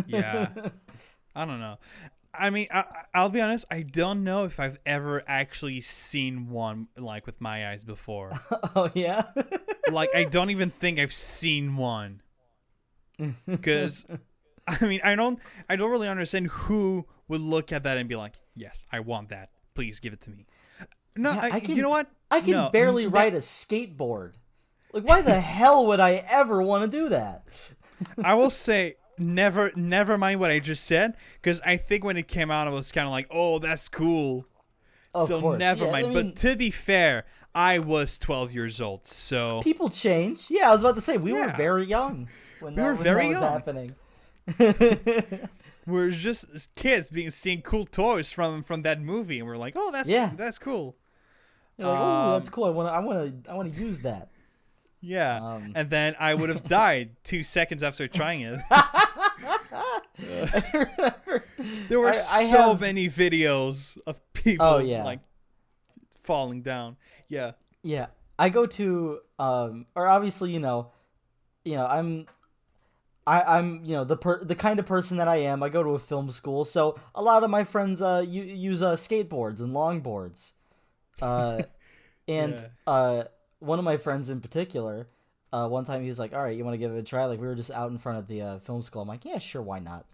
yeah. 0.07 0.49
I 1.35 1.47
don't 1.47 1.59
know. 1.59 1.79
I 2.35 2.49
mean, 2.51 2.67
I, 2.71 2.85
I'll 3.13 3.29
be 3.29 3.41
honest. 3.41 3.67
I 3.71 3.83
don't 3.83 4.25
know 4.25 4.45
if 4.45 4.59
I've 4.59 4.79
ever 4.87 5.23
actually 5.27 5.81
seen 5.81 6.49
one 6.49 6.89
like 6.97 7.27
with 7.27 7.41
my 7.41 7.71
eyes 7.71 7.85
before. 7.85 8.33
oh 8.75 8.91
yeah. 8.95 9.25
like, 9.93 10.09
I 10.15 10.25
don't 10.25 10.51
even 10.51 10.71
think 10.71 10.99
I've 10.99 11.13
seen 11.13 11.77
one. 11.77 12.23
Because, 13.47 14.05
I 14.67 14.85
mean, 14.85 15.01
I 15.05 15.15
don't, 15.15 15.39
I 15.69 15.77
don't 15.77 15.91
really 15.91 16.09
understand 16.09 16.47
who 16.49 17.07
would 17.29 17.41
look 17.41 17.71
at 17.73 17.83
that 17.85 17.97
and 17.99 18.09
be 18.09 18.17
like, 18.17 18.35
"Yes, 18.55 18.85
I 18.91 19.01
want 19.01 19.29
that. 19.29 19.51
Please 19.75 20.01
give 20.01 20.13
it 20.13 20.21
to 20.23 20.31
me." 20.31 20.47
No, 21.15 21.33
Yeah, 21.33 21.41
I, 21.41 21.51
I 21.53 21.61
can- 21.61 21.77
you 21.77 21.83
know 21.83 21.91
what? 21.91 22.11
I 22.31 22.41
can 22.41 22.51
No, 22.53 22.71
barely 22.71 23.05
that- 23.05 23.13
ride 23.15 23.35
a 23.35 23.41
skateboard. 23.41 24.35
Like, 24.93 25.05
why 25.05 25.21
the 25.23 25.41
hell 25.41 25.87
would 25.87 26.01
I 26.01 26.15
ever 26.29 26.61
want 26.63 26.91
to 26.91 26.99
do 26.99 27.09
that? 27.11 27.45
I 28.23 28.35
will 28.35 28.51
say 28.51 28.95
never 29.23 29.71
never 29.77 30.19
mind 30.19 30.41
what 30.41 30.51
I 30.51 30.59
just 30.59 30.85
said 30.85 31.17
because 31.41 31.61
I 31.63 31.77
think 31.77 32.05
when 32.05 32.17
it 32.17 32.29
came 32.29 32.51
out 32.51 32.67
I 32.67 32.71
was 32.71 32.93
kind 32.93 33.07
of 33.07 33.13
like, 33.13 33.27
"Oh, 33.31 33.59
that's 33.59 33.89
cool." 33.89 34.47
Of 35.15 35.29
so 35.29 35.41
course. 35.41 35.59
never 35.59 35.85
Yeah, 35.85 35.91
I 35.91 35.93
mind. 36.03 36.15
mean- 36.15 36.27
but 36.29 36.37
to 36.37 36.57
be 36.57 36.71
fair, 36.71 37.25
I 37.55 37.79
was 37.79 38.19
12 38.19 38.53
years 38.53 38.81
old. 38.81 39.07
So 39.07 39.61
People 39.63 39.89
change. 39.91 40.51
Yeah, 40.51 40.71
I 40.71 40.73
was 40.73 40.83
about 40.83 40.95
to 40.95 41.01
say 41.03 41.17
we 41.19 41.33
were 41.33 41.49
very 41.57 41.85
young 41.85 42.29
when 42.61 42.75
We 42.75 42.77
that, 42.77 42.83
were 42.89 42.95
when 42.95 43.05
very 43.05 43.33
that 43.35 43.41
was 43.41 43.41
young. 43.43 43.53
happening. 43.53 43.95
we're 45.87 46.11
just 46.11 46.75
kids 46.75 47.11
being 47.11 47.31
seeing 47.31 47.63
cool 47.63 47.87
toys 47.87 48.33
from 48.33 48.63
from 48.63 48.83
that 48.83 49.01
movie 49.01 49.39
and 49.39 49.47
we're 49.49 49.57
like, 49.57 49.75
"Oh, 49.77 49.91
that's 49.91 50.09
Yeah. 50.09 50.33
that's 50.37 50.59
cool." 50.59 50.97
You're 51.79 51.89
like, 51.89 51.99
oh, 52.01 52.33
that's 52.35 52.49
Um, 52.49 52.53
cool. 52.55 52.65
I 52.65 52.71
want 52.71 52.89
to. 52.89 52.93
I 52.93 52.99
want 53.01 53.45
to. 53.45 53.51
I 53.51 53.55
want 53.55 53.75
to 53.75 53.81
use 53.81 54.01
that. 54.03 54.29
Yeah. 55.01 55.41
Um, 55.43 55.73
and 55.75 55.91
then 55.91 56.15
I 56.21 56.35
would 56.35 56.49
have 56.49 56.65
died 56.65 57.17
2 57.25 57.43
seconds 57.43 57.83
after 57.83 58.07
trying 58.07 58.41
it. 58.43 58.61
there 61.89 62.01
were 62.01 62.09
I- 62.09 62.11
I 62.11 62.45
so 62.45 62.71
have- 62.73 62.81
many 62.81 63.09
videos 63.09 63.99
of 64.07 64.21
people 64.33 64.67
Oh, 64.67 64.79
yeah. 64.79 65.05
like 65.05 65.21
falling 66.23 66.63
down. 66.63 66.97
Yeah. 67.29 67.53
Yeah, 67.83 68.07
I 68.39 68.49
go 68.49 68.67
to 68.67 69.19
um 69.39 69.87
or 69.97 70.07
obviously, 70.07 70.51
you 70.53 70.61
know, 70.61 70.93
you 71.65 71.75
know, 71.77 71.87
I'm 71.87 72.27
I 73.27 73.43
I'm, 73.43 73.85
you 73.85 73.95
know, 73.97 74.05
the 74.05 74.17
per- 74.17 74.43
the 74.45 74.55
kind 74.55 74.79
of 74.79 74.87
person 74.87 75.17
that 75.17 75.27
I 75.29 75.37
am. 75.37 75.63
I 75.63 75.69
go 75.69 75.83
to 75.83 75.91
a 75.91 75.99
film 75.99 76.31
school, 76.31 76.65
so 76.65 76.99
a 77.15 77.23
lot 77.23 77.43
of 77.45 77.51
my 77.51 77.65
friends 77.65 78.01
uh 78.01 78.25
u- 78.27 78.43
use 78.43 78.83
uh 78.83 78.93
skateboards 78.95 79.61
and 79.61 79.73
longboards. 79.75 80.53
Uh 81.21 81.63
and 82.29 82.55
Yeah. 82.55 82.67
uh 82.93 83.25
one 83.59 83.79
of 83.81 83.85
my 83.85 83.97
friends 83.97 84.29
in 84.29 84.41
particular, 84.41 85.09
uh 85.53 85.69
one 85.69 85.85
time 85.85 86.03
he 86.03 86.09
was 86.09 86.19
like, 86.19 86.33
"All 86.33 86.43
right, 86.43 86.57
you 86.57 86.65
want 86.65 86.75
to 86.75 86.79
give 86.79 86.93
it 86.93 86.99
a 86.99 87.03
try?" 87.03 87.25
Like 87.27 87.41
we 87.41 87.47
were 87.47 87.55
just 87.55 87.71
out 87.71 87.91
in 87.91 87.99
front 87.99 88.19
of 88.19 88.27
the 88.27 88.43
uh, 88.43 88.59
film 88.59 88.83
school. 88.83 89.03
I'm 89.03 89.09
like, 89.09 89.25
"Yeah, 89.25 89.39
sure, 89.39 89.63
why 89.63 89.79
not?" 89.79 90.07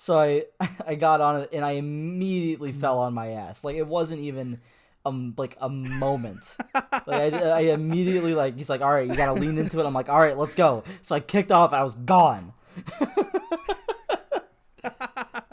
So 0.00 0.16
I 0.18 0.44
I 0.86 0.94
got 0.94 1.20
on 1.20 1.42
it 1.42 1.50
and 1.52 1.64
I 1.64 1.72
immediately 1.72 2.72
fell 2.72 3.00
on 3.00 3.12
my 3.12 3.30
ass. 3.30 3.64
Like 3.64 3.76
it 3.76 3.86
wasn't 3.86 4.20
even 4.22 4.60
um 5.04 5.34
like 5.36 5.56
a 5.60 5.68
moment. 5.68 6.56
like 7.06 7.34
I, 7.34 7.40
I 7.40 7.60
immediately 7.60 8.34
like 8.34 8.56
he's 8.56 8.70
like, 8.70 8.80
all 8.80 8.92
right, 8.92 9.06
you 9.06 9.16
gotta 9.16 9.38
lean 9.38 9.58
into 9.58 9.80
it. 9.80 9.86
I'm 9.86 9.94
like, 9.94 10.08
all 10.08 10.20
right, 10.20 10.38
let's 10.38 10.54
go. 10.54 10.84
So 11.02 11.16
I 11.16 11.20
kicked 11.20 11.50
off 11.50 11.72
and 11.72 11.80
I 11.80 11.82
was 11.82 11.96
gone. 11.96 12.52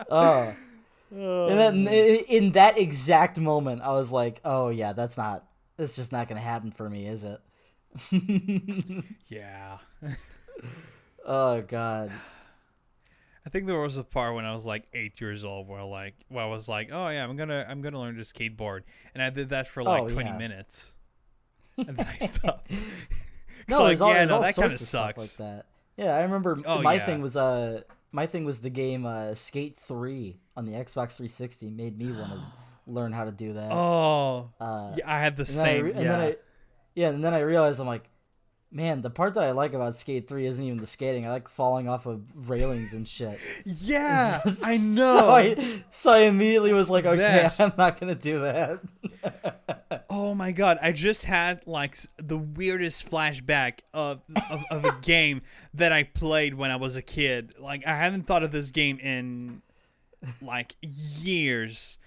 uh, 0.10 0.54
and 1.12 1.60
then 1.60 1.88
in 1.88 2.52
that 2.52 2.78
exact 2.78 3.40
moment, 3.40 3.82
I 3.82 3.94
was 3.94 4.12
like, 4.12 4.42
oh 4.46 4.70
yeah, 4.70 4.94
that's 4.94 5.18
not. 5.18 5.44
That's 5.78 5.96
just 5.96 6.12
not 6.12 6.28
gonna 6.28 6.40
happen 6.40 6.72
for 6.72 6.90
me, 6.90 7.08
is 7.08 7.24
it? 7.24 7.42
Yeah. 9.28 9.78
Oh 11.26 11.62
god. 11.62 12.12
I 13.46 13.50
think 13.50 13.68
there 13.68 13.80
was 13.80 13.98
a 13.98 14.04
part 14.04 14.34
when 14.36 14.46
I 14.46 14.52
was 14.54 14.66
like 14.66 14.86
eight 14.94 15.22
years 15.22 15.44
old 15.46 15.68
where 15.68 15.84
like 15.84 16.16
where 16.30 16.44
I 16.44 16.48
was 16.48 16.68
like, 16.68 16.90
oh 16.92 17.10
yeah, 17.10 17.24
I'm 17.24 17.36
gonna 17.36 17.66
I'm 17.68 17.82
gonna 17.82 18.00
learn 18.00 18.16
to 18.16 18.22
skateboard, 18.22 18.82
and 19.14 19.22
I 19.24 19.30
did 19.30 19.50
that 19.50 19.68
for 19.68 19.84
like 19.84 20.04
Oh, 20.04 20.08
20 20.10 20.30
yeah. 20.30 20.38
minutes, 20.38 20.96
and 21.78 21.96
then 21.98 22.08
I 22.08 22.24
stopped. 22.26 22.72
No, 23.68 23.78
so 23.78 23.84
like 23.84 24.02
all, 24.02 24.14
yeah, 24.14 24.26
no, 24.26 24.36
all 24.36 24.42
that 24.42 24.56
kind 24.56 24.72
of 24.72 24.78
sucks. 24.80 25.18
like 25.40 25.48
that. 25.48 25.66
Yeah, 25.98 26.16
I 26.16 26.24
remember 26.24 26.60
Oh, 26.66 26.82
my 26.82 26.96
yeah. 26.96 27.06
thing 27.06 27.22
was 27.22 27.38
uh 27.38 27.82
my 28.12 28.26
thing 28.28 28.46
was 28.46 28.60
the 28.62 28.70
game 28.70 29.06
uh 29.06 29.34
Skate 29.36 29.78
3 29.78 30.38
on 30.58 30.66
the 30.66 30.74
Xbox 30.74 31.12
360 31.16 31.70
made 31.70 31.98
me 31.98 32.12
want 32.12 32.32
to 32.32 32.40
learn 32.88 33.12
how 33.14 33.26
to 33.26 33.32
do 33.32 33.54
that. 33.54 33.72
Oh, 33.72 34.52
uh, 34.60 34.94
yeah, 34.98 35.04
I 35.12 35.20
had 35.20 35.38
the 35.38 35.46
same 35.46 35.88
and 35.88 35.96
then 35.98 36.20
I 36.20 36.24
re- 36.26 36.30
yeah. 36.30 36.36
Yeah, 36.96 37.10
and 37.10 37.24
then 37.24 37.34
I 37.34 37.40
realized 37.42 37.80
I'm 37.80 37.88
like, 37.88 38.10
man, 38.72 39.02
the 39.02 39.10
part 39.10 39.36
that 39.36 39.44
I 39.44 39.52
like 39.52 39.74
about 39.74 39.96
Skate 39.96 40.28
3 40.28 40.46
isn't 40.48 40.64
even 40.64 40.80
the 40.80 40.88
skating. 40.88 41.26
I 41.26 41.30
like 41.30 41.48
falling 41.48 41.88
off 41.88 42.06
of 42.06 42.24
railings 42.50 42.94
and 42.94 43.08
shit. 43.08 43.40
yeah, 43.66 44.42
just- 44.44 44.62
I 44.66 44.76
know. 44.78 45.18
So 45.20 45.30
I, 45.30 45.84
so 45.92 46.12
I 46.12 46.20
immediately 46.22 46.74
was 46.74 46.90
like, 46.90 47.06
okay, 47.06 47.18
best. 47.18 47.62
I'm 47.62 47.74
not 47.78 48.00
gonna 48.00 48.16
do 48.16 48.40
that. 48.40 48.82
Oh 50.10 50.34
my 50.36 50.52
god, 50.52 50.78
I 50.82 50.92
just 50.92 51.26
had 51.26 51.62
like 51.66 51.96
the 52.18 52.38
weirdest 52.38 53.10
flashback 53.10 53.80
of, 53.94 54.22
of 54.50 54.64
of 54.72 54.86
a 54.86 54.96
game 55.02 55.42
that 55.74 55.92
I 55.92 56.04
played 56.04 56.56
when 56.56 56.72
I 56.72 56.76
was 56.78 56.96
a 56.96 57.02
kid. 57.02 57.54
Like 57.60 57.86
I 57.88 57.96
haven't 57.98 58.24
thought 58.24 58.44
of 58.44 58.52
this 58.52 58.70
game 58.72 58.98
in 59.00 59.62
like 60.42 60.76
years. 60.82 61.98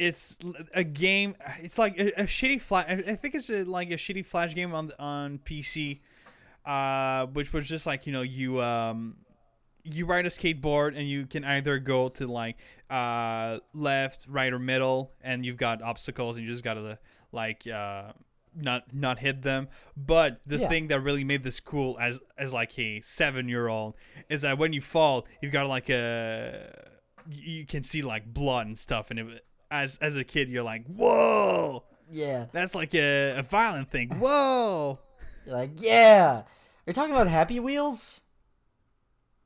It's 0.00 0.36
a 0.74 0.82
game. 0.84 1.34
It's 1.62 1.78
like 1.78 1.98
a, 2.00 2.22
a 2.22 2.24
shitty 2.24 2.60
flash. 2.60 2.86
I 2.88 3.14
think 3.16 3.34
it's 3.34 3.50
a, 3.50 3.64
like 3.64 3.90
a 3.90 3.96
shitty 3.96 4.24
flash 4.24 4.54
game 4.54 4.72
on 4.74 4.90
on 4.98 5.38
PC, 5.44 6.00
uh, 6.64 7.26
which 7.26 7.52
was 7.52 7.68
just 7.68 7.86
like 7.86 8.06
you 8.06 8.12
know 8.12 8.22
you 8.22 8.60
um 8.62 9.16
you 9.82 10.06
ride 10.06 10.26
a 10.26 10.28
skateboard 10.30 10.96
and 10.96 11.08
you 11.08 11.26
can 11.26 11.44
either 11.44 11.78
go 11.78 12.08
to 12.10 12.26
like 12.26 12.56
uh 12.88 13.58
left, 13.74 14.26
right, 14.28 14.52
or 14.52 14.58
middle, 14.58 15.12
and 15.22 15.44
you've 15.44 15.56
got 15.56 15.82
obstacles 15.82 16.36
and 16.36 16.46
you 16.46 16.52
just 16.52 16.64
gotta 16.64 16.98
like 17.32 17.66
uh 17.66 18.12
not 18.56 18.94
not 18.94 19.18
hit 19.20 19.42
them. 19.42 19.68
But 19.96 20.40
the 20.46 20.58
Yeah. 20.58 20.68
thing 20.68 20.88
that 20.88 21.00
really 21.00 21.24
made 21.24 21.42
this 21.42 21.60
cool 21.60 21.98
as 22.00 22.20
as 22.36 22.52
like 22.52 22.78
a 22.78 23.00
seven 23.00 23.48
year 23.48 23.68
old 23.68 23.94
is 24.28 24.42
that 24.42 24.58
when 24.58 24.72
you 24.72 24.80
fall, 24.80 25.26
you've 25.40 25.52
got 25.52 25.66
like 25.68 25.88
a 25.88 26.88
you 27.28 27.58
you 27.58 27.66
can 27.66 27.82
see 27.82 28.02
like 28.02 28.32
blood 28.32 28.66
and 28.66 28.78
stuff, 28.78 29.10
and 29.10 29.20
it, 29.20 29.44
as 29.70 29.98
as 29.98 30.16
a 30.16 30.24
kid, 30.24 30.48
you're 30.48 30.62
like, 30.62 30.84
whoa, 30.86 31.84
Yeah. 32.10 32.46
that's 32.52 32.74
like 32.74 32.94
a, 32.94 33.38
a 33.38 33.42
violent 33.42 33.90
thing. 33.90 34.10
Whoa. 34.10 34.98
You're 35.46 35.56
like, 35.56 35.70
yeah. 35.76 36.38
Are 36.42 36.44
you 36.86 36.92
talking 36.92 37.14
about 37.14 37.28
Happy 37.28 37.60
Wheels? 37.60 38.22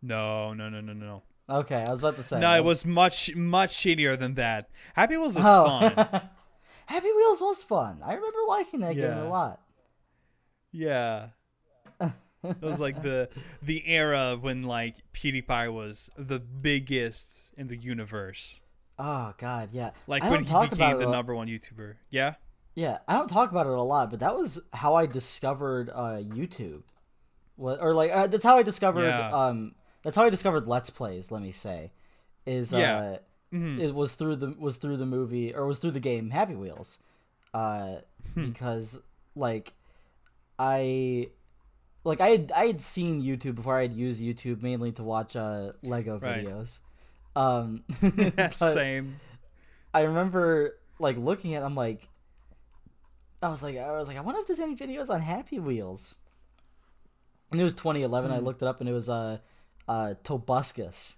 No, 0.02 0.52
no, 0.54 0.68
no, 0.68 0.80
no, 0.80 0.92
no. 0.92 1.22
Okay, 1.48 1.76
I 1.86 1.90
was 1.90 2.00
about 2.00 2.16
to 2.16 2.22
say. 2.22 2.40
No, 2.40 2.54
it 2.56 2.64
was 2.64 2.84
much 2.84 3.34
much 3.36 3.74
shittier 3.76 4.18
than 4.18 4.34
that. 4.34 4.70
Happy 4.94 5.16
Wheels 5.16 5.36
was 5.36 5.44
Oh. 5.46 5.90
fun. 5.94 5.94
Happy 6.86 7.12
Wheels 7.12 7.40
was 7.40 7.62
fun. 7.62 8.00
I 8.04 8.14
remember 8.14 8.38
liking 8.48 8.80
that 8.80 8.94
game 8.96 9.12
a 9.18 9.28
lot. 9.28 9.60
Yeah. 10.72 11.28
It 12.44 12.60
was 12.60 12.78
like 12.78 13.02
the 13.02 13.30
the 13.62 13.88
era 13.88 14.36
when 14.38 14.64
like 14.64 14.96
PewDiePie 15.14 15.72
was 15.72 16.10
the 16.18 16.38
biggest 16.38 17.48
in 17.56 17.68
the 17.68 17.76
universe. 17.76 18.60
Oh 18.98 19.34
God, 19.38 19.70
yeah. 19.72 19.90
Like 20.06 20.22
I 20.22 20.30
when 20.30 20.44
he 20.44 20.66
became 20.68 20.98
the 20.98 21.06
number 21.06 21.34
one 21.34 21.48
YouTuber. 21.48 21.94
Yeah. 22.10 22.34
Yeah, 22.76 22.98
I 23.06 23.14
don't 23.14 23.28
talk 23.28 23.50
about 23.52 23.66
it 23.66 23.72
a 23.72 23.82
lot, 23.82 24.10
but 24.10 24.18
that 24.20 24.36
was 24.36 24.60
how 24.72 24.94
I 24.94 25.06
discovered 25.06 25.90
uh, 25.90 26.18
YouTube. 26.22 26.82
What 27.56 27.80
or 27.80 27.92
like 27.94 28.10
uh, 28.10 28.26
that's 28.26 28.44
how 28.44 28.56
I 28.56 28.62
discovered 28.64 29.04
Yeah. 29.06 29.30
um 29.32 29.74
that's 30.02 30.16
how 30.16 30.24
I 30.24 30.30
discovered 30.30 30.66
Let's 30.66 30.90
Plays. 30.90 31.30
Let 31.30 31.40
me 31.42 31.52
say, 31.52 31.92
is 32.46 32.72
Yeah. 32.72 32.98
uh 32.98 33.18
Mhm. 33.52 33.78
it 33.80 33.94
was 33.94 34.14
through 34.16 34.36
the 34.36 34.54
was 34.58 34.76
through 34.78 34.96
the 34.96 35.06
movie 35.06 35.54
or 35.54 35.66
was 35.66 35.78
through 35.78 35.92
the 35.92 36.00
game 36.00 36.30
Happy 36.30 36.56
Wheels, 36.56 36.98
uh 37.52 37.96
Hmm. 38.34 38.46
because 38.48 39.00
like 39.36 39.72
I 40.58 41.28
like 42.04 42.20
I 42.20 42.28
had 42.28 42.52
I 42.54 42.66
had 42.66 42.80
seen 42.80 43.22
YouTube 43.22 43.54
before 43.54 43.78
I 43.78 43.82
had 43.82 43.92
used 43.92 44.20
YouTube 44.20 44.62
mainly 44.62 44.92
to 44.92 45.02
watch 45.02 45.36
uh 45.36 45.72
Lego 45.82 46.18
Right. 46.18 46.44
videos. 46.44 46.80
Um, 47.36 47.84
Same. 48.52 49.16
I 49.92 50.02
remember 50.02 50.76
like 50.98 51.16
looking 51.16 51.54
at 51.54 51.62
I'm 51.62 51.74
like 51.74 52.08
I 53.42 53.48
was 53.48 53.62
like 53.62 53.76
I 53.76 53.92
was 53.92 54.08
like 54.08 54.16
I 54.16 54.20
wonder 54.20 54.40
if 54.40 54.46
there's 54.46 54.60
any 54.60 54.76
videos 54.76 55.10
on 55.10 55.20
Happy 55.20 55.58
Wheels. 55.58 56.16
And 57.50 57.60
it 57.60 57.64
was 57.64 57.74
2011. 57.74 58.30
I 58.32 58.38
Hmm. 58.38 58.44
looked 58.44 58.62
it 58.62 58.68
up 58.68 58.80
and 58.80 58.88
it 58.88 58.92
was 58.92 59.08
uh 59.08 59.38
uh 59.88 60.14
Tobuscus. 60.24 61.16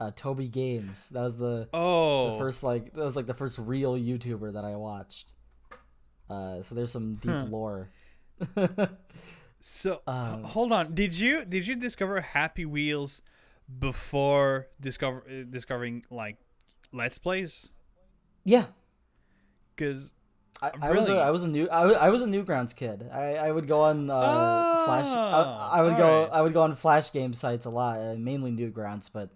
Uh 0.00 0.10
Toby 0.14 0.48
Games. 0.48 1.08
That 1.10 1.22
was 1.22 1.36
the, 1.38 1.68
Oh. 1.72 2.32
the 2.32 2.38
first 2.38 2.62
like 2.62 2.92
that 2.94 3.04
was 3.04 3.16
like 3.16 3.26
the 3.26 3.34
first 3.34 3.58
real 3.58 3.94
YouTuber 3.94 4.52
that 4.52 4.64
I 4.64 4.76
watched. 4.76 5.32
Uh 6.30 6.62
so 6.62 6.74
there's 6.74 6.92
some 6.92 7.14
deep 7.16 7.30
Huh. 7.32 7.46
lore. 7.48 7.90
so 9.60 10.02
um, 10.06 10.44
hold 10.44 10.72
on. 10.72 10.94
Did 10.94 11.18
you 11.18 11.44
did 11.44 11.66
you 11.66 11.76
discover 11.76 12.20
Happy 12.20 12.64
Wheels 12.64 13.22
before 13.78 14.68
discover 14.80 15.24
uh, 15.28 15.44
discovering 15.48 16.04
like 16.10 16.36
Let's 16.92 17.18
Plays? 17.18 17.70
Yeah. 18.44 18.66
Because 19.74 20.12
I, 20.62 20.70
I 20.80 20.90
was 20.92 21.08
a 21.08 21.12
Really? 21.12 21.24
I 21.24 21.30
was 21.30 21.42
a 21.42 21.48
new 21.48 21.68
I, 21.68 21.90
I 22.06 22.10
was 22.10 22.22
a 22.22 22.26
Newgrounds 22.26 22.74
kid. 22.74 23.08
I, 23.12 23.34
I 23.34 23.52
would 23.52 23.66
go 23.68 23.82
on 23.82 24.08
uh, 24.08 24.84
flash 24.86 25.06
Ah, 25.08 25.72
I, 25.72 25.78
I 25.78 25.82
would 25.82 25.96
go 25.96 26.08
alright. 26.08 26.32
I 26.32 26.42
would 26.42 26.52
go 26.52 26.62
on 26.62 26.74
flash 26.74 27.12
game 27.12 27.34
sites 27.34 27.66
a 27.66 27.70
lot, 27.70 27.98
uh, 28.00 28.14
mainly 28.16 28.52
Newgrounds, 28.52 29.10
but 29.12 29.30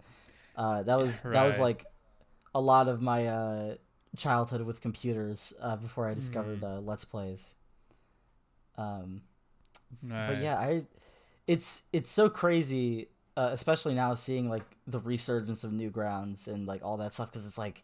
uh, 0.55 0.83
that 0.83 0.95
was 0.97 1.21
that 1.21 1.43
was 1.43 1.59
like 1.59 1.85
a 2.55 2.61
lot 2.61 2.87
of 2.87 3.01
my 3.01 3.27
uh, 3.27 3.75
childhood 4.17 4.61
with 4.63 4.81
computers 4.81 5.53
uh, 5.61 5.75
before 5.75 6.07
I 6.07 6.13
discovered 6.13 6.63
uh, 6.63 6.79
Let's 6.79 7.05
Plays. 7.05 7.55
Um, 8.77 9.21
but 10.01 10.41
yeah, 10.41 10.55
I 10.57 10.85
it's 11.47 11.83
it's 11.93 12.09
so 12.09 12.29
crazy, 12.29 13.09
uh, 13.37 13.49
especially 13.51 13.93
now 13.95 14.13
seeing 14.13 14.49
like 14.49 14.63
the 14.87 14.99
resurgence 14.99 15.63
of 15.63 15.71
Newgrounds 15.71 16.47
and 16.47 16.65
like 16.67 16.83
all 16.83 16.97
that 16.97 17.13
stuff 17.13 17.31
because 17.31 17.45
it's 17.45 17.57
like, 17.57 17.83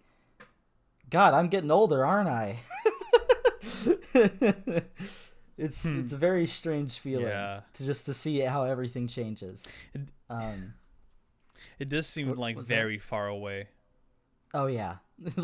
God, 1.10 1.34
I'm 1.34 1.48
getting 1.48 1.72
older, 1.72 2.06
aren't 2.06 2.30
I? 2.30 2.58
it's 5.58 5.84
Hmm. 5.84 6.00
it's 6.02 6.14
a 6.14 6.18
very 6.18 6.45
strange 6.45 7.00
feeling 7.00 7.28
Yeah. 7.28 7.62
to 7.74 7.86
just 7.86 8.06
to 8.06 8.14
see 8.14 8.39
how 8.41 8.64
everything 8.64 9.08
changes. 9.08 9.76
It- 9.93 10.10
Um, 10.30 10.74
it 11.80 11.88
does 11.89 12.06
seem 12.08 12.28
What- 12.30 12.38
like 12.38 12.56
what's 12.58 12.68
that? 12.68 12.76
very 12.76 13.00
far 13.00 13.28
away. 13.28 13.70
oh 14.54 14.68
yeah. 14.68 14.98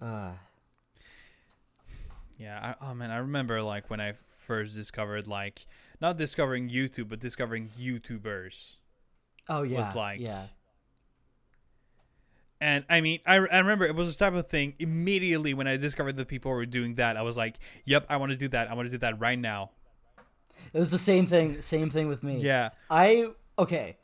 uh, 0.00 0.32
Yeah, 2.38 2.74
I, 2.80 2.86
oh 2.90 2.94
man, 2.94 3.10
I 3.10 3.18
remember 3.18 3.62
like 3.62 3.90
when 3.90 4.00
I 4.00 4.14
first 4.46 4.74
discovered 4.74 5.26
like 5.26 5.66
not 6.00 6.16
discovering 6.16 6.68
YouTube, 6.70 7.08
but 7.08 7.18
discovering 7.20 7.68
YouTubers. 7.78 8.76
oh 9.48 9.62
yeah. 9.62 9.78
was 9.78 9.94
like- 9.96 10.20
yeah. 10.20 10.46
And 12.62 12.84
I 12.90 13.00
mean, 13.00 13.20
I, 13.24 13.36
I 13.36 13.58
remember 13.58 13.86
it 13.86 13.94
was 13.94 14.14
the 14.14 14.22
type 14.22 14.34
of 14.34 14.46
thing 14.48 14.74
immediately 14.78 15.54
when 15.54 15.66
I 15.66 15.78
discovered 15.78 16.16
that 16.16 16.28
people 16.28 16.50
were 16.50 16.66
doing 16.66 16.96
that. 16.96 17.16
I 17.16 17.22
was 17.22 17.34
like, 17.36 17.56
"Yep, 17.86 18.04
I 18.10 18.18
want 18.18 18.30
to 18.30 18.36
do 18.36 18.48
that. 18.48 18.70
I 18.70 18.74
want 18.74 18.84
to 18.86 18.90
do 18.90 18.98
that 18.98 19.18
right 19.18 19.38
now." 19.38 19.70
It 20.74 20.78
was 20.78 20.90
the 20.90 20.98
same 20.98 21.26
thing. 21.26 21.62
Same 21.62 21.88
thing 21.88 22.08
with 22.08 22.22
me. 22.22 22.38
Yeah, 22.42 22.70
I 22.90 23.28
okay. 23.58 23.96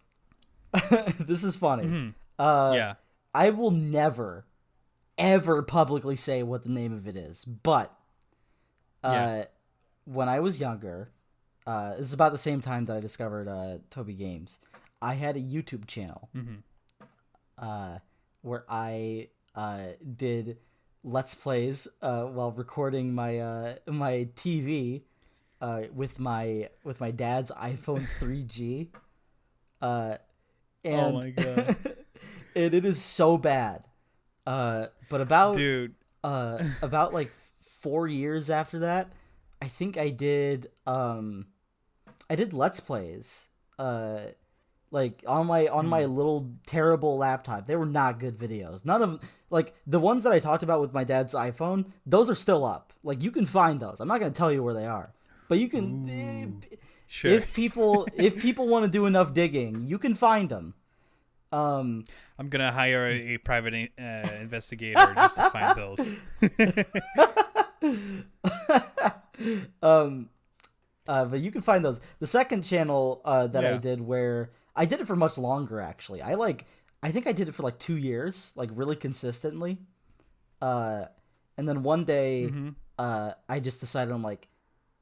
this 1.21 1.45
is 1.45 1.55
funny. 1.55 1.85
Mhm. 1.85 2.15
Uh, 2.39 2.73
yeah, 2.75 2.95
I 3.35 3.51
will 3.51 3.71
never, 3.71 4.47
ever 5.19 5.63
publicly 5.63 6.17
say 6.17 6.43
what 6.43 6.65
the 6.65 6.71
name 6.71 6.95
of 6.95 7.07
it 7.07 7.15
is, 7.17 7.45
but 7.45 7.95
uh, 9.05 9.11
Yeah. 9.13 9.45
when 10.07 10.31
I 10.31 10.41
was 10.41 10.61
younger, 10.61 11.11
uh, 11.67 11.91
this 11.97 12.07
is 12.09 12.13
about 12.13 12.33
the 12.33 12.39
same 12.39 12.61
time 12.61 12.85
that 12.87 12.97
I 12.97 13.01
discovered 13.01 13.49
uh, 13.49 13.79
Toby 13.91 14.15
Games. 14.15 14.61
I 15.03 15.15
had 15.15 15.37
a 15.37 15.41
YouTube 15.41 15.87
channel 15.87 16.29
Mhm. 16.35 16.63
uh, 17.59 17.99
where 18.43 18.65
I 18.69 19.29
uh, 19.55 19.89
did 20.17 20.59
let's 21.03 21.35
plays 21.35 21.89
uh, 22.03 22.25
while 22.25 22.53
recording 22.53 23.15
my 23.15 23.39
uh, 23.39 23.75
my 23.87 24.29
TV 24.35 25.05
uh, 25.61 25.83
with 25.95 26.19
my 26.19 26.69
with 26.85 27.01
my 27.01 27.11
dad's 27.11 27.51
iPhone 27.53 28.07
3G. 28.21 28.89
Uh, 29.81 30.17
and 30.85 31.17
Oh 31.17 31.21
my 31.21 31.31
God. 31.31 31.77
and 32.55 32.75
it 32.75 32.85
is 32.85 33.01
so 33.03 33.37
bad. 33.39 33.89
Uh, 34.47 34.87
but 35.09 35.21
about 35.21 35.57
dude. 35.57 35.95
uh 36.23 36.63
about 36.83 37.13
like 37.13 37.33
four 37.81 38.07
years 38.07 38.49
after 38.51 38.81
that, 38.81 39.11
I 39.61 39.69
think 39.69 39.97
I 39.97 40.11
did 40.11 40.71
um 40.87 41.47
I 42.29 42.35
did 42.35 42.53
let's 42.53 42.81
plays. 42.81 43.47
Uh 43.79 44.19
like 44.91 45.25
on 45.27 45.47
my 45.47 45.67
on 45.67 45.87
my 45.87 46.05
little 46.05 46.51
terrible 46.67 47.19
laptop. 47.19 47.67
They 47.67 47.77
were 47.77 47.87
not 47.87 48.21
good 48.21 48.39
videos. 48.39 48.85
None 48.85 49.03
of 49.03 49.21
like 49.51 49.75
the 49.87 50.01
ones 50.01 50.23
that 50.25 50.33
I 50.33 50.39
talked 50.39 50.63
about 50.63 50.81
with 50.81 50.93
my 50.93 51.05
dad's 51.05 51.35
iPhone, 51.35 51.87
those 52.05 52.31
are 52.31 52.35
still 52.35 52.65
up. 52.65 52.93
Like 53.03 53.23
you 53.23 53.31
can 53.31 53.47
find 53.47 53.81
those. 53.81 54.01
I'm 54.01 54.09
not 54.09 54.21
gonna 54.21 54.33
tell 54.33 54.53
you 54.53 54.63
where 54.63 54.75
they 54.75 54.87
are. 54.87 55.13
But 55.49 55.59
you 55.59 55.69
can 55.69 56.09
eh, 56.11 56.47
Sure. 57.09 57.31
if 57.31 57.53
people 57.55 58.07
if 58.17 58.41
people 58.41 58.67
want 58.69 58.85
to 58.85 58.91
do 58.91 59.07
enough 59.07 59.33
digging, 59.35 59.87
you 59.87 59.99
can 59.99 60.15
find 60.15 60.49
them. 60.49 60.75
Um 61.53 62.05
I'm 62.39 62.49
gonna 62.49 62.73
hire 62.73 63.07
a, 63.07 63.35
a 63.35 63.39
private 63.39 63.91
uh, 63.99 64.29
investigator 64.41 65.13
just 65.15 65.37
to 65.37 65.51
find 65.51 65.77
those. 65.77 66.17
um 69.83 70.29
uh 71.09 71.25
but 71.25 71.41
you 71.41 71.51
can 71.51 71.63
find 71.63 71.85
those. 71.85 72.01
The 72.19 72.27
second 72.27 72.63
channel 72.63 73.21
uh 73.25 73.47
that 73.49 73.65
i 73.65 73.77
did 73.79 74.01
where 74.01 74.51
i 74.75 74.85
did 74.85 75.01
it 75.01 75.07
for 75.07 75.17
much 75.17 75.37
longer 75.39 75.81
actually. 75.81 76.21
I 76.23 76.35
like 76.35 76.67
i 77.03 77.11
think 77.13 77.27
i 77.27 77.33
did 77.33 77.49
it 77.49 77.53
for 77.55 77.63
like 77.63 77.79
two 77.79 77.97
years 77.97 78.53
like 78.57 78.71
really 78.75 78.97
consistently. 78.97 79.79
Uh 80.61 81.07
and 81.59 81.69
then 81.69 81.83
one 81.83 82.05
day 82.05 82.49
Mhm. 82.51 82.75
uh 82.99 83.33
i 83.49 83.61
just 83.61 83.81
decided 83.81 84.13
i'm 84.13 84.23
like 84.23 84.49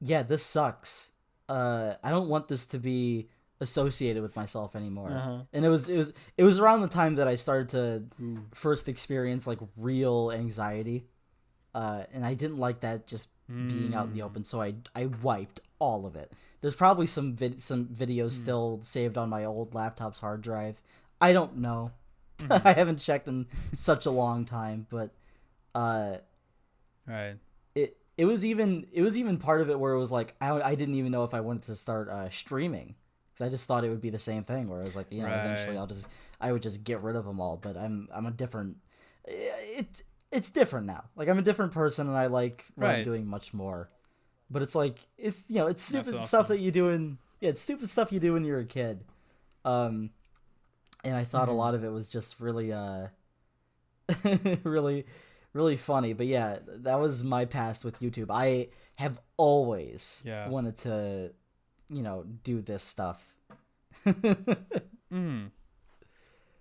yeah 0.01 0.23
this 0.23 0.45
sucks. 0.45 1.11
Uh 1.49 1.95
i 2.03 2.11
don't 2.11 2.29
want 2.29 2.49
this 2.49 2.67
to 2.67 2.79
be 2.79 3.29
associated 3.61 4.23
with 4.23 4.35
myself 4.37 4.75
anymore. 4.77 5.11
Uh-huh. 5.13 5.43
and 5.53 5.65
it 5.65 5.69
was 5.69 5.89
it 5.89 5.97
was 5.97 6.13
it 6.37 6.43
was 6.45 6.59
around 6.59 6.81
the 6.83 6.89
time 6.89 7.15
that 7.17 7.29
i 7.29 7.35
started 7.37 7.69
to 7.71 8.05
first 8.53 8.89
experience 8.89 9.47
like 9.47 9.61
real 9.77 10.31
anxiety. 10.33 11.07
Uh 11.75 12.05
and 12.13 12.25
i 12.27 12.35
didn't 12.35 12.59
like 12.59 12.81
that 12.81 13.07
just 13.07 13.29
being 13.47 13.95
out 13.95 14.07
in 14.07 14.15
the 14.15 14.21
Mm. 14.21 14.25
open. 14.27 14.45
So 14.45 14.61
i 14.61 14.75
i 14.95 15.07
wiped 15.07 15.61
all 15.85 16.07
of 16.07 16.17
it 16.17 16.33
there's 16.61 16.75
probably 16.75 17.07
some 17.07 17.35
vid- 17.37 17.61
some 17.61 17.87
videos 17.87 18.33
Hmm. 18.39 18.43
still 18.45 18.79
saved 18.83 19.17
on 19.19 19.29
my 19.29 19.45
old 19.45 19.75
laptop's 19.75 20.19
hard 20.21 20.41
drive 20.43 20.81
i 21.21 21.33
don't 21.33 21.57
know 21.57 21.91
Mm-hmm. 22.39 22.67
i 22.67 22.73
haven't 22.73 22.99
checked 22.99 23.29
in 23.29 23.47
such 23.73 24.07
a 24.07 24.11
long 24.11 24.45
time 24.45 24.87
but 24.91 25.11
uh 25.75 26.17
Right. 27.07 27.37
it 27.75 27.97
it 28.17 28.25
was 28.25 28.45
even 28.45 28.87
it 28.93 29.03
was 29.03 29.17
even 29.19 29.37
part 29.39 29.61
of 29.61 29.69
it 29.71 29.79
where 29.79 29.93
it 29.93 29.99
was 29.99 30.11
like 30.11 30.35
I, 30.41 30.51
I 30.61 30.75
didn't 30.75 30.95
even 30.95 31.13
know 31.13 31.25
if 31.25 31.35
I 31.35 31.41
wanted 31.41 31.65
to 31.65 31.75
start 31.75 32.09
uh, 32.09 32.31
streaming 32.31 32.95
because 33.33 33.47
I 33.47 33.51
just 33.51 33.67
thought 33.67 33.85
it 33.85 33.91
would 33.91 34.01
be 34.01 34.11
the 34.11 34.19
same 34.19 34.43
thing 34.45 34.69
where 34.69 34.81
I 34.81 34.85
was 34.85 34.97
like 34.97 35.09
you 35.11 35.23
know 35.23 35.29
eventually 35.29 35.77
I'll 35.77 35.87
just 35.87 36.09
I 36.41 36.51
would 36.53 36.63
just 36.63 36.83
get 36.85 37.03
rid 37.03 37.15
of 37.17 37.25
them 37.27 37.41
all 37.41 37.57
but 37.57 37.77
I'm 37.77 38.09
I'm 38.15 38.27
a 38.27 38.31
different 38.31 38.79
it 39.27 40.03
it's 40.33 40.51
different 40.51 40.87
now. 40.87 41.05
Like 41.15 41.29
I'm 41.29 41.39
a 41.39 41.43
different 41.43 41.73
person 41.73 42.09
and 42.09 42.17
I 42.17 42.27
like 42.27 42.65
Right. 42.77 43.05
doing 43.05 43.27
much 43.27 43.55
more. 43.55 43.91
But 44.55 44.63
it's 44.63 44.75
like 44.75 45.01
it's 45.19 45.45
you 45.51 45.57
know 45.57 45.67
it's 45.67 45.83
stupid 45.83 46.23
stuff 46.23 46.49
that 46.49 46.61
you 46.61 46.71
do 46.71 46.89
in 46.89 47.19
yeah 47.41 47.51
it's 47.51 47.61
stupid 47.61 47.89
stuff 47.91 48.11
you 48.13 48.21
do 48.21 48.33
when 48.33 48.45
you're 48.45 48.61
a 48.61 48.65
kid. 48.65 49.05
Um, 49.67 50.11
and 51.05 51.15
I 51.17 51.25
thought 51.25 51.49
Mhm. 51.49 51.53
a 51.53 51.55
lot 51.57 51.75
of 51.75 51.85
it 51.85 51.91
was 51.91 52.09
just 52.09 52.41
really 52.41 52.73
uh, 52.73 53.09
really 54.65 55.05
really 55.53 55.77
funny. 55.77 56.13
But 56.15 56.27
yeah, 56.27 56.59
that 56.67 56.99
was 57.01 57.23
my 57.25 57.45
past 57.45 57.85
with 57.85 58.01
YouTube. 58.01 58.27
I 58.31 58.69
have 58.97 59.21
always 59.37 60.23
Yeah. 60.25 60.49
wanted 60.49 60.77
to 60.79 61.33
you 61.91 62.03
know 62.03 62.25
do 62.43 62.63
this 62.63 62.83
stuff. 62.85 63.23
Mm. 65.13 65.51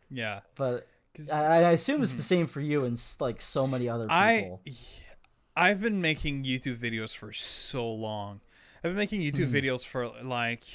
Yeah. 0.10 0.42
but 0.56 0.88
I, 1.32 1.64
I 1.64 1.72
assume 1.72 2.02
it's 2.04 2.14
the 2.14 2.24
same 2.24 2.48
for 2.48 2.62
you 2.62 2.86
and 2.86 3.00
like 3.20 3.42
so 3.42 3.66
many 3.68 3.88
other 3.90 4.08
I 4.10 4.40
people. 4.42 4.62
I've 5.56 5.82
been 5.82 6.02
making 6.02 6.44
YouTube 6.44 6.78
videos 6.78 7.16
for 7.16 7.32
so 7.32 7.88
long. 7.92 8.42
I've 8.78 8.92
been 8.92 8.96
making 8.96 9.22
YouTube 9.22 9.50
Mhm. 9.52 9.64
videos 9.64 9.86
for 9.86 10.08
like 10.24 10.66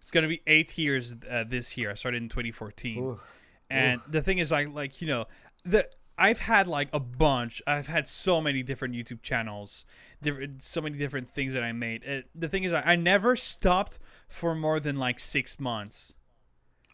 it's 0.00 0.10
gonna 0.10 0.28
be 0.28 0.40
eight 0.46 0.78
years 0.78 1.16
uh, 1.30 1.44
this 1.46 1.76
year. 1.76 1.90
I 1.90 1.94
started 1.94 2.22
in 2.22 2.28
2014, 2.28 2.98
Ooh. 2.98 3.20
and 3.68 4.00
the 4.08 4.22
thing 4.22 4.38
is, 4.38 4.52
I 4.52 4.64
like 4.64 5.00
you 5.02 5.08
know 5.08 5.26
the 5.64 5.88
I've 6.16 6.40
had 6.40 6.66
like 6.66 6.88
a 6.92 6.98
bunch. 7.00 7.60
I've 7.66 7.86
had 7.88 8.06
so 8.08 8.40
many 8.40 8.62
different 8.62 8.94
YouTube 8.94 9.20
channels, 9.22 9.84
different 10.22 10.62
so 10.62 10.80
many 10.80 10.96
different 10.96 11.28
things 11.28 11.52
that 11.52 11.62
I 11.62 11.72
made. 11.72 12.04
Uh 12.08 12.22
the 12.34 12.48
thing 12.48 12.64
is, 12.64 12.72
I, 12.72 12.82
I 12.92 12.96
never 12.96 13.36
stopped 13.36 13.98
for 14.28 14.54
more 14.54 14.80
than 14.80 14.96
like 14.98 15.18
six 15.20 15.60
months. 15.60 16.14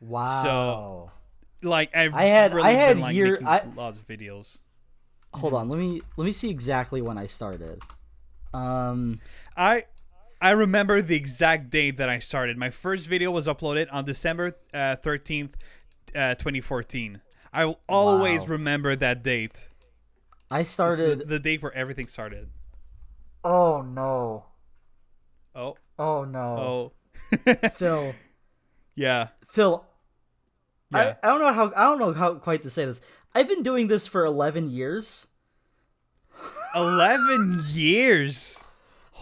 Wow. 0.01 0.43
So, 1.63 1.69
like 1.69 1.95
I've 1.97 2.13
I 2.15 2.25
had- 2.25 2.53
really 2.55 2.69
I 2.69 2.73
had 2.73 2.95
been, 2.95 3.01
like, 3.03 3.15
year- 3.17 3.41
I- 3.47 3.63
lots 3.77 3.99
of 3.99 4.07
videos. 4.09 4.59
Hold 5.35 5.55
on, 5.55 5.69
let 5.69 5.79
me 5.79 6.01
let 6.17 6.25
me 6.25 6.33
see 6.33 6.51
exactly 6.51 7.03
when 7.03 7.19
I 7.19 7.27
started. 7.27 7.83
Um 8.53 9.21
I 9.57 9.85
I 10.41 10.51
remember 10.51 11.01
the 11.03 11.17
exact 11.17 11.71
date 11.71 11.97
that 11.97 12.09
I 12.09 12.19
started. 12.19 12.59
My 12.59 12.71
first 12.71 13.09
video 13.09 13.31
was 13.31 13.47
uploaded 13.47 13.89
on 13.91 14.05
December 14.05 14.53
uh, 14.75 14.97
thirteenth, 14.97 15.57
uh, 16.15 16.35
twenty 16.35 16.61
fourteen. 16.61 17.21
I 17.53 17.65
will 17.67 17.81
always 17.89 18.47
Wow. 18.47 18.49
remember 18.49 18.95
that 18.97 19.23
date. 19.23 19.69
I 20.51 20.65
It's 20.83 21.03
the, 21.03 21.17
started 21.17 21.29
the 21.29 21.39
date 21.39 21.63
where 21.63 21.73
everything 21.75 22.07
started. 22.09 22.51
Oh 23.45 23.83
no. 23.83 24.47
Oh, 25.55 25.79
Oh 25.99 26.25
no. 26.25 26.57
oh, 26.57 26.93
Phil. 27.75 28.21
yeah, 28.95 29.29
Phil, 29.49 29.85
yeah. 30.95 31.15
I, 31.23 31.27
I 31.27 31.31
don't 31.31 31.41
know 31.41 31.53
how 31.53 31.73
I 31.77 31.83
don't 31.85 31.99
know 31.99 32.13
how 32.13 32.35
quite 32.35 32.63
to 32.63 32.71
say 32.71 32.85
this. 32.85 33.01
I've 33.35 33.49
been 33.49 33.63
doing 33.63 33.89
this 33.89 34.07
for 34.07 34.25
11 34.25 34.71
years. 34.71 35.29
Eleven 36.75 37.63
years. 37.69 38.59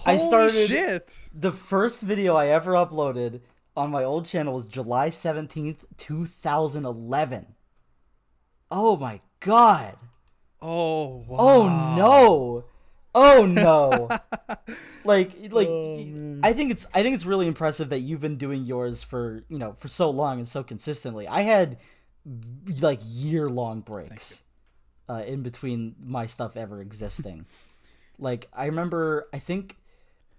I 0.07 0.17
Holy 0.17 0.29
started- 0.29 0.69
Shit. 0.69 1.29
The 1.35 1.53
first 1.53 2.03
video 2.03 2.35
I 2.35 2.49
ever 2.49 2.73
uploaded 2.73 3.41
on 3.77 3.91
my 3.91 4.03
old 4.05 4.27
channel 4.27 4.55
was 4.55 4.67
July 4.67 5.11
17th, 5.11 5.85
2011. 5.99 7.55
Oh 8.71 8.97
my 8.97 9.21
god. 9.41 9.97
Oh 10.61 11.25
wow. 11.29 11.37
Oh 11.39 11.95
no. 11.97 12.65
Oh 13.15 13.45
no. 13.47 14.09
like 15.05 15.33
like 15.51 15.69
Oh. 15.69 16.39
I 16.43 16.53
think 16.53 16.71
it's 16.71 16.87
I 16.95 17.03
think 17.03 17.15
it's 17.15 17.27
really 17.27 17.47
impressive 17.47 17.89
that 17.91 18.01
you've 18.01 18.21
been 18.21 18.37
doing 18.37 18.65
yours 18.65 19.03
for, 19.03 19.45
you 19.49 19.59
know, 19.59 19.75
for 19.79 19.89
so 19.89 20.11
long 20.11 20.39
and 20.39 20.49
so 20.49 20.63
consistently. 20.63 21.29
I 21.29 21.43
had 21.43 21.79
like 22.81 23.01
year 23.05 23.49
long 23.51 23.81
breaks 23.81 24.43
uh, 25.09 25.23
in 25.27 25.43
between 25.43 25.95
my 26.03 26.27
stuff 26.27 26.57
ever 26.57 26.81
existing. 26.81 27.47
like 28.19 28.49
I 28.53 28.67
remember 28.67 29.29
I 29.33 29.39
think 29.39 29.77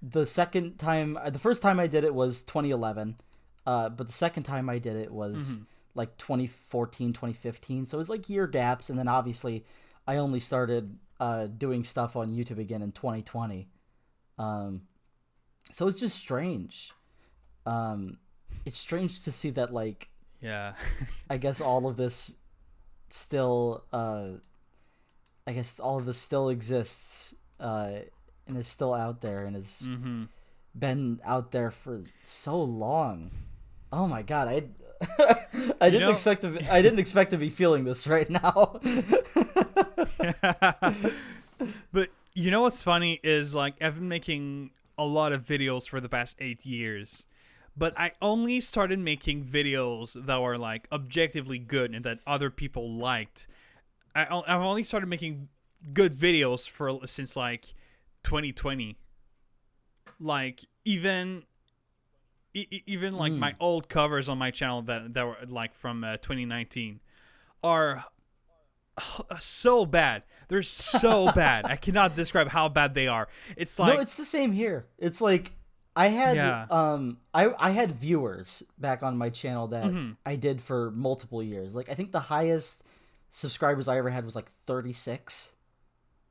the 0.01 0.25
second 0.25 0.77
time 0.77 1.17
uh, 1.17 1.29
the 1.29 1.39
first 1.39 1.61
time 1.61 1.79
I 1.79 1.87
did 1.87 2.03
it 2.03 2.13
was 2.13 2.41
2011. 2.41 3.15
Uh, 3.65 3.87
but 3.89 4.07
the 4.07 4.13
second 4.13 4.43
time 4.43 4.69
I 4.69 4.77
did 4.79 4.95
it 4.97 5.11
was 5.11 5.55
Mm-hmm. 5.59 5.63
like 5.95 6.17
2014, 6.17 7.13
2015. 7.13 7.85
So 7.85 7.97
it 7.97 7.99
was 7.99 8.09
like 8.09 8.29
year 8.29 8.47
gaps 8.47 8.89
and 8.89 8.97
then 8.99 9.07
obviously 9.07 9.63
I 10.07 10.17
only 10.17 10.39
started 10.41 10.97
uh, 11.23 11.47
doing 11.47 11.85
stuff 11.85 12.17
on 12.17 12.35
YouTube 12.35 12.59
again 12.59 12.81
in 12.81 12.91
2020. 12.91 13.69
Um, 14.37 14.81
so 15.71 15.87
it's 15.87 16.01
just 16.01 16.17
strange. 16.17 16.91
Um, 17.65 18.17
it's 18.65 18.77
strange 18.77 19.23
to 19.23 19.31
see 19.31 19.49
that, 19.51 19.73
like, 19.73 20.09
Yeah. 20.41 20.73
I 21.29 21.37
guess 21.37 21.61
all 21.61 21.87
of 21.87 21.95
this 21.95 22.35
still, 23.07 23.85
uh, 23.93 24.31
I 25.47 25.53
guess 25.53 25.79
all 25.79 25.97
of 25.97 26.05
this 26.05 26.17
still 26.17 26.49
exists, 26.49 27.33
uh, 27.57 27.99
and 28.45 28.57
is 28.57 28.67
still 28.67 28.93
out 28.93 29.21
there 29.21 29.45
and 29.45 29.55
has 29.55 29.87
mm-hmm. 29.89 30.23
been 30.77 31.21
out 31.23 31.51
there 31.51 31.71
for 31.71 32.03
so 32.23 32.61
long. 32.61 33.31
Oh 33.93 34.07
my 34.09 34.23
god, 34.23 34.49
I. 34.49 34.63
I 35.81 35.89
didn't 35.89 36.01
know- 36.01 36.11
expect 36.11 36.41
to. 36.41 36.49
Be, 36.49 36.67
I 36.67 36.81
didn't 36.81 36.99
expect 36.99 37.31
to 37.31 37.37
be 37.37 37.49
feeling 37.49 37.83
this 37.83 38.07
right 38.07 38.29
now. 38.29 38.79
but 41.91 42.09
you 42.33 42.51
know 42.51 42.61
what's 42.61 42.81
funny 42.81 43.19
is 43.23 43.53
like 43.53 43.75
I've 43.81 43.95
been 43.95 44.09
making 44.09 44.71
a 44.97 45.05
lot 45.05 45.33
of 45.33 45.45
videos 45.45 45.87
for 45.87 45.99
the 45.99 46.09
past 46.09 46.37
eight 46.39 46.65
years, 46.65 47.25
but 47.75 47.97
I 47.99 48.11
only 48.21 48.59
started 48.59 48.99
making 48.99 49.45
videos 49.45 50.13
that 50.25 50.41
were 50.41 50.57
like 50.57 50.87
objectively 50.91 51.59
good 51.59 51.93
and 51.93 52.05
that 52.05 52.19
other 52.25 52.49
people 52.49 52.91
liked. 52.91 53.47
I 54.15 54.25
I've 54.25 54.61
only 54.61 54.83
started 54.83 55.07
making 55.07 55.49
good 55.93 56.13
videos 56.13 56.69
for 56.69 56.99
since 57.05 57.35
like 57.35 57.73
2020. 58.23 58.97
Like 60.19 60.65
even 60.85 61.43
e- 62.53 62.83
even 62.85 63.15
like 63.17 63.31
Mm. 63.33 63.39
my 63.39 63.55
old 63.59 63.89
covers 63.89 64.29
on 64.29 64.37
my 64.37 64.51
channel 64.51 64.81
that 64.83 65.13
that 65.13 65.25
were 65.25 65.37
like 65.47 65.73
from 65.75 66.03
uh, 66.03 66.17
2019 66.17 66.99
are 67.63 68.05
so 69.39 69.85
bad. 69.85 70.23
They're 70.49 70.61
so 70.63 71.31
bad. 71.35 71.65
I 71.65 71.75
cannot 71.75 72.15
describe 72.15 72.49
how 72.49 72.69
bad 72.69 72.93
they 72.93 73.07
are. 73.07 73.27
It's 73.57 73.79
like 73.79 73.95
no, 73.95 74.01
it's 74.01 74.15
the 74.15 74.25
same 74.25 74.51
here. 74.51 74.85
It's 74.97 75.21
like 75.21 75.53
I 75.95 76.07
had 76.07 76.35
Yeah. 76.35 76.65
um 76.69 77.17
I 77.33 77.53
I 77.57 77.71
had 77.71 77.93
viewers 77.93 78.63
back 78.77 79.03
on 79.03 79.17
my 79.17 79.29
channel 79.29 79.67
that 79.69 79.85
Mhm. 79.85 80.17
I 80.25 80.35
did 80.35 80.61
for 80.61 80.91
multiple 80.91 81.41
years. 81.41 81.75
Like 81.75 81.89
I 81.89 81.93
think 81.95 82.11
the 82.11 82.19
highest 82.19 82.83
subscribers 83.29 83.87
I 83.87 83.97
ever 83.97 84.09
had 84.09 84.25
was 84.25 84.35
like 84.35 84.51
36. 84.67 85.53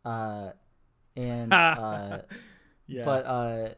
Uh 0.04 0.50
and 1.16 1.52
uh 1.52 2.18
yeah. 2.86 3.04
but 3.04 3.26
uh 3.26 3.68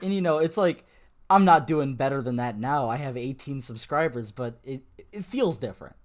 and 0.00 0.14
you 0.14 0.20
know, 0.20 0.38
it's 0.38 0.56
like 0.56 0.84
I'm 1.30 1.44
not 1.44 1.66
doing 1.66 1.94
better 1.94 2.22
than 2.22 2.36
that 2.36 2.58
now. 2.58 2.88
I 2.88 2.96
have 2.96 3.16
18 3.16 3.60
subscribers, 3.62 4.32
but 4.32 4.58
it 4.64 4.82
it 5.12 5.24
feels 5.24 5.58
different. 5.58 5.96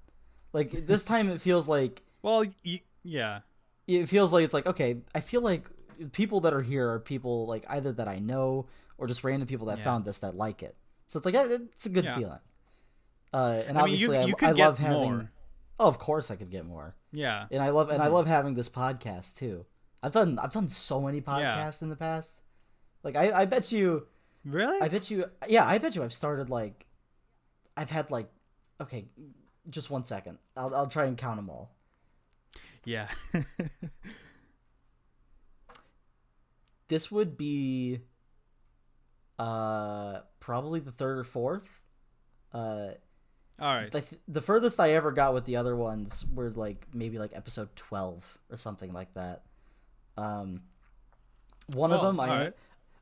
Like 0.51 0.71
this 0.87 1.03
time 1.03 1.29
it 1.29 1.41
feels 1.41 1.67
like 1.67 2.03
well, 2.21 2.43
y- 2.65 2.81
yeah. 3.03 3.39
it 3.87 4.07
feels 4.07 4.31
like 4.31 4.45
it's 4.45 4.53
like 4.53 4.65
okay 4.65 5.01
i 5.13 5.19
feel 5.19 5.41
like 5.41 5.65
people 6.13 6.39
that 6.41 6.53
are 6.53 6.61
here 6.61 6.89
are 6.89 6.99
people 6.99 7.45
like 7.47 7.65
either 7.69 7.91
that 7.91 8.07
i 8.07 8.17
know 8.17 8.65
or 8.97 9.07
just 9.07 9.23
random 9.25 9.45
people 9.47 9.67
that 9.67 9.79
Yeah. 9.79 9.83
found 9.83 10.05
this 10.05 10.19
that 10.19 10.35
like 10.35 10.63
it 10.63 10.75
so 11.07 11.17
it's 11.17 11.25
like 11.25 11.35
it's 11.35 11.85
a 11.85 11.89
good 11.89 12.05
Yeah. 12.05 12.15
feeling 12.17 12.39
uh 13.33 13.63
and 13.67 13.77
I 13.77 13.83
mean, 13.85 13.95
you 13.99 14.13
obviously 14.13 14.17
I, 14.19 14.23
you 14.25 14.35
I 14.41 14.53
get 14.53 14.65
love 14.65 14.77
having 14.79 14.97
more. 15.01 15.31
oh 15.81 15.87
of 15.87 15.99
course 15.99 16.31
i 16.31 16.35
could 16.37 16.49
get 16.49 16.65
more 16.65 16.95
Yeah. 17.11 17.47
and 17.51 17.61
i 17.61 17.69
love 17.71 17.89
and 17.89 18.01
i 18.01 18.05
Mm-hmm. 18.05 18.13
love 18.15 18.27
having 18.27 18.53
this 18.55 18.69
podcast 18.69 19.35
too 19.35 19.65
i've 20.01 20.13
done 20.13 20.39
i've 20.39 20.53
done 20.53 20.69
so 20.69 21.01
many 21.01 21.19
podcasts 21.21 21.81
in 21.81 21.89
the 21.89 21.95
past 21.97 22.39
like 23.03 23.15
i 23.17 23.41
i 23.41 23.45
bet 23.45 23.71
you 23.73 24.07
Really? 24.45 24.81
i 24.81 24.87
bet 24.89 25.09
you 25.09 25.25
yeah 25.47 25.65
i 25.65 25.77
bet 25.77 25.95
you 25.95 26.03
i've 26.03 26.13
started 26.13 26.49
like 26.49 26.85
i've 27.77 27.89
had 27.89 28.11
like 28.11 28.29
okay 28.81 29.05
just 29.69 29.89
one 29.89 30.03
second 30.03 30.37
i'll, 30.57 30.73
I'll 30.75 30.87
try 30.87 31.05
and 31.05 31.17
count 31.17 31.37
them 31.37 31.49
all 31.49 31.71
yeah. 32.85 33.07
this 36.89 37.11
would 37.11 37.37
be 37.37 38.01
uh 39.39 40.19
probably 40.39 40.79
the 40.79 40.91
third 40.91 41.17
or 41.17 41.23
fourth 41.23 41.67
uh 42.53 42.89
All 43.59 43.73
right. 43.75 43.91
the, 43.91 44.03
the 44.27 44.41
furthest 44.41 44.79
i 44.79 44.91
ever 44.91 45.11
got 45.11 45.33
with 45.33 45.45
the 45.45 45.55
other 45.55 45.75
ones 45.75 46.23
were 46.33 46.49
like 46.51 46.85
maybe 46.93 47.17
like 47.17 47.31
episode 47.33 47.75
12 47.75 48.37
or 48.51 48.57
something 48.57 48.93
like 48.93 49.13
that 49.15 49.43
um 50.17 50.61
one 51.73 51.91
of 51.91 52.01
Oh, 52.01 52.07
them 52.07 52.19
i. 52.19 52.51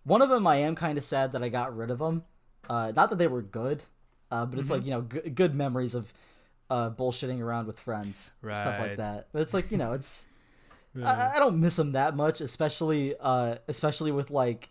one 0.03 0.21
of 0.21 0.29
them 0.29 0.47
i 0.47 0.55
am 0.57 0.75
kind 0.75 0.97
of 0.97 1.03
sad 1.03 1.31
that 1.31 1.43
i 1.43 1.49
got 1.49 1.75
rid 1.75 1.91
of 1.91 1.99
them 1.99 2.23
uh 2.69 2.91
not 2.95 3.09
that 3.09 3.17
they 3.17 3.27
were 3.27 3.41
good 3.41 3.83
uh 4.31 4.45
but 4.45 4.59
it's 4.59 4.69
Mm-hmm. 4.69 4.71
like 4.71 4.85
you 4.85 4.91
know 4.91 5.01
g- 5.01 5.29
good 5.29 5.53
memories 5.55 5.95
of 5.95 6.13
uh 6.69 6.89
bullshitting 6.89 7.39
around 7.41 7.67
with 7.67 7.79
friends 7.79 8.31
stuff 8.51 8.79
like 8.79 8.95
that 8.95 9.27
but 9.31 9.41
it's 9.41 9.53
like 9.53 9.71
you 9.71 9.77
know 9.77 9.93
it's 9.93 10.27
I, 11.03 11.31
I 11.35 11.39
don't 11.39 11.59
miss 11.59 11.77
them 11.77 11.93
that 11.93 12.15
much, 12.15 12.41
especially 12.41 13.15
uh, 13.19 13.55
especially 13.67 14.11
with 14.11 14.29
like 14.29 14.69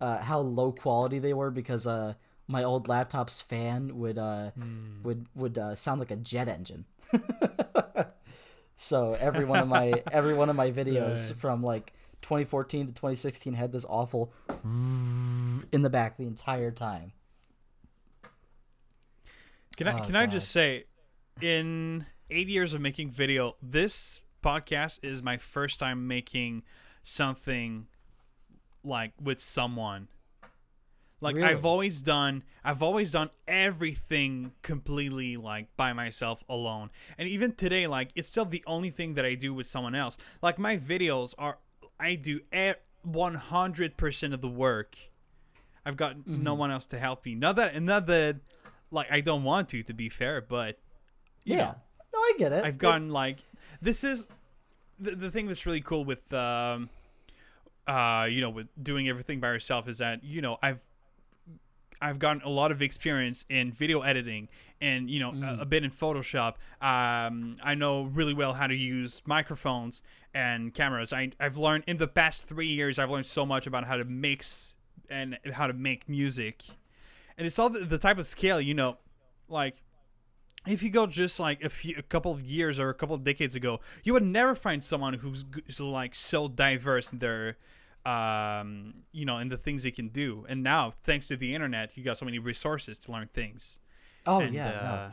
uh, 0.00 0.18
how 0.18 0.40
low 0.40 0.72
quality 0.72 1.18
they 1.18 1.34
were 1.34 1.50
because 1.50 1.86
uh, 1.86 2.14
my 2.48 2.62
old 2.64 2.88
laptop's 2.88 3.40
fan 3.40 3.98
would 3.98 4.16
uh, 4.18 4.52
Hmm. 4.54 5.02
would 5.02 5.26
would 5.34 5.58
uh, 5.58 5.74
sound 5.74 6.00
like 6.00 6.10
a 6.10 6.16
jet 6.16 6.48
engine. 6.48 6.86
So 8.76 9.14
every 9.14 9.44
one 9.44 9.60
of 9.60 9.68
my 9.68 10.04
every 10.10 10.34
one 10.34 10.50
of 10.50 10.56
my 10.56 10.70
videos 10.72 11.32
Right. 11.32 11.36
from 11.36 11.62
like 11.62 11.92
2014 12.26 12.88
to 12.88 12.92
2016 12.92 13.54
had 13.54 13.70
this 13.70 13.86
awful 13.88 14.32
in 14.64 15.82
the 15.82 15.88
back 15.88 16.16
the 16.16 16.26
entire 16.26 16.72
time. 16.72 17.12
Can 19.76 19.86
I 19.86 20.00
Oh, 20.00 20.04
can 20.04 20.16
I 20.16 20.26
just 20.26 20.50
say, 20.50 20.86
in 21.40 22.06
eight 22.28 22.48
years 22.48 22.74
of 22.74 22.80
making 22.80 23.10
video, 23.10 23.54
this 23.62 24.22
podcast 24.42 24.98
is 25.04 25.22
my 25.22 25.36
first 25.36 25.78
time 25.78 26.08
making 26.08 26.64
something 27.04 27.86
like 28.82 29.12
with 29.22 29.40
someone. 29.40 30.08
Like 31.20 31.36
Really? 31.36 31.48
I've 31.48 31.64
always 31.64 32.00
done 32.00 32.42
I've 32.64 32.82
always 32.82 33.12
done 33.12 33.30
everything 33.46 34.52
completely 34.62 35.36
like 35.36 35.74
by 35.76 35.92
myself 35.92 36.42
alone. 36.48 36.90
And 37.16 37.28
even 37.28 37.52
today 37.52 37.86
like 37.86 38.10
it's 38.16 38.28
still 38.28 38.44
the 38.44 38.64
only 38.66 38.90
thing 38.90 39.14
that 39.14 39.24
I 39.24 39.34
do 39.34 39.54
with 39.54 39.66
someone 39.68 39.94
else. 39.94 40.18
Like 40.42 40.58
my 40.58 40.76
videos 40.76 41.34
are 41.38 41.58
I 41.98 42.14
do 42.14 42.40
e- 42.54 42.74
100% 43.06 44.34
of 44.34 44.40
the 44.40 44.48
work. 44.48 44.96
I've 45.84 45.96
got 45.96 46.26
no 46.26 46.50
Mm-hmm. 46.52 46.58
one 46.58 46.70
else 46.70 46.86
to 46.86 46.98
help 46.98 47.24
me. 47.24 47.34
Not 47.34 47.56
that 47.56 47.74
and 47.74 47.86
not 47.86 48.06
that 48.08 48.36
like 48.90 49.10
I 49.10 49.20
don't 49.20 49.44
want 49.44 49.68
to 49.70 49.82
to 49.84 49.92
be 49.94 50.08
fair, 50.08 50.40
but 50.40 50.78
yeah. 51.44 51.56
know, 51.56 51.74
no, 52.12 52.18
I 52.18 52.32
get 52.38 52.52
it. 52.52 52.64
I've 52.64 52.78
gotten 52.78 53.10
like 53.10 53.38
this 53.80 54.02
is 54.02 54.26
the, 54.98 55.12
the 55.14 55.30
thing 55.30 55.46
that's 55.46 55.64
really 55.66 55.80
cool 55.80 56.04
with 56.04 56.32
um 56.32 56.88
uh 57.86 58.26
you 58.28 58.40
know 58.40 58.50
with 58.50 58.66
doing 58.82 59.08
everything 59.08 59.38
by 59.38 59.48
yourself 59.48 59.86
is 59.88 59.98
that 59.98 60.24
you 60.24 60.40
know 60.40 60.58
I've 60.60 60.80
I've 62.00 62.18
gotten 62.18 62.42
a 62.42 62.48
lot 62.48 62.70
of 62.70 62.82
experience 62.82 63.44
in 63.48 63.72
video 63.72 64.02
editing 64.02 64.48
and 64.80 65.10
you 65.10 65.18
know 65.20 65.32
a, 65.32 65.62
a 65.62 65.64
bit 65.64 65.84
in 65.84 65.90
Photoshop. 65.90 66.54
Um, 66.80 67.56
I 67.62 67.74
know 67.74 68.04
really 68.04 68.34
well 68.34 68.54
how 68.54 68.66
to 68.66 68.74
use 68.74 69.22
microphones 69.26 70.02
and 70.34 70.74
cameras. 70.74 71.12
I, 71.12 71.30
I've 71.40 71.56
learned 71.56 71.84
in 71.86 71.96
the 71.96 72.08
past 72.08 72.46
three 72.46 72.68
years. 72.68 72.98
I've 72.98 73.10
learned 73.10 73.26
so 73.26 73.46
much 73.46 73.66
about 73.66 73.84
how 73.84 73.96
to 73.96 74.04
mix 74.04 74.74
and 75.08 75.38
how 75.52 75.66
to 75.66 75.72
make 75.72 76.08
music, 76.08 76.64
and 77.38 77.46
it's 77.46 77.58
all 77.58 77.70
the, 77.70 77.80
the 77.80 77.98
type 77.98 78.18
of 78.18 78.26
scale. 78.26 78.60
You 78.60 78.74
know, 78.74 78.98
like 79.48 79.82
if 80.66 80.82
you 80.82 80.90
go 80.90 81.06
just 81.06 81.38
like 81.38 81.62
a 81.62 81.68
few 81.68 81.94
a 81.96 82.02
couple 82.02 82.32
of 82.32 82.42
years 82.42 82.78
or 82.78 82.90
a 82.90 82.94
couple 82.94 83.14
of 83.14 83.22
decades 83.22 83.54
ago 83.54 83.80
you 84.02 84.12
would 84.12 84.24
never 84.24 84.54
find 84.54 84.82
someone 84.82 85.14
who's 85.14 85.44
so 85.68 85.88
like 85.88 86.14
so 86.14 86.48
diverse 86.48 87.12
in 87.12 87.20
their 87.20 87.56
um 88.06 88.94
you 89.12 89.24
know 89.24 89.36
and 89.38 89.50
the 89.50 89.56
things 89.56 89.82
they 89.82 89.90
can 89.90 90.08
do 90.08 90.46
and 90.48 90.62
now 90.62 90.92
thanks 91.02 91.26
to 91.28 91.36
the 91.36 91.54
internet 91.54 91.96
you 91.96 92.04
got 92.04 92.16
so 92.16 92.24
many 92.24 92.38
resources 92.38 92.98
to 92.98 93.10
learn 93.10 93.26
things 93.32 93.80
oh 94.26 94.40
and, 94.40 94.54
yeah, 94.54 94.70
no. 94.70 94.76
uh, 94.76 95.10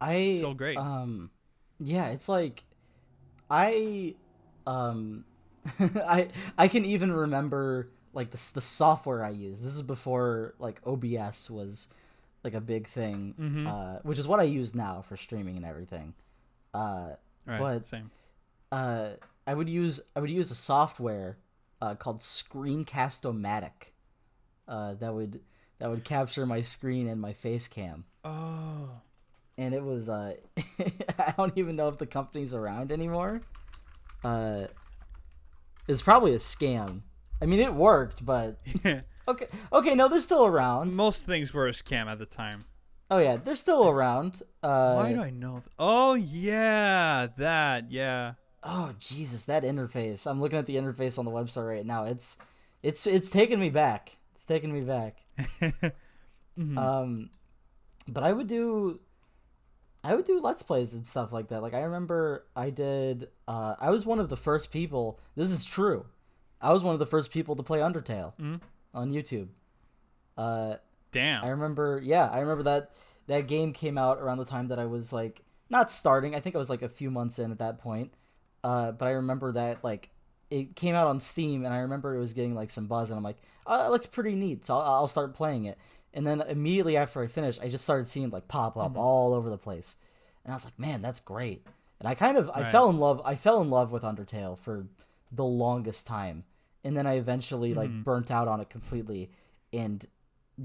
I 0.00 0.38
so 0.40 0.52
great. 0.54 0.76
Um, 0.78 1.30
yeah, 1.78 2.08
it's 2.08 2.28
like 2.28 2.64
I, 3.50 4.14
um, 4.66 5.24
I 5.78 6.28
I 6.58 6.66
can 6.68 6.84
even 6.84 7.12
remember 7.12 7.90
like 8.12 8.30
the 8.30 8.50
the 8.54 8.60
software 8.60 9.24
I 9.24 9.30
used. 9.30 9.62
This 9.64 9.74
is 9.74 9.82
before 9.82 10.54
like 10.58 10.80
OBS 10.84 11.50
was 11.50 11.86
like 12.42 12.54
a 12.54 12.60
big 12.60 12.88
thing, 12.88 13.34
Mhm. 13.38 13.66
uh, 13.68 14.00
which 14.02 14.18
is 14.18 14.26
what 14.26 14.40
I 14.40 14.44
use 14.44 14.74
now 14.74 15.02
for 15.02 15.16
streaming 15.16 15.56
and 15.56 15.64
everything. 15.64 16.14
Uh, 16.74 17.10
right 17.46 17.60
but- 17.60 17.86
same 17.86 18.10
uh, 18.72 19.10
I 19.46 19.54
would 19.54 19.68
use 19.68 20.00
I 20.16 20.20
would 20.20 20.30
use 20.30 20.50
a 20.50 20.54
software 20.56 21.36
uh, 21.82 21.94
called 21.96 22.20
Screencast-O-Matic 22.20 23.90
uh, 24.68 24.94
that 24.94 25.12
would 25.12 25.40
that 25.78 25.90
would 25.90 26.04
capture 26.04 26.46
my 26.46 26.60
screen 26.60 27.08
and 27.08 27.20
my 27.20 27.32
face 27.32 27.66
cam 27.68 28.04
oh 28.24 28.88
and 29.58 29.74
it 29.74 29.82
was 29.82 30.08
uh 30.08 30.34
I 31.18 31.34
don't 31.36 31.56
even 31.58 31.76
know 31.76 31.88
if 31.88 31.98
the 31.98 32.06
company's 32.06 32.54
around 32.54 32.90
anymore. 32.92 33.42
Uh 34.24 34.66
it's 35.88 36.02
probably 36.02 36.32
a 36.34 36.38
scam. 36.38 37.02
I 37.40 37.46
mean 37.46 37.60
it 37.60 37.74
worked, 37.74 38.24
but 38.24 38.60
okay. 39.28 39.46
Okay, 39.72 39.94
no, 39.94 40.08
they're 40.08 40.20
still 40.20 40.46
around. 40.46 40.94
most 40.94 41.26
things 41.26 41.52
were 41.52 41.66
a 41.66 41.72
scam 41.72 42.06
at 42.06 42.18
the 42.18 42.26
time 42.26 42.60
Oh 43.10 43.18
yeah, 43.18 43.36
they're 43.36 43.56
still 43.56 43.88
around. 43.88 44.42
Uh 44.62 44.94
why 44.94 45.12
do 45.12 45.20
i 45.20 45.30
know 45.30 45.54
th- 45.54 45.66
oh 45.78 46.14
yeah 46.14 47.26
that 47.36 47.90
yeah 47.90 48.34
Oh 48.64 48.94
Jesus, 49.00 49.44
that 49.46 49.64
interface. 49.64 50.26
I'm 50.30 50.40
looking 50.40 50.58
at 50.58 50.66
the 50.66 50.76
interface 50.76 51.18
on 51.18 51.24
the 51.24 51.30
website 51.30 51.68
right 51.68 51.86
now. 51.86 52.04
It's 52.04 52.38
it's 52.82 53.06
it's 53.06 53.30
taking 53.30 53.58
me 53.60 53.70
back. 53.70 54.18
It's 54.34 54.44
taking 54.44 54.72
me 54.72 54.80
back. 54.82 55.18
Mhm. 56.58 56.76
Um, 56.76 57.30
but 58.06 58.22
I 58.22 58.30
would 58.32 58.46
do, 58.46 59.00
I 60.04 60.14
would 60.14 60.26
do 60.26 60.38
let's 60.38 60.62
plays 60.62 60.92
and 60.92 61.06
stuff 61.06 61.32
like 61.32 61.48
that. 61.48 61.62
Like 61.62 61.72
I 61.72 61.80
remember 61.80 62.44
I 62.54 62.68
did. 62.68 63.28
Uh, 63.48 63.74
I 63.80 63.88
was 63.88 64.04
one 64.04 64.18
of 64.18 64.28
the 64.28 64.36
first 64.36 64.70
people. 64.70 65.18
This 65.34 65.50
is 65.50 65.64
true. 65.64 66.04
I 66.60 66.70
was 66.72 66.84
one 66.84 66.92
of 66.92 66.98
the 66.98 67.06
first 67.06 67.30
people 67.30 67.56
to 67.56 67.62
play 67.62 67.78
Undertale 67.78 68.34
Mhm. 68.38 68.60
on 68.92 69.12
YouTube. 69.12 69.48
Uh, 70.36 70.76
damn 71.10 71.42
I 71.42 71.48
remember. 71.48 72.00
Yeah, 72.04 72.28
I 72.28 72.40
remember 72.40 72.64
that 72.64 72.90
that 73.28 73.46
game 73.46 73.72
came 73.72 73.96
out 73.96 74.18
around 74.18 74.36
the 74.36 74.44
time 74.44 74.68
that 74.68 74.78
I 74.78 74.84
was 74.84 75.10
like 75.10 75.42
not 75.70 75.90
starting. 75.90 76.34
I 76.34 76.40
think 76.40 76.54
I 76.54 76.58
was 76.58 76.68
like 76.68 76.82
a 76.82 76.88
few 76.90 77.10
months 77.10 77.38
in 77.38 77.50
at 77.50 77.58
that 77.60 77.78
point. 77.78 78.12
Uh, 78.64 78.92
but 78.92 79.06
I 79.06 79.12
remember 79.12 79.52
that 79.52 79.82
like 79.82 80.10
it 80.50 80.76
came 80.76 80.94
out 80.94 81.06
on 81.06 81.20
Steam, 81.20 81.64
and 81.64 81.72
I 81.74 81.78
remember 81.78 82.14
it 82.14 82.20
was 82.20 82.32
getting 82.32 82.54
like 82.54 82.70
some 82.70 82.86
buzz, 82.86 83.10
and 83.10 83.18
I'm 83.18 83.24
like, 83.24 83.38
oh, 83.66 83.86
it 83.86 83.90
looks 83.90 84.06
pretty 84.06 84.34
neat, 84.34 84.64
so 84.64 84.76
I'll, 84.76 84.94
I'll 84.94 85.06
start 85.06 85.34
playing 85.34 85.64
it. 85.64 85.78
And 86.14 86.26
then 86.26 86.42
immediately 86.42 86.96
after 86.96 87.22
I 87.22 87.26
finished, 87.26 87.62
I 87.62 87.68
just 87.68 87.84
started 87.84 88.08
seeing 88.08 88.30
like 88.30 88.48
pop 88.48 88.76
up 88.76 88.96
all 88.96 89.34
over 89.34 89.48
the 89.48 89.58
place, 89.58 89.96
and 90.44 90.52
I 90.52 90.56
was 90.56 90.64
like, 90.64 90.78
man, 90.78 91.00
that's 91.02 91.20
great. 91.20 91.66
And 91.98 92.08
I 92.08 92.14
kind 92.14 92.36
of 92.36 92.50
I 92.50 92.64
fell 92.70 92.90
in 92.90 92.98
love. 92.98 93.22
I 93.24 93.34
fell 93.34 93.62
in 93.62 93.70
love 93.70 93.92
with 93.92 94.02
Undertale 94.02 94.58
for 94.58 94.86
the 95.30 95.44
longest 95.44 96.06
time, 96.06 96.44
and 96.84 96.96
then 96.96 97.06
I 97.06 97.14
eventually 97.14 97.74
like 97.74 97.90
burnt 98.04 98.30
out 98.30 98.48
on 98.48 98.60
it 98.60 98.68
completely, 98.68 99.30
and 99.72 100.04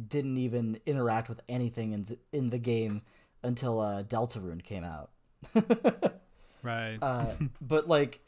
didn't 0.10 0.38
even 0.38 0.80
interact 0.86 1.30
with 1.30 1.42
anything 1.48 1.94
in 1.94 2.04
the, 2.04 2.18
in 2.34 2.50
the 2.50 2.58
game 2.58 3.02
until 3.42 3.80
uh, 3.80 4.04
Deltarune 4.04 4.64
came 4.64 4.84
out. 4.84 5.12
right 6.68 6.98
Uh, 7.02 7.34
but 7.62 7.88
like, 7.88 8.20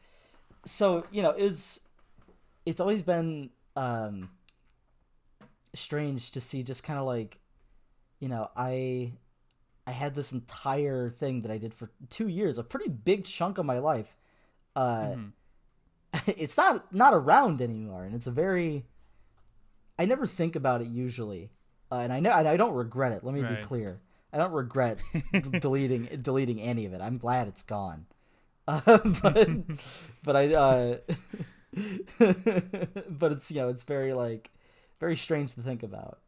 so 0.66 1.06
you 1.12 1.22
know, 1.22 1.32
it's 1.32 1.82
it's 2.66 2.80
always 2.82 3.02
been 3.02 3.50
um, 3.76 4.30
strange 5.74 6.32
to 6.32 6.42
see 6.42 6.64
just 6.64 6.84
kind 6.84 7.00
of 7.00 7.06
like, 7.06 7.40
you 8.20 8.28
know, 8.28 8.50
I 8.56 9.14
I 9.88 9.92
had 9.92 10.16
this 10.16 10.32
entire 10.32 11.10
thing 11.10 11.42
that 11.42 11.52
I 11.52 11.58
did 11.58 11.74
for 11.74 11.90
two 12.10 12.28
years, 12.28 12.58
a 12.58 12.64
pretty 12.64 12.90
big 12.90 13.26
chunk 13.26 13.58
of 13.58 13.66
my 13.66 13.80
life. 13.80 14.16
Uh, 14.76 15.02
Mhm. 15.16 15.32
it's 16.28 16.58
not 16.58 16.92
not 16.94 17.14
around 17.14 17.62
anymore, 17.62 18.04
and 18.04 18.16
it's 18.16 18.28
a 18.28 18.32
very. 18.32 18.86
I 19.98 20.06
never 20.06 20.26
think 20.26 20.56
about 20.56 20.82
it 20.82 20.88
usually, 20.88 21.52
uh, 21.92 21.96
and 21.98 22.14
I 22.14 22.20
know 22.20 22.32
and 22.32 22.48
I 22.48 22.56
don't 22.58 22.74
regret 22.74 23.12
it. 23.12 23.24
Let 23.24 23.34
me 23.36 23.42
be 23.42 23.48
clear. 23.68 24.00
I 24.32 24.38
don't 24.38 24.54
regret 24.54 25.00
deleting 25.60 26.06
deleting 26.22 26.62
any 26.62 26.86
of 26.86 26.94
it. 26.94 27.02
I'm 27.02 27.18
glad 27.18 27.48
it's 27.48 27.64
gone. 27.64 28.06
Uh, 28.70 28.98
but 29.22 29.50
but 30.24 30.36
I 30.36 30.54
uh, 30.54 30.98
but 33.10 33.32
it's 33.32 33.52
you 33.52 33.62
know 33.62 33.70
it's 33.70 33.84
very 33.84 34.14
like 34.14 34.52
very 35.00 35.16
strange 35.16 35.54
to 35.56 35.62
think 35.62 35.84
about. 35.84 36.20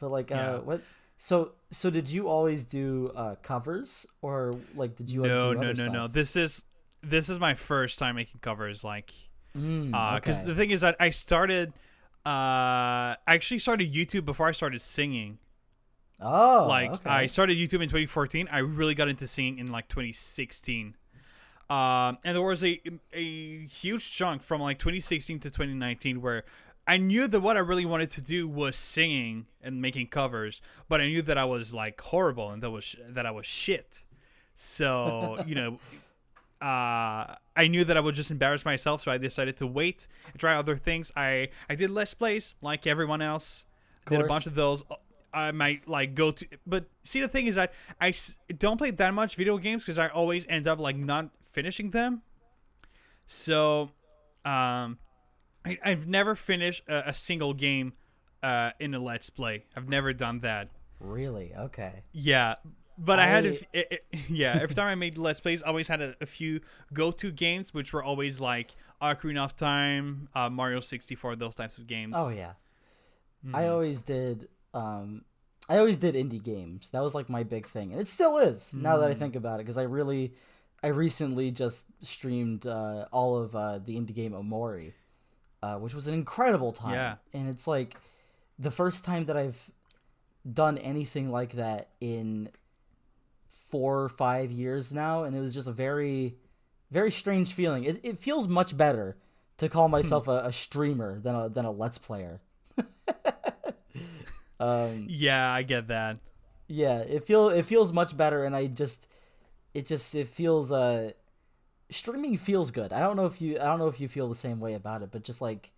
But 0.00 0.10
like 0.10 0.32
uh, 0.32 0.60
what? 0.60 0.82
So 1.16 1.52
so 1.70 1.90
did 1.90 2.10
you 2.10 2.28
always 2.28 2.64
do 2.64 3.12
uh, 3.14 3.34
covers 3.42 4.06
or 4.22 4.56
like 4.74 4.96
did 4.96 5.10
you 5.10 5.22
no 5.22 5.52
do 5.52 5.60
no 5.60 5.72
no 5.72 5.72
no 5.72 5.92
stuff? 5.92 6.12
this 6.12 6.36
is 6.36 6.64
this 7.02 7.28
is 7.28 7.38
my 7.38 7.54
first 7.54 7.98
time 7.98 8.16
making 8.16 8.40
covers 8.40 8.82
like 8.82 9.12
Mm, 9.56 9.90
because 10.14 10.38
okay. 10.38 10.46
the 10.46 10.54
thing 10.54 10.70
is 10.70 10.80
that 10.80 10.96
I 10.98 11.10
started, 11.10 11.72
uh, 12.24 13.12
I 13.14 13.16
actually 13.26 13.58
started 13.58 13.92
YouTube 13.92 14.24
before 14.24 14.48
I 14.48 14.52
started 14.52 14.80
singing. 14.80 15.38
oh 16.20 16.66
like 16.68 16.92
okay. 16.92 17.10
I 17.10 17.26
started 17.26 17.56
YouTube 17.56 17.82
in 17.82 17.88
2014. 17.88 18.48
I 18.50 18.58
really 18.58 18.94
got 18.94 19.08
into 19.08 19.26
singing 19.26 19.58
in 19.58 19.70
like 19.70 19.88
2016. 19.88 20.96
Um, 21.72 22.18
and 22.22 22.36
there 22.36 22.42
was 22.42 22.62
a 22.62 22.78
a 23.14 23.66
huge 23.66 24.12
chunk 24.12 24.42
from 24.42 24.60
like 24.60 24.78
2016 24.78 25.38
to 25.40 25.48
2019 25.48 26.20
where 26.20 26.44
I 26.86 26.98
knew 26.98 27.26
that 27.26 27.40
what 27.40 27.56
I 27.56 27.60
really 27.60 27.86
wanted 27.86 28.10
to 28.10 28.20
do 28.20 28.46
was 28.46 28.76
singing 28.76 29.46
and 29.62 29.80
making 29.80 30.08
covers, 30.08 30.60
but 30.90 31.00
I 31.00 31.06
knew 31.06 31.22
that 31.22 31.38
I 31.38 31.44
was 31.46 31.72
like 31.72 31.98
horrible 31.98 32.50
and 32.50 32.62
that 32.62 32.70
was 32.70 32.94
that 33.08 33.24
I 33.24 33.30
was 33.30 33.46
shit. 33.46 34.04
So 34.54 35.42
you 35.46 35.54
know, 35.54 35.78
uh, 36.60 37.36
I 37.56 37.68
knew 37.70 37.84
that 37.84 37.96
I 37.96 38.00
would 38.00 38.16
just 38.16 38.30
embarrass 38.30 38.66
myself, 38.66 39.02
so 39.04 39.10
I 39.10 39.16
decided 39.16 39.56
to 39.56 39.66
wait 39.66 40.08
and 40.30 40.38
try 40.38 40.54
other 40.54 40.76
things. 40.76 41.10
I 41.16 41.48
I 41.70 41.74
did 41.74 41.90
let's 41.90 42.12
plays 42.12 42.54
like 42.60 42.86
everyone 42.86 43.22
else. 43.22 43.64
Did 44.06 44.20
a 44.20 44.26
bunch 44.26 44.46
of 44.46 44.54
those. 44.54 44.84
I 45.32 45.52
might 45.52 45.88
like 45.88 46.14
go 46.14 46.32
to, 46.32 46.46
but 46.66 46.84
see 47.02 47.22
the 47.22 47.28
thing 47.28 47.46
is 47.46 47.54
that 47.54 47.72
I 47.98 48.12
don't 48.58 48.76
play 48.76 48.90
that 48.90 49.14
much 49.14 49.36
video 49.36 49.56
games 49.56 49.84
because 49.84 49.96
I 49.96 50.08
always 50.08 50.46
end 50.50 50.66
up 50.66 50.78
like 50.78 50.96
not 50.96 51.30
finishing 51.52 51.90
them. 51.90 52.22
So, 53.26 53.90
um, 54.44 54.98
I, 55.64 55.78
I've 55.84 56.06
never 56.06 56.34
finished 56.34 56.82
a, 56.88 57.10
a 57.10 57.14
single 57.14 57.54
game 57.54 57.92
uh, 58.42 58.72
in 58.80 58.94
a 58.94 58.98
let's 58.98 59.30
play. 59.30 59.64
I've 59.76 59.88
never 59.88 60.12
done 60.12 60.40
that. 60.40 60.68
Really? 60.98 61.52
Okay. 61.56 62.02
Yeah, 62.12 62.56
but 62.98 63.18
I, 63.18 63.26
had, 63.26 63.46
a 63.46 63.48
I- 63.48 63.52
f- 63.52 63.62
it, 63.72 64.04
it- 64.12 64.18
yeah. 64.28 64.58
Every 64.60 64.74
time 64.74 64.86
I 64.88 64.94
made 64.94 65.16
let's 65.18 65.40
plays, 65.40 65.62
I 65.62 65.68
always 65.68 65.88
had 65.88 66.00
a, 66.00 66.14
a 66.20 66.26
few 66.26 66.60
go-to 66.92 67.30
games, 67.30 67.72
which 67.72 67.92
were 67.92 68.02
always 68.02 68.40
like 68.40 68.74
Ocarina 69.00 69.44
of 69.44 69.56
Time, 69.56 70.28
uh, 70.34 70.50
Mario 70.50 70.80
64, 70.80 71.36
those 71.36 71.54
types 71.54 71.78
of 71.78 71.86
games. 71.86 72.14
Oh 72.16 72.28
yeah. 72.28 72.52
I 73.52 73.62
Mhm. 73.64 73.70
always 73.72 74.02
did 74.02 74.48
um 74.74 75.24
I 75.68 75.78
always 75.78 75.96
did 75.96 76.14
indie 76.14 76.42
games. 76.42 76.90
That 76.90 77.02
was 77.02 77.12
like 77.14 77.28
my 77.28 77.42
big 77.42 77.66
thing. 77.66 77.90
And 77.92 78.00
it 78.00 78.06
still 78.08 78.38
is 78.38 78.72
now 78.74 78.98
that 78.98 79.08
I 79.10 79.14
Mm. 79.14 79.18
think 79.18 79.36
about 79.36 79.58
it 79.58 79.64
because 79.64 79.78
I 79.78 79.82
really 79.82 80.34
I 80.82 80.88
recently 80.88 81.50
just 81.50 81.86
streamed 82.00 82.66
uh, 82.66 83.06
all 83.12 83.36
of 83.36 83.54
uh, 83.54 83.78
the 83.78 83.96
indie 83.96 84.14
game 84.14 84.32
Omori, 84.32 84.92
uh, 85.62 85.76
which 85.76 85.94
was 85.94 86.06
an 86.08 86.14
incredible 86.14 86.72
time. 86.72 86.94
Yeah. 86.94 87.14
And 87.32 87.48
it's 87.48 87.66
like 87.66 87.96
the 88.58 88.70
first 88.70 89.04
time 89.04 89.26
that 89.26 89.36
I've 89.36 89.70
done 90.50 90.78
anything 90.78 91.30
like 91.30 91.52
that 91.52 91.90
in 92.00 92.48
four 93.48 94.02
or 94.02 94.08
five 94.08 94.50
years 94.50 94.92
now, 94.92 95.22
and 95.24 95.36
it 95.36 95.40
was 95.40 95.54
just 95.54 95.68
a 95.68 95.72
very, 95.72 96.34
very 96.90 97.10
strange 97.12 97.52
feeling. 97.52 97.84
It, 97.84 98.00
it 98.02 98.18
feels 98.18 98.48
much 98.48 98.76
better 98.76 99.16
to 99.58 99.68
call 99.68 99.88
myself 99.88 100.26
a, 100.26 100.46
a 100.46 100.52
streamer 100.52 101.20
than 101.20 101.34
a 101.34 101.48
than 101.48 101.64
a 101.64 101.70
let's 101.70 101.98
player. 101.98 102.40
um, 104.60 105.06
Yeah, 105.08 105.52
I 105.52 105.62
get 105.62 105.88
that. 105.88 106.18
yeah, 106.66 106.98
it 106.98 107.24
feel 107.24 107.48
it 107.48 107.66
feels 107.66 107.92
much 107.92 108.16
better, 108.16 108.44
and 108.44 108.54
I 108.56 108.66
just, 108.66 109.06
it 109.74 109.86
just 109.86 110.14
it 110.14 110.28
feels 110.28 110.72
uh, 110.72 111.12
streaming 111.90 112.36
feels 112.36 112.70
good. 112.70 112.92
I 112.92 113.00
don't 113.00 113.16
know 113.16 113.26
if 113.26 113.40
you 113.40 113.58
I 113.58 113.64
don't 113.64 113.78
know 113.78 113.88
if 113.88 114.00
you 114.00 114.08
feel 114.08 114.28
the 114.28 114.34
same 114.34 114.60
way 114.60 114.74
about 114.74 115.02
it, 115.02 115.10
but 115.10 115.22
just 115.24 115.40
like 115.40 115.72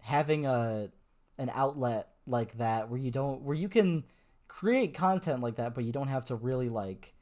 having 0.00 0.46
a 0.46 0.90
an 1.38 1.50
outlet 1.54 2.08
like 2.26 2.58
that 2.58 2.88
where 2.88 2.98
you 2.98 3.10
don't 3.10 3.42
where 3.42 3.56
you 3.56 3.68
can 3.68 4.04
create 4.48 4.94
content 4.94 5.40
like 5.40 5.56
that, 5.56 5.74
but 5.74 5.84
you 5.84 5.92
don't 5.92 6.08
have 6.08 6.24
to 6.26 6.34
really 6.34 6.68
like. 6.68 7.14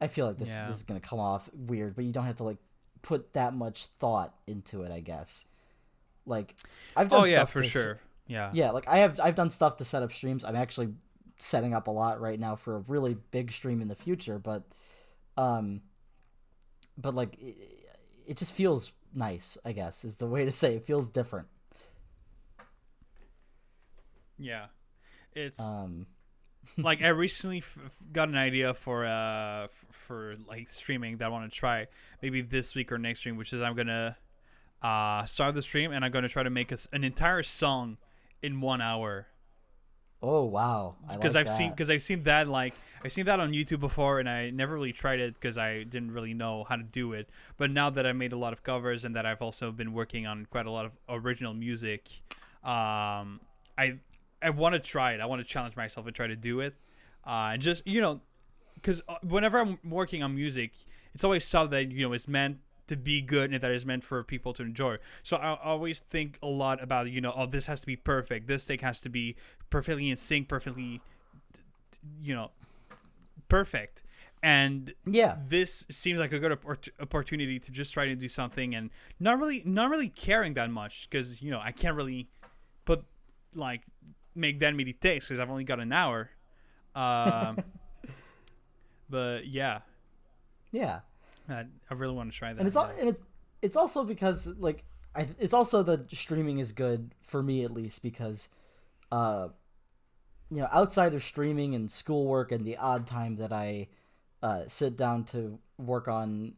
I 0.00 0.06
feel 0.06 0.26
like 0.26 0.38
this 0.38 0.50
Yeah. 0.50 0.66
this 0.66 0.76
is 0.76 0.82
gonna 0.82 1.00
come 1.00 1.18
off 1.20 1.48
weird, 1.52 1.94
but 1.96 2.04
you 2.04 2.12
don't 2.12 2.24
have 2.24 2.36
to 2.36 2.44
like 2.44 2.58
put 3.02 3.32
that 3.34 3.54
much 3.54 3.86
thought 3.86 4.34
into 4.46 4.82
it. 4.82 4.90
I 4.92 5.00
guess. 5.00 5.46
Like, 6.26 6.56
I've 6.94 7.08
done 7.08 7.22
Oh 7.22 7.24
yeah, 7.24 7.36
stuff 7.38 7.52
for 7.52 7.62
to 7.62 7.68
sure. 7.68 7.98
Yeah. 8.26 8.50
yeah, 8.52 8.70
like 8.70 8.86
I 8.86 8.98
have 8.98 9.18
I've 9.18 9.34
done 9.34 9.50
stuff 9.50 9.76
to 9.78 9.84
set 9.84 10.02
up 10.02 10.12
streams. 10.12 10.44
I'm 10.44 10.56
actually 10.56 10.92
setting 11.38 11.72
up 11.72 11.86
a 11.86 11.90
lot 11.90 12.20
right 12.20 12.38
now 12.38 12.54
for 12.56 12.76
a 12.76 12.80
really 12.80 13.16
big 13.30 13.50
stream 13.50 13.80
in 13.80 13.88
the 13.88 13.94
future, 13.94 14.38
but 14.38 14.64
um 15.38 15.82
but 16.98 17.14
like 17.14 17.36
it, 17.40 17.56
it 18.26 18.36
just 18.36 18.52
feels 18.52 18.92
nice, 19.14 19.56
I 19.64 19.72
guess, 19.72 20.04
is 20.04 20.16
the 20.16 20.26
way 20.26 20.44
to 20.44 20.52
say 20.52 20.74
it. 20.74 20.78
it 20.78 20.86
feels 20.86 21.08
different. 21.08 21.48
Yeah. 24.38 24.66
It's 25.34 25.60
Um 25.60 26.06
like 26.76 27.02
I 27.02 27.08
recently 27.08 27.58
f- 27.58 27.78
got 28.12 28.28
an 28.28 28.36
idea 28.36 28.74
for 28.74 29.06
uh 29.06 29.64
f- 29.64 29.84
for 29.90 30.36
like 30.48 30.68
streaming 30.68 31.18
that 31.18 31.26
I 31.26 31.28
want 31.28 31.50
to 31.50 31.56
try 31.56 31.86
maybe 32.22 32.42
this 32.42 32.74
week 32.74 32.92
or 32.92 32.98
next 32.98 33.20
stream, 33.20 33.36
which 33.36 33.52
is 33.52 33.62
I'm 33.62 33.76
gonna 33.76 34.16
uh 34.82 35.24
start 35.26 35.54
the 35.54 35.62
stream 35.62 35.92
and 35.92 36.04
I'm 36.04 36.12
gonna 36.12 36.28
try 36.28 36.42
to 36.42 36.50
make 36.50 36.72
us 36.72 36.88
an 36.92 37.04
entire 37.04 37.42
song 37.42 37.98
in 38.42 38.60
one 38.60 38.80
hour 38.80 39.28
oh 40.22 40.44
wow. 40.44 40.96
Because 41.10 41.34
like 41.34 41.42
I've 41.42 41.48
seen 41.48 41.70
because 41.70 41.90
I've 41.90 42.02
seen 42.02 42.24
that 42.24 42.48
like 42.48 42.74
I've 43.04 43.12
seen 43.12 43.26
that 43.26 43.40
on 43.40 43.52
YouTube 43.52 43.80
before 43.80 44.18
and 44.18 44.28
I 44.28 44.50
never 44.50 44.74
really 44.74 44.92
tried 44.92 45.20
it 45.20 45.34
because 45.34 45.56
I 45.56 45.84
didn't 45.84 46.12
really 46.12 46.34
know 46.34 46.64
how 46.68 46.76
to 46.76 46.82
do 46.82 47.12
it. 47.12 47.28
But 47.56 47.70
now 47.70 47.90
that 47.90 48.06
I 48.06 48.12
made 48.12 48.32
a 48.32 48.38
lot 48.38 48.52
of 48.52 48.62
covers 48.62 49.04
and 49.04 49.14
that 49.14 49.26
I've 49.26 49.42
also 49.42 49.70
been 49.70 49.92
working 49.92 50.26
on 50.26 50.46
quite 50.46 50.66
a 50.66 50.70
lot 50.70 50.86
of 50.86 50.92
original 51.08 51.54
music, 51.54 52.08
um, 52.64 53.40
I 53.76 53.98
I 54.42 54.50
want 54.50 54.74
to 54.74 54.78
try 54.78 55.12
it. 55.12 55.20
I 55.20 55.26
want 55.26 55.40
to 55.40 55.46
challenge 55.46 55.76
myself 55.76 56.06
and 56.06 56.14
try 56.14 56.26
to 56.26 56.36
do 56.36 56.60
it, 56.60 56.74
uh, 57.26 57.50
and 57.52 57.62
just 57.62 57.86
you 57.86 58.00
know, 58.00 58.20
because 58.74 59.02
whenever 59.22 59.58
I'm 59.58 59.78
working 59.84 60.22
on 60.22 60.34
music, 60.34 60.72
it's 61.14 61.24
always 61.24 61.44
stuff 61.44 61.70
that 61.70 61.90
you 61.90 62.06
know 62.06 62.12
is 62.12 62.28
meant 62.28 62.58
to 62.88 62.96
be 62.96 63.20
good 63.20 63.52
and 63.52 63.60
that 63.60 63.70
is 63.70 63.84
meant 63.84 64.02
for 64.02 64.22
people 64.24 64.52
to 64.54 64.62
enjoy. 64.62 64.96
So 65.22 65.36
I 65.36 65.56
always 65.62 66.00
think 66.00 66.38
a 66.42 66.46
lot 66.46 66.82
about 66.82 67.10
you 67.10 67.20
know, 67.20 67.32
oh, 67.36 67.46
this 67.46 67.66
has 67.66 67.80
to 67.80 67.86
be 67.86 67.96
perfect. 67.96 68.48
This 68.48 68.64
take 68.66 68.80
has 68.80 69.00
to 69.02 69.08
be 69.08 69.36
perfectly 69.70 70.10
in 70.10 70.16
sync, 70.16 70.48
perfectly, 70.48 71.00
you 72.22 72.34
know, 72.34 72.50
perfect. 73.48 74.02
And 74.42 74.94
Yeah. 75.04 75.38
this 75.48 75.84
seems 75.90 76.20
like 76.20 76.32
a 76.32 76.38
good 76.38 76.52
opportunity 77.00 77.58
to 77.58 77.72
just 77.72 77.92
try 77.92 78.06
to 78.06 78.14
do 78.14 78.28
something 78.28 78.74
and 78.74 78.90
not 79.18 79.38
really, 79.38 79.62
not 79.64 79.90
really 79.90 80.08
caring 80.08 80.54
that 80.54 80.70
much 80.70 81.08
because 81.10 81.42
you 81.42 81.50
know 81.50 81.58
I 81.60 81.72
can't 81.72 81.96
really 81.96 82.28
put 82.84 83.04
like 83.54 83.82
make 84.34 84.60
that 84.60 84.74
many 84.76 84.92
takes 84.92 85.26
because 85.26 85.40
I've 85.40 85.50
only 85.50 85.64
got 85.64 85.80
an 85.80 85.92
hour. 85.92 86.30
Um, 86.94 87.58
but 89.10 89.46
yeah, 89.46 89.80
Yeah. 90.70 91.00
I, 91.48 91.64
I 91.90 91.94
really 91.94 92.14
want 92.14 92.30
to 92.30 92.36
try 92.38 92.52
that. 92.52 92.58
and 92.58 92.66
it's 92.66 92.76
all 92.76 92.90
and 92.98 93.08
it, 93.10 93.22
it's 93.62 93.76
also 93.76 94.04
because 94.04 94.46
like 94.58 94.84
I 95.16 95.26
it's 95.38 95.54
also 95.54 95.82
the 95.82 96.04
streaming 96.12 96.58
is 96.58 96.72
good 96.72 97.14
for 97.22 97.42
me 97.42 97.64
at 97.64 97.72
least 97.72 98.02
because 98.02 98.50
uh 99.10 99.48
you 100.50 100.58
know 100.60 100.68
outside 100.72 101.14
of 101.14 101.22
streaming 101.22 101.74
and 101.74 101.90
schoolwork 101.90 102.52
and 102.52 102.64
the 102.64 102.76
odd 102.76 103.06
time 103.06 103.36
that 103.36 103.52
I 103.52 103.88
uh 104.42 104.62
sit 104.66 104.96
down 104.96 105.24
to 105.26 105.58
work 105.78 106.08
on 106.08 106.54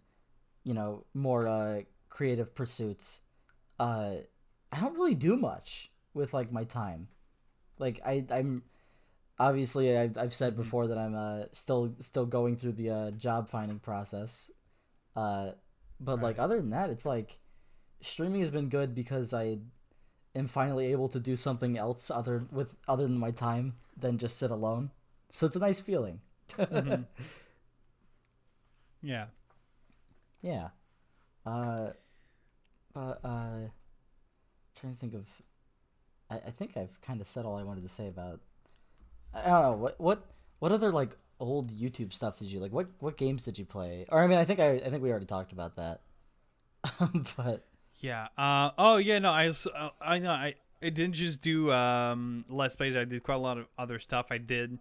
you 0.64 0.74
know 0.74 1.05
more 1.14 1.49
uh 1.49 1.82
creative 2.09 2.55
pursuits 2.55 3.20
uh 3.78 4.16
I 4.72 4.80
don't 4.80 4.95
really 4.95 5.14
do 5.14 5.36
much 5.36 5.91
with 6.14 6.32
like 6.32 6.53
my 6.53 6.64
time. 6.64 7.09
Like 7.78 8.01
I 8.05 8.24
I'm 8.30 8.62
obviously 9.38 9.97
I've, 9.97 10.16
I've 10.18 10.34
said 10.34 10.57
before 10.57 10.86
that 10.88 10.99
I'm 10.99 11.14
uh 11.14 11.45
still 11.53 11.95
still 12.01 12.26
going 12.26 12.57
through 12.57 12.72
the 12.72 12.91
uh, 12.91 13.11
job 13.12 13.49
finding 13.49 13.78
process 13.78 14.51
uh, 15.16 15.53
but 15.99 16.20
like 16.20 16.38
other 16.38 16.57
than 16.57 16.70
that, 16.70 16.91
it's 16.91 17.07
like 17.07 17.38
streaming 18.01 18.41
has 18.41 18.51
been 18.51 18.68
good 18.68 18.95
because 18.95 19.34
I 19.34 19.59
am 20.34 20.46
finally 20.46 20.92
able 20.92 21.08
to 21.08 21.20
do 21.20 21.36
something 21.36 21.76
else 21.78 22.10
other 22.10 22.46
with 22.50 22.74
other 22.88 23.04
than 23.04 23.18
my 23.18 23.30
time 23.30 23.74
than 23.96 24.18
just 24.18 24.38
sit 24.38 24.50
alone. 24.50 24.90
So 25.30 25.46
it's 25.46 25.56
a 25.56 25.60
nice 25.60 25.80
feeling. 25.80 26.20
Mhm. 26.58 27.06
yeah. 29.02 29.26
Yeah. 30.42 30.68
Uh, 31.46 31.90
but 32.92 33.20
uh, 33.24 33.68
trying 34.78 34.92
to 34.94 34.98
think 34.98 35.14
of. 35.14 35.26
I, 36.30 36.36
I 36.36 36.50
think 36.50 36.76
I've 36.76 37.00
kind 37.00 37.20
of 37.20 37.26
said 37.28 37.44
all 37.44 37.56
I 37.56 37.62
wanted 37.62 37.82
to 37.82 37.88
say 37.88 38.08
about. 38.08 38.40
I 39.34 39.42
don't 39.48 39.62
know 39.62 39.72
what 39.72 40.00
what 40.00 40.24
what 40.58 40.72
other 40.72 40.92
like 40.92 41.16
old 41.38 41.70
YouTube 41.70 42.12
stuff 42.12 42.38
did 42.38 42.50
you 42.50 42.60
like? 42.60 42.72
What 42.72 42.88
what 42.98 43.16
games 43.16 43.44
did 43.44 43.58
you 43.58 43.64
play? 43.64 44.06
Or 44.08 44.22
I 44.22 44.26
mean, 44.26 44.38
I 44.38 44.44
think 44.44 44.60
I 44.60 44.74
I 44.76 44.90
think 44.90 45.02
we 45.02 45.10
already 45.10 45.26
talked 45.26 45.52
about 45.52 45.76
that. 45.76 46.00
but 47.36 47.64
Yeah. 48.01 48.28
Uh, 48.36 48.70
oh 48.78 48.96
yeah. 48.96 49.18
No, 49.18 49.30
I 49.30 49.48
was, 49.48 49.66
uh, 49.66 49.90
I 50.01 50.18
know 50.18 50.30
I 50.32 50.55
I 50.82 50.88
didn't 50.90 51.14
just 51.14 51.40
do 51.40 51.70
um 51.72 52.44
let's 52.48 52.76
plays. 52.76 52.96
I 52.96 53.05
did 53.05 53.22
quite 53.22 53.34
a 53.34 53.38
lot 53.38 53.59
of 53.59 53.66
other 53.78 53.98
stuff. 53.98 54.26
I 54.30 54.38
did 54.38 54.78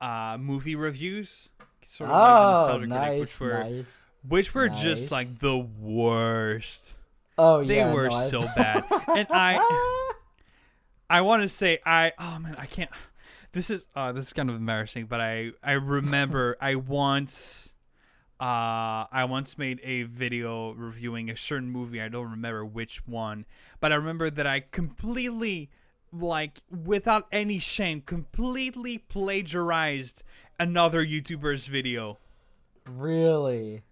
uh 0.00 0.36
movie 0.40 0.74
reviews. 0.76 1.50
Sort 1.82 2.10
of 2.10 2.16
like 2.16 2.68
oh, 2.68 2.72
Critic, 2.72 2.88
nice, 2.88 3.20
which 3.20 3.40
were 3.40 3.58
nice. 3.64 4.06
which 4.28 4.54
were 4.54 4.68
just 4.68 5.12
like 5.12 5.28
the 5.38 5.56
worst. 5.56 6.98
Oh 7.38 7.62
They 7.62 7.76
yeah, 7.76 7.88
They 7.88 7.94
were 7.94 8.08
no, 8.08 8.14
I- 8.16 8.24
so 8.26 8.40
bad. 8.56 8.84
And 9.08 9.26
I 9.30 10.12
I 11.08 11.20
want 11.20 11.42
to 11.42 11.48
say 11.48 11.78
I 11.86 12.12
oh 12.18 12.38
man 12.40 12.56
I 12.58 12.66
can't. 12.66 12.90
This 13.52 13.70
is 13.70 13.86
uh 13.94 14.10
this 14.12 14.26
is 14.26 14.32
kind 14.32 14.50
of 14.50 14.56
embarrassing, 14.56 15.06
but 15.06 15.20
I 15.20 15.52
I 15.62 15.72
remember 15.72 16.56
I 16.60 16.74
once 16.74 17.72
uh 18.38 19.06
I 19.10 19.26
once 19.28 19.56
made 19.56 19.80
a 19.82 20.02
video 20.04 20.72
reviewing 20.72 21.30
a 21.30 21.36
certain 21.36 21.70
movie. 21.70 22.00
I 22.00 22.08
don't 22.08 22.30
remember 22.30 22.64
which 22.64 23.06
one, 23.06 23.46
but 23.80 23.92
I 23.92 23.94
remember 23.94 24.30
that 24.30 24.46
I 24.46 24.60
completely 24.60 25.70
like 26.12 26.60
without 26.70 27.26
any 27.32 27.58
shame 27.58 28.00
completely 28.00 28.98
plagiarized 28.98 30.22
another 30.58 31.04
YouTuber's 31.04 31.66
video 31.66 32.18
really. 32.88 33.82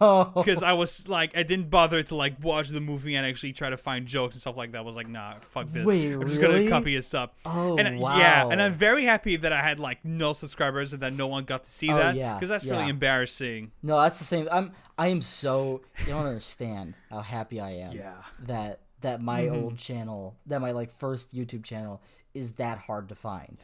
Oh, 0.00 0.24
because 0.36 0.62
I 0.62 0.72
was 0.74 1.08
like, 1.08 1.36
I 1.36 1.42
didn't 1.42 1.70
bother 1.70 2.02
to 2.02 2.14
like 2.14 2.42
watch 2.42 2.68
the 2.68 2.80
movie 2.80 3.14
and 3.14 3.24
actually 3.26 3.52
try 3.54 3.70
to 3.70 3.76
find 3.78 4.06
jokes 4.06 4.34
and 4.34 4.40
stuff 4.42 4.56
like 4.56 4.72
that. 4.72 4.78
I 4.78 4.80
was 4.82 4.96
like, 4.96 5.08
nah, 5.08 5.36
fuck 5.50 5.72
this. 5.72 5.86
Wait, 5.86 6.12
I'm 6.12 6.26
just 6.26 6.40
really? 6.40 6.66
gonna 6.66 6.70
copy 6.70 6.94
his 6.94 7.06
stuff. 7.06 7.30
oh 7.46 7.78
and 7.78 7.98
wow. 7.98 8.18
yeah, 8.18 8.46
and 8.48 8.60
I'm 8.60 8.72
very 8.74 9.04
happy 9.04 9.36
that 9.36 9.52
I 9.52 9.62
had 9.62 9.78
like 9.80 10.04
no 10.04 10.32
subscribers 10.34 10.92
and 10.92 11.00
that 11.02 11.12
no 11.14 11.26
one 11.26 11.44
got 11.44 11.64
to 11.64 11.70
see 11.70 11.90
Oh, 11.90 11.96
that 11.96 12.14
yeah, 12.14 12.34
because 12.34 12.48
that's 12.50 12.64
yeah. 12.66 12.76
really 12.76 12.90
embarrassing. 12.90 13.72
No, 13.82 14.00
that's 14.00 14.18
the 14.18 14.24
same. 14.24 14.48
I'm 14.52 14.72
I 14.98 15.08
am 15.08 15.22
so 15.22 15.80
you 16.00 16.06
don't 16.12 16.26
understand 16.26 16.94
how 17.10 17.20
happy 17.22 17.60
I 17.60 17.70
am 17.72 17.92
Yeah. 17.96 18.14
that 18.46 18.80
that 19.00 19.22
my 19.22 19.42
Mhm. 19.42 19.62
old 19.62 19.78
channel, 19.78 20.36
that 20.46 20.60
my 20.60 20.72
like 20.72 20.90
first 20.92 21.34
YouTube 21.34 21.64
channel 21.64 22.02
is 22.34 22.52
that 22.52 22.78
hard 22.80 23.08
to 23.08 23.14
find. 23.14 23.58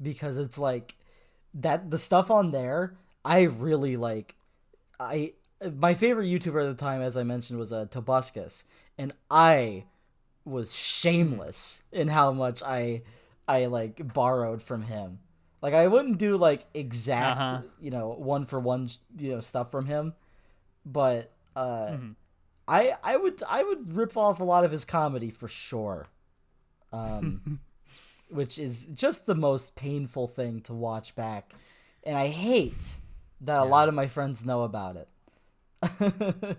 Because 0.00 0.38
it's 0.38 0.58
like 0.58 0.94
that 1.54 1.90
the 1.90 1.98
stuff 1.98 2.30
on 2.30 2.50
there, 2.52 2.94
I 3.24 3.42
really 3.42 3.96
like 3.96 4.36
I 5.00 5.32
my 5.70 5.94
favorite 5.94 6.26
YouTuber 6.26 6.62
at 6.62 6.76
the 6.76 6.82
time 6.82 7.00
as 7.02 7.16
I 7.16 7.22
mentioned 7.22 7.58
was 7.58 7.72
uh 7.72 7.86
Tobuscus 7.86 8.64
and 8.98 9.12
I 9.30 9.84
was 10.44 10.74
shameless 10.74 11.82
in 11.92 12.08
how 12.08 12.32
much 12.32 12.62
I 12.62 13.02
I 13.46 13.66
like 13.66 14.12
borrowed 14.12 14.62
from 14.62 14.82
him. 14.82 15.20
Like 15.60 15.74
I 15.74 15.86
wouldn't 15.88 16.18
do 16.18 16.36
like 16.36 16.66
exact, 16.74 17.38
Uh-huh. 17.38 17.62
you 17.80 17.90
know, 17.90 18.08
one 18.08 18.46
for 18.46 18.58
one, 18.58 18.88
you 19.16 19.32
know, 19.32 19.40
stuff 19.40 19.70
from 19.70 19.86
him, 19.86 20.14
but 20.84 21.30
uh, 21.54 21.90
Mhm. 21.92 22.14
I 22.66 22.94
I 23.02 23.16
would 23.16 23.42
I 23.48 23.62
would 23.62 23.94
rip 23.94 24.16
off 24.16 24.40
a 24.40 24.44
lot 24.44 24.64
of 24.64 24.72
his 24.72 24.84
comedy 24.84 25.30
for 25.30 25.48
sure. 25.48 26.06
Um, 26.92 27.60
which 28.28 28.58
is 28.58 28.86
just 28.86 29.26
the 29.26 29.34
most 29.34 29.76
painful 29.76 30.26
thing 30.26 30.60
to 30.62 30.72
watch 30.74 31.14
back, 31.14 31.50
and 32.04 32.16
I 32.16 32.28
hate 32.28 32.94
that 33.42 33.58
a 33.60 33.64
lot 33.64 33.88
of 33.88 33.94
my 33.94 34.06
friends 34.06 34.44
know 34.44 34.62
about 34.62 34.96
it. 34.96 35.08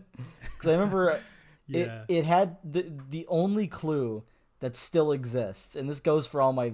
Because 0.54 0.68
I 0.68 0.72
remember 0.74 1.20
Yeah. 1.68 2.04
it 2.08 2.18
it 2.20 2.26
had 2.26 2.58
the 2.64 2.92
the 3.10 3.26
only 3.28 3.68
clue 3.68 4.24
that 4.60 4.76
still 4.76 5.12
exists, 5.12 5.76
and 5.76 5.90
this 5.90 6.00
goes 6.00 6.28
for 6.28 6.42
all 6.42 6.54
my 6.54 6.74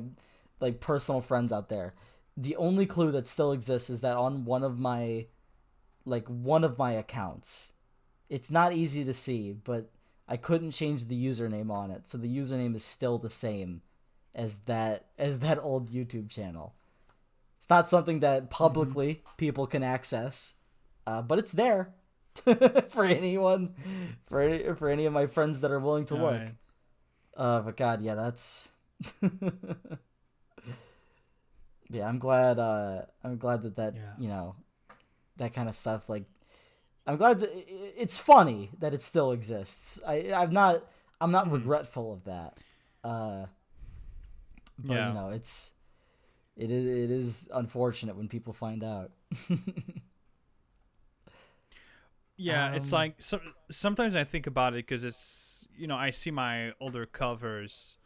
like 0.60 0.80
personal 0.80 1.22
friends 1.22 1.52
out 1.54 1.70
there. 1.70 1.93
The 2.36 2.56
only 2.56 2.86
clue 2.86 3.12
that 3.12 3.28
still 3.28 3.52
exists 3.52 3.89
is 3.89 4.00
that 4.02 4.18
on 4.18 4.45
one 4.45 4.64
of 4.64 4.80
my 4.80 5.28
like 6.06 6.28
one 6.28 6.64
of 6.64 6.78
my 6.78 6.91
accounts, 6.93 7.74
it's 8.30 8.50
not 8.52 8.74
easy 8.74 9.04
to 9.04 9.14
see, 9.14 9.54
but 9.54 9.89
I 10.28 10.38
couldn't 10.38 10.72
change 10.72 11.06
the 11.06 11.26
username 11.28 11.72
on 11.72 11.91
it, 11.91 12.08
so 12.08 12.18
the 12.18 12.36
username 12.36 12.76
is 12.76 12.84
still 12.84 13.18
the 13.18 13.30
same 13.30 13.82
as 14.36 14.58
that 14.66 15.06
as 15.18 15.39
that 15.39 15.60
old 15.60 15.89
YouTube 15.89 16.30
channel. 16.30 16.76
It's 17.58 17.70
not 17.70 17.89
something 17.89 18.20
that 18.22 18.50
publicly 18.50 19.22
people 19.38 19.68
can 19.68 19.84
access, 19.84 20.56
uh, 21.06 21.22
but 21.22 21.39
it's 21.39 21.52
there 21.52 21.93
for 22.90 23.04
anyone, 23.06 23.76
for 24.28 24.42
any 24.42 24.74
for 24.76 24.90
any 24.90 25.06
of 25.06 25.14
my 25.14 25.28
friends 25.28 25.62
that 25.62 25.72
are 25.72 25.80
willing 25.80 26.06
to 26.06 26.16
look. 26.16 26.34
Alright. 26.34 26.56
Uh, 27.36 27.62
but 27.62 27.78
God, 27.78 28.02
yeah, 28.02 28.16
that's. 28.16 28.70
yeah, 31.90 32.08
I'm 32.08 32.20
glad. 32.20 32.60
Uh, 32.60 33.04
I'm 33.24 33.38
glad 33.38 33.64
that 33.64 33.76
that 33.78 33.96
Yeah. 33.96 34.14
you 34.18 34.28
know, 34.28 34.56
that 35.38 35.54
kind 35.54 35.70
of 35.70 35.76
stuff. 35.76 36.10
Like, 36.10 36.26
I'm 37.08 37.18
glad 37.18 37.40
that 37.40 37.50
it's 38.02 38.18
funny 38.18 38.72
that 38.80 38.94
it 38.94 39.02
still 39.02 39.32
exists. 39.32 40.00
I 40.06 40.32
I'm 40.34 40.52
not 40.52 40.84
I'm 41.22 41.32
not 41.32 41.48
Mhm. 41.48 41.54
regretful 41.54 42.14
of 42.14 42.24
that. 42.26 42.60
Uh, 43.04 43.46
but 44.78 44.94
Yeah. 44.96 45.08
you 45.08 45.14
know, 45.14 45.30
it's 45.32 45.74
it 46.56 46.70
is 46.72 46.86
it 46.86 47.10
is 47.12 47.50
unfortunate 47.54 48.16
when 48.18 48.28
people 48.28 48.54
find 48.54 48.84
out. 48.84 49.12
Yeah, 52.42 52.74
it's 52.74 52.92
Um, 52.94 52.98
like 52.98 53.16
so, 53.20 53.40
sometimes 53.70 54.16
I 54.16 54.24
think 54.24 54.48
about 54.48 54.74
it 54.74 54.86
because 54.88 55.04
it's 55.04 55.68
you 55.78 55.88
know 55.88 55.96
I 55.98 56.12
see 56.12 56.32
my 56.32 56.72
older 56.80 57.06
covers, 57.06 57.98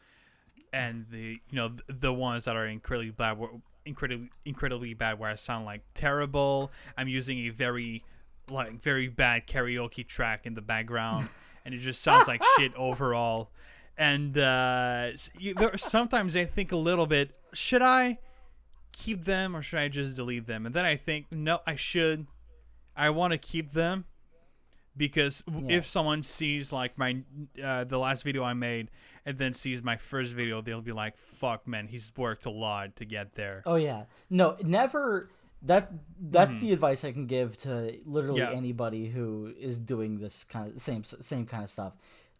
and 0.71 1.05
the 1.09 1.39
you 1.49 1.55
know 1.55 1.69
th- 1.69 1.81
the 1.87 2.11
ones 2.13 2.45
that 2.45 2.55
are 2.55 2.65
incredibly 2.65 3.11
bad, 3.11 3.37
where- 3.37 3.51
incredibly 3.85 4.29
incredibly 4.45 4.93
bad, 4.93 5.19
where 5.19 5.29
I 5.29 5.35
sound 5.35 5.65
like 5.65 5.81
terrible. 5.93 6.71
I'm 6.97 7.07
using 7.07 7.39
a 7.39 7.49
very 7.49 8.03
like 8.49 8.81
very 8.81 9.07
bad 9.07 9.47
karaoke 9.47 10.05
track 10.07 10.45
in 10.45 10.55
the 10.55 10.61
background, 10.61 11.29
and 11.65 11.73
it 11.75 11.79
just 11.79 12.01
sounds 12.01 12.27
like 12.27 12.41
shit 12.57 12.73
overall. 12.75 13.51
And 13.97 14.35
uh, 14.37 15.09
you, 15.37 15.53
there, 15.53 15.77
sometimes 15.77 16.35
I 16.35 16.45
think 16.45 16.71
a 16.71 16.75
little 16.77 17.05
bit: 17.05 17.35
should 17.53 17.83
I 17.83 18.17
keep 18.91 19.25
them 19.25 19.55
or 19.55 19.61
should 19.61 19.79
I 19.79 19.87
just 19.89 20.15
delete 20.15 20.47
them? 20.47 20.65
And 20.65 20.73
then 20.73 20.85
I 20.85 20.95
think, 20.95 21.27
no, 21.31 21.59
I 21.67 21.75
should. 21.75 22.25
I 22.95 23.09
want 23.11 23.31
to 23.33 23.37
keep 23.39 23.73
them 23.73 24.05
because 24.97 25.43
Yeah. 25.47 25.77
if 25.77 25.85
someone 25.85 26.23
sees 26.23 26.71
like 26.73 26.97
my 26.97 27.21
uh, 27.63 27.83
the 27.83 27.97
last 27.97 28.23
video 28.23 28.43
I 28.43 28.53
made 28.53 28.89
and 29.25 29.37
then 29.37 29.53
sees 29.53 29.81
my 29.83 29.97
first 29.97 30.33
video, 30.33 30.61
they'll 30.61 30.81
be 30.81 30.91
like, 30.91 31.17
"Fuck, 31.17 31.67
man, 31.67 31.87
he's 31.87 32.11
worked 32.17 32.45
a 32.45 32.49
lot 32.51 32.95
to 32.97 33.05
get 33.05 33.33
there." 33.35 33.63
Oh 33.65 33.75
yeah. 33.75 34.03
No, 34.29 34.57
never 34.63 35.29
that 35.65 35.91
that's 36.19 36.55
the 36.57 36.73
advice 36.73 37.05
I 37.05 37.11
can 37.13 37.25
give 37.25 37.55
to 37.59 37.97
literally 38.05 38.41
Mm-hmm. 38.41 38.51
Yeah. 38.51 38.57
anybody 38.57 39.07
who 39.09 39.53
is 39.59 39.79
doing 39.79 40.19
this 40.19 40.43
kind 40.43 40.73
of 40.75 40.81
same 40.81 41.03
same 41.03 41.45
kind 41.45 41.63
of 41.63 41.69
stuff. 41.69 41.93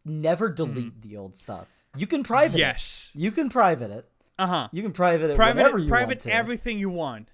Never 0.06 0.50
delete 0.50 1.02
the 1.02 1.16
old 1.18 1.38
stuff. 1.38 1.68
You 1.96 2.08
can 2.08 2.24
private 2.24 2.52
Mm-hmm. 2.58 2.60
Yes. 2.60 3.12
it. 3.16 3.22
You 3.22 3.32
can 3.32 3.50
private 3.50 3.92
it. 3.92 4.10
Uh 4.38 4.48
huh. 4.48 4.68
You 4.72 4.82
can 4.82 4.92
private 4.92 5.30
it 5.30 5.38
whenever 5.38 5.54
Private, 5.70 5.82
you 5.84 5.88
private 5.88 6.08
want 6.10 6.22
to. 6.22 6.34
everything 6.34 6.80
you 6.80 6.90
want. 6.90 7.30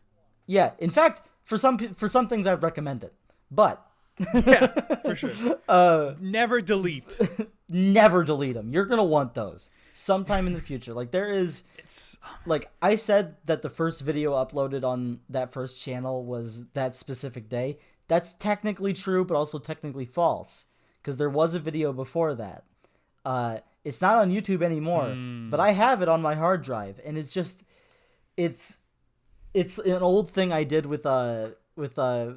yeah. 0.46 0.72
In 0.80 0.90
fact, 0.92 1.22
for 1.44 1.58
some 1.58 1.78
for 1.96 2.08
some 2.08 2.28
things 2.28 2.46
I'd 2.46 2.62
recommend 2.62 3.04
it. 3.04 3.14
But 3.50 3.84
Yeah, 4.34 4.68
for 5.02 5.16
sure. 5.16 5.32
uh 5.68 6.14
Never 6.20 6.62
delete. 6.62 7.20
never 7.70 8.24
delete 8.24 8.56
them. 8.56 8.74
You're 8.74 8.86
going 8.86 8.98
to 9.00 9.04
want 9.04 9.34
those 9.34 9.72
sometime 9.94 10.48
in 10.48 10.54
the 10.54 10.62
future. 10.62 10.94
Like 10.94 11.12
there 11.12 11.32
is 11.32 11.64
It's 11.78 12.18
like 12.46 12.70
I 12.82 12.96
said 12.96 13.36
that 13.46 13.62
the 13.62 13.70
first 13.70 14.02
video 14.02 14.34
uploaded 14.34 14.84
on 14.84 15.20
that 15.30 15.52
first 15.54 15.82
channel 15.84 16.24
was 16.26 16.66
that 16.74 16.96
specific 16.96 17.50
day. 17.50 17.78
That's 18.08 18.34
technically 18.34 18.94
true, 18.94 19.24
but 19.24 19.36
also 19.36 19.60
technically 19.60 20.06
false 20.06 20.66
because 21.02 21.18
there 21.18 21.30
was 21.30 21.56
a 21.56 21.60
video 21.60 21.94
before 21.94 22.34
that. 22.36 22.64
Uh, 23.24 23.60
it's 23.86 24.02
not 24.02 24.18
on 24.18 24.32
YouTube 24.32 24.62
anymore, 24.64 25.16
but 25.50 25.60
I 25.60 25.72
have 25.72 26.02
it 26.02 26.10
on 26.10 26.22
my 26.22 26.36
hard 26.36 26.62
drive, 26.64 27.00
and 27.06 27.18
it's 27.18 27.32
just, 27.32 27.64
it's, 28.36 28.82
it's 29.54 29.78
an 29.78 30.02
old 30.02 30.32
thing 30.32 30.52
I 30.52 30.64
did 30.64 30.86
with 30.86 31.06
uh 31.06 31.50
with 31.76 31.98
uh, 31.98 32.32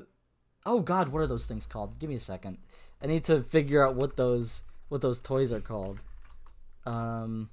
oh 0.66 0.80
God, 0.80 1.08
what 1.08 1.20
are 1.20 1.26
those 1.26 1.46
things 1.46 1.66
called? 1.66 1.98
Give 1.98 2.08
me 2.10 2.16
a 2.16 2.20
second. 2.20 2.58
I 3.02 3.06
need 3.06 3.24
to 3.24 3.42
figure 3.42 3.86
out 3.86 3.94
what 3.94 4.16
those 4.16 4.64
what 4.88 5.00
those 5.00 5.20
toys 5.20 5.52
are 5.52 5.60
called. 5.60 6.00
Um, 6.84 7.50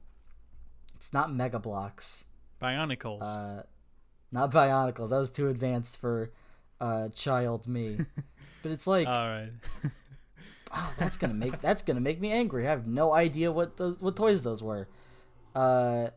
it's 0.95 1.14
not 1.14 1.34
Mega 1.34 1.60
Bloks. 1.60 2.26
Bionicles. 2.62 3.22
Uh, 3.22 3.64
not 4.32 4.51
Bionicles. 4.51 5.10
That 5.10 5.20
was 5.20 5.30
too 5.30 5.47
advanced 5.47 5.97
for 5.97 6.32
uh, 6.82 7.10
child 7.10 7.68
me. 7.68 7.99
but 8.64 8.72
it's 8.72 8.88
like, 8.88 9.07
All 9.07 9.14
right. 9.14 9.51
oh, 10.74 10.93
that's 10.97 11.18
gonna 11.18 11.34
make 11.34 11.62
that's 11.62 11.82
gonna 11.82 12.01
make 12.01 12.20
me 12.20 12.32
angry. 12.32 12.68
I 12.68 12.70
have 12.70 12.88
no 12.88 13.14
idea 13.14 13.51
what 13.51 13.78
those 13.78 13.99
what 13.99 14.16
toys 14.16 14.41
those 14.41 14.62
were. 14.62 14.88
Uh, 15.55 16.10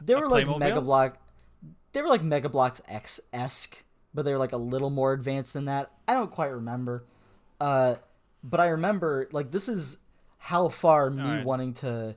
they 0.00 0.14
were 0.14 0.28
like? 0.28 0.46
Mega 0.58 0.80
Blok. 0.80 1.18
They 1.92 2.02
were 2.02 2.08
like 2.08 2.22
Mega 2.22 2.48
Bloks 2.48 2.80
X 2.88 3.20
esque, 3.32 3.84
but 4.14 4.24
they 4.24 4.32
were 4.32 4.38
like 4.38 4.52
a 4.52 4.58
little 4.58 4.90
more 4.90 5.12
advanced 5.12 5.52
than 5.52 5.66
that. 5.66 5.90
I 6.08 6.14
don't 6.14 6.30
quite 6.30 6.52
remember. 6.52 7.04
Uh, 7.60 7.96
but 8.42 8.60
I 8.60 8.68
remember 8.68 9.28
like 9.32 9.50
this 9.50 9.68
is 9.68 9.98
how 10.38 10.68
far 10.68 11.10
me 11.10 11.22
Alright. 11.22 11.44
wanting 11.44 11.74
to 11.74 12.16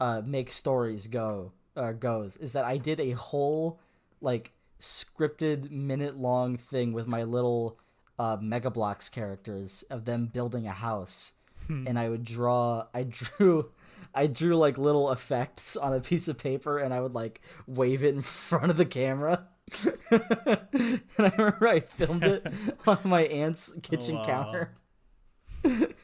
uh, 0.00 0.22
make 0.24 0.52
stories 0.52 1.06
go 1.06 1.52
uh, 1.76 1.92
goes 1.92 2.36
is 2.36 2.52
that 2.52 2.64
I 2.64 2.76
did 2.76 3.00
a 3.00 3.12
whole 3.12 3.80
like 4.20 4.52
scripted 4.80 5.70
minute 5.70 6.18
long 6.18 6.56
thing 6.56 6.92
with 6.92 7.06
my 7.06 7.22
little 7.22 7.78
uh, 8.18 8.36
Mega 8.40 8.70
Bloks 8.70 9.08
characters 9.08 9.82
of 9.90 10.04
them 10.04 10.26
building 10.26 10.66
a 10.66 10.72
house, 10.72 11.34
and 11.68 11.98
I 11.98 12.08
would 12.08 12.24
draw. 12.24 12.86
I 12.92 13.04
drew. 13.04 13.70
I 14.14 14.26
drew 14.26 14.56
like 14.56 14.76
little 14.76 15.10
effects 15.10 15.74
on 15.74 15.94
a 15.94 16.00
piece 16.00 16.28
of 16.28 16.36
paper, 16.36 16.76
and 16.76 16.92
I 16.92 17.00
would 17.00 17.14
like 17.14 17.40
wave 17.66 18.04
it 18.04 18.14
in 18.14 18.20
front 18.22 18.70
of 18.70 18.76
the 18.76 18.84
camera. 18.84 19.46
and 20.10 21.00
I 21.18 21.32
remember 21.36 21.68
I 21.68 21.80
filmed 21.80 22.24
it 22.24 22.46
on 22.86 22.98
my 23.04 23.22
aunt's 23.22 23.72
kitchen 23.82 24.16
wow. 24.16 24.22
counter. 24.22 24.74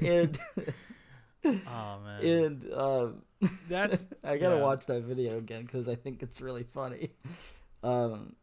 and 0.00 0.38
Oh 1.66 1.98
man. 2.04 2.22
and 2.22 2.72
um, 2.74 3.22
That's 3.68 4.06
I 4.22 4.36
gotta 4.38 4.56
yeah. 4.56 4.56
watch 4.56 4.86
that 4.86 5.02
video 5.02 5.38
again 5.38 5.62
because 5.62 5.88
I 5.88 5.94
think 5.94 6.22
it's 6.22 6.40
really 6.40 6.64
funny. 6.64 7.10
Um, 7.82 8.36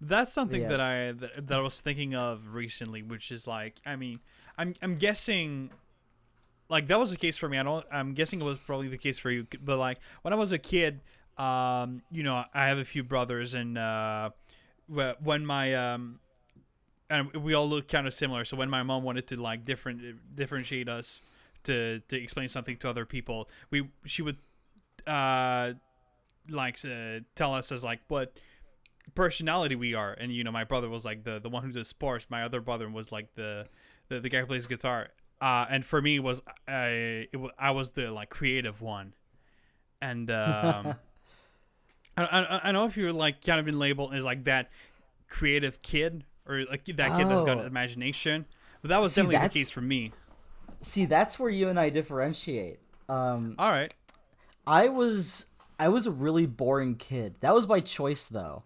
That's 0.00 0.32
something 0.32 0.62
Yeah. 0.62 0.68
that 0.68 0.80
I 0.80 1.12
that, 1.12 1.46
that 1.48 1.58
I 1.58 1.62
was 1.62 1.80
thinking 1.80 2.14
of 2.14 2.54
recently, 2.54 3.02
which 3.02 3.30
is 3.30 3.46
like, 3.46 3.76
I 3.86 3.96
mean, 3.96 4.20
I'm 4.58 4.74
I'm 4.82 4.96
guessing, 4.96 5.70
like 6.68 6.86
that 6.88 6.98
was 6.98 7.10
the 7.10 7.16
case 7.16 7.36
for 7.36 7.48
me. 7.48 7.58
I 7.58 7.62
don't. 7.62 7.84
I'm 7.92 8.14
guessing 8.14 8.40
it 8.40 8.44
was 8.44 8.58
probably 8.58 8.88
the 8.88 8.98
case 8.98 9.18
for 9.18 9.30
you. 9.30 9.46
But 9.62 9.78
like 9.78 9.98
when 10.22 10.32
I 10.32 10.36
was 10.36 10.52
a 10.52 10.58
kid, 10.58 11.00
um, 11.40 12.02
you 12.10 12.22
know, 12.22 12.44
I 12.52 12.66
have 12.68 12.78
a 12.78 12.84
few 12.84 13.02
brothers, 13.02 13.54
and 13.54 13.78
uh, 13.78 14.30
when 14.88 15.46
my 15.46 15.74
um, 15.74 16.20
and 17.08 17.32
we 17.34 17.54
all 17.54 17.68
look 17.68 17.88
kind 17.88 18.06
of 18.06 18.14
similar. 18.14 18.44
So 18.44 18.56
when 18.56 18.70
my 18.70 18.82
mom 18.82 19.02
wanted 19.02 19.26
to 19.28 19.40
like 19.40 19.64
different 19.64 20.00
differentiate 20.36 20.88
us 20.88 21.22
to 21.64 22.00
to 22.08 22.16
explain 22.22 22.48
something 22.48 22.76
to 22.78 22.90
other 22.90 23.06
people, 23.06 23.48
we 23.70 23.88
she 24.04 24.22
would 24.22 24.38
uh 25.06 25.72
like 26.48 26.78
uh, 26.84 27.20
tell 27.34 27.54
us 27.54 27.72
as 27.72 27.82
like 27.84 28.00
what 28.08 28.36
personality 29.14 29.74
we 29.74 29.94
are. 29.94 30.12
And 30.12 30.32
you 30.32 30.44
know 30.44 30.52
my 30.52 30.64
brother 30.64 30.88
was 30.88 31.04
like 31.04 31.24
the 31.24 31.40
the 31.40 31.48
one 31.48 31.62
who 31.64 31.72
does 31.72 31.88
sports 31.88 32.26
my 32.30 32.42
other 32.42 32.60
brother 32.60 32.88
was 32.88 33.12
like 33.12 33.34
the 33.34 33.66
the, 34.08 34.20
the 34.20 34.28
guy 34.28 34.40
who 34.40 34.46
plays 34.46 34.66
guitar. 34.66 35.08
Uh 35.40 35.66
and 35.70 35.84
for 35.84 36.02
me 36.02 36.18
was 36.20 36.42
i 36.68 37.26
it, 37.32 37.36
wa- 37.36 37.50
i 37.58 37.70
was 37.70 37.90
the 37.90 38.10
like 38.10 38.30
creative 38.30 38.80
one. 38.82 39.14
And 40.02 40.30
um 40.30 40.96
I, 42.20 42.42
I, 42.56 42.60
I 42.68 42.72
know 42.72 42.84
if 42.86 42.96
you're 42.96 43.12
like 43.12 43.44
kind 43.44 43.58
of 43.60 43.66
been 43.66 43.78
labeled 43.78 44.14
as 44.14 44.24
like 44.24 44.44
that 44.44 44.70
creative 45.28 45.80
kid 45.82 46.24
or 46.46 46.64
like 46.70 46.84
that 46.86 47.16
kid 47.16 47.28
that's 47.28 47.44
got 47.46 47.56
Oh. 47.56 47.60
an 47.60 47.66
imagination 47.66 48.46
but 48.82 48.88
that 48.88 49.00
was 49.00 49.12
See, 49.12 49.22
definitely 49.22 49.48
the 49.48 49.54
case 49.54 49.70
for 49.70 49.80
me 49.80 50.12
see, 50.80 51.04
that's 51.04 51.38
where 51.38 51.50
you 51.50 51.68
and 51.68 51.78
I 51.78 51.90
differentiate. 51.90 52.78
Um, 53.08 53.54
all 53.58 53.70
right 53.70 53.92
I 54.66 54.88
was 54.88 55.46
I 55.78 55.88
was 55.88 56.06
a 56.06 56.10
really 56.10 56.46
boring 56.46 56.96
kid. 56.96 57.36
That 57.40 57.54
was 57.54 57.66
by 57.66 57.80
choice 57.80 58.26
though. 58.26 58.62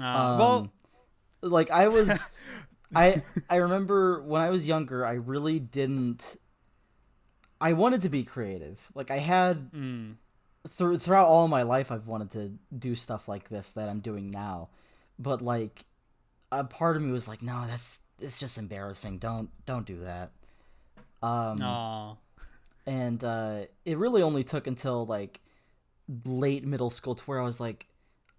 Uh, 0.00 0.04
Um, 0.04 0.38
well, 0.38 0.72
like 1.42 1.70
I 1.70 1.88
was 1.88 2.30
I 2.94 3.22
I 3.50 3.56
remember 3.56 4.22
when 4.22 4.42
I 4.42 4.50
was 4.50 4.66
younger, 4.66 5.04
I 5.06 5.12
really 5.12 5.58
didn't 5.60 6.36
I 7.60 7.72
wanted 7.72 8.02
to 8.02 8.08
be 8.08 8.22
creative. 8.24 8.90
Like 8.94 9.10
I 9.10 9.18
had 9.18 9.72
mm, 9.72 10.14
through 10.70 10.98
throughout 10.98 11.28
all 11.28 11.48
my 11.48 11.62
life 11.62 11.90
I've 11.90 12.06
wanted 12.06 12.30
to 12.32 12.52
do 12.76 12.94
stuff 12.94 13.28
like 13.28 13.48
this 13.48 13.70
that 13.72 13.88
I'm 13.88 14.00
doing 14.00 14.30
now. 14.30 14.68
But 15.18 15.42
like 15.42 15.86
a 16.52 16.64
part 16.64 16.96
of 16.96 17.02
me 17.02 17.12
was 17.12 17.28
like, 17.28 17.42
no, 17.42 17.64
that's 17.66 18.00
it's 18.20 18.40
just 18.40 18.58
embarrassing. 18.58 19.18
Don't 19.18 19.50
don't 19.66 19.86
do 19.86 20.00
that. 20.00 20.30
Um 21.22 21.58
aw. 21.62 22.16
and 22.86 23.22
uh 23.24 23.60
it 23.84 23.98
really 23.98 24.22
only 24.22 24.44
took 24.44 24.66
until 24.66 25.04
like 25.06 25.40
late 26.24 26.64
middle 26.64 26.90
school 26.90 27.14
to 27.14 27.24
where 27.24 27.40
I 27.40 27.44
was 27.44 27.60
like, 27.60 27.86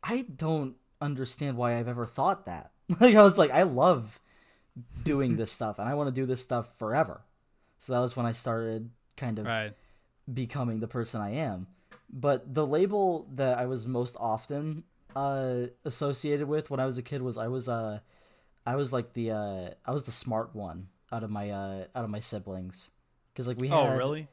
I 0.03 0.25
don't 0.35 0.75
understand 1.01 1.57
why 1.57 1.77
I've 1.77 1.87
ever 1.87 2.05
thought 2.05 2.45
that. 2.45 2.71
Like 2.99 3.15
I 3.15 3.21
was 3.21 3.37
like, 3.37 3.51
I 3.51 3.63
love 3.63 4.19
doing 5.03 5.35
this 5.35 5.51
stuff 5.51 5.77
and 5.77 5.87
I 5.87 5.93
want 5.93 6.07
to 6.07 6.21
do 6.21 6.25
this 6.25 6.41
stuff 6.41 6.75
forever. 6.77 7.21
So 7.77 7.93
that 7.93 7.99
was 7.99 8.15
when 8.15 8.25
I 8.25 8.31
started 8.31 8.89
kind 9.15 9.37
of 9.37 9.45
right. 9.45 9.73
becoming 10.31 10.79
the 10.79 10.87
person 10.87 11.21
I 11.21 11.35
am. 11.35 11.67
But 12.11 12.53
the 12.53 12.65
label 12.65 13.27
that 13.35 13.57
I 13.57 13.65
was 13.65 13.87
most 13.87 14.17
often 14.19 14.83
uh, 15.15 15.67
associated 15.85 16.47
with 16.47 16.69
when 16.69 16.79
I 16.79 16.85
was 16.85 16.97
a 16.97 17.03
kid 17.03 17.21
was 17.21 17.37
I 17.37 17.47
was 17.47 17.69
uh 17.69 17.99
I 18.65 18.75
was 18.75 18.93
like 18.93 19.13
the 19.13 19.31
uh 19.31 19.69
I 19.85 19.91
was 19.91 20.03
the 20.03 20.11
smart 20.11 20.55
one 20.55 20.89
out 21.11 21.23
of 21.23 21.31
my 21.31 21.49
uh 21.51 21.85
out 21.95 22.05
of 22.05 22.09
my 22.09 22.19
siblings 22.21 22.91
because 23.33 23.47
like 23.47 23.57
we 23.57 23.69
had 23.69 23.79
Oh, 23.79 23.87
really? 23.87 24.27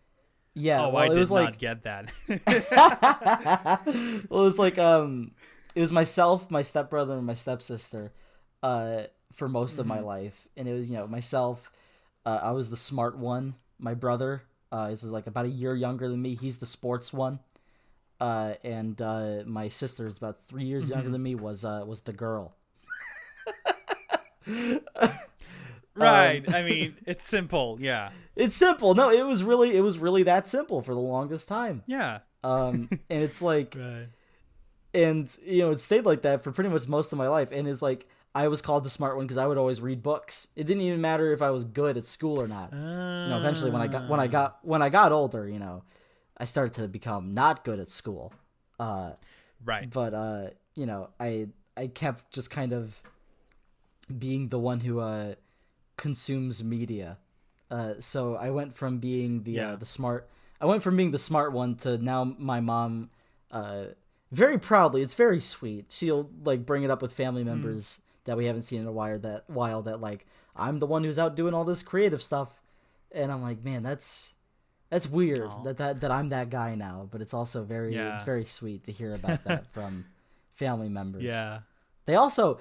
yeah 0.54 0.86
oh, 0.86 0.88
well, 0.88 1.04
I 1.04 1.08
did 1.08 1.28
was 1.28 1.30
not 1.30 1.58
like 1.58 1.58
get 1.58 1.82
that. 1.82 2.12
well 2.48 3.86
it 3.86 4.30
was 4.30 4.58
like 4.58 4.78
um 4.78 5.32
it 5.74 5.80
was 5.80 5.92
myself 5.92 6.50
my 6.50 6.62
stepbrother 6.62 7.14
and 7.16 7.26
my 7.26 7.34
stepsister 7.34 8.12
uh 8.62 9.04
for 9.32 9.48
most 9.48 9.78
of 9.78 9.86
my 9.86 9.98
Mm-hmm. 9.98 10.02
life 10.02 10.48
and 10.56 10.68
it 10.68 10.72
was 10.72 10.88
you 10.88 10.96
know 10.96 11.06
myself 11.06 11.70
uh, 12.26 12.40
I 12.42 12.52
was 12.52 12.70
the 12.70 12.76
smart 12.76 13.18
one 13.18 13.56
my 13.78 13.94
brother 13.94 14.42
uh 14.72 14.88
is 14.92 15.04
like 15.04 15.26
about 15.26 15.46
a 15.46 15.50
year 15.50 15.74
younger 15.74 16.08
than 16.08 16.22
me 16.22 16.34
he's 16.34 16.58
the 16.58 16.66
sports 16.66 17.12
one 17.12 17.40
uh 18.20 18.54
and 18.64 19.00
uh 19.02 19.42
my 19.46 19.68
sister 19.68 20.06
is 20.06 20.16
about 20.18 20.38
three 20.48 20.64
years 20.64 20.84
Mm-hmm. 20.84 20.94
younger 20.94 21.10
than 21.10 21.22
me 21.22 21.34
was 21.34 21.64
uh 21.64 21.82
was 21.86 22.00
the 22.00 22.12
girl 22.12 22.54
right. 25.94 26.46
Um, 26.46 26.54
I 26.54 26.62
mean, 26.62 26.94
it's 27.06 27.26
simple. 27.26 27.78
Yeah. 27.80 28.10
it's 28.34 28.54
simple 28.54 28.94
no 28.94 29.10
it 29.10 29.24
was 29.26 29.42
really 29.44 29.76
it 29.76 29.80
was 29.80 29.98
really 29.98 30.22
that 30.24 30.46
simple 30.46 30.80
for 30.82 30.94
the 30.94 31.00
longest 31.00 31.48
time 31.48 31.82
Yeah. 31.86 32.18
um 32.44 32.88
and 33.10 33.22
it's 33.22 33.40
like 33.42 33.74
Right. 33.78 34.08
and 34.94 35.34
you 35.44 35.62
know 35.62 35.70
it 35.70 35.80
stayed 35.80 36.04
like 36.04 36.22
that 36.22 36.42
for 36.44 36.52
pretty 36.52 36.70
much 36.70 36.86
most 36.86 37.12
of 37.12 37.18
my 37.18 37.28
life 37.28 37.48
and 37.50 37.66
it's 37.66 37.82
like 37.82 38.06
i 38.34 38.46
was 38.48 38.60
called 38.62 38.84
the 38.84 38.90
smart 38.90 39.16
one 39.16 39.24
because 39.26 39.38
i 39.38 39.46
would 39.46 39.56
always 39.58 39.80
read 39.80 40.02
books 40.02 40.48
it 40.54 40.64
didn't 40.66 40.82
even 40.82 41.00
matter 41.00 41.32
if 41.32 41.40
i 41.42 41.50
was 41.50 41.64
good 41.64 41.96
at 41.96 42.06
school 42.06 42.40
or 42.40 42.46
not 42.46 42.72
you 42.72 42.78
know 43.30 43.38
eventually 43.38 43.70
when 43.70 43.80
i 43.82 43.86
got 43.86 44.06
when 44.08 44.20
i 44.20 44.26
got 44.26 44.58
when 44.62 44.82
i 44.82 44.88
got 44.90 45.12
older 45.12 45.48
you 45.48 45.58
know 45.58 45.82
i 46.36 46.44
started 46.44 46.72
to 46.72 46.86
become 46.88 47.34
not 47.34 47.64
good 47.64 47.78
at 47.80 47.90
school 47.90 48.32
uh 48.78 49.12
Right. 49.64 49.88
but 49.90 50.12
uh 50.14 50.50
you 50.74 50.86
know 50.86 51.08
i 51.18 51.48
i 51.76 51.86
kept 51.86 52.32
just 52.32 52.50
kind 52.50 52.72
of 52.72 53.02
being 54.18 54.48
the 54.48 54.58
one 54.58 54.80
who 54.80 55.00
uh 55.00 55.34
consumes 55.96 56.62
media 56.62 57.18
uh 57.70 57.94
so 57.98 58.36
i 58.36 58.50
went 58.50 58.76
from 58.76 58.98
being 58.98 59.42
the 59.42 59.52
Yeah. 59.52 59.72
uh, 59.72 59.76
the 59.76 59.86
smart 59.86 60.28
i 60.60 60.66
went 60.66 60.82
from 60.82 60.96
being 60.96 61.10
the 61.10 61.18
smart 61.18 61.52
one 61.52 61.74
to 61.76 61.98
now 61.98 62.22
my 62.38 62.60
mom 62.60 63.10
uh 63.50 63.86
very 64.30 64.58
proudly 64.58 65.02
it's 65.02 65.14
very 65.14 65.40
sweet 65.40 65.86
she'll 65.90 66.30
like 66.44 66.66
bring 66.66 66.82
it 66.82 66.90
up 66.90 67.00
with 67.02 67.12
family 67.12 67.42
Mm. 67.42 67.46
members 67.46 68.00
that 68.24 68.36
we 68.36 68.46
haven't 68.46 68.62
seen 68.62 68.80
in 68.82 68.86
a 68.86 68.92
while 68.92 69.18
that 69.20 69.44
while 69.48 69.82
that 69.82 70.00
like 70.00 70.26
i'm 70.54 70.78
the 70.78 70.86
one 70.86 71.02
who's 71.04 71.18
out 71.18 71.34
doing 71.34 71.54
all 71.54 71.64
this 71.64 71.82
creative 71.82 72.22
stuff 72.22 72.60
and 73.12 73.32
i'm 73.32 73.40
like 73.42 73.64
man 73.64 73.82
that's 73.82 74.34
that's 74.90 75.06
weird 75.08 75.40
Aw. 75.48 75.62
that, 75.64 75.76
that 75.78 76.00
that 76.02 76.10
i'm 76.10 76.28
that 76.30 76.50
guy 76.50 76.74
now 76.74 77.08
but 77.10 77.20
it's 77.20 77.34
also 77.34 77.64
very 77.64 77.94
Yeah. 77.94 78.12
it's 78.14 78.22
very 78.22 78.44
sweet 78.44 78.84
to 78.84 78.92
hear 78.92 79.14
about 79.14 79.44
that 79.44 79.66
from 79.72 80.04
family 80.54 80.88
members 80.88 81.22
Yeah. 81.24 81.60
they 82.06 82.14
also 82.14 82.58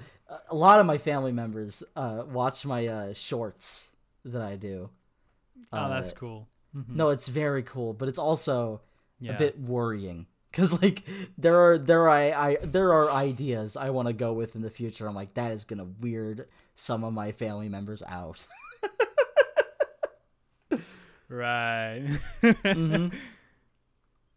a 0.50 0.54
lot 0.54 0.80
of 0.80 0.86
my 0.86 0.98
family 0.98 1.32
members 1.32 1.82
uh 1.94 2.24
watch 2.26 2.64
my 2.66 2.86
uh 2.86 3.14
shorts 3.14 3.92
that 4.24 4.42
i 4.42 4.56
do 4.56 4.90
Oh, 5.72 5.88
that's 5.88 6.10
Uh, 6.10 6.14
cool. 6.14 6.48
Mhm. 6.76 6.94
no 6.96 7.10
it's 7.10 7.28
very 7.28 7.62
cool 7.62 7.92
but 7.94 8.08
it's 8.08 8.18
also 8.18 8.80
Yeah. 9.20 9.34
a 9.34 9.38
bit 9.38 9.58
worrying 9.58 10.26
because 10.50 10.80
like 10.82 11.02
there 11.38 11.58
are 11.64 11.78
there 11.78 12.02
are 12.02 12.10
I, 12.10 12.30
I 12.32 12.56
there 12.62 12.92
are 12.92 13.10
ideas 13.10 13.76
I 13.76 13.90
want 13.90 14.08
to 14.08 14.12
go 14.14 14.32
with 14.32 14.54
in 14.56 14.62
the 14.62 14.70
future. 14.70 15.06
I'm 15.06 15.14
like 15.14 15.34
that 15.34 15.52
is 15.52 15.64
gonna 15.64 15.84
weird 15.84 16.46
some 16.74 17.04
of 17.04 17.12
my 17.12 17.32
family 17.32 17.68
members 17.68 18.02
out. 18.06 18.46
Right. 21.28 22.02
Mhm. 22.42 23.12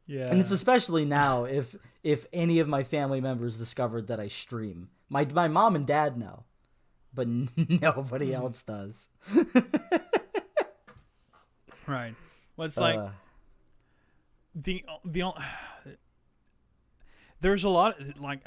Yeah. 0.08 0.32
And 0.32 0.42
it's 0.42 0.50
especially 0.50 1.06
now 1.06 1.44
if 1.44 1.76
if 2.04 2.26
any 2.34 2.58
of 2.58 2.68
my 2.68 2.84
family 2.84 3.22
members 3.22 3.60
discovered 3.60 4.08
that 4.08 4.20
I 4.20 4.28
stream. 4.28 4.90
My 5.08 5.24
my 5.26 5.48
mom 5.48 5.76
and 5.76 5.86
dad 5.86 6.18
know, 6.18 6.46
but 7.14 7.28
nobody 7.58 8.34
else 8.34 8.64
does. 8.64 9.10
right. 11.88 12.16
Well, 12.58 12.66
it's 12.66 12.78
like 12.78 12.98
Uh, 12.98 13.10
the 14.56 14.84
the 15.06 15.32
there's 17.42 17.64
a 17.64 17.70
lot 17.70 17.96
like 18.20 18.42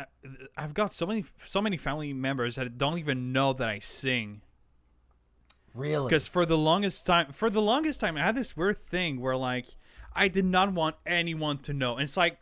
I've 0.56 0.74
got 0.74 0.92
so 0.94 1.06
many 1.06 1.24
so 1.44 1.62
many 1.62 1.76
family 1.76 2.12
members 2.12 2.56
that 2.56 2.76
don't 2.76 2.98
even 2.98 3.32
know 3.32 3.52
that 3.52 3.68
I 3.68 3.78
sing 3.78 4.42
really? 5.74 6.08
because 6.08 6.26
for 6.26 6.44
the 6.46 6.58
longest 6.58 7.06
time 7.06 7.32
for 7.32 7.50
the 7.50 7.62
longest 7.62 8.00
time 8.00 8.16
I 8.16 8.20
had 8.20 8.34
this 8.34 8.56
weird 8.56 8.78
thing 8.78 9.20
where 9.20 9.36
like 9.36 9.68
I 10.14 10.28
did 10.28 10.44
not 10.44 10.72
want 10.72 10.96
anyone 11.06 11.58
to 11.58 11.72
know. 11.72 11.94
And 11.94 12.02
it's 12.02 12.16
like 12.16 12.38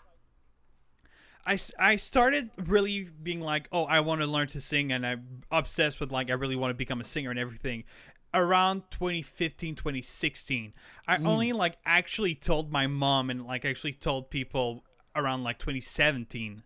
I, 1.46 1.58
I 1.78 1.96
started 1.96 2.50
really 2.56 3.08
being 3.22 3.40
like 3.40 3.68
oh 3.72 3.84
I 3.84 4.00
want 4.00 4.20
to 4.20 4.26
learn 4.26 4.48
to 4.48 4.60
sing 4.60 4.92
and 4.92 5.06
I'm 5.06 5.42
obsessed 5.50 6.00
with 6.00 6.12
like 6.12 6.30
I 6.30 6.34
really 6.34 6.56
want 6.56 6.70
to 6.70 6.74
become 6.74 7.00
a 7.00 7.04
singer 7.04 7.30
and 7.30 7.38
everything. 7.38 7.84
Around 8.32 8.84
2015 8.90 9.74
2016 9.74 10.72
I 11.08 11.16
mm. 11.16 11.26
only 11.26 11.52
like 11.52 11.76
actually 11.84 12.34
told 12.34 12.70
my 12.70 12.86
mom 12.86 13.28
and 13.30 13.44
like 13.44 13.64
actually 13.64 13.92
told 13.92 14.30
people 14.30 14.84
around 15.16 15.42
like 15.42 15.58
2017 15.58 16.62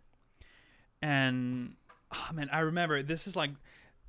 and 1.01 1.75
oh 2.13 2.29
man 2.33 2.49
i 2.53 2.61
remember 2.61 3.03
this 3.03 3.27
is 3.27 3.35
like 3.35 3.51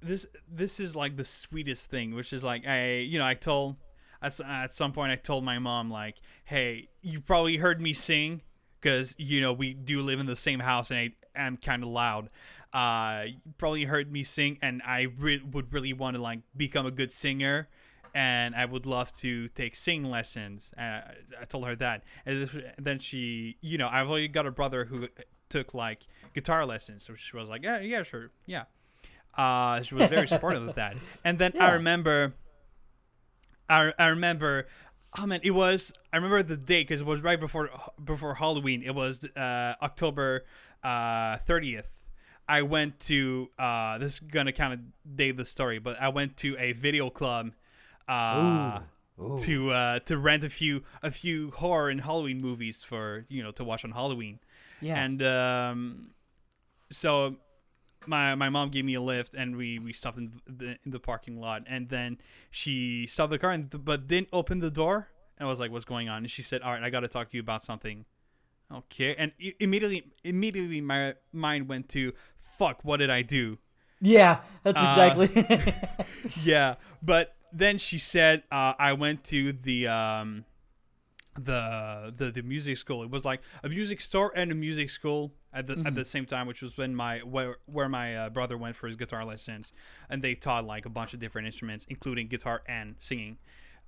this 0.06 0.28
this 0.52 0.80
is 0.80 0.96
like 0.96 1.18
the 1.18 1.24
sweetest 1.24 1.90
thing 1.90 2.14
which 2.14 2.32
is 2.32 2.44
like 2.44 2.66
i 2.68 2.98
you 2.98 3.18
know 3.18 3.26
i 3.26 3.34
told 3.34 3.76
at, 4.22 4.74
some 4.74 4.92
point 4.92 5.12
i 5.12 5.16
told 5.16 5.44
my 5.44 5.60
mom 5.60 5.90
like 5.90 6.18
hey 6.46 6.88
you 7.02 7.20
probably 7.20 7.58
heard 7.58 7.82
me 7.82 7.94
sing 7.94 8.42
because 8.80 9.16
you 9.18 9.42
know 9.42 9.52
we 9.52 9.74
do 9.74 10.02
live 10.02 10.20
in 10.20 10.26
the 10.26 10.36
same 10.36 10.60
house 10.60 10.92
and 10.92 11.00
i 11.00 11.12
am 11.36 11.58
kind 11.58 11.84
of 11.84 11.90
loud 11.90 12.30
uh 12.74 13.24
you 13.26 13.36
probably 13.58 13.86
heard 13.86 14.12
me 14.12 14.24
sing 14.24 14.58
and 14.62 14.82
i 14.86 15.08
re- 15.18 15.44
would 15.52 15.74
really 15.74 15.94
want 15.94 16.16
to 16.16 16.22
like 16.22 16.40
become 16.56 16.86
a 16.86 16.92
good 16.92 17.12
singer 17.12 17.68
and 18.16 18.56
I 18.56 18.64
would 18.64 18.86
love 18.86 19.12
to 19.18 19.50
take 19.50 19.76
singing 19.76 20.10
lessons. 20.10 20.72
Uh, 20.78 21.02
I 21.42 21.46
told 21.50 21.68
her 21.68 21.76
that, 21.76 22.06
and 22.26 22.50
then 22.78 22.98
she, 23.00 23.58
you 23.60 23.78
know, 23.78 23.90
I've 23.92 24.10
already 24.10 24.30
got 24.30 24.48
a 24.48 24.52
brother 24.52 24.86
who 24.86 25.10
took 25.50 25.74
like 25.74 26.08
guitar 26.34 26.66
lessons, 26.66 27.04
so 27.04 27.16
she 27.16 27.36
was 27.36 27.50
like, 27.50 27.62
yeah, 27.62 27.82
yeah, 27.82 28.04
sure, 28.04 28.32
yeah. 28.46 28.64
Uh, 29.38 29.82
she 29.82 29.96
was 29.96 30.10
very 30.10 30.28
supportive 30.28 30.68
of 30.68 30.76
that. 30.76 30.96
And 31.24 31.38
then 31.40 31.54
I 31.60 31.74
remember, 31.74 32.34
I, 33.70 33.94
I 33.98 34.08
remember, 34.08 34.68
oh 35.18 35.26
man, 35.26 35.40
it 35.44 35.52
was 35.52 35.94
I 36.14 36.18
remember 36.18 36.44
the 36.44 36.58
date 36.58 36.88
because 36.88 37.02
it 37.02 37.08
was 37.08 37.22
right 37.22 37.40
before 37.40 37.70
before 38.04 38.36
Halloween. 38.36 38.84
It 38.84 38.96
was 38.96 39.24
uh, 39.36 39.76
October 39.82 40.46
uh, 40.84 41.38
thirtieth. 41.38 42.04
I 42.48 42.62
went 42.62 43.00
to 43.02 43.50
uh, 43.58 43.98
this 43.98 44.14
is 44.14 44.20
gonna 44.20 44.52
kind 44.52 44.74
of 44.74 45.16
date 45.16 45.38
the 45.38 45.46
story, 45.46 45.80
but 45.80 46.00
I 46.00 46.10
went 46.10 46.38
to 46.38 46.56
a 46.60 46.74
video 46.74 47.10
club 47.10 47.52
uh, 48.08 48.80
Ooh. 49.20 49.38
to 49.40 49.72
uh, 49.72 50.00
to 50.00 50.18
rent 50.18 50.44
a 50.44 50.50
few 50.50 50.84
a 51.02 51.12
few 51.12 51.52
horror 51.52 51.90
and 51.90 52.02
Halloween 52.02 52.42
movies 52.42 52.84
for 52.84 53.26
you 53.30 53.42
know 53.42 53.52
to 53.52 53.64
watch 53.64 53.84
on 53.84 53.92
Halloween. 53.92 54.40
yeah. 54.80 55.04
And 55.04 55.24
um, 55.24 56.10
so 56.92 57.38
my 58.08 58.36
my 58.36 58.50
mom 58.50 58.70
gave 58.70 58.86
me 58.86 58.94
a 58.96 59.02
lift, 59.02 59.34
and 59.34 59.56
we 59.56 59.80
we 59.80 59.94
stopped 59.94 60.18
in 60.18 60.40
the 60.48 60.78
in 60.86 60.92
the 60.92 61.00
parking 61.00 61.40
lot, 61.40 61.64
and 61.68 61.90
then 61.90 62.18
she 62.50 63.06
stopped 63.08 63.32
the 63.32 63.40
car, 63.40 63.52
and 63.52 63.70
but 63.86 64.08
didn't 64.08 64.30
open 64.34 64.60
the 64.60 64.72
door. 64.72 65.10
And 65.38 65.48
I 65.48 65.50
was 65.50 65.60
like, 65.60 65.72
"What's 65.72 65.86
going 65.86 66.08
on?" 66.10 66.20
And 66.20 66.32
she 66.32 66.42
said, 66.42 66.62
"All 66.62 66.72
right, 66.72 66.84
I 66.84 66.90
got 66.90 67.02
to 67.02 67.08
talk 67.08 67.30
to 67.32 67.38
you 67.38 67.42
about 67.42 67.62
something." 67.64 68.06
Okay, 68.74 69.16
and 69.16 69.32
i- 69.44 69.54
immediately 69.60 70.12
immediately 70.24 70.82
my 70.82 71.16
mind 71.32 71.68
went 71.70 71.90
to, 71.90 72.14
"Fuck, 72.58 72.84
what 72.84 72.98
did 72.98 73.10
I 73.10 73.22
do?" 73.22 73.58
yeah, 74.02 74.40
that's 74.64 74.78
uh, 74.80 74.88
exactly. 74.90 76.06
yeah, 76.44 76.76
but 77.02 77.36
then 77.54 77.78
she 77.78 77.98
said 77.98 78.44
uh, 78.52 78.74
I 78.80 78.94
went 78.94 79.24
to 79.26 79.54
the 79.54 79.88
um, 79.88 80.46
the 81.36 82.14
the 82.16 82.32
the 82.32 82.42
music 82.42 82.78
school. 82.78 83.04
It 83.04 83.10
was 83.12 83.26
like 83.26 83.42
a 83.64 83.70
music 83.70 84.02
store 84.02 84.32
and 84.36 84.52
a 84.52 84.56
music 84.56 84.90
school 84.90 85.34
at 85.56 85.68
the 85.68 85.76
Mm-hmm. 85.76 85.88
at 85.88 85.96
the 85.96 86.06
same 86.06 86.26
time, 86.26 86.48
which 86.48 86.62
was 86.62 86.78
when 86.78 86.96
my 86.96 87.20
where 87.20 87.58
where 87.66 87.90
my 87.90 88.16
uh, 88.16 88.30
brother 88.30 88.58
went 88.58 88.76
for 88.76 88.88
his 88.88 88.96
guitar 88.96 89.26
lessons, 89.26 89.74
and 90.10 90.22
they 90.22 90.36
taught 90.36 90.66
like 90.66 90.86
a 90.86 90.90
bunch 90.90 91.14
of 91.14 91.20
different 91.20 91.48
instruments, 91.48 91.86
including 91.90 92.28
guitar 92.28 92.62
and 92.68 92.96
singing. 93.00 93.38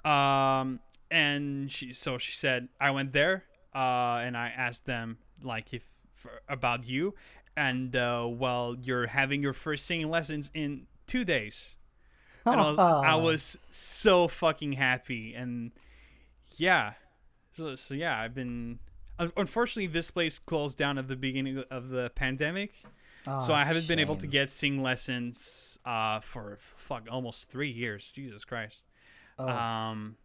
Um, 0.04 0.80
and 1.12 1.72
she 1.72 1.94
so 1.94 2.18
she 2.18 2.34
said 2.34 2.70
I 2.82 2.92
went 2.92 3.12
there, 3.14 3.44
uh, 3.76 4.22
and 4.24 4.36
I 4.36 4.48
asked 4.50 4.86
them 4.86 5.18
like 5.44 5.74
if 5.74 5.84
for, 6.16 6.42
about 6.50 6.88
you, 6.88 7.14
and 7.56 7.96
uh, 7.96 8.26
well, 8.28 8.76
you're 8.82 9.08
having 9.08 9.44
your 9.44 9.54
first 9.54 9.86
singing 9.86 10.10
lessons 10.10 10.50
in 10.54 10.88
two 11.06 11.24
days 11.24 11.78
and 12.52 12.62
I 12.62 12.70
was, 12.70 12.80
I 12.80 13.16
was 13.16 13.58
so 13.72 14.28
fucking 14.28 14.74
happy 14.74 15.34
and 15.34 15.72
yeah 16.58 16.94
so, 17.54 17.76
so 17.76 17.94
yeah 17.94 18.20
i've 18.20 18.34
been 18.34 18.80
unfortunately 19.20 19.88
this 19.88 20.12
place 20.12 20.40
closed 20.40 20.78
down 20.78 20.98
at 20.98 21.08
the 21.08 21.16
beginning 21.16 21.64
of 21.70 21.90
the 21.90 22.12
pandemic. 22.16 22.84
Oh, 23.30 23.46
so 23.46 23.54
i 23.54 23.66
haven't 23.66 23.90
been 23.90 24.00
able 24.00 24.16
to 24.16 24.28
get 24.28 24.50
sing 24.50 24.82
lessons 24.82 25.78
uh 25.84 26.22
for 26.22 26.58
fuck 26.60 27.08
almost 27.12 27.50
three 27.50 27.72
years. 27.72 28.12
Jesus 28.12 28.46
christ. 28.46 28.86
Oh. 29.40 29.48
um 29.48 30.16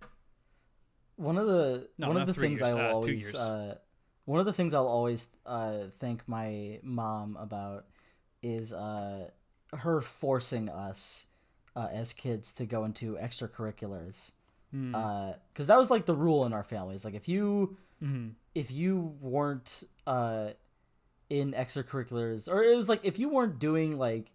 one 1.16 1.38
of 1.38 1.46
the 1.46 1.88
No, 1.98 2.08
one 2.08 2.16
of 2.16 2.26
the 2.26 2.34
things 2.34 2.60
years, 2.60 2.70
I 2.70 2.74
will 2.74 2.80
uh, 2.80 2.92
always 2.92 3.34
uh, 3.34 3.74
one 4.24 4.40
of 4.40 4.46
the 4.46 4.52
things 4.52 4.74
I'll 4.74 4.88
always 4.88 5.26
uh, 5.46 5.84
thank 5.98 6.26
my 6.28 6.78
mom 6.82 7.36
about 7.40 7.86
is 8.42 8.72
uh, 8.72 9.30
her 9.72 10.00
forcing 10.00 10.68
us 10.68 11.26
uh, 11.76 11.88
as 11.92 12.12
kids 12.12 12.52
to 12.54 12.66
go 12.66 12.84
into 12.84 13.14
extracurriculars. 13.14 14.32
Hmm, 14.70 14.92
because 15.52 15.66
that 15.66 15.76
was 15.76 15.90
like 15.90 16.06
the 16.06 16.14
rule 16.14 16.46
in 16.46 16.52
our 16.52 16.62
families. 16.62 17.04
Like 17.04 17.14
if 17.14 17.28
you 17.28 17.76
mhm. 18.02 18.32
if 18.54 18.70
you 18.70 19.16
weren't 19.20 19.84
uh, 20.06 20.50
in 21.30 21.52
extracurriculars 21.52 22.50
or 22.52 22.62
it 22.62 22.76
was 22.76 22.88
like 22.88 23.00
if 23.04 23.18
you 23.18 23.28
weren't 23.28 23.58
doing 23.58 23.96
like 23.96 24.30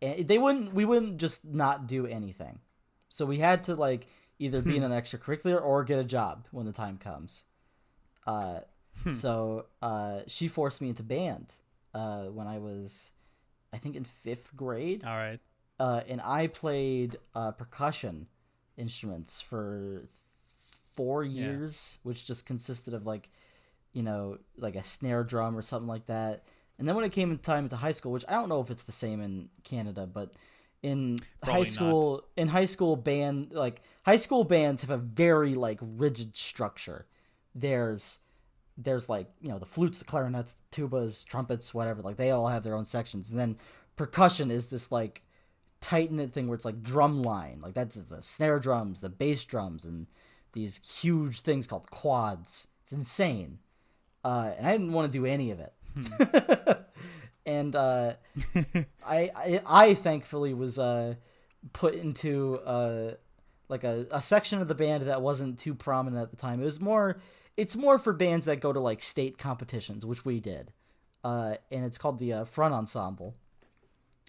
they 0.00 0.38
wouldn't 0.38 0.72
we 0.72 0.84
wouldn't 0.84 1.18
just 1.18 1.44
not 1.44 1.86
do 1.86 2.06
anything. 2.06 2.60
So 3.08 3.26
we 3.26 3.38
had 3.38 3.64
to 3.64 3.74
like 3.74 4.06
either 4.38 4.62
be 4.62 4.76
in 4.76 4.82
an 4.82 4.92
extracurricular 4.92 5.60
or 5.60 5.84
get 5.84 5.98
a 5.98 6.04
job 6.04 6.46
when 6.50 6.66
the 6.66 6.72
time 6.72 6.98
comes. 6.98 7.44
Uh, 8.26 8.60
so 9.12 9.66
uh, 9.82 10.20
she 10.26 10.48
forced 10.48 10.80
me 10.80 10.90
into 10.90 11.02
band 11.02 11.54
uh, 11.94 12.24
when 12.24 12.46
i 12.46 12.58
was 12.58 13.12
i 13.72 13.78
think 13.78 13.96
in 13.96 14.04
fifth 14.04 14.56
grade. 14.56 15.04
All 15.04 15.16
right. 15.16 15.40
Uh, 15.80 16.00
and 16.08 16.20
I 16.20 16.48
played 16.48 17.16
uh, 17.34 17.52
percussion 17.52 18.26
instruments 18.76 19.40
for 19.40 20.08
four 20.98 21.22
Yeah. 21.22 21.42
years, 21.42 21.98
which 22.02 22.26
just 22.26 22.44
consisted 22.44 22.92
of 22.92 23.06
like, 23.06 23.30
you 23.92 24.02
know, 24.02 24.38
like 24.56 24.76
a 24.76 24.84
snare 24.84 25.24
drum 25.24 25.56
or 25.56 25.62
something 25.62 25.88
like 25.88 26.06
that. 26.06 26.42
And 26.78 26.86
then 26.86 26.94
when 26.96 27.04
it 27.04 27.12
came 27.12 27.30
in 27.30 27.38
time 27.38 27.68
to 27.70 27.76
high 27.76 27.92
school, 27.92 28.12
which 28.12 28.24
I 28.28 28.32
don't 28.32 28.48
know 28.48 28.60
if 28.60 28.70
it's 28.70 28.82
the 28.84 28.92
same 28.92 29.20
in 29.20 29.48
Canada, 29.64 30.06
but 30.06 30.32
in 30.82 31.18
Probably 31.40 31.52
high 31.52 31.58
not. 31.60 31.66
school, 31.68 32.24
in 32.36 32.48
high 32.48 32.66
school 32.66 32.94
band, 32.96 33.52
like 33.52 33.82
high 34.04 34.16
school 34.16 34.44
bands 34.44 34.82
have 34.82 34.90
a 34.90 34.96
very 34.98 35.54
like 35.54 35.80
rigid 35.82 36.36
structure. 36.36 37.06
There's 37.54 38.20
there's 38.76 39.08
like 39.08 39.28
you 39.40 39.48
know 39.48 39.58
the 39.58 39.66
flutes, 39.66 39.98
the 39.98 40.04
clarinets, 40.04 40.54
the 40.54 40.76
tubas, 40.82 41.24
trumpets, 41.24 41.74
whatever. 41.74 42.00
Like 42.02 42.16
they 42.16 42.30
all 42.30 42.48
have 42.48 42.62
their 42.62 42.76
own 42.76 42.84
sections, 42.84 43.30
and 43.32 43.40
then 43.40 43.56
percussion 43.96 44.50
is 44.52 44.68
this 44.68 44.92
like 44.92 45.22
tight 45.80 46.12
knit 46.12 46.32
thing 46.32 46.46
where 46.46 46.54
it's 46.54 46.64
like 46.64 46.82
drum 46.82 47.22
line, 47.22 47.60
like 47.60 47.74
that's 47.74 47.96
the 48.06 48.22
snare 48.22 48.60
drums, 48.60 49.00
the 49.00 49.08
bass 49.08 49.44
drums, 49.44 49.84
and 49.84 50.06
these 50.52 51.00
huge 51.00 51.40
things 51.40 51.66
called 51.66 51.90
quads. 51.90 52.68
It's 52.82 52.92
insane, 52.92 53.58
uh, 54.24 54.52
and 54.56 54.66
I 54.66 54.72
didn't 54.72 54.92
want 54.92 55.12
to 55.12 55.18
do 55.18 55.26
any 55.26 55.50
of 55.50 55.60
it. 55.60 55.72
and 57.46 57.74
uh, 57.74 58.14
I, 59.06 59.30
I 59.34 59.60
I 59.66 59.94
thankfully 59.94 60.54
was 60.54 60.78
uh, 60.78 61.14
put 61.72 61.94
into 61.94 62.56
uh, 62.64 63.12
like 63.68 63.84
a, 63.84 64.06
a 64.10 64.20
section 64.20 64.60
of 64.60 64.68
the 64.68 64.74
band 64.74 65.06
that 65.06 65.22
wasn't 65.22 65.58
too 65.58 65.74
prominent 65.74 66.22
at 66.22 66.30
the 66.30 66.36
time. 66.36 66.60
It 66.60 66.64
was 66.64 66.80
more 66.80 67.20
it's 67.56 67.74
more 67.74 67.98
for 67.98 68.12
bands 68.12 68.46
that 68.46 68.60
go 68.60 68.72
to 68.72 68.80
like 68.80 69.02
state 69.02 69.36
competitions, 69.36 70.06
which 70.06 70.24
we 70.24 70.40
did. 70.40 70.72
Uh, 71.24 71.56
and 71.72 71.84
it's 71.84 71.98
called 71.98 72.20
the 72.20 72.32
uh, 72.32 72.44
front 72.44 72.72
ensemble, 72.72 73.34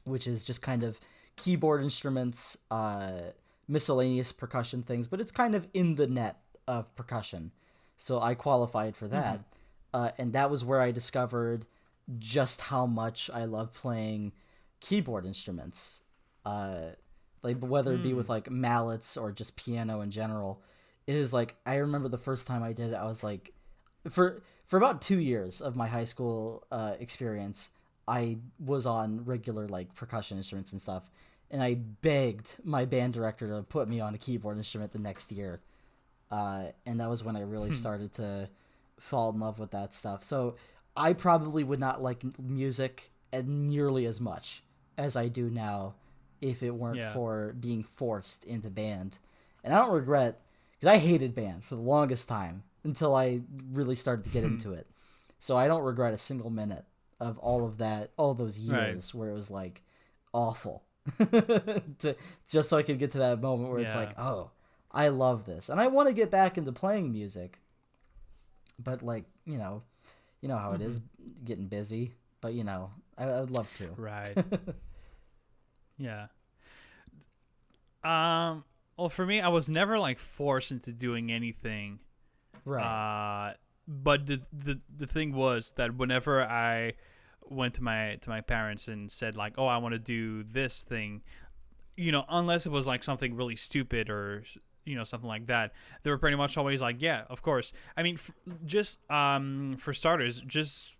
which 0.03 0.25
is 0.25 0.43
just 0.43 0.61
kind 0.61 0.83
of 0.83 0.99
keyboard 1.35 1.83
instruments, 1.83 2.57
uh, 2.71 3.21
miscellaneous 3.69 4.33
percussion 4.33 4.83
things, 4.83 5.07
but 5.07 5.21
it's 5.21 5.31
kind 5.31 5.55
of 5.55 5.67
in 5.73 5.95
the 5.95 6.07
net 6.07 6.41
of 6.67 6.93
percussion. 6.95 7.51
So 7.95 8.19
I 8.19 8.33
qualified 8.35 8.95
for 8.97 9.07
that. 9.07 9.41
Uh, 9.93 10.11
and 10.17 10.33
that 10.33 10.49
was 10.49 10.65
where 10.65 10.81
I 10.81 10.91
discovered 10.91 11.65
just 12.17 12.61
how 12.61 12.85
much 12.85 13.29
I 13.33 13.45
love 13.45 13.73
playing 13.73 14.33
keyboard 14.81 15.25
instruments. 15.25 16.03
Uh, 16.45 16.91
like 17.43 17.59
whether 17.59 17.93
it 17.93 18.03
be 18.03 18.13
with 18.13 18.29
like 18.29 18.49
mallets 18.49 19.15
or 19.15 19.31
just 19.31 19.55
piano 19.55 20.01
in 20.01 20.11
general. 20.11 20.61
It 21.07 21.15
is 21.15 21.31
like 21.33 21.55
I 21.65 21.75
remember 21.75 22.09
the 22.09 22.17
first 22.17 22.47
time 22.47 22.63
I 22.63 22.73
did 22.73 22.91
it, 22.91 22.95
I 22.95 23.05
was 23.05 23.23
like, 23.23 23.53
for 24.09 24.41
for 24.65 24.77
about 24.77 25.01
two 25.01 25.19
years 25.19 25.61
of 25.61 25.75
my 25.75 25.87
high 25.87 26.03
school 26.03 26.65
uh, 26.71 26.93
experience, 26.99 27.71
I 28.07 28.37
was 28.59 28.85
on 28.85 29.25
regular 29.25 29.67
like 29.67 29.95
percussion 29.95 30.37
instruments 30.37 30.71
and 30.71 30.81
stuff, 30.81 31.09
and 31.51 31.61
I 31.63 31.73
begged 31.75 32.57
my 32.63 32.85
band 32.85 33.13
director 33.13 33.47
to 33.47 33.63
put 33.63 33.87
me 33.87 33.99
on 33.99 34.13
a 34.13 34.17
keyboard 34.17 34.57
instrument 34.57 34.91
the 34.91 34.99
next 34.99 35.31
year, 35.31 35.61
uh, 36.31 36.65
and 36.85 36.99
that 36.99 37.09
was 37.09 37.23
when 37.23 37.35
I 37.35 37.41
really 37.41 37.71
started 37.71 38.13
to 38.13 38.49
fall 38.99 39.29
in 39.31 39.39
love 39.39 39.59
with 39.59 39.71
that 39.71 39.93
stuff. 39.93 40.23
So 40.23 40.55
I 40.95 41.13
probably 41.13 41.63
would 41.63 41.79
not 41.79 42.01
like 42.03 42.23
music 42.39 43.11
nearly 43.33 44.05
as 44.05 44.19
much 44.19 44.63
as 44.97 45.15
I 45.15 45.27
do 45.27 45.49
now 45.49 45.93
if 46.41 46.61
it 46.63 46.71
weren't 46.71 46.97
Yeah. 46.99 47.13
for 47.13 47.53
being 47.59 47.83
forced 47.83 48.43
into 48.45 48.69
band, 48.69 49.17
and 49.63 49.73
I 49.73 49.77
don't 49.79 49.91
regret 49.93 50.41
because 50.73 50.93
I 50.93 50.97
hated 50.97 51.35
band 51.35 51.63
for 51.65 51.75
the 51.75 51.81
longest 51.81 52.27
time 52.29 52.63
until 52.83 53.13
I 53.15 53.41
really 53.71 53.95
started 53.95 54.23
to 54.23 54.29
get 54.29 54.43
into 54.45 54.71
it. 54.73 54.87
So 55.39 55.57
I 55.57 55.67
don't 55.67 55.83
regret 55.83 56.13
a 56.13 56.17
single 56.17 56.49
minute 56.49 56.85
of 57.19 57.37
all 57.39 57.65
of 57.65 57.77
that, 57.77 58.11
all 58.17 58.33
those 58.33 58.57
Right. 58.59 58.91
years 58.91 59.13
where 59.13 59.29
it 59.29 59.33
was 59.33 59.49
like 59.51 59.81
awful. 60.33 60.83
to 61.99 62.15
just 62.47 62.69
so 62.69 62.77
I 62.77 62.83
could 62.83 62.99
get 62.99 63.11
to 63.11 63.19
that 63.19 63.41
moment 63.41 63.69
where 63.71 63.79
it's 63.79 63.95
like, 63.95 64.17
oh, 64.19 64.51
I 64.91 65.09
love 65.09 65.45
this, 65.45 65.69
and 65.69 65.79
I 65.79 65.87
want 65.87 66.07
to 66.07 66.13
get 66.13 66.31
back 66.31 66.57
into 66.57 66.71
playing 66.71 67.11
music. 67.11 67.59
But 68.81 69.03
like 69.03 69.25
you 69.45 69.57
know, 69.57 69.83
you 70.41 70.47
know 70.49 70.57
how 70.57 70.73
it 70.73 70.81
is 70.81 70.99
Mm-hmm. 70.99 71.45
getting 71.45 71.67
busy. 71.67 72.13
But 72.41 72.53
you 72.53 72.63
know, 72.63 72.91
I, 73.17 73.25
I 73.25 73.39
would 73.41 73.51
love 73.51 73.69
to. 73.77 73.89
Right. 73.97 74.35
yeah. 75.97 76.27
Um. 78.03 78.63
Well, 78.97 79.09
for 79.09 79.25
me, 79.25 79.39
I 79.41 79.47
was 79.47 79.69
never 79.69 79.97
like 79.99 80.19
forced 80.19 80.71
into 80.71 80.91
doing 80.91 81.31
anything. 81.31 81.99
Right. 82.65 82.83
Uh, 83.49 83.53
but 83.87 84.25
the 84.27 84.41
the 84.53 84.79
the 84.95 85.07
thing 85.07 85.33
was 85.33 85.71
that 85.75 85.95
whenever 85.95 86.41
I 86.43 86.93
went 87.49 87.73
to 87.75 87.83
my 87.83 88.17
to 88.21 88.29
my 88.29 88.41
parents 88.41 88.87
and 88.87 89.11
said 89.11 89.35
like, 89.35 89.53
"Oh, 89.57 89.67
I 89.67 89.77
want 89.77 89.93
to 89.93 89.99
do 89.99 90.43
this 90.43 90.81
thing," 90.81 91.21
you 91.95 92.11
know, 92.11 92.25
unless 92.29 92.65
it 92.65 92.71
was 92.71 92.87
like 92.87 93.03
something 93.03 93.35
really 93.35 93.55
stupid 93.55 94.09
or 94.09 94.43
you 94.85 94.95
know 94.95 95.03
something 95.03 95.27
like 95.27 95.47
that, 95.47 95.73
they 96.03 96.09
were 96.09 96.17
pretty 96.17 96.37
much 96.37 96.57
always 96.57 96.81
like, 96.81 96.97
"Yeah, 96.99 97.23
of 97.29 97.41
course." 97.41 97.73
I 97.97 98.03
mean, 98.03 98.15
f- 98.15 98.31
just 98.65 98.99
um 99.11 99.77
for 99.77 99.93
starters, 99.93 100.41
just 100.41 100.97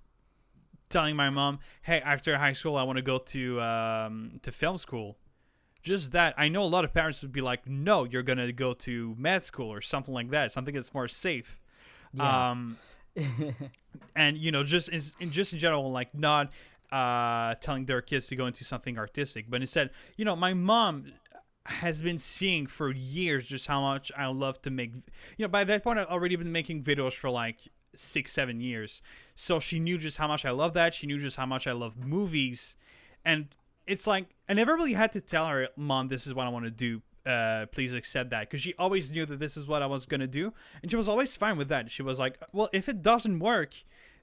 telling 0.90 1.16
my 1.16 1.30
mom, 1.30 1.60
"Hey, 1.84 2.02
after 2.02 2.38
high 2.38 2.54
school, 2.54 2.76
I 2.76 2.84
want 2.84 2.98
to 2.98 3.04
go 3.04 3.18
to 3.18 3.62
um 3.62 4.40
to 4.44 4.52
film 4.52 4.78
school." 4.78 5.18
Just 5.82 6.12
that, 6.12 6.34
I 6.38 6.50
know 6.50 6.62
a 6.62 6.66
lot 6.66 6.84
of 6.84 6.94
parents 6.94 7.22
would 7.22 7.32
be 7.32 7.42
like, 7.42 7.66
"No, 7.66 8.04
you're 8.04 8.24
gonna 8.24 8.52
go 8.52 8.74
to 8.74 9.16
med 9.18 9.44
school 9.44 9.72
or 9.72 9.82
something 9.82 10.14
like 10.14 10.30
that, 10.32 10.52
something 10.52 10.76
that's 10.76 10.94
more 10.94 11.08
safe." 11.08 11.58
yeah. 12.14 12.52
Um, 12.52 12.78
and 14.16 14.38
you 14.38 14.52
know, 14.52 14.64
just 14.64 14.90
in, 14.90 15.02
in 15.20 15.32
just 15.32 15.54
in 15.54 15.60
general, 15.60 15.92
like 15.92 16.14
not 16.14 16.52
uh, 16.92 17.56
telling 17.56 17.86
their 17.86 18.02
kids 18.02 18.28
to 18.28 18.36
go 18.36 18.46
into 18.46 18.64
something 18.64 18.98
artistic, 18.98 19.46
but 19.50 19.62
instead, 19.62 19.92
you 20.18 20.26
know, 20.26 20.36
my 20.36 20.54
mom 20.54 21.06
has 21.66 22.02
been 22.02 22.18
seeing 22.18 22.66
for 22.66 22.92
years 22.92 23.48
just 23.48 23.68
how 23.68 23.82
much 23.82 24.12
I 24.18 24.28
love 24.28 24.62
to 24.64 24.70
make. 24.70 24.94
You 25.38 25.46
know, 25.46 25.48
by 25.48 25.64
that 25.66 25.84
point, 25.84 26.00
I've 26.00 26.08
already 26.08 26.36
been 26.36 26.52
making 26.52 26.84
videos 26.84 27.14
for 27.14 27.30
like 27.30 27.68
six, 27.96 28.32
seven 28.32 28.60
years. 28.62 29.02
So 29.36 29.60
she 29.60 29.80
knew 29.80 29.98
just 29.98 30.18
how 30.18 30.28
much 30.28 30.46
I 30.46 30.52
love 30.52 30.74
that. 30.74 30.94
She 30.94 31.08
knew 31.08 31.20
just 31.20 31.38
how 31.38 31.46
much 31.46 31.68
I 31.68 31.72
love 31.72 31.98
movies, 31.98 32.76
and 33.24 33.48
it's 33.86 34.08
like 34.08 34.28
I 34.48 34.54
never 34.54 34.76
really 34.76 34.94
had 34.94 35.12
to 35.14 35.22
tell 35.22 35.48
her, 35.48 35.68
"Mom, 35.76 36.08
this 36.08 36.26
is 36.26 36.34
what 36.34 36.46
I 36.46 36.50
want 36.50 36.66
to 36.66 36.72
do." 36.72 37.02
Uh, 37.26 37.66
please 37.68 37.94
accept 37.94 38.30
that 38.32 38.42
because 38.42 38.62
she 38.62 38.74
always 38.80 39.12
knew 39.12 39.26
that 39.26 39.40
this 39.40 39.58
is 39.58 39.68
what 39.68 39.82
I 39.82 39.86
was 39.86 40.06
gonna 40.06 40.26
do, 40.28 40.54
and 40.82 40.90
she 40.90 40.96
was 40.98 41.08
always 41.08 41.36
fine 41.36 41.58
with 41.58 41.68
that. 41.70 41.92
She 41.92 42.02
was 42.02 42.18
like, 42.18 42.40
"Well, 42.54 42.70
if 42.72 42.88
it 42.90 43.02
doesn't 43.02 43.40
work, 43.40 43.76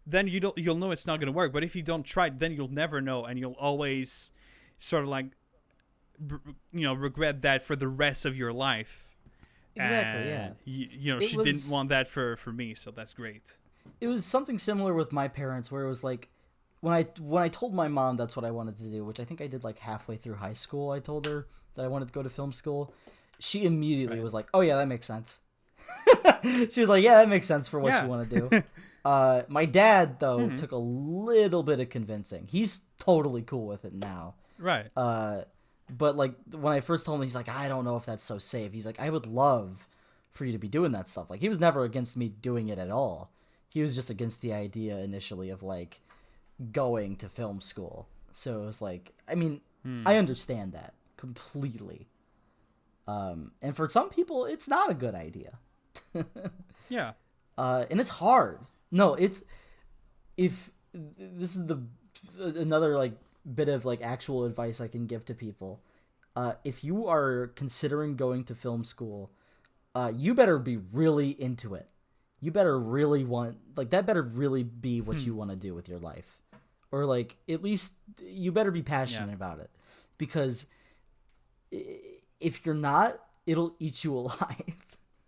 then 0.06 0.26
you 0.28 0.40
don't 0.40 0.56
you'll 0.56 0.76
know 0.76 0.90
it's 0.92 1.06
not 1.06 1.20
gonna 1.20 1.30
work. 1.32 1.52
But 1.52 1.62
if 1.62 1.76
you 1.76 1.82
don't 1.82 2.04
try, 2.04 2.26
it, 2.28 2.38
then 2.38 2.52
you'll 2.52 2.72
never 2.72 3.00
know, 3.00 3.24
and 3.24 3.38
you'll 3.38 3.52
always 3.60 4.30
sort 4.78 5.02
of 5.04 5.08
like, 5.10 5.26
you 6.72 6.82
know, 6.82 6.94
regret 6.94 7.42
that 7.42 7.62
for 7.62 7.76
the 7.76 7.88
rest 7.88 8.24
of 8.24 8.36
your 8.36 8.52
life." 8.52 9.08
Exactly, 9.74 10.22
and 10.22 10.28
yeah. 10.30 10.48
y- 10.66 10.88
you 10.90 11.12
know, 11.14 11.20
It 11.20 11.28
she 11.28 11.36
was- 11.36 11.44
didn't 11.46 11.70
want 11.70 11.90
that 11.90 12.08
for 12.08 12.36
for 12.36 12.50
me, 12.52 12.74
so 12.74 12.90
that's 12.90 13.12
great. 13.12 13.58
it 14.00 14.08
was 14.08 14.24
something 14.24 14.58
similar 14.58 14.94
with 14.94 15.12
my 15.12 15.28
parents 15.28 15.70
where 15.70 15.84
it 15.84 15.88
was 15.88 16.02
like 16.02 16.28
when 16.80 16.94
I 16.94 17.02
when 17.20 17.42
I 17.42 17.48
told 17.48 17.74
my 17.74 17.88
mom 17.88 18.16
that's 18.16 18.34
what 18.36 18.44
I 18.44 18.50
wanted 18.50 18.78
to 18.78 18.84
do, 18.90 19.04
which 19.04 19.20
I 19.20 19.24
think 19.24 19.40
I 19.42 19.46
did 19.48 19.62
like 19.64 19.80
halfway 19.80 20.16
through 20.16 20.36
high 20.36 20.54
school, 20.54 20.90
I 20.90 20.98
told 21.00 21.26
her 21.26 21.46
that 21.76 21.84
I 21.84 21.88
wanted 21.88 22.08
to 22.08 22.14
go 22.14 22.22
to 22.22 22.30
film 22.30 22.52
school. 22.52 22.92
She 23.38 23.64
immediately 23.64 24.16
Right. 24.16 24.22
was 24.22 24.34
like, 24.34 24.48
"Oh 24.54 24.60
yeah, 24.60 24.76
that 24.76 24.88
makes 24.88 25.06
sense." 25.06 25.40
she 26.70 26.80
was 26.80 26.88
like, 26.88 27.02
"Yeah, 27.04 27.16
that 27.18 27.28
makes 27.28 27.46
sense 27.46 27.68
for 27.68 27.80
what 27.80 27.92
Yeah. 27.92 28.02
you 28.04 28.08
want 28.08 28.30
to 28.30 28.40
do." 28.48 28.62
uh, 29.04 29.42
my 29.48 29.64
dad 29.66 30.18
though 30.20 30.38
Mhm. 30.40 30.58
took 30.58 30.72
a 30.72 30.76
little 30.76 31.62
bit 31.62 31.80
of 31.80 31.90
convincing. 31.90 32.46
He's 32.50 32.82
totally 32.98 33.42
cool 33.42 33.66
with 33.66 33.84
it 33.84 33.92
now. 33.94 34.34
Right. 34.58 34.86
Uh, 34.96 35.42
but 35.94 36.16
like 36.16 36.34
when 36.50 36.72
I 36.72 36.80
first 36.80 37.06
told 37.06 37.20
him, 37.20 37.22
he's 37.24 37.34
like, 37.36 37.48
I 37.48 37.68
don't 37.68 37.84
know 37.84 37.96
if 37.96 38.06
that's 38.06 38.24
so 38.24 38.38
safe. 38.38 38.72
He's 38.72 38.86
like, 38.86 38.98
I 38.98 39.10
would 39.10 39.26
love 39.26 39.86
for 40.32 40.44
you 40.44 40.52
to 40.52 40.58
be 40.58 40.68
doing 40.68 40.92
that 40.92 41.08
stuff. 41.08 41.30
Like 41.30 41.40
he 41.40 41.48
was 41.48 41.60
never 41.60 41.84
against 41.84 42.16
me 42.16 42.28
doing 42.28 42.68
it 42.68 42.78
at 42.78 42.90
all. 42.90 43.30
He 43.68 43.82
was 43.82 43.94
just 43.94 44.10
against 44.10 44.40
the 44.40 44.52
idea 44.52 44.98
initially 44.98 45.50
of 45.50 45.62
like 45.62 46.00
going 46.72 47.16
to 47.16 47.28
film 47.28 47.60
school. 47.60 48.08
So 48.32 48.62
it 48.62 48.66
was 48.66 48.80
like, 48.82 49.12
I 49.28 49.34
mean, 49.34 49.60
Hmm. 49.82 50.02
I 50.06 50.16
understand 50.16 50.72
that 50.72 50.94
completely. 51.34 52.08
Um, 53.08 53.52
and 53.62 53.74
for 53.76 53.88
some 53.88 54.10
people, 54.10 54.44
it's 54.46 54.68
not 54.68 54.90
a 54.90 54.94
good 54.94 55.14
idea. 55.14 55.58
Yeah. 56.88 57.12
uh, 57.58 57.84
and 57.90 57.98
it's 57.98 58.10
hard. 58.10 58.60
No, 58.92 59.14
it's 59.14 59.42
if 60.36 60.70
this 60.94 61.56
is 61.56 61.66
the 61.66 61.82
another 62.38 62.96
like 62.96 63.14
bit 63.54 63.68
of 63.68 63.84
like 63.84 64.00
actual 64.02 64.44
advice 64.44 64.80
I 64.80 64.86
can 64.86 65.06
give 65.06 65.24
to 65.26 65.34
people. 65.34 65.80
Uh, 66.36 66.52
if 66.62 66.84
you 66.84 67.08
are 67.08 67.48
considering 67.56 68.14
going 68.14 68.44
to 68.44 68.54
film 68.54 68.84
school, 68.84 69.32
uh, 69.96 70.12
you 70.14 70.32
better 70.34 70.58
be 70.60 70.76
really 70.76 71.30
into 71.30 71.74
it. 71.74 71.88
You 72.40 72.52
better 72.52 72.78
really 72.78 73.24
want 73.24 73.56
like 73.74 73.90
that. 73.90 74.06
Better 74.06 74.22
really 74.22 74.62
be 74.62 75.00
what 75.00 75.18
you 75.20 75.34
want 75.34 75.50
to 75.50 75.56
do 75.56 75.74
with 75.74 75.88
your 75.88 75.98
life, 75.98 76.38
or 76.92 77.04
like 77.04 77.36
at 77.48 77.64
least 77.64 77.94
you 78.22 78.52
better 78.52 78.70
be 78.70 78.82
passionate 78.82 79.30
Yeah. 79.30 79.34
about 79.34 79.58
it, 79.58 79.70
because 80.18 80.66
if 81.70 82.64
you're 82.64 82.74
not, 82.74 83.20
it'll 83.46 83.74
eat 83.78 84.04
you 84.04 84.16
alive. 84.16 84.76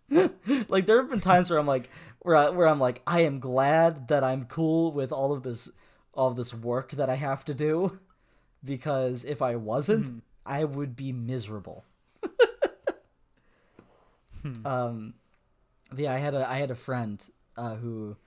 like 0.67 0.85
there 0.85 1.01
have 1.01 1.09
been 1.09 1.19
times 1.19 1.49
where 1.49 1.59
I'm 1.59 1.67
like, 1.67 1.89
where 2.19 2.35
I, 2.35 2.49
where 2.49 2.67
I'm 2.67 2.79
like, 2.79 3.01
I 3.05 3.21
am 3.21 3.39
glad 3.39 4.07
that 4.09 4.23
I'm 4.23 4.45
cool 4.45 4.91
with 4.91 5.11
all 5.11 5.31
of 5.31 5.43
this, 5.43 5.69
all 6.13 6.29
of 6.29 6.35
this 6.35 6.53
work 6.53 6.91
that 6.91 7.09
I 7.09 7.15
have 7.15 7.45
to 7.45 7.53
do, 7.53 7.99
because 8.63 9.23
if 9.23 9.41
I 9.41 9.55
wasn't, 9.55 10.23
I 10.45 10.63
would 10.63 10.95
be 10.95 11.13
miserable. 11.13 11.85
um, 14.65 15.13
yeah, 15.95 16.13
I 16.13 16.17
had 16.17 16.33
a 16.33 16.49
I 16.49 16.57
had 16.57 16.71
a 16.71 16.75
friend 16.75 17.23
uh, 17.55 17.75
who 17.75 18.17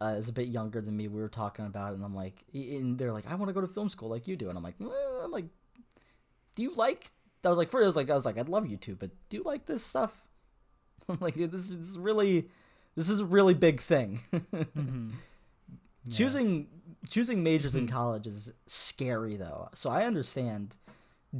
uh, 0.00 0.14
is 0.18 0.28
a 0.28 0.32
bit 0.32 0.48
younger 0.48 0.80
than 0.80 0.96
me. 0.96 1.08
We 1.08 1.20
were 1.20 1.28
talking 1.28 1.66
about 1.66 1.92
it, 1.92 1.96
and 1.96 2.04
I'm 2.04 2.14
like, 2.14 2.44
and 2.52 2.98
they're 2.98 3.12
like, 3.12 3.30
I 3.30 3.34
want 3.34 3.50
to 3.50 3.52
go 3.52 3.60
to 3.60 3.68
film 3.68 3.88
school 3.88 4.08
like 4.08 4.26
you 4.26 4.36
do, 4.36 4.48
and 4.48 4.56
I'm 4.56 4.64
like, 4.64 4.76
well, 4.78 5.22
I'm 5.24 5.30
like, 5.30 5.46
do 6.54 6.62
you 6.62 6.74
like? 6.74 7.10
I 7.44 7.48
was 7.48 7.58
like, 7.58 7.68
first 7.70 7.82
I 7.84 7.86
was 7.86 7.96
like, 7.96 8.10
I 8.10 8.14
was 8.14 8.24
like, 8.24 8.38
I'd 8.38 8.48
love 8.48 8.66
you 8.66 8.76
to, 8.78 8.96
but 8.96 9.10
do 9.28 9.36
you 9.36 9.42
like 9.44 9.66
this 9.66 9.84
stuff? 9.84 10.24
I'm 11.08 11.18
like, 11.20 11.34
this, 11.36 11.50
this 11.50 11.70
is 11.70 11.98
really, 11.98 12.48
this 12.96 13.08
is 13.08 13.20
a 13.20 13.24
really 13.26 13.54
big 13.54 13.80
thing. 13.80 14.20
Mhm. 14.32 15.12
Yeah. 16.04 16.12
choosing 16.14 16.68
choosing 17.10 17.42
majors 17.42 17.74
in 17.76 17.86
college 17.86 18.26
is 18.26 18.52
scary 18.66 19.36
though 19.36 19.68
so 19.74 19.88
i 19.90 20.04
understand 20.04 20.74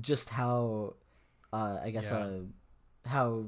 just 0.00 0.28
how 0.28 0.94
uh 1.52 1.78
i 1.82 1.90
guess 1.90 2.10
Yeah. 2.10 2.18
uh 2.18 2.40
how 3.06 3.46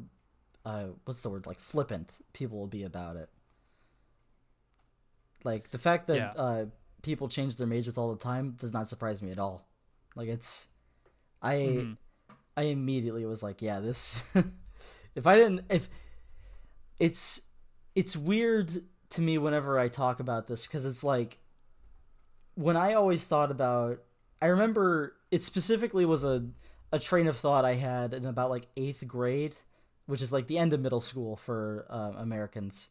uh 0.65 0.85
what's 1.05 1.21
the 1.23 1.29
word 1.31 1.47
like 1.47 1.59
flippant 1.61 2.15
people 2.33 2.59
will 2.59 2.67
be 2.67 2.83
about 2.85 3.17
it 3.17 3.29
like 5.45 5.71
the 5.71 5.79
fact 5.79 6.07
that 6.09 6.17
Yeah. 6.17 6.31
uh 6.43 6.65
people 7.03 7.29
change 7.29 7.57
their 7.57 7.67
majors 7.67 7.97
all 7.99 8.11
the 8.15 8.19
time 8.23 8.53
does 8.59 8.73
not 8.73 8.89
surprise 8.89 9.23
me 9.23 9.31
at 9.31 9.39
all 9.39 9.67
like 10.17 10.29
it's 10.29 10.69
i 11.43 11.55
Mhm. 11.55 11.97
I 12.61 12.65
immediately 12.65 13.25
was 13.25 13.43
like, 13.43 13.63
yeah, 13.63 13.81
this 13.81 14.23
if 15.15 15.27
I 15.27 15.35
didn't 15.37 15.63
if 15.71 15.89
it's 16.99 17.43
it's 17.95 18.15
weird 18.15 18.83
to 19.11 19.23
me 19.23 19.39
whenever 19.39 19.79
I 19.79 19.89
talk 19.89 20.21
about 20.21 20.47
this 20.47 20.67
because 20.67 20.85
it's 20.85 21.03
like 21.03 21.39
when 22.57 22.77
I 22.77 22.93
always 22.93 23.25
thought 23.25 23.51
about 23.51 24.01
I 24.43 24.47
remember 24.47 25.17
it 25.31 25.43
specifically 25.43 26.05
was 26.05 26.23
a 26.23 26.49
a 26.93 26.99
train 26.99 27.29
of 27.29 27.39
thought 27.39 27.65
I 27.65 27.77
had 27.77 28.13
in 28.13 28.27
about 28.27 28.51
like 28.51 28.67
8th 28.77 29.07
grade, 29.07 29.57
which 30.05 30.21
is 30.21 30.31
like 30.31 30.47
the 30.47 30.59
end 30.59 30.75
of 30.75 30.81
middle 30.81 31.01
school 31.01 31.37
for 31.37 31.87
uh, 31.89 32.13
Americans. 32.19 32.91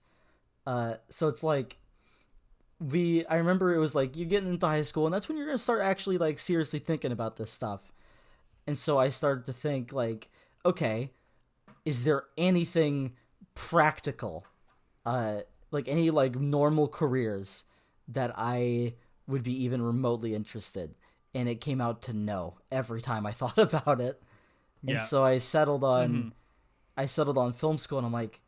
Uh 0.65 0.95
so 1.09 1.27
it's 1.27 1.43
like 1.43 1.77
we 2.79 3.23
I 3.27 3.35
remember 3.35 3.75
it 3.75 3.79
was 3.79 3.93
like 3.93 4.17
you're 4.17 4.25
getting 4.25 4.49
into 4.49 4.65
high 4.65 4.81
school 4.81 5.05
and 5.05 5.13
that's 5.13 5.29
when 5.29 5.37
you're 5.37 5.51
to 5.51 5.59
start 5.59 5.81
actually 5.81 6.17
like 6.17 6.39
seriously 6.39 6.79
thinking 6.79 7.11
about 7.11 7.37
this 7.37 7.51
stuff. 7.51 7.91
And 8.69 8.77
so 8.77 8.99
I 8.99 9.09
started 9.09 9.47
to 9.47 9.53
think 9.53 9.91
like, 9.91 10.29
okay, 10.63 11.09
is 11.85 12.03
there 12.03 12.25
anything 12.37 13.15
practical 13.55 14.45
uh 15.07 15.39
like 15.71 15.87
any 15.87 16.11
like 16.11 16.35
normal 16.35 16.87
careers 16.87 17.63
that 18.07 18.31
I 18.37 18.93
would 19.25 19.41
be 19.41 19.63
even 19.63 19.81
remotely 19.81 20.35
interested? 20.35 20.93
And 21.33 21.49
it 21.49 21.61
came 21.61 21.81
out 21.81 22.03
to 22.03 22.13
no 22.13 22.59
every 22.71 23.01
time 23.01 23.25
I 23.25 23.31
thought 23.39 23.57
about 23.57 23.99
it. 23.99 24.21
And 24.85 24.97
Yeah. 24.97 25.01
so 25.01 25.25
I 25.25 25.39
settled 25.39 25.83
on 25.83 26.25
Mhm. 26.25 26.31
I 26.95 27.07
settled 27.07 27.39
on 27.39 27.53
film 27.53 27.79
school 27.79 27.97
and 27.97 28.05
I'm 28.05 28.13
like, 28.13 28.39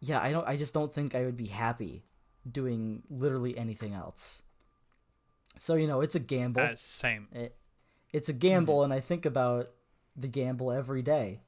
yeah, 0.00 0.20
I 0.20 0.32
don't 0.32 0.48
I 0.48 0.56
just 0.56 0.74
don't 0.74 0.92
think 0.92 1.14
I 1.14 1.24
would 1.24 1.36
be 1.36 1.46
happy 1.46 2.02
doing 2.50 3.04
literally 3.08 3.56
anything 3.56 3.94
else. 3.94 4.42
So, 5.58 5.76
you 5.76 5.86
know, 5.86 6.00
it's 6.00 6.16
a 6.16 6.20
gamble 6.20 6.64
Uh, 6.64 6.74
same. 6.74 7.28
it, 7.32 7.56
it's 8.14 8.28
a 8.28 8.32
gamble 8.32 8.84
and 8.84 8.92
i 8.94 9.00
think 9.00 9.26
about 9.26 9.70
the 10.16 10.28
gamble 10.28 10.70
every 10.70 11.02
day. 11.02 11.40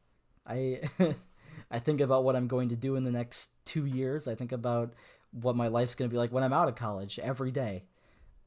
I 0.44 0.80
i 1.70 1.78
think 1.78 2.00
about 2.00 2.24
what 2.24 2.34
i'm 2.36 2.48
going 2.48 2.70
to 2.70 2.76
do 2.76 2.96
in 2.96 3.04
the 3.04 3.12
next 3.12 3.50
two 3.64 3.86
years. 3.86 4.26
I 4.26 4.34
think 4.34 4.52
about 4.52 4.92
what 5.30 5.54
my 5.56 5.68
life's 5.68 5.94
going 5.94 6.10
to 6.10 6.12
be 6.14 6.18
like 6.18 6.32
when 6.32 6.42
i'm 6.44 6.52
out 6.52 6.68
of 6.68 6.74
college 6.74 7.18
every 7.20 7.52
day. 7.52 7.84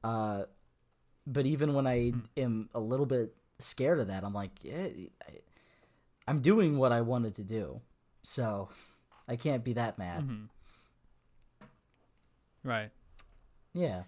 Uh 0.04 0.44
but 1.26 1.46
even 1.46 1.74
when 1.74 1.88
i 1.88 2.12
am 2.36 2.70
a 2.74 2.80
little 2.80 3.06
bit 3.06 3.34
scared 3.60 4.00
of 4.00 4.08
that 4.08 4.24
i'm 4.24 4.34
like 4.34 4.52
yeah, 4.62 4.88
I, 5.28 5.32
i'm 6.28 6.42
doing 6.42 6.78
what 6.78 6.92
i 6.92 7.02
wanted 7.02 7.36
to 7.36 7.44
do. 7.44 7.82
So 8.24 8.70
i 9.28 9.36
can't 9.38 9.64
be 9.64 9.74
that 9.74 9.98
mad. 9.98 10.24
Mhm. 10.28 10.48
Right. 12.64 12.92
yeah 13.74 14.04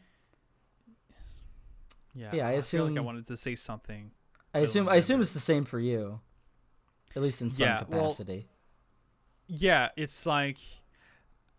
Yeah. 2.13 2.29
Yeah, 2.33 2.47
I 2.47 2.61
feel 2.61 2.87
like 2.87 2.97
I 2.97 3.01
wanted 3.01 3.27
to 3.27 3.37
say 3.37 3.55
something. 3.55 4.11
i 4.53 4.59
assume 4.59 4.89
i 4.89 4.95
assume 4.97 5.21
it's 5.21 5.31
the 5.31 5.39
same 5.39 5.63
for 5.65 5.79
you 5.79 6.19
at 7.15 7.21
least 7.21 7.41
in 7.41 7.51
some 7.51 7.65
Yeah, 7.65 7.83
well, 7.87 8.01
capacity 8.03 8.47
Yeah, 9.47 9.89
it's 9.95 10.25
like 10.25 10.57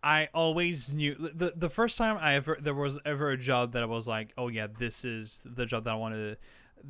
I 0.02 0.28
always 0.34 0.92
knew 0.92 1.14
the 1.14 1.52
the 1.54 1.70
first 1.70 1.96
time 1.96 2.18
I 2.20 2.34
ever 2.34 2.58
there 2.60 2.74
was 2.74 2.98
ever 3.04 3.30
a 3.30 3.36
job 3.38 3.72
that 3.72 3.82
I 3.82 3.86
was 3.86 4.08
like, 4.08 4.32
oh 4.36 4.48
yeah, 4.48 4.66
this 4.66 5.04
is 5.04 5.40
the 5.44 5.64
job 5.64 5.84
that 5.84 5.92
I 5.92 5.96
want 5.96 6.14
to 6.14 6.36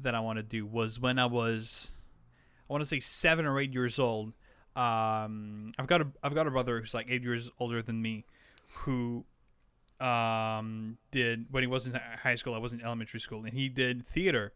that 0.02 0.14
I 0.14 0.20
want 0.20 0.38
to 0.38 0.42
do 0.42 0.64
was 0.64 0.98
when 0.98 1.18
I 1.18 1.26
was 1.26 1.90
I 2.68 2.72
want 2.72 2.82
to 2.82 2.86
say 2.88 3.00
seven 3.00 3.44
or 3.44 3.60
eight 3.60 3.74
years 3.74 3.98
old. 3.98 4.32
Um, 4.74 5.72
I've 5.78 5.86
got 5.86 6.00
a 6.00 6.06
I've 6.22 6.34
got 6.34 6.46
a 6.46 6.50
brother 6.50 6.80
who's 6.80 6.94
like 6.94 7.06
eight 7.10 7.22
years 7.22 7.50
older 7.58 7.82
than 7.82 8.00
me, 8.00 8.24
who 8.68 9.26
um 10.02 10.98
did 11.10 11.46
when 11.50 11.62
he 11.62 11.66
was 11.66 11.86
in 11.86 11.98
high 12.22 12.34
school. 12.34 12.54
I 12.54 12.58
was 12.58 12.72
in 12.72 12.80
elementary 12.80 13.20
school, 13.20 13.44
and 13.44 13.52
he 13.54 13.68
did 13.68 14.04
theater. 14.04 14.52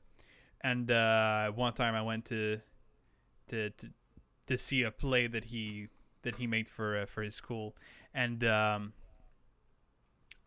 And 0.60 0.90
uh, 0.90 1.52
one 1.52 1.72
time 1.74 1.94
I 1.94 2.02
went 2.02 2.24
to 2.26 2.60
to 3.48 3.70
to, 3.70 3.90
to 4.46 4.58
see 4.58 4.82
a 4.82 4.90
play 4.90 5.26
that 5.26 5.44
he 5.44 5.88
that 6.22 6.36
he 6.36 6.46
made 6.46 6.68
for 6.68 6.98
uh, 6.98 7.06
for 7.06 7.22
his 7.22 7.34
school, 7.34 7.76
and 8.12 8.42
um, 8.44 8.92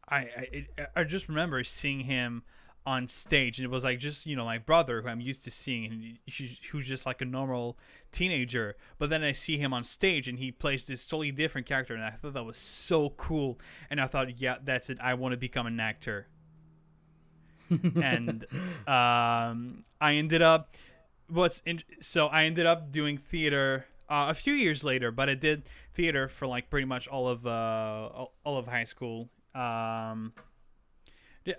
I 0.09 0.17
I, 0.17 0.87
I 0.95 1.03
just 1.03 1.29
remember 1.29 1.63
seeing 1.63 2.01
him 2.01 2.43
on 2.85 3.07
stage, 3.07 3.59
and 3.59 3.65
it 3.65 3.69
was 3.69 3.83
like 3.83 3.99
just 3.99 4.25
you 4.25 4.35
know 4.35 4.45
my 4.45 4.57
brother 4.57 5.01
who 5.01 5.09
I'm 5.09 5.21
used 5.21 5.43
to 5.45 5.51
seeing, 5.51 5.85
and 5.85 6.17
he's- 6.25 6.59
who's 6.71 6.87
just 6.87 7.05
like 7.05 7.21
a 7.21 7.25
normal 7.25 7.77
teenager. 8.11 8.75
But 8.97 9.09
then 9.09 9.23
I 9.23 9.31
see 9.33 9.57
him 9.57 9.73
on 9.73 9.83
stage, 9.83 10.27
and 10.27 10.39
he 10.39 10.51
plays 10.51 10.85
this 10.85 11.05
totally 11.07 11.31
different 11.31 11.67
character, 11.67 11.93
and 11.93 12.03
I 12.03 12.11
thought 12.11 12.33
that 12.33 12.45
was 12.45 12.57
so 12.57 13.11
cool. 13.11 13.59
And 13.89 13.99
I 14.01 14.07
thought, 14.07 14.39
yeah, 14.39 14.57
that's 14.63 14.89
it. 14.89 14.97
I 15.01 15.13
want 15.13 15.33
to 15.33 15.37
become 15.37 15.67
an 15.67 15.79
actor. 15.79 16.27
and 18.01 18.45
um, 18.87 19.83
I 20.01 20.13
ended 20.15 20.41
up 20.41 20.75
what's 21.27 21.61
in, 21.65 21.81
so 22.01 22.27
I 22.27 22.45
ended 22.45 22.65
up 22.65 22.91
doing 22.91 23.17
theater 23.17 23.85
uh, 24.09 24.27
a 24.29 24.33
few 24.33 24.53
years 24.53 24.83
later, 24.83 25.11
but 25.11 25.29
I 25.29 25.35
did 25.35 25.63
theater 25.93 26.27
for 26.27 26.47
like 26.47 26.69
pretty 26.69 26.85
much 26.85 27.07
all 27.07 27.27
of 27.27 27.45
uh, 27.45 28.25
all, 28.43 28.57
of 28.57 28.67
high 28.67 28.85
school. 28.85 29.29
Um, 29.53 30.33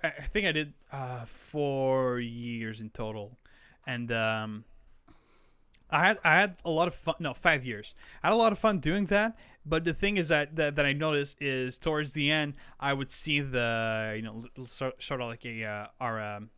I 0.02 0.23
think 0.23 0.47
I 0.47 0.52
did 0.52 0.73
uh, 0.93 1.24
four 1.24 2.20
years 2.20 2.81
in 2.81 2.90
total, 2.90 3.39
and 3.86 4.12
um, 4.12 4.65
I 5.90 6.07
had 6.07 6.19
I 6.24 6.40
had 6.40 6.57
a 6.65 6.70
lot 6.70 6.89
of 6.89 6.94
fun. 6.94 7.15
No, 7.19 7.35
five 7.35 7.65
years. 7.65 7.94
I 8.23 8.28
had 8.28 8.35
a 8.35 8.36
lot 8.36 8.52
of 8.52 8.59
fun 8.59 8.78
doing 8.78 9.07
that, 9.07 9.36
But 9.66 9.85
the 9.85 9.93
thing 9.93 10.16
is 10.16 10.28
that, 10.28 10.57
that 10.57 10.77
that 10.77 10.86
I 10.86 10.93
noticed 10.93 11.40
is 11.40 11.77
towards 11.78 12.12
the 12.12 12.31
end, 12.31 12.55
I 12.78 12.93
would 12.93 13.11
see 13.11 13.40
the 13.40 14.15
you 14.16 14.23
know 14.23 14.43
sort, 14.65 15.02
sort 15.02 15.20
of 15.20 15.28
like 15.28 15.44
a 15.44 15.65
uh, 15.65 15.86
our 16.01 16.20
um, 16.20 16.51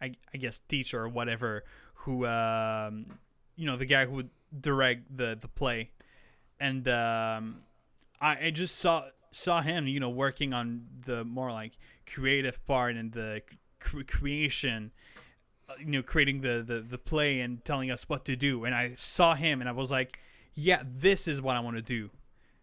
I, 0.00 0.14
I 0.34 0.38
guess 0.38 0.60
teacher 0.68 1.00
or 1.00 1.08
whatever 1.08 1.64
who 1.94 2.26
um, 2.26 3.06
you 3.56 3.66
know 3.66 3.76
the 3.76 3.86
guy 3.86 4.06
who 4.06 4.12
would 4.12 4.30
direct 4.58 5.16
the 5.16 5.36
the 5.40 5.48
play, 5.48 5.90
and 6.58 6.88
um, 6.88 7.62
I, 8.20 8.46
I 8.46 8.50
just 8.50 8.78
saw 8.78 9.04
saw 9.32 9.60
him 9.62 9.86
you 9.88 9.98
know 9.98 10.10
working 10.10 10.52
on 10.52 10.86
the 11.06 11.24
more 11.24 11.50
like 11.50 11.72
creative 12.06 12.64
part 12.66 12.94
and 12.96 13.12
the 13.12 13.40
cre- 13.80 14.02
creation 14.06 14.92
uh, 15.68 15.74
you 15.80 15.86
know 15.86 16.02
creating 16.02 16.40
the, 16.42 16.62
the 16.66 16.80
the 16.80 16.98
play 16.98 17.40
and 17.40 17.64
telling 17.64 17.90
us 17.90 18.08
what 18.08 18.24
to 18.24 18.36
do 18.36 18.64
and 18.64 18.74
i 18.74 18.92
saw 18.94 19.34
him 19.34 19.60
and 19.60 19.68
i 19.68 19.72
was 19.72 19.90
like 19.90 20.18
yeah 20.54 20.82
this 20.86 21.26
is 21.26 21.40
what 21.42 21.56
i 21.56 21.60
want 21.60 21.76
to 21.76 21.82
do 21.82 22.10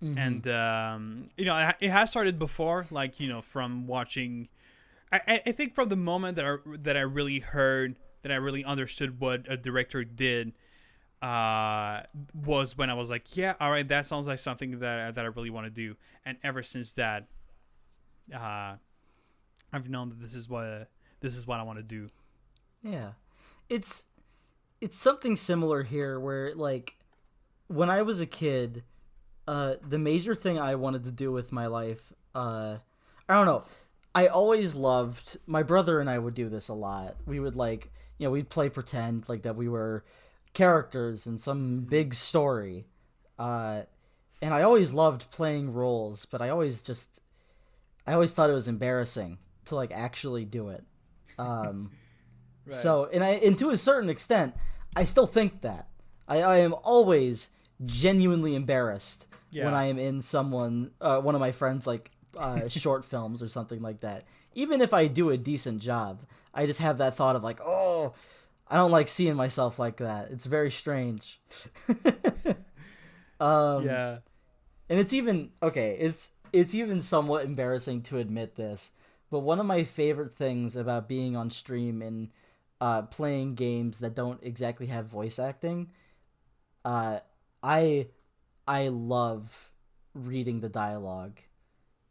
Mhm. 0.01 0.17
and 0.17 0.47
um, 0.47 1.29
you 1.35 1.43
know 1.43 1.57
it 1.57 1.75
it 1.81 1.89
has 1.89 2.09
started 2.09 2.39
before 2.39 2.87
like 2.89 3.19
you 3.19 3.27
know 3.27 3.41
from 3.41 3.85
watching 3.85 4.47
I, 5.11 5.19
I- 5.27 5.41
I 5.47 5.51
think 5.51 5.75
from 5.75 5.89
the 5.89 5.97
moment 5.97 6.37
that 6.37 6.45
I, 6.45 6.55
that 6.83 6.95
I 6.95 7.01
really 7.01 7.39
heard 7.39 7.97
that 8.21 8.31
I 8.31 8.35
really 8.35 8.63
understood 8.63 9.19
what 9.19 9.45
a 9.49 9.57
director 9.57 10.05
did 10.05 10.53
uh, 11.21 12.01
was 12.33 12.77
when 12.77 12.89
I 12.89 12.93
was 12.93 13.09
like 13.09 13.35
yeah 13.35 13.55
all 13.59 13.71
right 13.71 13.87
that 13.87 14.05
sounds 14.05 14.27
like 14.27 14.39
something 14.39 14.79
that, 14.79 15.15
that 15.15 15.25
I 15.25 15.27
really 15.27 15.49
want 15.49 15.65
to 15.65 15.69
do 15.71 15.95
and 16.25 16.37
ever 16.43 16.63
since 16.63 16.91
that 16.93 17.27
uh, 18.33 18.75
I've 19.73 19.89
known 19.89 20.09
that 20.09 20.21
this 20.21 20.33
is 20.33 20.47
what 20.49 20.89
this 21.19 21.35
is 21.35 21.45
what 21.45 21.59
I 21.59 21.63
want 21.63 21.79
to 21.79 21.83
do 21.83 22.09
Yeah. 22.81 23.11
It's 23.69 24.05
it's 24.81 24.97
something 24.97 25.35
similar 25.35 25.83
here 25.83 26.19
where 26.19 26.55
like 26.55 26.95
when 27.67 27.89
I 27.89 28.01
was 28.01 28.21
a 28.21 28.25
kid, 28.25 28.83
uh 29.47 29.75
the 29.87 29.99
major 29.99 30.35
thing 30.35 30.57
I 30.59 30.75
wanted 30.75 31.03
to 31.05 31.11
do 31.11 31.31
with 31.31 31.51
my 31.51 31.67
life, 31.67 32.13
uh 32.33 32.77
I 33.27 33.33
don't 33.33 33.45
know. 33.45 33.63
I 34.15 34.27
always 34.27 34.73
loved 34.75 35.37
my 35.45 35.61
brother 35.63 35.99
and 35.99 36.09
I 36.09 36.17
would 36.17 36.33
do 36.33 36.49
this 36.49 36.67
a 36.69 36.73
lot. 36.73 37.17
We 37.27 37.39
would 37.39 37.55
like, 37.55 37.91
you 38.17 38.25
know, 38.27 38.31
we'd 38.31 38.49
play 38.49 38.69
pretend 38.69 39.27
like 39.29 39.43
that 39.43 39.55
we 39.55 39.67
were 39.69 40.03
characters 40.53 41.25
in 41.27 41.37
some 41.37 41.81
big 41.81 42.13
story. 42.13 42.85
Uh 43.37 43.83
and 44.41 44.53
I 44.53 44.61
always 44.61 44.93
loved 44.93 45.31
playing 45.31 45.73
roles, 45.73 46.25
but 46.25 46.41
I 46.41 46.49
always 46.49 46.81
just 46.81 47.21
I 48.07 48.13
always 48.13 48.31
thought 48.31 48.49
it 48.49 48.53
was 48.53 48.67
embarrassing 48.67 49.37
to 49.65 49.75
like 49.75 49.91
actually 49.91 50.45
do 50.45 50.69
it. 50.69 50.83
Um 51.37 51.91
so, 52.69 53.09
and 53.11 53.23
I, 53.23 53.29
and 53.29 53.57
to 53.59 53.69
a 53.71 53.77
certain 53.77 54.09
extent, 54.09 54.55
I 54.95 55.03
still 55.03 55.25
think 55.27 55.61
that 55.61 55.87
I, 56.27 56.41
I 56.41 56.57
am 56.57 56.73
always 56.83 57.49
genuinely 57.85 58.53
embarrassed 58.55 59.25
when 59.65 59.73
I 59.73 59.85
am 59.85 59.97
in 59.97 60.21
someone, 60.21 60.91
uh, 61.01 61.19
one 61.21 61.33
of 61.33 61.41
my 61.41 61.51
friends' 61.51 61.87
like 61.87 62.11
uh, 62.37 62.67
short 62.69 63.03
films 63.05 63.41
or 63.41 63.47
something 63.47 63.81
like 63.81 64.01
that. 64.01 64.25
Even 64.53 64.81
if 64.81 64.93
I 64.93 65.07
do 65.07 65.29
a 65.31 65.37
decent 65.37 65.81
job, 65.81 66.25
I 66.53 66.65
just 66.67 66.79
have 66.79 66.97
that 66.99 67.15
thought 67.15 67.35
of 67.35 67.43
like, 67.43 67.59
oh, 67.61 68.13
I 68.69 68.77
don't 68.77 68.91
like 68.91 69.07
seeing 69.07 69.35
myself 69.35 69.79
like 69.79 69.97
that. 69.97 70.29
It's 70.31 70.45
very 70.45 70.71
strange. 70.71 71.39
um, 73.39 73.85
yeah 73.85 74.19
and 74.89 74.99
it's 74.99 75.13
even 75.13 75.51
okay 75.61 75.95
it's 75.99 76.31
it's 76.51 76.73
even 76.73 77.01
somewhat 77.01 77.45
embarrassing 77.45 78.01
to 78.01 78.17
admit 78.17 78.55
this 78.55 78.91
but 79.29 79.39
one 79.39 79.59
of 79.59 79.65
my 79.65 79.83
favorite 79.83 80.33
things 80.33 80.75
about 80.75 81.07
being 81.07 81.35
on 81.37 81.51
stream 81.51 82.01
and 82.01 82.29
uh, 82.81 83.03
playing 83.03 83.55
games 83.55 83.99
that 83.99 84.15
don't 84.15 84.41
exactly 84.41 84.87
have 84.87 85.05
voice 85.05 85.37
acting 85.37 85.89
uh, 86.83 87.19
i 87.61 88.07
i 88.67 88.87
love 88.87 89.69
reading 90.13 90.61
the 90.61 90.69
dialogue 90.69 91.39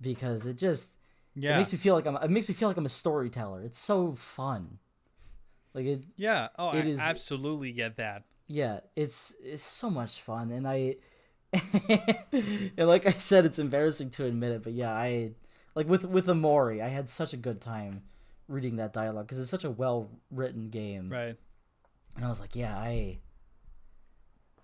because 0.00 0.46
it 0.46 0.56
just 0.56 0.90
yeah 1.34 1.54
it 1.54 1.56
makes 1.58 1.72
me 1.72 1.78
feel 1.78 1.94
like 1.94 2.06
i'm 2.06 2.16
it 2.16 2.30
makes 2.30 2.48
me 2.48 2.54
feel 2.54 2.68
like 2.68 2.76
i'm 2.76 2.86
a 2.86 2.90
storyteller 2.90 3.62
it's 3.62 3.78
so 3.78 4.12
fun 4.12 4.78
like 5.74 5.86
it 5.86 6.04
yeah. 6.16 6.48
Oh 6.58 6.70
it 6.70 6.84
I 6.84 6.88
is- 6.88 6.98
absolutely 6.98 7.72
get 7.72 7.96
that. 7.96 8.24
Yeah 8.46 8.80
it's 8.96 9.34
it's 9.42 9.66
so 9.66 9.90
much 9.90 10.22
fun 10.22 10.50
and 10.50 10.66
i 10.66 10.96
and 11.52 12.88
like 12.88 13.06
i 13.06 13.12
said 13.12 13.44
it's 13.44 13.58
embarrassing 13.58 14.10
to 14.10 14.24
admit 14.24 14.52
it 14.52 14.62
but 14.62 14.72
yeah 14.72 14.92
i 14.92 15.32
like 15.74 15.88
with 15.88 16.04
with 16.04 16.26
Omori 16.26 16.82
i 16.82 16.88
had 16.88 17.08
such 17.08 17.32
a 17.32 17.36
good 17.36 17.60
time 17.60 18.02
reading 18.48 18.76
that 18.76 18.92
dialogue 18.92 19.26
because 19.26 19.38
it's 19.38 19.50
such 19.50 19.64
a 19.64 19.70
well 19.70 20.10
written 20.30 20.70
game. 20.70 21.10
Right. 21.10 21.36
And 22.16 22.24
i 22.24 22.28
was 22.28 22.40
like 22.40 22.56
yeah 22.56 22.76
i 22.76 23.18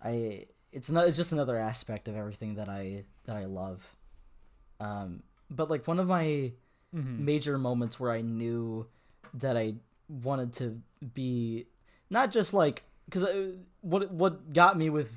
i 0.02 0.46
it's 0.72 0.90
not 0.90 1.06
it's 1.06 1.16
just 1.16 1.32
another 1.32 1.56
aspect 1.56 2.08
of 2.08 2.16
everything 2.16 2.54
that 2.54 2.68
i 2.68 3.04
that 3.24 3.36
i 3.36 3.44
love. 3.44 3.96
Um 4.80 5.22
but 5.50 5.70
like 5.70 5.86
one 5.86 5.98
of 5.98 6.06
my 6.06 6.52
mm-hmm. 6.94 7.24
major 7.24 7.58
moments 7.58 7.98
where 7.98 8.10
I 8.10 8.20
knew 8.20 8.86
that 9.34 9.56
I 9.56 9.74
wanted 10.08 10.52
to 10.54 10.80
be 11.14 11.66
not 12.10 12.30
just 12.32 12.52
like 12.54 12.82
because 13.06 13.26
what 13.80 14.10
what 14.12 14.52
got 14.52 14.76
me 14.76 14.90
with 14.90 15.10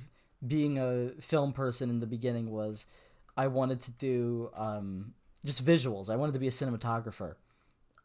being 0.45 0.77
a 0.77 1.11
film 1.21 1.51
person 1.53 1.89
in 1.89 1.99
the 1.99 2.05
beginning 2.07 2.51
was 2.51 2.85
I 3.35 3.47
wanted 3.47 3.81
to 3.81 3.91
do 3.91 4.49
um, 4.55 5.13
just 5.45 5.63
visuals. 5.63 6.09
I 6.09 6.15
wanted 6.15 6.33
to 6.33 6.39
be 6.39 6.47
a 6.47 6.51
cinematographer, 6.51 7.35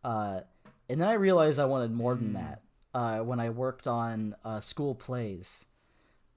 uh, 0.04 0.40
and 0.88 1.00
then 1.00 1.09
I 1.09 1.14
realized 1.14 1.59
I 1.59 1.64
wanted 1.64 1.92
more 1.92 2.14
than 2.14 2.30
Mm. 2.30 2.34
that. 2.34 2.62
Uh, 2.94 3.20
when 3.20 3.40
I 3.40 3.48
worked 3.48 3.86
on 3.86 4.36
uh, 4.44 4.60
school 4.60 4.94
plays, 4.94 5.64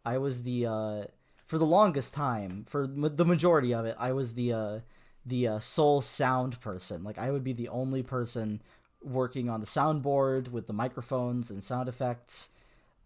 I 0.06 0.18
was 0.18 0.44
the 0.44 0.66
uh, 0.66 1.04
for 1.46 1.58
the 1.58 1.66
longest 1.66 2.14
time 2.14 2.64
for 2.68 2.88
ma- 2.88 3.10
the 3.10 3.26
majority 3.26 3.74
of 3.74 3.86
it. 3.86 3.96
I 4.00 4.14
was 4.14 4.36
the 4.36 4.54
uh, 4.54 4.80
the 5.26 5.48
uh, 5.48 5.60
sole 5.60 6.02
sound 6.02 6.62
person. 6.62 7.04
Like 7.04 7.18
I 7.18 7.32
would 7.32 7.44
be 7.44 7.52
the 7.54 7.68
only 7.68 8.04
person 8.04 8.62
working 9.06 9.50
on 9.50 9.60
the 9.62 9.66
soundboard 9.68 10.50
with 10.50 10.68
the 10.68 10.74
microphones 10.74 11.50
and 11.50 11.64
sound 11.64 11.88
effects. 11.88 12.50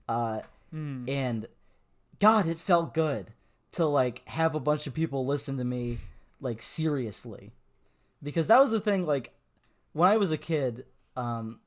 Uh, 0.08 0.42
Mm. 0.74 1.10
and 1.10 1.48
God, 2.20 2.46
it 2.46 2.60
felt 2.60 2.94
good 2.94 3.32
to 3.72 3.86
like 3.86 4.22
have 4.28 4.54
a 4.56 4.60
bunch 4.60 4.86
of 4.88 4.94
people 4.94 5.26
listen 5.26 5.58
to 5.58 5.64
me 5.64 5.98
like 6.40 6.62
seriously, 6.62 7.52
because 8.22 8.46
that 8.48 8.60
was 8.62 8.70
the 8.72 8.80
thing. 8.80 9.06
Like 9.06 9.34
when 9.94 10.08
I 10.10 10.18
was 10.18 10.32
a 10.32 10.38
kid, 10.38 10.86
um, 11.16 11.60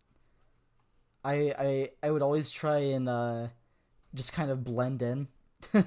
I 1.24 1.34
I 1.58 1.90
I 2.02 2.10
would 2.12 2.22
always 2.22 2.50
try 2.50 2.78
and 2.78 3.08
uh, 3.08 3.48
just 4.14 4.32
kind 4.32 4.50
of 4.52 4.62
blend 4.64 5.02
in. 5.02 5.28
I 5.74 5.82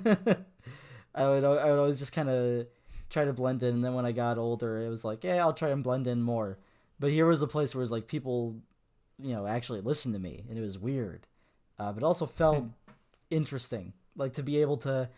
would 1.30 1.44
I 1.44 1.70
would 1.72 1.80
always 1.80 2.00
just 2.00 2.12
kind 2.14 2.30
of 2.30 2.68
try 3.10 3.24
to 3.26 3.34
blend 3.34 3.64
in, 3.64 3.76
and 3.76 3.86
then 3.86 3.94
when 3.94 4.06
I 4.06 4.12
got 4.12 4.38
older, 4.38 4.80
it 4.82 4.90
was 4.90 5.06
like, 5.06 5.24
yeah, 5.24 5.38
I'll 5.38 5.54
try 5.54 5.70
and 5.70 5.84
blend 5.84 6.08
in 6.08 6.22
more. 6.22 6.58
But 7.00 7.12
here 7.12 7.26
was 7.26 7.42
a 7.42 7.48
place 7.48 7.74
where 7.74 7.82
it 7.82 7.84
was 7.84 7.92
like 7.92 8.08
people, 8.08 8.56
you 9.22 9.34
know, 9.34 9.46
actually 9.46 9.82
listened 9.82 10.14
to 10.14 10.20
me, 10.20 10.46
and 10.50 10.58
it 10.58 10.62
was 10.62 10.80
weird, 10.80 11.28
uh, 11.78 11.92
but 11.92 12.04
also 12.04 12.26
felt 12.26 12.66
interesting, 13.30 13.94
like 14.16 14.34
to 14.34 14.44
be 14.44 14.58
able 14.62 14.78
to 14.78 15.10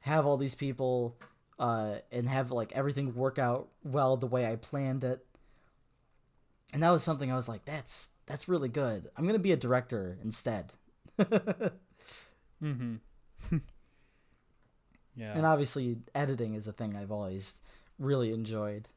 have 0.00 0.26
all 0.26 0.36
these 0.36 0.54
people 0.54 1.18
uh, 1.58 1.96
and 2.10 2.28
have 2.28 2.50
like 2.50 2.72
everything 2.72 3.14
work 3.14 3.38
out 3.38 3.68
well 3.84 4.16
the 4.16 4.26
way 4.26 4.50
I 4.50 4.56
planned 4.56 5.04
it. 5.04 5.24
And 6.72 6.82
that 6.82 6.90
was 6.90 7.02
something 7.02 7.32
I 7.32 7.36
was 7.36 7.48
like, 7.48 7.64
that's 7.64 8.10
that's 8.26 8.48
really 8.48 8.68
good. 8.68 9.08
I'm 9.16 9.26
gonna 9.26 9.38
be 9.38 9.52
a 9.52 9.56
director 9.56 10.18
instead. 10.22 10.72
Mm-hmm. 12.62 12.96
yeah. 15.16 15.32
And 15.32 15.46
obviously, 15.46 15.98
editing 16.14 16.54
is 16.54 16.66
a 16.66 16.72
thing 16.72 16.96
I've 16.96 17.12
always 17.12 17.60
really 17.98 18.32
enjoyed. 18.32 18.88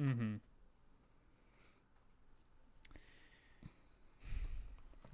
Mm-hmm. 0.00 0.34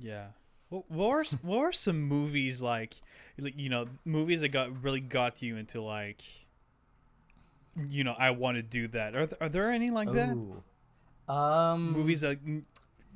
Yeah. 0.01 0.28
What, 0.68 0.90
what 0.90 1.09
were 1.09 1.24
what 1.43 1.59
were 1.59 1.72
some 1.72 2.01
movies 2.02 2.60
like, 2.60 2.94
like 3.39 3.59
you 3.59 3.68
know, 3.68 3.86
movies 4.05 4.40
that 4.43 4.48
got 4.51 4.82
really 4.82 5.01
got 5.01 5.43
you 5.43 5.56
into 5.56 5.81
like, 5.82 6.22
you 7.89 8.05
know, 8.05 8.14
I 8.18 8.31
want 8.31 8.56
to 8.56 8.62
do 8.62 8.89
that. 8.89 9.14
Are 9.16 9.27
th- 9.27 9.40
are 9.40 9.48
there 9.48 9.70
any 9.70 9.90
like 9.90 10.12
that 10.12 10.36
Um, 11.28 11.93
movies 11.93 12.20
that 12.22 12.39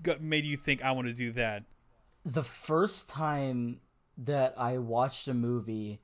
got 0.02 0.20
made 0.20 0.44
you 0.44 0.56
think 0.56 0.82
I 0.82 0.90
want 0.92 1.06
to 1.08 1.14
do 1.14 1.32
that? 1.32 1.64
the 2.26 2.42
first 2.42 3.08
time 3.08 3.80
that 4.16 4.54
I 4.56 4.78
watched 4.78 5.28
a 5.28 5.34
movie 5.34 6.00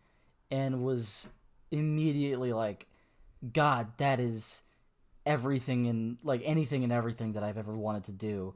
and 0.51 0.85
was 0.85 1.31
immediately 1.71 2.53
like, 2.53 2.87
God, 3.55 3.97
that 3.97 4.21
is 4.21 4.63
everything 5.25 5.87
and 5.87 6.19
like 6.23 6.43
anything 6.45 6.85
and 6.85 6.93
everything 6.93 7.33
that 7.33 7.43
I've 7.43 7.57
ever 7.57 7.75
wanted 7.75 8.05
to 8.05 8.13
do 8.13 8.55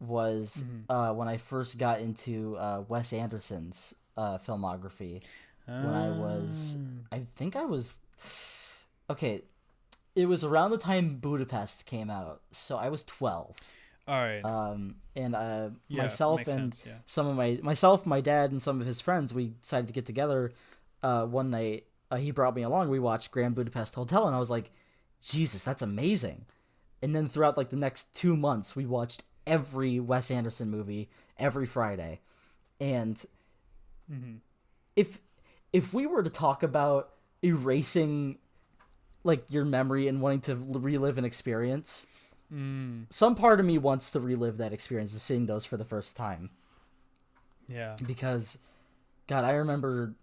was 0.00 0.64
Mhm. 0.66 0.84
uh, 0.88 1.14
when 1.14 1.28
I 1.28 1.36
first 1.36 1.78
got 1.78 2.00
into 2.00 2.56
uh, 2.56 2.84
Wes 2.88 3.12
Anderson's 3.12 3.94
uh, 4.16 4.38
filmography. 4.38 5.22
When 5.66 5.86
I 5.86 6.10
was, 6.10 6.76
Ah. 6.78 7.16
I 7.16 7.26
think 7.36 7.56
I 7.56 7.64
was, 7.64 7.96
okay, 9.08 9.42
it 10.14 10.26
was 10.26 10.44
around 10.44 10.70
the 10.70 10.78
time 10.78 11.16
Budapest 11.16 11.86
came 11.86 12.10
out, 12.10 12.42
so 12.50 12.76
I 12.76 12.88
was 12.90 13.02
12. 13.04 13.56
all 14.06 14.14
right. 14.20 14.44
Um, 14.44 14.96
and 15.16 15.34
uh, 15.34 15.70
yeah, 15.88 16.02
myself 16.02 16.40
and 16.46 16.74
sense, 16.74 16.84
yeah. 16.86 16.98
some 17.06 17.26
of 17.26 17.36
my 17.36 17.58
myself, 17.62 18.04
my 18.04 18.20
dad, 18.20 18.50
and 18.52 18.62
some 18.62 18.80
of 18.80 18.86
his 18.86 19.00
friends, 19.00 19.32
we 19.32 19.54
decided 19.60 19.86
to 19.86 19.92
get 19.94 20.04
together 20.06 20.52
uh, 21.02 21.24
one 21.24 21.50
night 21.50 21.86
uh, 22.10 22.16
he 22.16 22.30
brought 22.30 22.54
me 22.54 22.62
along. 22.62 22.88
We 22.90 22.98
watched 22.98 23.30
Grand 23.30 23.54
Budapest 23.54 23.94
Hotel, 23.94 24.26
and 24.26 24.36
I 24.36 24.38
was 24.38 24.50
like, 24.50 24.70
Jesus, 25.22 25.64
that's 25.64 25.80
amazing. 25.82 26.44
And 27.02 27.16
then 27.16 27.28
throughout 27.28 27.56
like 27.56 27.70
the 27.70 27.76
next 27.76 28.14
two 28.14 28.36
months, 28.36 28.76
we 28.76 28.84
watched 28.86 29.24
every 29.46 30.00
Wes 30.00 30.30
Anderson 30.30 30.70
movie 30.70 31.08
every 31.38 31.66
Friday, 31.66 32.20
and 32.80 33.16
mm-hmm. 34.10 34.36
if 34.96 35.18
if 35.72 35.92
we 35.92 36.06
were 36.06 36.22
to 36.22 36.30
talk 36.30 36.62
about 36.62 37.10
erasing 37.42 38.38
like 39.24 39.44
your 39.50 39.64
memory 39.64 40.06
and 40.06 40.20
wanting 40.20 40.40
to 40.40 40.54
relive 40.54 41.18
an 41.18 41.24
experience, 41.24 42.06
mm. 42.52 43.06
some 43.10 43.34
part 43.34 43.58
of 43.58 43.66
me 43.66 43.78
wants 43.78 44.10
to 44.10 44.20
relive 44.20 44.58
that 44.58 44.72
experience 44.72 45.14
of 45.14 45.20
seeing 45.20 45.46
those 45.46 45.64
for 45.64 45.76
the 45.76 45.84
first 45.84 46.16
time. 46.16 46.50
Yeah. 47.66 47.96
because 48.06 48.58
god 49.26 49.42
i 49.44 49.52
remember 49.52 50.14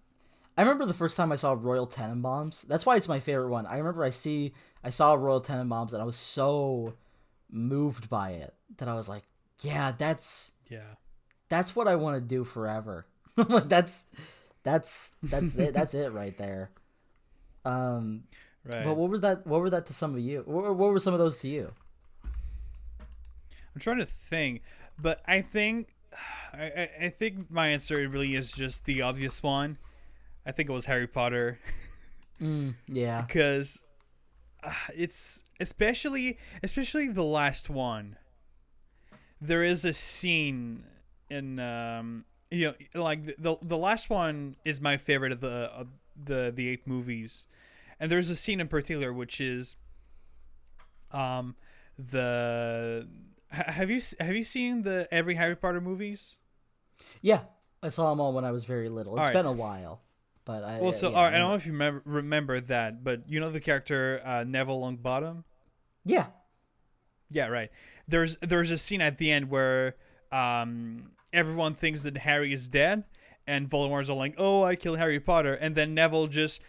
i 0.56 0.62
remember 0.62 0.86
the 0.86 0.94
first 0.94 1.18
time 1.18 1.32
i 1.32 1.36
saw 1.36 1.58
royal 1.60 1.88
tenenbaums. 1.88 2.68
That's 2.68 2.86
why 2.86 2.98
it's 2.98 3.08
my 3.08 3.20
favorite 3.20 3.50
one. 3.50 3.66
I 3.66 3.78
remember 3.78 4.04
i 4.04 4.12
see 4.12 4.54
i 4.84 4.92
saw 4.92 5.14
royal 5.16 5.42
tenenbaums 5.42 5.92
and 5.92 6.02
i 6.02 6.06
was 6.06 6.16
so 6.16 6.94
moved 7.50 8.10
by 8.10 8.32
it 8.32 8.54
that 8.78 8.88
i 8.88 8.94
was 8.94 9.08
like 9.10 9.24
yeah 9.62 9.92
that's 9.98 10.54
Yeah. 10.70 10.96
that's 11.50 11.76
what 11.76 11.88
i 11.88 11.96
want 11.96 12.16
to 12.18 12.22
do 12.22 12.44
forever 12.44 13.06
like 13.38 13.68
that's 13.70 14.06
that's 14.64 15.12
that's 15.24 15.56
it 15.56 15.74
that's 15.74 15.94
it 15.94 16.12
right 16.12 16.38
there 16.38 16.72
um 17.66 18.24
Right. 18.64 18.84
but 18.86 18.96
what 18.96 19.10
was 19.10 19.22
that 19.22 19.48
what 19.48 19.60
were 19.62 19.72
that 19.72 19.88
to 19.88 19.94
some 19.94 20.14
of 20.14 20.20
you 20.20 20.44
what, 20.46 20.76
what 20.76 20.92
were 20.92 21.00
some 21.00 21.14
of 21.14 21.20
those 21.20 21.38
to 21.38 21.48
you 21.48 21.74
I'm 23.74 23.80
trying 23.82 24.00
to 24.00 24.06
think, 24.06 24.62
but 25.00 25.22
I 25.26 25.42
think 25.42 25.96
I, 26.54 26.64
I, 26.66 26.90
I 27.06 27.10
think 27.10 27.50
my 27.50 27.70
answer 27.70 28.08
really 28.10 28.36
is 28.36 28.52
just 28.52 28.84
the 28.86 29.02
obvious 29.02 29.42
one. 29.42 29.78
I 30.46 30.52
think 30.52 30.70
it 30.70 30.74
was 30.74 30.86
Harry 30.86 31.08
Potter 31.08 31.58
mm, 32.42 32.76
yeah 32.88 33.22
because 33.28 33.82
uh, 34.64 34.74
it's 34.94 35.44
especially 35.60 36.38
especially 36.62 37.08
the 37.08 37.24
last 37.24 37.70
one. 37.70 38.18
There 39.42 39.64
is 39.64 39.84
a 39.86 39.94
scene 39.94 40.84
in 41.30 41.60
um 41.60 42.26
you 42.52 42.68
know 42.94 43.02
like 43.02 43.26
the 43.38 43.58
the, 43.62 43.78
last 43.78 44.10
one 44.10 44.56
is 44.66 44.80
my 44.82 44.98
favorite 44.98 45.32
of 45.32 45.40
the 45.42 45.72
of 45.74 45.88
the 46.22 46.52
the 46.56 46.68
eight 46.70 46.86
movies, 46.86 47.48
and 48.00 48.12
there's 48.12 48.30
a 48.30 48.36
scene 48.36 48.60
in 48.60 48.68
particular 48.68 49.12
which 49.12 49.42
is 49.42 49.76
um 51.12 51.56
the 51.98 53.08
have 53.50 53.90
you 53.90 54.02
have 54.20 54.36
you 54.36 54.44
seen 54.44 54.84
the 54.84 55.08
every 55.12 55.36
Harry 55.36 55.56
Potter 55.56 55.82
movies? 55.82 56.38
yeah 57.22 57.42
i 57.84 57.90
saw 57.90 58.10
them 58.12 58.20
all 58.20 58.32
when 58.32 58.46
i 58.46 58.52
was 58.52 58.64
very 58.64 58.88
little 58.88 59.14
It's 59.14 59.22
Alright. 59.22 59.34
been 59.34 59.46
a 59.48 59.52
while 59.52 60.02
but 60.46 60.64
i 60.64 60.80
Well, 60.80 60.94
so 60.94 61.10
yeah, 61.10 61.18
all 61.18 61.24
right, 61.24 61.34
I 61.34 61.38
don't 61.40 61.50
know 61.50 61.56
if 61.56 61.66
you 61.66 61.72
remember, 61.72 62.02
remember 62.06 62.60
that, 62.62 63.04
but 63.04 63.28
you 63.28 63.40
know 63.40 63.50
the 63.52 63.60
character 63.60 64.22
uh, 64.24 64.44
Neville 64.48 64.82
Longbottom. 64.82 65.44
yeah 66.06 66.28
Yeah, 67.32 67.48
right. 67.48 67.72
There's 68.08 68.38
there's 68.38 68.72
a 68.72 68.78
scene 68.78 69.02
at 69.02 69.18
the 69.18 69.32
end 69.32 69.50
where 69.50 69.96
um, 70.32 71.12
everyone 71.32 71.74
thinks 71.74 72.04
that 72.04 72.18
Harry 72.18 72.54
is 72.54 72.68
dead, 72.68 73.06
and 73.48 73.70
Voldemort's 73.70 74.10
all 74.10 74.18
like, 74.18 74.36
"Oh, 74.38 74.64
I 74.64 74.76
killed 74.76 74.98
Harry 74.98 75.20
Potter," 75.20 75.54
and 75.54 75.76
then 75.76 75.94
Neville 75.94 76.28
just 76.28 76.62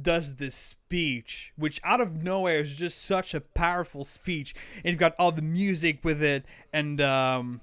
does 0.00 0.36
this 0.36 0.54
speech, 0.54 1.52
which 1.56 1.80
out 1.82 2.00
of 2.00 2.22
nowhere 2.22 2.60
is 2.60 2.76
just 2.76 3.02
such 3.02 3.34
a 3.34 3.40
powerful 3.40 4.04
speech. 4.04 4.54
And 4.76 4.86
you've 4.86 4.98
got 4.98 5.14
all 5.18 5.32
the 5.32 5.42
music 5.42 6.04
with 6.04 6.22
it, 6.22 6.44
and 6.72 7.00
um, 7.00 7.60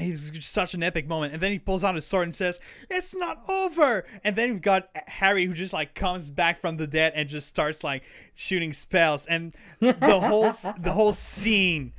He's 0.00 0.44
such 0.46 0.74
an 0.74 0.82
epic 0.82 1.06
moment, 1.06 1.32
and 1.32 1.42
then 1.42 1.52
he 1.52 1.58
pulls 1.58 1.84
out 1.84 1.94
his 1.94 2.04
sword 2.06 2.24
and 2.24 2.34
says, 2.34 2.58
"It's 2.88 3.14
not 3.14 3.38
over." 3.48 4.04
And 4.24 4.34
then 4.36 4.48
you've 4.48 4.62
got 4.62 4.88
Harry, 5.06 5.44
who 5.46 5.54
just 5.54 5.72
like 5.72 5.94
comes 5.94 6.30
back 6.30 6.58
from 6.60 6.76
the 6.76 6.86
dead 6.86 7.12
and 7.14 7.28
just 7.28 7.46
starts 7.46 7.84
like 7.84 8.02
shooting 8.34 8.72
spells, 8.72 9.26
and 9.26 9.54
the 9.80 10.20
whole 10.20 10.50
the 10.80 10.92
whole 10.92 11.12
scene. 11.12 11.92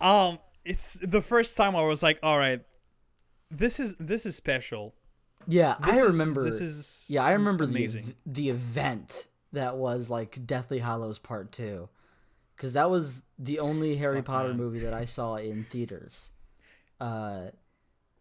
Um, 0.00 0.38
it's 0.64 0.94
the 0.94 1.22
first 1.22 1.56
time 1.56 1.76
I 1.76 1.82
was 1.84 2.02
like, 2.02 2.18
"All 2.22 2.38
right, 2.38 2.60
this 3.50 3.78
is 3.80 3.94
this 3.96 4.26
is 4.26 4.36
special." 4.36 4.94
Yeah, 5.48 5.74
This 5.84 5.96
I 5.98 6.04
is- 6.06 6.12
remember. 6.12 6.44
this 6.44 6.60
is 6.60 7.04
yeah, 7.08 7.24
I 7.24 7.32
remember 7.32 7.66
the 7.66 7.70
amazing. 7.72 8.04
ev- 8.08 8.14
the 8.26 8.48
event 8.50 9.28
that 9.52 9.76
was 9.76 10.08
like 10.10 10.46
Deathly 10.46 10.78
Hallows 10.80 11.18
Part 11.18 11.50
Two, 11.52 11.88
because 12.56 12.74
that 12.74 12.90
was 12.90 13.22
the 13.38 13.58
only 13.58 13.96
Harry 13.96 14.18
Fuck, 14.18 14.26
Potter 14.26 14.48
man. 14.50 14.56
movie 14.58 14.78
that 14.80 14.94
I 14.94 15.04
saw 15.04 15.36
in 15.36 15.64
theaters. 15.64 16.30
Uh, 17.02 17.50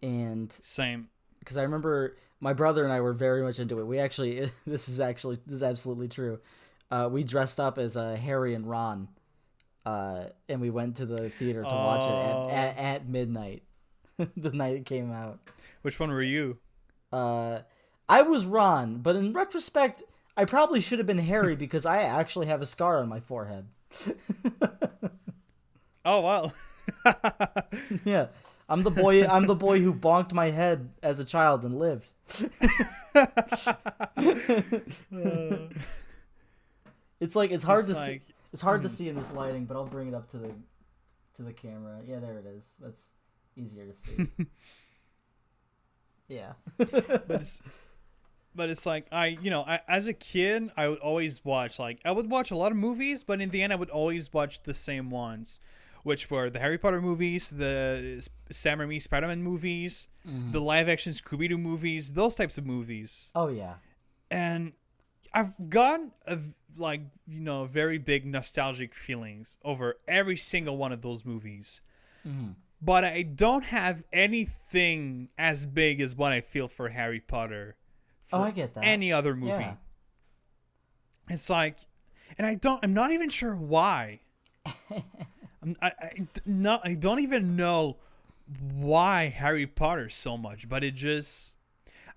and 0.01 0.51
Same. 0.51 1.09
because 1.39 1.55
I 1.57 1.61
remember 1.63 2.17
my 2.39 2.53
brother 2.53 2.83
and 2.83 2.91
I 2.91 3.01
were 3.01 3.13
very 3.13 3.43
much 3.43 3.59
into 3.59 3.79
it. 3.79 3.85
We 3.85 3.99
actually, 3.99 4.49
this 4.65 4.89
is 4.89 4.99
actually 4.99 5.37
this 5.45 5.55
is 5.55 5.63
absolutely 5.63 6.07
true. 6.07 6.39
Uh, 6.89 7.07
we 7.11 7.23
dressed 7.23 7.59
up 7.59 7.77
as 7.77 7.95
uh, 7.95 8.15
Harry 8.15 8.53
and 8.55 8.67
Ron, 8.67 9.07
uh, 9.85 10.23
and 10.49 10.59
we 10.59 10.69
went 10.71 10.97
to 10.97 11.05
the 11.05 11.29
theater 11.29 11.61
to 11.61 11.67
watch 11.69 12.03
it 12.03 12.09
Oh. 12.09 12.49
at, 12.49 12.75
at, 12.75 12.77
at 12.77 13.07
midnight, 13.07 13.63
the 14.17 14.51
night 14.51 14.75
it 14.77 14.85
came 14.85 15.11
out. 15.11 15.39
Which 15.83 15.99
one 15.99 16.09
were 16.09 16.23
you? 16.23 16.57
Uh, 17.13 17.59
I 18.09 18.23
was 18.23 18.45
Ron, 18.45 18.97
but 18.97 19.15
in 19.15 19.31
retrospect, 19.33 20.03
I 20.35 20.45
probably 20.45 20.79
should 20.81 20.97
have 20.99 21.05
been 21.07 21.19
Harry 21.19 21.55
because 21.65 21.85
I 21.85 22.01
actually 22.01 22.47
have 22.47 22.61
a 22.61 22.65
scar 22.65 22.97
on 22.99 23.07
my 23.07 23.19
forehead. 23.19 23.67
Oh 26.03 26.21
wow. 26.21 26.51
yeah, 28.05 28.27
I'm 28.71 28.83
the 28.83 28.91
boy. 28.91 29.27
I'm 29.27 29.47
the 29.47 29.55
boy 29.55 29.81
who 29.81 29.93
bonked 29.93 30.31
my 30.31 30.51
head 30.51 30.91
as 31.03 31.19
a 31.19 31.25
child 31.25 31.65
and 31.65 31.77
lived. 31.77 32.11
It's 37.21 37.35
like 37.35 37.51
it's 37.51 37.63
hard 37.63 37.87
It's 37.87 37.99
to 37.99 38.05
see. 38.05 38.21
It's 38.51 38.63
hard 38.63 38.81
to 38.81 38.87
hmm. 38.87 38.93
see 38.93 39.07
in 39.07 39.15
this 39.15 39.31
lighting, 39.31 39.65
but 39.65 39.77
I'll 39.77 39.85
bring 39.85 40.07
it 40.07 40.15
up 40.15 40.29
to 40.31 40.37
the 40.37 40.51
to 41.35 41.43
the 41.43 41.53
camera. 41.53 41.99
Yeah, 42.05 42.19
there 42.19 42.39
it 42.39 42.47
is. 42.47 42.77
That's 42.81 43.11
easier 43.55 43.85
to 43.85 43.93
see. 43.93 44.27
yeah. 46.27 46.53
but 46.77 47.25
it's 47.29 47.61
but 48.55 48.69
it's 48.69 48.87
like 48.87 49.05
I 49.11 49.37
you 49.41 49.51
know 49.51 49.61
I, 49.61 49.81
as 49.87 50.07
a 50.07 50.13
kid 50.13 50.71
I 50.75 50.87
would 50.87 50.99
always 50.99 51.45
watch 51.45 51.77
like 51.77 51.99
I 52.03 52.11
would 52.11 52.29
watch 52.29 52.51
a 52.51 52.55
lot 52.55 52.71
of 52.71 52.77
movies 52.77 53.23
but 53.23 53.39
in 53.39 53.49
the 53.49 53.61
end 53.61 53.71
I 53.71 53.75
would 53.75 53.89
always 53.89 54.33
watch 54.33 54.63
the 54.63 54.73
same 54.73 55.09
ones 55.09 55.59
which 56.03 56.29
were 56.31 56.49
the 56.49 56.59
Harry 56.59 56.77
Potter 56.77 57.01
movies 57.01 57.49
the 57.49 58.27
Sam 58.51 58.79
Raimi 58.79 59.01
Spider-Man 59.01 59.41
movies 59.43 60.07
the 60.25 60.61
live 60.61 60.87
action 60.89 61.13
Scooby-Doo 61.13 61.57
movies 61.57 62.13
those 62.13 62.35
types 62.35 62.57
of 62.57 62.65
movies 62.65 63.31
Oh 63.35 63.47
yeah. 63.47 63.75
and 64.29 64.73
I've 65.33 65.53
gotten 65.69 66.11
a 66.27 66.37
like 66.77 67.01
you 67.27 67.39
know 67.41 67.65
very 67.65 67.97
big 67.97 68.25
nostalgic 68.25 68.93
feelings 68.95 69.57
over 69.63 69.97
every 70.07 70.37
single 70.37 70.77
one 70.77 70.91
of 70.91 71.01
those 71.01 71.25
movies 71.25 71.81
Mhm. 72.27 72.55
but 72.81 73.03
I 73.03 73.23
don't 73.23 73.65
have 73.65 74.03
anything 74.13 75.29
as 75.37 75.65
big 75.65 75.99
as 76.01 76.15
what 76.15 76.31
I 76.31 76.41
feel 76.41 76.67
for 76.67 76.89
Harry 76.89 77.19
Potter. 77.19 77.75
Oh, 78.31 78.41
I 78.41 78.51
get 78.51 78.73
that. 78.75 78.83
Any 78.83 79.11
other 79.11 79.35
movie. 79.35 79.51
Yeah. 79.59 79.75
It's 81.29 81.49
like, 81.49 81.77
and 82.37 82.45
I 82.47 82.55
don't. 82.55 82.79
I'm 82.83 82.93
not 82.93 83.11
even 83.11 83.29
sure 83.29 83.55
why. 83.55 84.21
I, 85.81 85.87
I, 85.99 86.11
not, 86.45 86.81
I 86.83 86.95
don't 86.95 87.19
even 87.19 87.55
know 87.55 87.97
why 88.73 89.25
Harry 89.29 89.67
Potter 89.67 90.09
so 90.09 90.37
much, 90.37 90.67
but 90.67 90.83
it 90.83 90.95
just. 90.95 91.55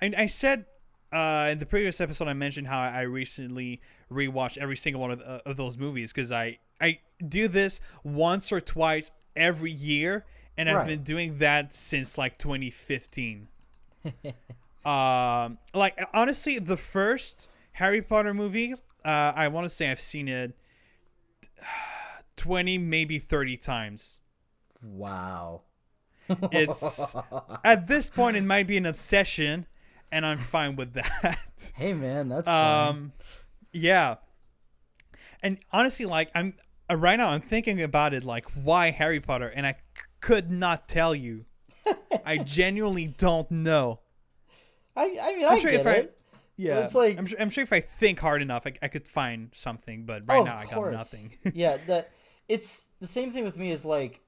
I, 0.00 0.12
I 0.16 0.26
said 0.26 0.64
uh, 1.12 1.48
in 1.52 1.58
the 1.58 1.66
previous 1.66 2.00
episode, 2.00 2.28
I 2.28 2.32
mentioned 2.32 2.66
how 2.68 2.80
I 2.80 3.02
recently 3.02 3.80
rewatched 4.10 4.58
every 4.58 4.76
single 4.76 5.00
one 5.02 5.10
of, 5.12 5.20
uh, 5.20 5.40
of 5.46 5.56
those 5.56 5.76
movies 5.76 6.12
because 6.12 6.32
I 6.32 6.58
I 6.80 7.00
do 7.26 7.48
this 7.48 7.80
once 8.02 8.50
or 8.50 8.60
twice 8.60 9.10
every 9.36 9.72
year, 9.72 10.24
and 10.56 10.68
I've 10.70 10.76
Right. 10.76 10.86
been 10.86 11.02
doing 11.02 11.38
that 11.38 11.74
since 11.74 12.16
like 12.18 12.38
2015. 12.38 13.48
um, 14.84 15.58
like 15.74 15.98
honestly, 16.12 16.58
the 16.58 16.76
first 16.76 17.48
Harry 17.72 18.02
Potter 18.02 18.34
movie, 18.34 18.74
uh, 19.04 19.32
I 19.34 19.48
want 19.48 19.64
to 19.66 19.68
say 19.70 19.90
I've 19.90 20.00
seen 20.00 20.28
it 20.28 20.54
20, 22.36 22.78
maybe 22.78 23.18
30 23.18 23.56
times. 23.56 24.20
Wow. 24.82 25.62
It's 26.28 27.14
at 27.64 27.86
this 27.86 28.08
point 28.10 28.36
it 28.36 28.44
might 28.44 28.66
be 28.66 28.76
an 28.76 28.86
obsession, 28.86 29.66
and 30.10 30.24
I'm 30.24 30.38
fine 30.38 30.76
with 30.76 30.94
that. 30.94 31.38
Hey 31.74 31.92
man, 31.94 32.28
that's 32.28 32.46
fine. 32.46 32.88
um, 32.88 33.12
yeah. 33.72 34.16
And 35.42 35.58
honestly, 35.72 36.06
like 36.06 36.30
I'm 36.34 36.54
uh, 36.90 36.96
right 36.96 37.16
now, 37.16 37.28
I'm 37.30 37.40
thinking 37.40 37.80
about 37.82 38.12
it, 38.14 38.24
like 38.24 38.46
why 38.52 38.90
Harry 38.90 39.20
Potter, 39.20 39.48
and 39.48 39.66
I 39.66 39.72
c- 39.72 39.78
could 40.20 40.50
not 40.50 40.88
tell 40.88 41.14
you. 41.14 41.44
I 42.24 42.38
genuinely 42.38 43.08
don't 43.18 43.50
know. 43.50 44.00
I 44.96 45.18
I 45.20 45.34
mean 45.36 45.44
I'm 45.46 45.56
I 45.56 45.58
sure 45.58 45.70
get 45.70 45.80
if 45.80 45.86
I- 45.86 45.90
it. 45.92 46.18
Yeah, 46.56 46.84
it's 46.84 46.94
like- 46.94 47.18
I'm 47.18 47.26
sure, 47.26 47.40
I'm 47.40 47.50
sure 47.50 47.64
if 47.64 47.72
I 47.72 47.80
think 47.80 48.20
hard 48.20 48.40
enough, 48.40 48.64
I, 48.66 48.74
I 48.80 48.88
could 48.88 49.08
find 49.08 49.50
something. 49.54 50.04
But 50.06 50.22
right 50.28 50.38
oh, 50.40 50.44
now, 50.44 50.56
I 50.56 50.66
got 50.66 50.92
nothing. 50.92 51.36
yeah, 51.52 51.78
that 51.88 52.10
it's 52.48 52.88
the 53.00 53.06
same 53.06 53.30
thing 53.30 53.44
with 53.44 53.56
me 53.56 53.70
is 53.70 53.84
like 53.84 54.20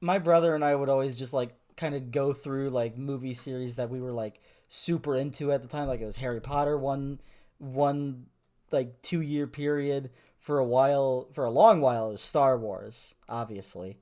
my 0.00 0.18
brother 0.18 0.54
and 0.54 0.64
I 0.64 0.74
would 0.74 0.88
always 0.88 1.16
just 1.18 1.32
like 1.32 1.54
kind 1.76 1.94
of 1.94 2.10
go 2.10 2.32
through 2.32 2.70
like 2.70 2.98
movie 2.98 3.34
series 3.34 3.76
that 3.76 3.90
we 3.90 4.00
were 4.00 4.12
like 4.12 4.40
super 4.68 5.16
into 5.16 5.52
at 5.52 5.62
the 5.62 5.68
time. 5.68 5.88
Like 5.88 6.00
it 6.00 6.06
was 6.06 6.16
Harry 6.16 6.40
Potter 6.40 6.76
one 6.78 7.20
one 7.58 8.26
like 8.70 9.02
two 9.02 9.20
year 9.20 9.46
period 9.46 10.10
for 10.38 10.58
a 10.58 10.64
while 10.64 11.28
for 11.32 11.44
a 11.44 11.50
long 11.50 11.80
while 11.80 12.08
it 12.08 12.12
was 12.12 12.22
Star 12.22 12.58
Wars, 12.58 13.14
obviously. 13.28 13.98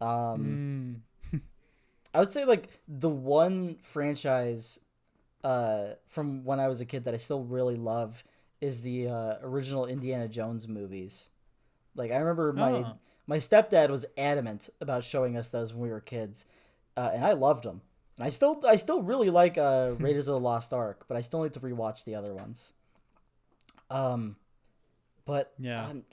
Um 0.00 1.02
Mm. 1.32 1.40
I 2.14 2.20
would 2.20 2.30
say 2.30 2.44
like 2.44 2.68
the 2.86 3.08
one 3.08 3.76
franchise 3.82 4.78
uh 5.44 5.94
from 6.08 6.44
when 6.44 6.60
I 6.60 6.68
was 6.68 6.80
a 6.80 6.86
kid 6.86 7.04
that 7.04 7.14
I 7.14 7.18
still 7.18 7.44
really 7.44 7.76
love 7.76 8.22
is 8.60 8.82
the 8.82 9.08
uh, 9.08 9.34
original 9.42 9.86
Indiana 9.86 10.28
Jones 10.28 10.68
movies. 10.68 11.30
Like 11.94 12.10
I 12.10 12.16
remember 12.18 12.52
my 12.52 12.72
Oh. 12.72 12.98
my 13.26 13.36
stepdad 13.38 13.90
was 13.90 14.04
adamant 14.16 14.68
about 14.80 15.04
showing 15.04 15.36
us 15.36 15.48
those 15.48 15.72
when 15.72 15.82
we 15.82 15.90
were 15.90 16.00
kids, 16.00 16.46
uh, 16.96 17.10
and 17.12 17.24
I 17.24 17.32
loved 17.32 17.64
them. 17.64 17.82
And 18.16 18.24
I 18.26 18.28
still 18.30 18.62
I 18.66 18.76
still 18.76 19.02
really 19.02 19.30
like 19.30 19.58
uh, 19.58 19.92
Raiders 19.98 20.28
of 20.28 20.32
the 20.34 20.40
Lost 20.40 20.72
Ark, 20.72 21.04
but 21.08 21.16
I 21.16 21.20
still 21.20 21.42
need 21.42 21.52
to 21.54 21.60
rewatch 21.60 22.04
the 22.04 22.14
other 22.14 22.34
ones. 22.34 22.72
Um, 23.90 24.36
but 25.24 25.52
Yeah. 25.58 25.86
I'm 25.86 26.04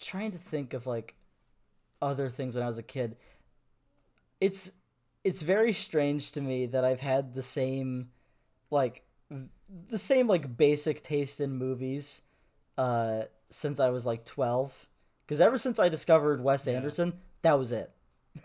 trying 0.00 0.32
to 0.32 0.38
think 0.38 0.74
of 0.74 0.86
like 0.86 1.14
other 2.00 2.28
things 2.28 2.54
when 2.54 2.62
I 2.64 2.66
was 2.66 2.78
a 2.78 2.82
kid. 2.82 3.16
It's 4.40 4.72
it's 5.24 5.42
very 5.42 5.72
strange 5.72 6.32
to 6.32 6.40
me 6.40 6.66
that 6.66 6.84
I've 6.84 7.00
had 7.00 7.34
the 7.34 7.42
same 7.42 8.10
like 8.70 9.02
the 9.88 9.98
same 9.98 10.28
like 10.28 10.56
basic 10.56 11.02
taste 11.02 11.40
in 11.40 11.52
movies 11.56 12.22
uh 12.78 13.22
since 13.50 13.80
I 13.80 13.90
was 13.90 14.04
like 14.06 14.24
12 14.24 14.86
cuz 15.28 15.40
ever 15.40 15.58
since 15.58 15.78
I 15.78 15.88
discovered 15.88 16.42
Wes 16.42 16.66
Yeah. 16.66 16.74
Anderson 16.74 17.14
that 17.42 17.58
was 17.58 17.72
it 17.72 17.90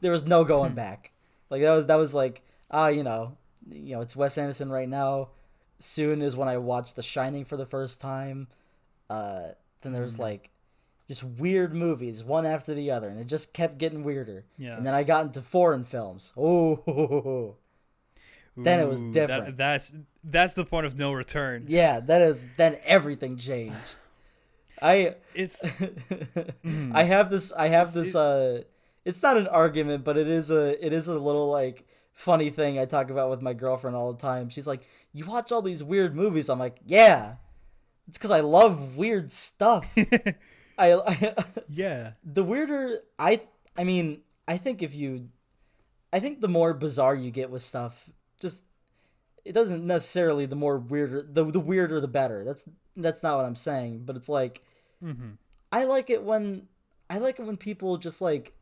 there 0.00 0.12
was 0.12 0.24
no 0.24 0.44
going 0.44 0.74
back 0.84 1.12
like 1.50 1.62
that 1.62 1.72
was 1.72 1.86
that 1.86 1.96
was 1.96 2.14
like 2.14 2.42
ah 2.70 2.88
you 2.88 3.02
know 3.02 3.36
you 3.70 3.94
know 3.94 4.00
it's 4.02 4.14
Wes 4.16 4.36
Anderson 4.38 4.70
right 4.70 4.88
now 4.88 5.28
soon 5.78 6.22
is 6.22 6.36
when 6.36 6.48
I 6.48 6.56
watched 6.58 6.96
The 6.96 7.02
Shining 7.02 7.44
for 7.44 7.56
the 7.56 7.66
first 7.66 8.00
time 8.00 8.48
uh 9.10 9.48
then 9.82 9.92
there 9.92 10.02
was 10.02 10.18
like 10.18 10.50
just 11.08 11.22
weird 11.22 11.74
movies 11.74 12.24
one 12.24 12.46
after 12.46 12.72
the 12.74 12.90
other 12.90 13.08
and 13.08 13.18
it 13.20 13.26
just 13.26 13.52
kept 13.52 13.76
getting 13.78 14.02
weirder 14.04 14.44
Yeah. 14.56 14.76
and 14.76 14.86
then 14.86 14.94
I 14.94 15.02
got 15.04 15.26
into 15.26 15.42
foreign 15.42 15.84
films 15.84 16.32
oh 16.36 17.56
then 18.56 18.78
it 18.78 18.86
was 18.88 19.02
different. 19.02 19.46
That, 19.46 19.56
that's 19.56 19.94
that's 20.22 20.54
the 20.54 20.64
point 20.64 20.86
of 20.86 20.96
no 20.96 21.12
return. 21.12 21.64
Yeah, 21.66 21.98
that 21.98 22.22
is 22.22 22.46
then 22.56 22.78
everything 22.84 23.36
changed. 23.36 23.74
I 24.82 25.14
It's 25.34 25.64
I 26.92 27.02
have 27.04 27.30
this 27.30 27.52
I 27.52 27.68
have 27.68 27.88
It's- 27.88 27.94
this 27.94 28.14
uh 28.14 28.62
it's 29.04 29.20
not 29.22 29.36
an 29.36 29.46
argument, 29.48 30.02
but 30.02 30.16
it 30.16 30.28
is 30.28 30.50
a 30.50 30.82
it 30.84 30.92
is 30.94 31.08
a 31.08 31.18
little 31.18 31.50
like 31.50 31.86
funny 32.14 32.48
thing 32.50 32.78
I 32.78 32.86
talk 32.86 33.10
about 33.10 33.28
with 33.28 33.42
my 33.42 33.52
girlfriend 33.52 33.94
all 33.96 34.12
the 34.12 34.18
time. 34.18 34.48
She's 34.48 34.66
like, 34.66 34.80
"You 35.12 35.26
watch 35.26 35.52
all 35.52 35.60
these 35.60 35.84
weird 35.84 36.16
movies." 36.16 36.48
I'm 36.48 36.58
like, 36.58 36.78
"Yeah." 36.86 37.34
It's 38.08 38.16
cuz 38.18 38.30
I 38.30 38.40
love 38.40 38.96
weird 38.96 39.30
stuff. 39.32 39.92
I, 40.78 40.92
I 40.94 41.34
yeah. 41.68 42.12
the 42.24 42.42
weirder 42.44 43.00
I 43.18 43.42
I 43.76 43.84
mean, 43.84 44.22
I 44.48 44.56
think 44.56 44.82
if 44.82 44.94
you 44.94 45.28
I 46.12 46.18
think 46.20 46.40
the 46.40 46.48
more 46.48 46.72
bizarre 46.72 47.14
you 47.14 47.30
get 47.30 47.50
with 47.50 47.62
stuff, 47.62 48.08
just 48.40 48.64
it 49.44 49.52
doesn't 49.52 49.86
necessarily 49.86 50.46
the 50.46 50.56
more 50.56 50.78
weirder 50.78 51.22
the 51.30 51.44
the 51.44 51.60
weirder 51.60 52.00
the 52.00 52.08
better. 52.08 52.42
That's 52.44 52.64
that's 52.96 53.22
not 53.22 53.36
what 53.36 53.44
I'm 53.44 53.56
saying, 53.56 54.02
but 54.04 54.16
it's 54.16 54.28
like 54.28 54.62
Mm-hmm. 55.04 55.30
I 55.70 55.84
like 55.84 56.10
it 56.10 56.22
when 56.22 56.68
I 57.10 57.18
like 57.18 57.38
it 57.38 57.46
when 57.46 57.56
people 57.56 57.96
just 57.98 58.20
like 58.20 58.54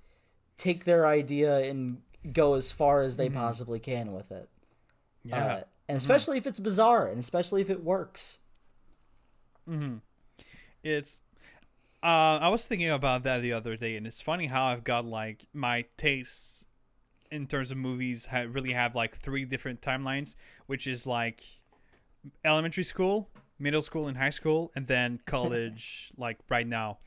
take 0.56 0.84
their 0.84 1.06
idea 1.06 1.58
and 1.58 1.98
go 2.32 2.54
as 2.54 2.70
far 2.70 3.02
as 3.02 3.16
they 3.16 3.28
possibly 3.28 3.78
can 3.78 4.12
with 4.12 4.30
it. 4.32 4.48
Yeah. 5.24 5.44
Uh, 5.44 5.62
and 5.88 5.96
especially 5.96 6.38
if 6.38 6.46
it's 6.46 6.58
bizarre 6.58 7.06
and 7.06 7.18
especially 7.18 7.60
if 7.60 7.70
it 7.70 7.82
works. 7.82 8.40
Mm-hmm. 9.68 9.96
It's. 10.82 11.20
Uh, 12.02 12.40
I 12.42 12.48
was 12.48 12.66
thinking 12.66 12.90
about 12.90 13.22
that 13.22 13.42
the 13.42 13.52
other 13.52 13.76
day, 13.76 13.94
and 13.96 14.08
it's 14.08 14.20
funny 14.20 14.46
how 14.46 14.66
I've 14.66 14.82
got 14.82 15.04
like 15.04 15.46
my 15.54 15.84
tastes 15.96 16.64
in 17.30 17.46
terms 17.46 17.70
of 17.70 17.76
movies 17.76 18.26
ha- 18.26 18.46
really 18.48 18.72
have 18.72 18.96
like 18.96 19.16
three 19.16 19.44
different 19.44 19.80
timelines, 19.80 20.34
which 20.66 20.88
is 20.88 21.06
like 21.06 21.44
elementary 22.44 22.82
school, 22.82 23.30
middle 23.58 23.82
school, 23.82 24.08
and 24.08 24.16
high 24.18 24.30
school, 24.30 24.70
and 24.74 24.86
then 24.86 25.20
college, 25.26 26.12
like 26.16 26.38
right 26.48 26.66
now. 26.66 26.98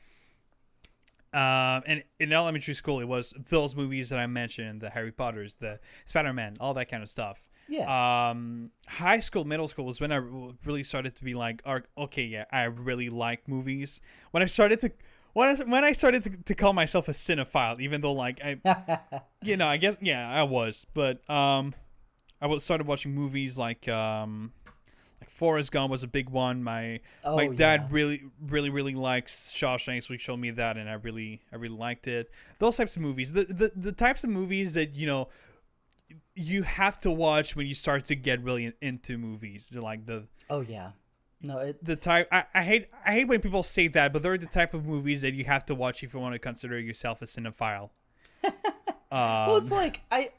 Um, 1.32 1.82
and 1.86 2.04
in 2.18 2.32
elementary 2.32 2.72
school, 2.74 2.98
it 3.00 3.04
was 3.04 3.34
those 3.50 3.76
movies 3.76 4.08
that 4.08 4.18
I 4.18 4.26
mentioned, 4.26 4.80
the 4.80 4.88
Harry 4.90 5.12
Potters, 5.12 5.54
the 5.54 5.80
Spider 6.06 6.32
Man, 6.32 6.56
all 6.60 6.72
that 6.74 6.88
kind 6.88 7.02
of 7.02 7.10
stuff 7.10 7.50
Yeah. 7.68 8.30
um 8.30 8.70
high 8.86 9.20
school 9.20 9.44
middle 9.44 9.68
school 9.68 9.84
was 9.84 10.00
when 10.00 10.12
I 10.12 10.16
really 10.64 10.84
started 10.84 11.14
to 11.16 11.24
be 11.24 11.34
like 11.34 11.60
"Ar- 11.66 11.84
okay 11.98 12.22
yeah 12.24 12.44
i 12.52 12.62
really 12.62 13.10
like 13.10 13.48
movies 13.48 14.00
when 14.30 14.40
i 14.42 14.46
started 14.46 14.78
to 14.82 14.92
when 15.32 15.48
I, 15.48 15.54
when 15.64 15.84
I 15.84 15.92
started 15.92 16.22
to, 16.22 16.30
to 16.30 16.54
call 16.54 16.72
myself 16.72 17.08
a 17.08 17.12
cinephile 17.12 17.80
even 17.80 18.00
though 18.02 18.12
like 18.12 18.40
i 18.42 18.60
you 19.42 19.56
know 19.56 19.66
i 19.66 19.76
guess 19.78 19.96
yeah 20.00 20.30
i 20.30 20.44
was 20.44 20.86
but 20.94 21.28
um 21.28 21.74
i 22.40 22.56
started 22.58 22.86
watching 22.86 23.12
movies 23.14 23.58
like 23.58 23.88
um 23.88 24.52
like 24.54 24.55
Forrest 25.36 25.70
Gump 25.70 25.90
was 25.90 26.02
a 26.02 26.08
big 26.08 26.30
one. 26.30 26.62
My 26.62 27.00
oh, 27.22 27.36
my 27.36 27.48
dad 27.48 27.82
yeah. 27.82 27.88
really 27.90 28.22
really 28.40 28.70
really 28.70 28.94
likes 28.94 29.52
Shawshank, 29.52 30.02
so 30.04 30.14
he 30.14 30.18
showed 30.18 30.38
me 30.38 30.50
that, 30.52 30.76
and 30.78 30.88
I 30.88 30.94
really 30.94 31.42
I 31.52 31.56
really 31.56 31.76
liked 31.76 32.08
it. 32.08 32.30
Those 32.58 32.78
types 32.78 32.96
of 32.96 33.02
movies, 33.02 33.32
the 33.32 33.44
the, 33.44 33.72
the 33.76 33.92
types 33.92 34.24
of 34.24 34.30
movies 34.30 34.74
that 34.74 34.96
you 34.96 35.06
know 35.06 35.28
you 36.34 36.62
have 36.62 36.98
to 37.02 37.10
watch 37.10 37.54
when 37.54 37.66
you 37.66 37.74
start 37.74 38.06
to 38.06 38.16
get 38.16 38.42
really 38.42 38.72
into 38.80 39.18
movies. 39.18 39.70
They're 39.70 39.82
like 39.82 40.06
the 40.06 40.26
Oh 40.48 40.60
yeah. 40.60 40.92
No, 41.42 41.58
it 41.58 41.84
the 41.84 41.96
type 41.96 42.28
I, 42.32 42.44
I 42.54 42.62
hate 42.62 42.86
I 43.04 43.12
hate 43.12 43.28
when 43.28 43.42
people 43.42 43.62
say 43.62 43.88
that, 43.88 44.14
but 44.14 44.22
they're 44.22 44.38
the 44.38 44.46
type 44.46 44.72
of 44.72 44.86
movies 44.86 45.20
that 45.20 45.34
you 45.34 45.44
have 45.44 45.66
to 45.66 45.74
watch 45.74 46.02
if 46.02 46.14
you 46.14 46.20
want 46.20 46.34
to 46.34 46.38
consider 46.38 46.78
yourself 46.78 47.20
a 47.20 47.26
cinephile. 47.26 47.90
um, 48.42 48.52
Well, 49.10 49.56
it's 49.58 49.70
like 49.70 50.00
I 50.10 50.30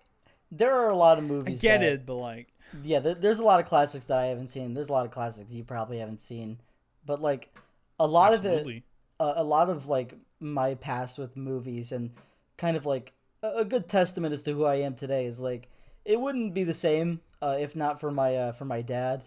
there 0.52 0.76
are 0.76 0.90
a 0.90 0.96
lot 0.96 1.18
of 1.20 1.24
movies. 1.24 1.60
I 1.60 1.62
get 1.62 1.82
that- 1.82 1.90
it, 1.90 2.06
but 2.06 2.16
like 2.16 2.48
yeah, 2.84 3.00
there, 3.00 3.16
there's 3.16 3.40
a 3.40 3.44
lot 3.44 3.60
of 3.60 3.66
classics 3.66 4.06
that 4.06 4.20
I 4.20 4.26
haven't 4.26 4.48
seen. 4.48 4.74
There's 4.74 4.90
a 4.90 4.94
lot 4.94 5.06
of 5.06 5.12
classics 5.12 5.54
you 5.54 5.64
probably 5.64 6.00
haven't 6.00 6.20
seen, 6.20 6.60
but 7.06 7.22
like 7.22 7.54
a 8.00 8.08
lot 8.08 8.34
of 8.34 8.46
it, 8.46 8.50
absolutely. 8.50 8.84
a, 9.20 9.44
lot 9.44 9.70
of 9.70 9.88
like 9.88 10.14
my 10.40 10.76
past 10.76 11.18
with 11.18 11.36
movies 11.36 11.92
and 11.92 12.12
kind 12.58 12.78
of 12.78 12.86
like 12.86 13.14
a, 13.42 13.58
a 13.58 13.66
good 13.66 13.88
testament 13.88 14.34
as 14.34 14.42
to 14.44 14.54
who 14.54 14.66
I 14.66 14.76
am 14.76 14.96
today 14.96 15.26
is 15.26 15.40
like 15.40 15.70
it 16.06 16.20
wouldn't 16.20 16.54
be 16.54 16.64
the 16.64 16.74
same 16.74 17.22
uh, 17.42 17.58
if 17.60 17.76
not 17.76 18.00
for 18.00 18.12
my 18.12 18.36
uh, 18.36 18.52
for 18.52 18.66
my 18.66 18.82
dad 18.82 19.24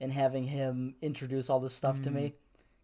and 0.00 0.12
having 0.12 0.44
him 0.44 0.94
introduce 1.00 1.48
all 1.48 1.60
this 1.60 1.74
stuff 1.74 2.02
to 2.02 2.10
me 2.10 2.34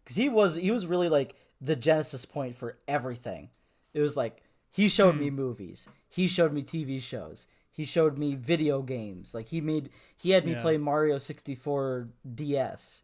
because 0.03 0.15
he 0.15 0.29
was 0.29 0.55
he 0.55 0.71
was 0.71 0.85
really 0.85 1.09
like 1.09 1.35
the 1.61 1.75
genesis 1.75 2.25
point 2.25 2.55
for 2.55 2.77
everything. 2.87 3.49
It 3.93 4.01
was 4.01 4.15
like 4.15 4.41
he 4.71 4.87
showed 4.87 5.17
me 5.17 5.29
movies, 5.29 5.89
he 6.07 6.27
showed 6.27 6.53
me 6.53 6.63
TV 6.63 7.01
shows, 7.01 7.47
he 7.79 7.85
showed 7.85 8.17
me 8.17 8.35
video 8.35 8.81
games. 8.81 9.33
Like 9.33 9.47
he 9.47 9.61
made 9.61 9.89
he 10.17 10.31
had 10.31 10.43
me 10.45 10.51
Yeah. 10.51 10.61
play 10.61 10.77
Mario 10.77 11.17
sixty 11.17 11.55
four 11.55 12.09
DS, 12.35 13.03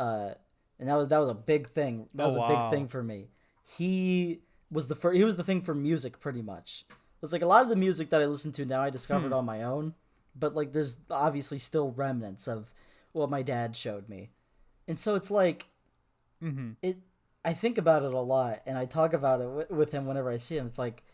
uh, 0.00 0.34
and 0.80 0.88
that 0.88 0.96
was 0.96 1.06
that 1.08 1.18
was 1.18 1.28
a 1.28 1.34
big 1.34 1.68
thing. 1.68 2.08
That 2.14 2.24
Oh, 2.24 2.26
was 2.26 2.36
a 2.36 2.40
wow. 2.40 2.48
big 2.70 2.76
thing 2.76 2.88
for 2.88 3.04
me. 3.04 3.28
He 3.62 4.40
was 4.68 4.88
the 4.88 4.96
first. 4.96 5.16
He 5.16 5.22
was 5.22 5.36
the 5.36 5.44
thing 5.44 5.62
for 5.62 5.74
music, 5.76 6.18
pretty 6.18 6.42
much. 6.42 6.84
It 6.90 7.22
was 7.22 7.32
like 7.32 7.42
a 7.42 7.46
lot 7.46 7.62
of 7.62 7.68
the 7.68 7.76
music 7.76 8.10
that 8.10 8.20
I 8.20 8.24
listen 8.24 8.50
to 8.52 8.64
now 8.64 8.82
I 8.82 8.90
discovered 8.90 9.28
Hmm. 9.28 9.34
on 9.34 9.44
my 9.44 9.62
own, 9.62 9.94
but 10.34 10.56
like 10.56 10.72
there's 10.72 10.98
obviously 11.08 11.58
still 11.58 11.92
remnants 11.92 12.48
of 12.48 12.74
what 13.12 13.30
my 13.30 13.42
dad 13.42 13.76
showed 13.76 14.08
me, 14.08 14.30
and 14.88 14.98
so 14.98 15.14
it's 15.14 15.30
like 15.30 15.68
mm-hmm. 16.42 16.72
it. 16.82 16.96
I 17.44 17.52
think 17.54 17.78
about 17.78 18.02
it 18.02 18.12
a 18.12 18.18
lot, 18.20 18.60
and 18.66 18.76
I 18.76 18.86
talk 18.86 19.12
about 19.12 19.40
it 19.40 19.44
w- 19.44 19.66
with 19.70 19.92
him 19.92 20.04
whenever 20.06 20.30
I 20.30 20.36
see 20.36 20.56
him. 20.58 20.66
It's 20.66 20.78
like, 20.80 21.04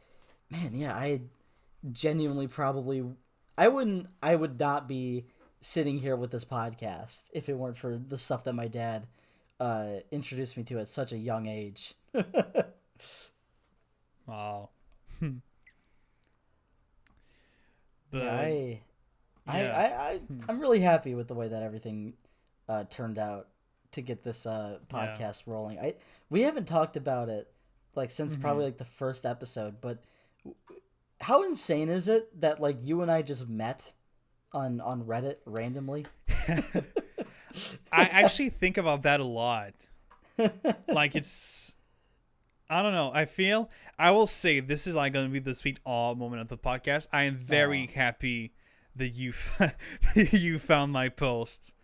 man, 0.51 0.75
yeah, 0.75 0.95
I 0.97 1.21
genuinely 1.93 2.47
probably 2.49 3.05
I 3.59 3.69
wouldn't 3.69 4.07
I 4.23 4.35
would 4.37 4.59
not 4.59 4.87
be 4.89 5.27
sitting 5.61 5.99
here 5.99 6.17
with 6.17 6.31
this 6.31 6.45
podcast 6.45 7.25
if 7.33 7.49
it 7.49 7.57
weren't 7.57 7.79
for 7.79 7.97
the 7.97 8.19
stuff 8.19 8.45
that 8.45 8.53
my 8.55 8.69
dad 8.69 9.07
uh 9.61 10.01
introduced 10.11 10.57
me 10.57 10.63
to 10.65 10.79
at 10.79 10.89
such 10.89 11.13
a 11.13 11.17
young 11.19 11.47
age. 11.47 11.95
Wow. 14.27 14.71
but 15.21 15.33
yeah, 18.13 18.35
I, 18.35 18.81
I, 19.47 19.63
yeah. 19.63 19.73
I, 19.77 19.85
I, 20.13 20.21
I'm 20.49 20.61
really 20.61 20.81
happy 20.81 21.15
with 21.15 21.29
the 21.29 21.35
way 21.35 21.49
that 21.49 21.63
everything 21.63 22.15
uh, 22.69 22.85
turned 22.91 23.19
out 23.19 23.49
to 23.93 24.01
get 24.01 24.23
this 24.25 24.47
uh, 24.47 24.79
Yeah. 24.93 25.15
podcast 25.17 25.47
rolling. 25.47 25.79
I 25.79 25.95
we 26.29 26.43
haven't 26.43 26.67
talked 26.67 26.97
about 26.97 27.29
it 27.29 27.51
like 27.95 28.11
since 28.11 28.35
Mm-hmm. 28.35 28.43
probably 28.43 28.65
like 28.65 28.79
the 28.79 28.85
first 28.85 29.25
episode, 29.25 29.81
but 29.81 30.03
how 31.21 31.43
insane 31.43 31.89
is 31.89 32.09
it 32.09 32.41
that 32.41 32.61
like 32.61 32.79
you 32.81 33.03
and 33.03 33.11
I 33.11 33.23
just 33.23 33.49
met 33.49 33.93
on 34.53 34.81
on 34.81 35.05
Reddit 35.05 35.37
randomly? 35.45 36.07
I 37.93 38.05
actually 38.05 38.51
think 38.51 38.77
about 38.77 39.03
that 39.03 39.21
a 39.21 39.25
lot. 39.25 39.75
like 40.89 41.17
it's 41.17 41.75
I 42.69 42.83
don't 42.83 42.95
know. 42.95 43.11
I 43.15 43.25
feel 43.25 43.71
I 43.99 44.11
will 44.11 44.27
say 44.27 44.61
this 44.61 44.87
is 44.87 44.95
like 44.95 45.13
going 45.13 45.27
to 45.27 45.33
be 45.33 45.39
the 45.39 45.55
sweet 45.55 45.81
awe 45.85 46.15
moment 46.15 46.43
of 46.43 46.49
the 46.49 46.59
podcast. 46.59 47.07
I 47.13 47.23
am 47.23 47.37
very 47.37 47.87
happy 47.87 48.53
that 48.97 49.11
you 49.11 49.33
you 50.15 50.59
found 50.59 50.93
my 50.93 51.09
post 51.09 51.75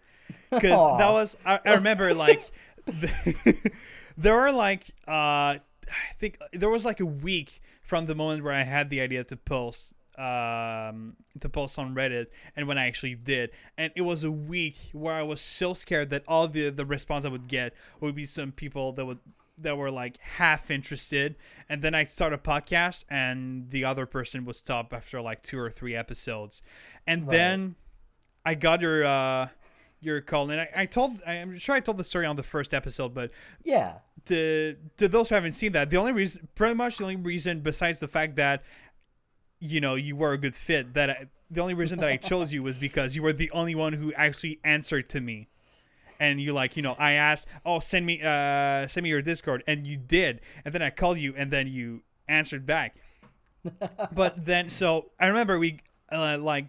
because 0.51 0.99
that 0.99 1.11
was 1.11 1.37
I, 1.45 1.61
I 1.65 1.75
remember 1.75 2.15
like 2.15 2.51
the, 2.87 3.73
there 4.17 4.35
were 4.35 4.53
like 4.53 4.91
uh 5.07 5.59
I 5.89 6.15
think 6.19 6.39
there 6.53 6.71
was 6.71 6.85
like 6.85 7.01
a 7.01 7.07
week 7.07 7.61
from 7.93 8.07
the 8.07 8.15
moment 8.15 8.43
where 8.43 8.55
I 8.55 8.63
had 8.63 8.89
the 8.89 9.03
idea 9.03 9.23
to 9.23 9.37
post 9.37 9.93
um 10.17 11.15
to 11.41 11.49
post 11.51 11.79
on 11.79 11.95
Reddit 11.95 12.29
and 12.57 12.67
when 12.69 12.79
I 12.79 12.87
actually 12.87 13.15
did. 13.15 13.51
And 13.77 13.93
it 13.95 14.01
was 14.13 14.25
a 14.25 14.31
week 14.31 14.77
where 14.93 15.13
I 15.13 15.23
was 15.23 15.43
so 15.43 15.75
scared 15.75 16.09
that 16.09 16.23
all 16.27 16.49
the 16.49 16.71
the 16.71 16.87
response 16.87 17.27
I 17.27 17.29
would 17.29 17.49
get 17.49 17.75
would 18.01 18.15
be 18.15 18.25
some 18.25 18.51
people 18.51 18.93
that 18.95 19.05
would 19.05 19.19
that 19.59 19.77
were 19.77 19.91
like 19.91 20.17
half 20.41 20.71
interested. 20.71 21.37
And 21.69 21.83
then 21.83 21.95
I'd 21.95 22.09
start 22.09 22.33
a 22.33 22.39
podcast 22.39 23.05
and 23.11 23.69
the 23.69 23.85
other 23.85 24.07
person 24.07 24.47
would 24.47 24.57
stop 24.57 24.95
after 24.95 25.21
like 25.21 25.43
two 25.43 25.59
or 25.59 25.71
three 25.71 25.95
episodes. 25.95 26.63
And 27.07 27.23
Right. 27.23 27.31
then 27.37 27.75
I 28.47 28.55
got 28.55 28.81
your 28.81 29.05
uh 29.05 29.49
your 30.03 30.21
call 30.21 30.51
and 30.51 30.61
I, 30.61 30.69
I 30.77 30.87
told 30.87 31.23
I'm 31.27 31.59
sure 31.59 31.75
I 31.75 31.81
told 31.81 31.97
the 31.99 32.05
story 32.05 32.27
on 32.27 32.37
the 32.37 32.43
first 32.43 32.75
episode 32.75 33.15
but 33.15 33.31
Yeah. 33.65 33.95
to 34.27 34.77
to 34.97 35.09
those 35.09 35.29
who 35.29 35.35
haven't 35.37 35.53
seen 35.53 35.73
that, 35.73 35.91
the 35.91 35.97
only 35.97 36.13
reason, 36.13 36.49
pretty 36.55 36.75
much 36.75 36.99
the 36.99 37.05
only 37.05 37.17
reason, 37.17 37.61
besides 37.61 38.01
the 38.01 38.09
fact 38.09 38.37
that 38.37 38.63
you 39.61 39.81
know 39.81 39.95
you 39.95 40.17
were 40.17 40.33
a 40.33 40.39
good 40.39 40.57
fit, 40.57 40.95
that 40.95 41.09
I, 41.11 41.27
the 41.51 41.61
only 41.61 41.75
reason 41.75 42.01
that 42.01 42.09
I 42.09 42.17
chose 42.17 42.53
you 42.53 42.63
was 42.63 42.77
because 42.77 43.15
you 43.15 43.23
were 43.23 43.33
the 43.33 43.51
only 43.53 43.75
one 43.75 43.93
who 43.93 44.13
actually 44.15 44.59
answered 44.65 45.09
to 45.11 45.21
me, 45.21 45.49
and 46.19 46.41
you 46.41 46.53
like 46.53 46.77
you 46.77 46.83
know 46.83 46.95
I 46.99 47.13
asked, 47.13 47.47
oh 47.65 47.79
send 47.79 48.05
me 48.07 48.21
uh 48.23 48.89
send 48.89 49.05
me 49.05 49.11
your 49.11 49.23
Discord, 49.23 49.63
and 49.69 49.87
you 49.87 49.97
did, 49.97 50.41
and 50.65 50.75
then 50.75 50.83
I 50.83 50.91
called 50.91 51.19
you, 51.19 51.33
and 51.37 51.51
then 51.53 51.67
you 51.69 52.03
answered 52.29 52.67
back. 52.67 52.97
but 54.13 54.45
then 54.47 54.69
so 54.69 55.11
I 55.21 55.29
remember 55.29 55.59
we 55.59 55.79
uh, 56.11 56.39
like 56.41 56.67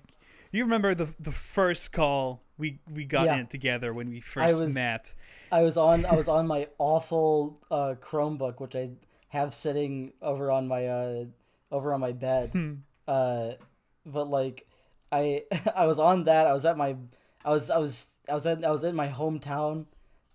you 0.52 0.64
remember 0.64 0.94
the 0.94 1.10
the 1.20 1.32
first 1.32 1.92
call 1.92 2.43
we 2.64 2.80
we 2.98 3.04
got 3.06 3.26
Yeah. 3.26 3.38
in 3.40 3.48
together 3.48 3.90
when 3.94 4.10
we 4.10 4.20
first 4.22 4.60
was- 4.60 4.74
met. 4.74 5.14
I 5.52 5.62
was 5.68 5.78
on 5.78 6.06
I 6.06 6.16
was 6.16 6.28
on 6.38 6.48
my 6.48 6.62
awful 6.80 7.60
uh, 7.70 7.94
Chromebook, 8.08 8.60
which 8.64 8.76
I 8.76 8.86
have 9.30 9.54
sitting 9.54 10.14
over 10.22 10.50
on 10.58 10.68
my 10.68 10.88
uh, 10.88 11.26
over 11.72 11.94
on 11.94 12.00
my 12.00 12.14
bed. 12.14 12.52
Hmm. 12.54 12.74
Uh, 13.08 13.52
but 14.06 14.30
like 14.40 14.66
I 15.12 15.44
I 15.76 15.86
was 15.86 16.00
on 16.00 16.24
that. 16.26 16.48
I 16.48 16.54
was 16.54 16.66
at 16.66 16.78
my 16.78 16.96
I 17.46 17.50
was 17.56 17.70
I 17.70 17.78
was 17.78 17.94
I 18.30 18.34
was 18.34 18.46
at 18.48 18.64
I 18.64 18.72
was 18.72 18.84
in 18.84 18.96
my 18.96 19.10
hometown, 19.10 19.86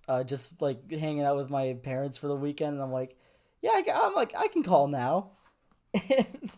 uh, 0.09 0.23
just 0.33 0.61
like 0.61 0.81
hanging 0.93 1.23
out 1.23 1.37
with 1.37 1.51
my 1.51 1.75
parents 1.83 2.19
for 2.19 2.29
the 2.29 2.37
weekend. 2.37 2.75
And 2.75 2.83
I'm 2.83 2.93
like, 2.93 3.17
yeah, 3.63 3.71
I, 3.75 3.83
am 4.07 4.15
like 4.15 4.33
I 4.37 4.49
can 4.49 4.63
call 4.63 4.87
now. 4.89 5.31
And 5.95 6.51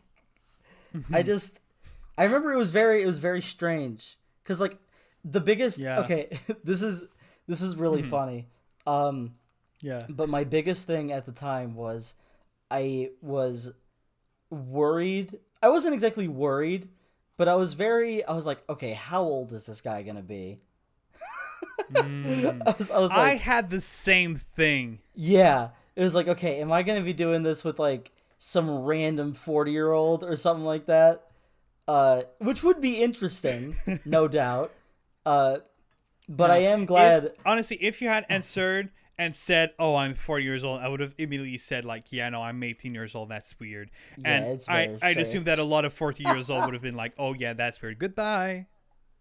Mm-hmm. 0.93 1.15
I 1.15 1.23
just 1.23 1.61
I 2.19 2.25
remember 2.25 2.53
it 2.53 2.57
was 2.59 2.73
very 2.73 3.01
it 3.01 3.07
was 3.07 3.19
very 3.19 3.41
strange 3.41 4.19
because 4.43 4.59
like 4.61 4.77
the 5.25 5.41
biggest 5.41 5.79
Yeah. 5.79 6.01
okay 6.01 6.39
this 6.65 6.83
is 6.83 7.05
this 7.47 7.61
is 7.63 7.77
really 7.77 8.03
funny. 8.03 8.49
Um, 8.87 9.35
Yeah. 9.83 10.01
but 10.09 10.29
my 10.29 10.45
biggest 10.45 10.87
thing 10.87 11.11
at 11.13 11.27
the 11.27 11.33
time 11.33 11.75
was 11.75 12.15
I 12.71 13.11
was 13.21 13.73
worried. 14.51 15.39
I 15.63 15.69
wasn't 15.69 15.95
exactly 15.95 16.29
worried, 16.29 16.89
but 17.37 17.49
I 17.49 17.55
was 17.55 17.75
very. 17.75 18.25
I 18.25 18.33
was 18.33 18.47
like, 18.47 18.63
okay, 18.69 18.93
how 18.93 19.23
old 19.23 19.53
is 19.53 19.67
this 19.67 19.81
guy 19.81 20.03
gonna 20.03 20.23
be? 20.23 20.61
I 21.95 22.75
was, 22.79 22.91
I 22.91 22.99
was 22.99 23.11
Mm. 23.11 23.17
I 23.17 23.35
had 23.37 23.71
the 23.71 23.81
same 23.81 24.37
thing. 24.37 25.01
yeah. 25.15 25.71
It 25.97 26.03
was 26.05 26.15
like, 26.15 26.29
okay, 26.29 26.61
am 26.61 26.73
I 26.73 26.83
gonna 26.83 27.03
be 27.03 27.13
doing 27.13 27.43
this 27.43 27.65
with 27.65 27.79
like 27.79 28.13
some 28.39 28.71
random 28.71 29.35
forty 29.35 29.73
year 29.73 29.91
old 29.93 30.23
or 30.25 30.37
something 30.37 30.65
like 30.65 30.87
that? 30.87 31.27
Uh, 31.89 32.23
which 32.39 32.63
would 32.63 32.81
be 32.81 33.03
interesting, 33.03 33.75
no 34.05 34.29
doubt. 34.29 34.73
Uh, 35.25 35.59
but 36.29 36.51
I 36.51 36.59
am 36.59 36.87
glad. 36.87 37.25
If, 37.25 37.33
honestly, 37.45 37.77
if 37.79 38.01
you 38.01 38.09
had 38.09 38.25
answered 38.29 38.91
and 39.19 39.35
said, 39.35 39.73
"Oh, 39.79 39.97
I'm 39.97 40.15
40 40.15 40.45
years 40.45 40.65
old," 40.65 40.81
I 40.81 40.89
would 40.89 41.01
have 41.01 41.15
immediately 41.19 41.59
said, 41.59 41.85
"Like, 41.85 42.13
yeah, 42.13 42.29
no, 42.29 42.43
I'm 42.43 42.63
18 42.63 42.95
years 42.95 43.15
old. 43.15 43.29
That's 43.29 43.59
weird." 43.59 43.91
Yeah, 44.17 44.29
and 44.29 44.47
it's 44.47 44.69
I, 44.69 44.87
very 44.87 44.99
I'd 45.03 45.19
assume 45.19 45.45
that 45.45 45.59
a 45.59 45.65
lot 45.65 45.85
of 45.85 45.93
40 45.93 46.23
years 46.25 46.49
old 46.49 46.65
would 46.65 46.75
have 46.75 46.83
been 46.83 46.97
like, 46.97 47.13
"Oh, 47.19 47.35
yeah, 47.35 47.53
that's 47.53 47.83
weird. 47.83 47.99
Goodbye." 47.99 48.67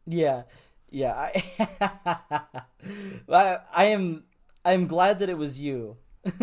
Yeah, 0.06 0.44
yeah. 0.90 1.14
I, 1.14 1.44
I, 3.30 3.58
I 3.76 3.86
am, 3.86 4.24
I 4.64 4.74
am 4.74 4.88
glad 4.88 5.20
that 5.20 5.30
it 5.30 5.38
was 5.38 5.60
you. 5.60 5.98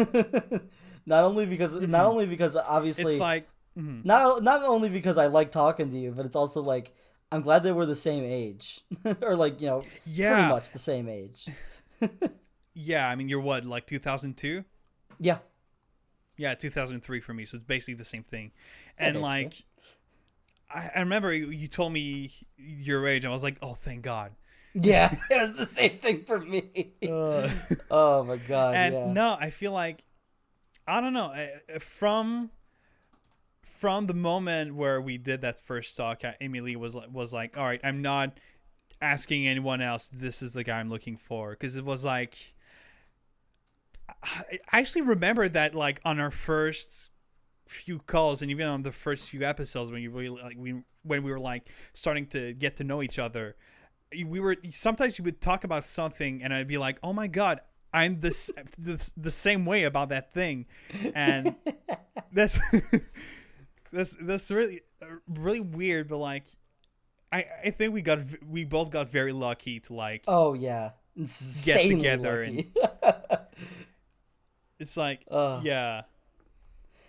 not 1.06 1.24
only 1.24 1.46
because, 1.46 1.74
not 1.74 2.06
only 2.06 2.26
because 2.26 2.56
obviously, 2.56 3.04
Mm-hmm. 3.04 3.10
It's 3.12 3.20
like, 3.20 3.48
mhm. 3.78 4.04
not 4.04 4.42
not 4.42 4.62
only 4.64 4.88
because 4.88 5.18
I 5.18 5.26
like 5.26 5.50
talking 5.50 5.90
to 5.90 5.98
you, 5.98 6.12
but 6.12 6.26
it's 6.26 6.36
also 6.36 6.62
like 6.62 6.94
I'm 7.32 7.42
glad 7.42 7.62
they 7.64 7.72
we're 7.72 7.86
the 7.86 7.96
same 7.96 8.24
age, 8.24 8.80
or 9.22 9.34
like 9.36 9.60
you 9.60 9.66
know, 9.66 9.80
pretty 9.80 9.98
Yeah. 10.06 10.48
much 10.48 10.70
the 10.70 10.78
same 10.78 11.08
age. 11.08 11.48
yeah. 12.74 13.08
I 13.08 13.14
mean, 13.16 13.28
you're 13.28 13.40
what, 13.40 13.64
like 13.64 13.86
2002? 13.86 14.64
Yeah, 15.18 15.38
Yeah, 16.36 16.54
2003 16.54 17.20
for 17.20 17.32
me. 17.34 17.44
So 17.46 17.56
it's 17.56 17.64
basically 17.64 17.94
the 17.94 18.04
same 18.04 18.22
thing. 18.22 18.52
And 18.98 19.14
basically. 19.14 19.22
like, 19.44 19.54
I, 20.70 20.90
I 20.96 21.00
remember 21.00 21.32
you 21.32 21.66
told 21.68 21.92
me 21.92 22.32
your 22.58 23.06
age. 23.08 23.24
And 23.24 23.30
I 23.30 23.34
was 23.34 23.42
like, 23.42 23.56
"Oh, 23.62 23.74
thank 23.74 24.02
God." 24.02 24.32
yeah, 24.74 25.14
it 25.30 25.40
was 25.40 25.54
the 25.56 25.64
same 25.66 25.98
thing 25.98 26.22
for 26.24 26.38
me. 26.38 26.92
oh 27.90 28.22
my 28.24 28.36
god, 28.36 28.74
and 28.74 28.94
yeah. 28.94 29.12
no 29.12 29.34
i 29.40 29.48
feel 29.48 29.72
like 29.72 30.04
i 30.86 31.00
don't 31.00 31.14
know 31.14 31.32
uh, 31.32 31.78
from 31.78 32.50
from 33.78 34.06
the 34.06 34.14
moment 34.14 34.74
where 34.74 35.00
we 35.00 35.18
did 35.18 35.40
that 35.42 35.58
first 35.58 35.96
talk 35.96 36.24
uh, 36.24 36.32
emily 36.40 36.76
was 36.76 36.94
like 36.94 37.12
was 37.12 37.32
like 37.32 37.56
all 37.56 37.64
right 37.64 37.80
i'm 37.84 38.02
not 38.02 38.38
asking 39.00 39.46
anyone 39.46 39.80
else. 39.80 40.06
This 40.12 40.42
is 40.42 40.52
the 40.52 40.64
guy 40.64 40.78
i'm 40.78 40.88
looking 40.88 41.16
for. 41.16 41.50
Because 41.50 41.76
it 41.76 41.84
was 41.84 42.04
like 42.04 42.54
I 44.22 44.58
I 44.72 44.78
actually 44.78 45.02
remember 45.02 45.48
that 45.48 45.74
like 45.74 46.00
on 46.04 46.20
our 46.20 46.30
first 46.30 47.10
few 47.66 47.98
calls 47.98 48.42
and 48.42 48.50
even 48.50 48.66
on 48.68 48.82
the 48.82 48.92
first 48.92 49.28
few 49.28 49.42
episodes 49.42 49.90
when 49.90 50.00
you 50.00 50.10
really 50.10 50.40
like 50.40 50.56
we 50.56 50.82
when 51.02 51.24
we 51.24 51.30
were 51.30 51.40
like 51.40 51.68
starting 51.94 52.26
to 52.26 52.52
get 52.54 52.76
to 52.76 52.84
know 52.84 53.02
each 53.02 53.18
other 53.18 53.56
we 54.24 54.38
were 54.38 54.56
sometimes 54.70 55.18
you 55.18 55.24
would 55.24 55.40
talk 55.40 55.64
about 55.64 55.84
something 55.84 56.42
and 56.42 56.54
I'd 56.54 56.68
be 56.68 56.78
like, 56.78 56.96
"Oh 57.02 57.12
my 57.12 57.26
god, 57.26 57.60
I'm 57.92 58.20
this 58.20 58.50
the, 58.78 59.12
the 59.16 59.32
same 59.32 59.66
way 59.66 59.82
about 59.82 60.10
that 60.10 60.32
thing," 60.32 60.66
and 61.12 61.56
that's 62.32 62.56
that's 63.96 64.16
that's 64.20 64.50
really 64.50 64.82
uh, 65.02 65.06
really 65.28 65.60
weird. 65.60 66.08
But 66.08 66.18
like, 66.18 66.46
I 67.32 67.44
I 67.64 67.70
think 67.70 67.92
we 67.94 68.02
got 68.02 68.20
we 68.46 68.64
both 68.64 68.90
got 68.90 69.08
very 69.08 69.32
lucky 69.32 69.80
to 69.80 69.94
like. 69.94 70.24
Oh 70.28 70.54
yeah, 70.54 70.90
Insanely 71.16 71.96
together 71.96 72.44
lucky. 72.44 72.72
It's 74.78 74.96
like 74.96 75.20
Ugh. 75.30 75.64
yeah, 75.64 76.02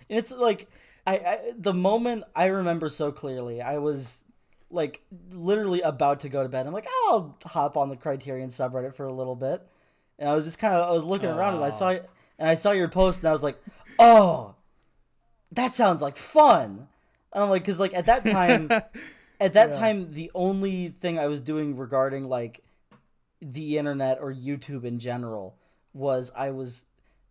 And 0.09 0.17
it's 0.17 0.31
like 0.31 0.69
I, 1.05 1.17
I 1.17 1.51
the 1.57 1.73
moment 1.73 2.23
I 2.35 2.45
remember 2.45 2.89
so 2.89 3.11
clearly. 3.11 3.61
I 3.61 3.77
was 3.77 4.23
like 4.69 5.01
literally 5.31 5.81
about 5.81 6.21
to 6.21 6.29
go 6.29 6.43
to 6.43 6.49
bed. 6.49 6.65
I'm 6.65 6.73
like, 6.73 6.87
oh, 6.89 7.35
I'll 7.43 7.49
hop 7.49 7.77
on 7.77 7.89
the 7.89 7.97
Criterion 7.97 8.49
subreddit 8.49 8.95
for 8.95 9.05
a 9.05 9.13
little 9.13 9.35
bit, 9.35 9.67
and 10.17 10.29
I 10.29 10.35
was 10.35 10.45
just 10.45 10.59
kind 10.59 10.73
of 10.73 10.87
I 10.87 10.91
was 10.91 11.03
looking 11.03 11.29
around 11.29 11.55
and 11.55 11.63
I 11.63 11.69
saw 11.69 11.89
and 12.39 12.49
I 12.49 12.55
saw 12.55 12.71
your 12.71 12.87
post 12.87 13.19
and 13.19 13.29
I 13.29 13.31
was 13.31 13.43
like, 13.43 13.57
oh, 13.99 14.55
that 15.51 15.73
sounds 15.73 16.01
like 16.01 16.17
fun. 16.17 16.87
And 17.33 17.43
I'm 17.43 17.49
like, 17.49 17.63
because 17.63 17.79
like 17.79 17.93
at 17.93 18.05
that 18.07 18.25
time, 18.25 18.69
at 19.39 19.53
that 19.53 19.73
time, 19.73 20.13
the 20.13 20.31
only 20.33 20.89
thing 20.89 21.19
I 21.19 21.27
was 21.27 21.41
doing 21.41 21.77
regarding 21.77 22.27
like 22.27 22.63
the 23.41 23.77
internet 23.77 24.19
or 24.19 24.33
YouTube 24.33 24.83
in 24.83 24.99
general 24.99 25.55
was 25.93 26.31
I 26.35 26.51
was 26.51 26.85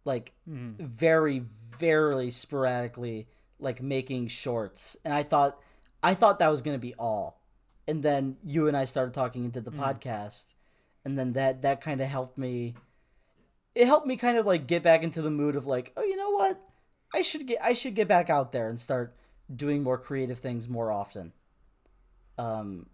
like 0.05 0.33
mm-hmm. 0.49 0.85
very 0.85 1.43
very 1.79 2.31
sporadically 2.31 3.27
like 3.59 3.83
making 3.83 4.29
shorts 4.29 4.97
and 5.05 5.13
I 5.13 5.23
thought 5.23 5.59
I 6.03 6.15
thought 6.15 6.39
that 6.39 6.51
was 6.51 6.63
going 6.63 6.77
to 6.77 6.81
be 6.81 6.95
all. 6.95 7.41
And 7.89 8.03
then 8.03 8.37
you 8.45 8.67
and 8.69 8.77
I 8.77 8.85
started 8.85 9.15
talking 9.15 9.45
into 9.45 9.61
the 9.61 9.71
mm-hmm. 9.71 9.83
podcast 9.83 10.55
and 11.05 11.19
then 11.19 11.33
that 11.35 11.63
that 11.63 11.81
kind 11.81 12.01
of 12.01 12.09
helped 12.09 12.39
me 12.39 12.75
it 13.75 13.87
helped 13.87 14.07
me 14.07 14.17
kind 14.17 14.39
of 14.39 14.47
like 14.47 14.67
get 14.67 14.83
back 14.83 15.03
into 15.03 15.21
the 15.21 15.31
mood 15.31 15.55
of 15.55 15.67
like, 15.67 15.93
oh, 15.97 16.03
you 16.03 16.17
know 16.17 16.31
what? 16.31 16.61
I 17.17 17.23
should 17.23 17.47
get 17.47 17.59
I 17.63 17.73
should 17.73 17.95
get 17.95 18.09
back 18.09 18.31
out 18.31 18.53
there 18.53 18.69
and 18.69 18.81
start 18.81 19.15
doing 19.55 19.83
more 19.83 19.99
creative 19.99 20.39
things 20.39 20.69
more 20.69 20.93
often. 20.93 21.33
Um 22.39 22.87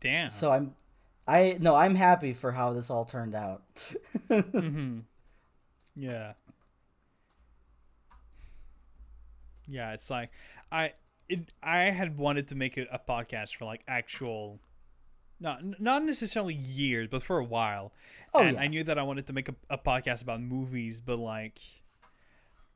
damn. 0.00 0.28
so 0.28 0.52
I'm 0.52 0.74
I 1.26 1.56
no, 1.58 1.74
I'm 1.74 1.94
happy 1.94 2.34
for 2.34 2.52
how 2.52 2.72
this 2.72 2.90
all 2.90 3.04
turned 3.04 3.34
out. 3.34 3.62
Yeah. 5.94 6.32
Yeah, 9.68 9.92
it's 9.92 10.10
like 10.10 10.30
I 10.70 10.92
it 11.28 11.52
I 11.62 11.84
had 11.84 12.18
wanted 12.18 12.48
to 12.48 12.54
make 12.54 12.76
a, 12.76 12.86
a 12.90 12.98
podcast 12.98 13.56
for 13.56 13.64
like 13.64 13.82
actual 13.86 14.60
not 15.40 15.80
not 15.80 16.04
necessarily 16.04 16.54
years, 16.54 17.08
but 17.10 17.22
for 17.22 17.38
a 17.38 17.44
while. 17.44 17.92
Oh, 18.34 18.40
and 18.40 18.56
yeah. 18.56 18.62
I 18.62 18.66
knew 18.68 18.84
that 18.84 18.98
I 18.98 19.02
wanted 19.02 19.26
to 19.26 19.32
make 19.32 19.48
a, 19.48 19.54
a 19.70 19.78
podcast 19.78 20.22
about 20.22 20.40
movies, 20.40 21.00
but 21.00 21.18
like 21.18 21.60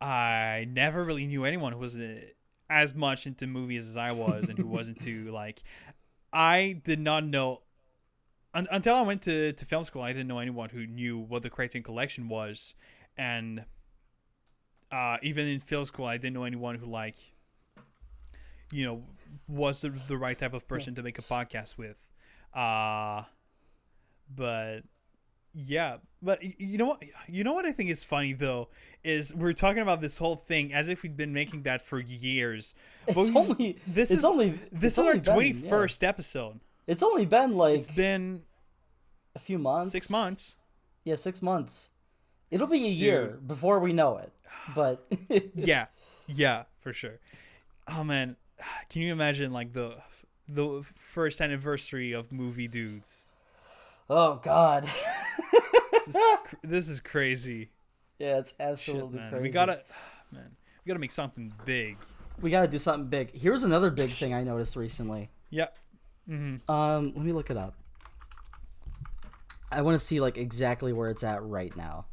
I 0.00 0.66
never 0.70 1.04
really 1.04 1.26
knew 1.26 1.44
anyone 1.44 1.72
who 1.72 1.78
was 1.78 1.96
uh, 1.96 2.20
as 2.68 2.94
much 2.94 3.26
into 3.26 3.46
movies 3.46 3.86
as 3.88 3.96
I 3.96 4.12
was 4.12 4.48
and 4.48 4.58
who 4.58 4.66
wasn't 4.66 5.00
too 5.00 5.30
like 5.32 5.62
I 6.32 6.80
did 6.84 7.00
not 7.00 7.24
know 7.24 7.62
un- 8.54 8.66
until 8.70 8.94
I 8.96 9.02
went 9.02 9.22
to, 9.22 9.52
to 9.52 9.64
film 9.64 9.84
school. 9.84 10.02
I 10.02 10.12
didn't 10.12 10.28
know 10.28 10.38
anyone 10.38 10.70
who 10.70 10.86
knew 10.86 11.18
what 11.18 11.42
the 11.42 11.50
Criterion 11.50 11.84
Collection 11.84 12.28
was, 12.28 12.74
and 13.16 13.64
uh, 14.90 15.18
even 15.22 15.46
in 15.46 15.60
film 15.60 15.84
school, 15.84 16.06
I 16.06 16.16
didn't 16.16 16.34
know 16.34 16.44
anyone 16.44 16.76
who 16.76 16.86
like, 16.86 17.16
you 18.72 18.84
know, 18.84 19.04
was 19.46 19.80
the, 19.82 19.90
the 20.08 20.16
right 20.16 20.38
type 20.38 20.54
of 20.54 20.66
person 20.66 20.94
to 20.96 21.02
make 21.02 21.18
a 21.18 21.22
podcast 21.22 21.78
with. 21.78 22.08
Uh, 22.52 23.22
but 24.34 24.80
yeah, 25.54 25.98
but 26.22 26.42
you 26.60 26.78
know 26.78 26.86
what? 26.86 27.02
You 27.28 27.44
know 27.44 27.52
what 27.52 27.64
I 27.64 27.72
think 27.72 27.90
is 27.90 28.04
funny 28.04 28.32
though 28.32 28.68
is 29.06 29.34
we're 29.34 29.52
talking 29.52 29.82
about 29.82 30.00
this 30.00 30.18
whole 30.18 30.36
thing 30.36 30.74
as 30.74 30.88
if 30.88 31.02
we'd 31.02 31.16
been 31.16 31.32
making 31.32 31.62
that 31.62 31.80
for 31.82 31.98
years. 32.00 32.74
But 33.06 33.16
It's 33.16 33.30
we- 33.30 33.36
only 33.36 33.78
this 33.86 34.10
it's 34.10 34.18
is 34.18 34.24
only 34.24 34.58
this 34.72 34.94
is 34.94 34.98
our 34.98 35.04
only 35.10 35.20
been- 35.20 35.32
twenty 35.34 35.50
yeah. 36.00 36.08
episode. 36.08 36.60
It's 36.86 37.02
only 37.02 37.26
been 37.26 37.56
like 37.56 37.78
It's 37.78 37.88
been 37.90 38.42
a 39.34 39.38
few 39.38 39.58
months. 39.58 39.92
six 39.92 40.10
months. 40.10 40.56
Yeah, 41.04 41.14
six 41.14 41.40
months. 41.42 41.90
It'll 42.50 42.66
be 42.66 42.84
a 42.84 42.90
year 42.90 43.38
before 43.46 43.78
we 43.80 43.92
know 43.92 44.18
it. 44.18 44.32
But 44.74 45.06
yeah, 45.54 45.86
yeah, 46.26 46.64
for 46.80 46.92
sure. 46.92 47.18
Oh 47.88 48.02
man, 48.04 48.36
can 48.90 49.02
you 49.02 49.12
imagine 49.12 49.52
like 49.52 49.72
the 49.72 49.96
the 50.48 50.84
first 50.94 51.40
anniversary 51.40 52.12
of 52.12 52.32
movie 52.32 52.68
dudes? 52.68 53.26
oh 54.10 54.36
god. 54.42 54.88
This 55.92 56.08
is, 56.08 56.16
this 56.62 56.88
is 56.88 57.00
crazy. 57.00 57.70
Yeah, 58.18 58.38
it's 58.38 58.54
absolutely 58.58 59.18
man. 59.18 59.30
crazy. 59.30 59.42
We 59.42 59.50
gotta, 59.50 59.82
man, 60.32 60.56
we 60.84 60.88
gotta 60.88 61.00
make 61.00 61.10
something 61.10 61.52
big. 61.64 61.96
we 62.40 62.50
gotta 62.50 62.68
do 62.68 62.78
something 62.78 63.08
big. 63.08 63.34
Here's 63.34 63.62
another 63.62 63.90
big 63.90 64.10
thing 64.10 64.34
I 64.34 64.44
noticed 64.44 64.76
recently. 64.76 65.30
Yeah. 65.50 65.68
Mm-hmm. 66.28 66.70
Um, 66.70 67.12
let 67.14 67.24
me 67.24 67.32
look 67.32 67.50
it 67.50 67.56
up. 67.56 67.74
I 69.70 69.82
want 69.82 69.98
to 69.98 70.04
see 70.04 70.20
like 70.20 70.36
exactly 70.36 70.92
where 70.92 71.10
it's 71.10 71.24
at 71.24 71.42
right 71.42 71.76
now. 71.76 72.06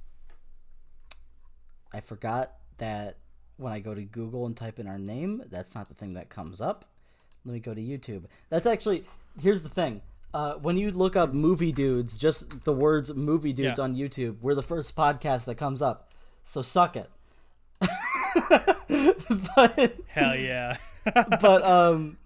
I 1.91 2.01
forgot 2.01 2.53
that 2.77 3.17
when 3.57 3.71
I 3.71 3.79
go 3.79 3.93
to 3.93 4.03
Google 4.03 4.45
and 4.45 4.57
type 4.57 4.79
in 4.79 4.87
our 4.87 4.97
name, 4.97 5.43
that's 5.49 5.75
not 5.75 5.87
the 5.87 5.93
thing 5.93 6.15
that 6.15 6.29
comes 6.29 6.59
up. 6.61 6.85
Let 7.45 7.53
me 7.53 7.59
go 7.59 7.73
to 7.73 7.81
YouTube. 7.81 8.23
That's 8.49 8.65
actually 8.65 9.05
here's 9.41 9.63
the 9.63 9.69
thing. 9.69 10.01
Uh, 10.33 10.55
when 10.55 10.77
you 10.77 10.89
look 10.91 11.15
up 11.15 11.31
movie 11.33 11.71
dudes, 11.71 12.17
just 12.17 12.63
the 12.63 12.73
words 12.73 13.13
movie 13.13 13.53
dudes 13.53 13.77
Yeah. 13.77 13.83
on 13.83 13.95
YouTube, 13.95 14.37
we're 14.41 14.55
the 14.55 14.63
first 14.63 14.95
podcast 14.95 15.45
that 15.45 15.55
comes 15.55 15.81
up. 15.81 16.09
So 16.43 16.61
suck 16.61 16.95
it. 16.95 17.09
but 19.55 19.95
Hell 20.07 20.35
yeah. 20.35 20.77
but 21.41 21.63
um 21.63 22.17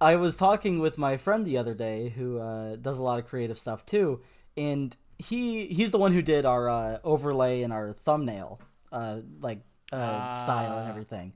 I 0.00 0.16
was 0.16 0.36
talking 0.36 0.80
with 0.80 0.98
my 0.98 1.16
friend 1.16 1.46
the 1.46 1.56
other 1.58 1.74
day 1.74 2.10
who 2.10 2.38
uh, 2.38 2.76
does 2.76 2.98
a 2.98 3.02
lot 3.02 3.18
of 3.18 3.26
creative 3.26 3.58
stuff 3.58 3.86
too, 3.86 4.20
and 4.56 4.94
he 5.18 5.66
he's 5.66 5.90
the 5.92 5.98
one 5.98 6.12
who 6.12 6.20
did 6.22 6.44
our 6.44 6.68
uh, 6.68 6.98
overlay 7.04 7.62
and 7.62 7.72
our 7.72 7.92
thumbnail, 7.92 8.60
uh, 8.92 9.20
like 9.40 9.60
uh, 9.92 10.32
style 10.32 10.78
and 10.78 10.86
Ah. 10.88 10.90
everything. 10.90 11.32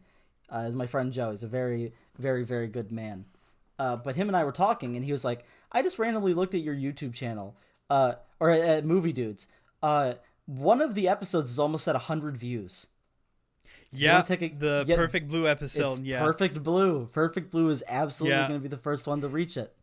Uh, 0.53 0.65
is 0.69 0.75
my 0.75 0.87
friend 0.87 1.13
Joe. 1.13 1.31
He's 1.31 1.43
a 1.43 1.49
very 1.49 1.93
very 2.19 2.45
very 2.45 2.67
good 2.69 2.91
man. 2.93 3.25
Uh, 3.79 3.97
but 3.97 4.17
him 4.17 4.29
and 4.29 4.37
I 4.37 4.45
were 4.45 4.53
talking, 4.53 4.97
and 4.97 5.05
he 5.05 5.13
was 5.13 5.25
like, 5.25 5.45
"I 5.73 5.83
just 5.83 5.99
randomly 5.99 6.35
looked 6.35 6.55
at 6.55 6.61
your 6.63 6.75
YouTube 6.75 7.15
channel, 7.15 7.57
uh, 7.91 8.15
or 8.41 8.51
at, 8.51 8.61
at 8.61 8.85
Movie 8.85 9.13
Dudes. 9.13 9.47
Uh, 9.83 10.15
one 10.47 10.81
of 10.81 10.95
the 10.95 11.07
episodes 11.09 11.51
is 11.51 11.59
almost 11.59 11.87
at 11.87 11.95
hundred 11.95 12.37
views. 12.37 12.89
yeah. 13.93 14.21
a- 14.29 14.49
the 14.49 14.85
get- 14.87 14.97
perfect 14.97 15.29
blue 15.29 15.47
episode. 15.47 15.91
It's 15.93 16.01
yeah. 16.01 16.21
perfect 16.21 16.63
blue. 16.63 17.07
Perfect 17.13 17.51
blue 17.51 17.69
is 17.71 17.85
absolutely 17.89 18.37
Yeah. 18.39 18.49
going 18.49 18.61
to 18.61 18.63
be 18.63 18.69
the 18.69 18.77
first 18.83 19.07
one 19.07 19.21
to 19.21 19.29
reach 19.29 19.57
it, 19.57 19.75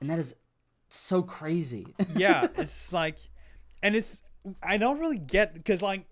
and 0.00 0.08
that 0.10 0.18
is 0.18 0.34
so 0.88 1.22
crazy. 1.22 1.94
yeah, 2.16 2.48
it's 2.56 2.92
like, 2.92 3.18
and 3.82 3.94
it's 3.94 4.22
I 4.62 4.78
don't 4.78 4.98
really 4.98 5.18
get 5.18 5.54
because 5.54 5.82
like 5.82 6.06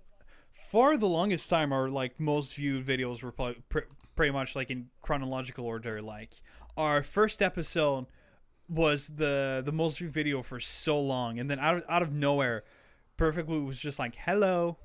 for 0.71 0.97
the 0.99 1.07
longest 1.09 1.49
time 1.49 1.73
our 1.73 1.89
like 1.89 2.21
most 2.21 2.55
viewed 2.55 2.85
videos 2.87 3.23
were 3.23 3.33
pr- 3.33 3.79
pretty 4.15 4.33
much 4.33 4.55
like 4.55 4.71
in 4.71 4.89
chronological 5.01 5.65
order. 5.65 6.01
Like 6.03 6.41
our 6.79 7.03
first 7.03 7.43
episode 7.43 8.07
was 8.69 9.09
the 9.09 9.63
the 9.65 9.73
most 9.73 9.99
viewed 9.99 10.13
video 10.13 10.43
for 10.43 10.61
so 10.61 10.99
long, 11.01 11.39
and 11.39 11.51
then 11.51 11.59
out 11.59 11.77
of, 11.77 11.85
out 11.89 12.03
of 12.03 12.13
nowhere, 12.13 12.65
Perfect 13.17 13.47
Blue 13.49 13.65
was 13.65 13.79
just 13.81 13.99
like 13.99 14.15
hello, 14.17 14.79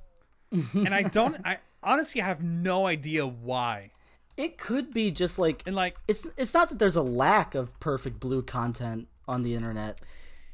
and 0.50 0.94
I 0.94 1.02
don't 1.04 1.36
I 1.44 1.58
honestly 1.82 2.20
have 2.20 2.42
no 2.42 2.86
idea 2.86 3.26
why. 3.26 3.92
it 4.36 4.58
could 4.58 4.92
be 4.92 5.10
just 5.12 5.38
like 5.38 5.62
And 5.66 5.76
like 5.76 5.96
it's 6.08 6.26
it's 6.36 6.52
not 6.54 6.68
that 6.70 6.78
there's 6.78 6.96
a 6.96 7.02
lack 7.02 7.54
of 7.54 7.78
perfect 7.78 8.18
blue 8.20 8.42
content 8.42 9.06
on 9.28 9.42
the 9.42 9.54
internet, 9.54 10.00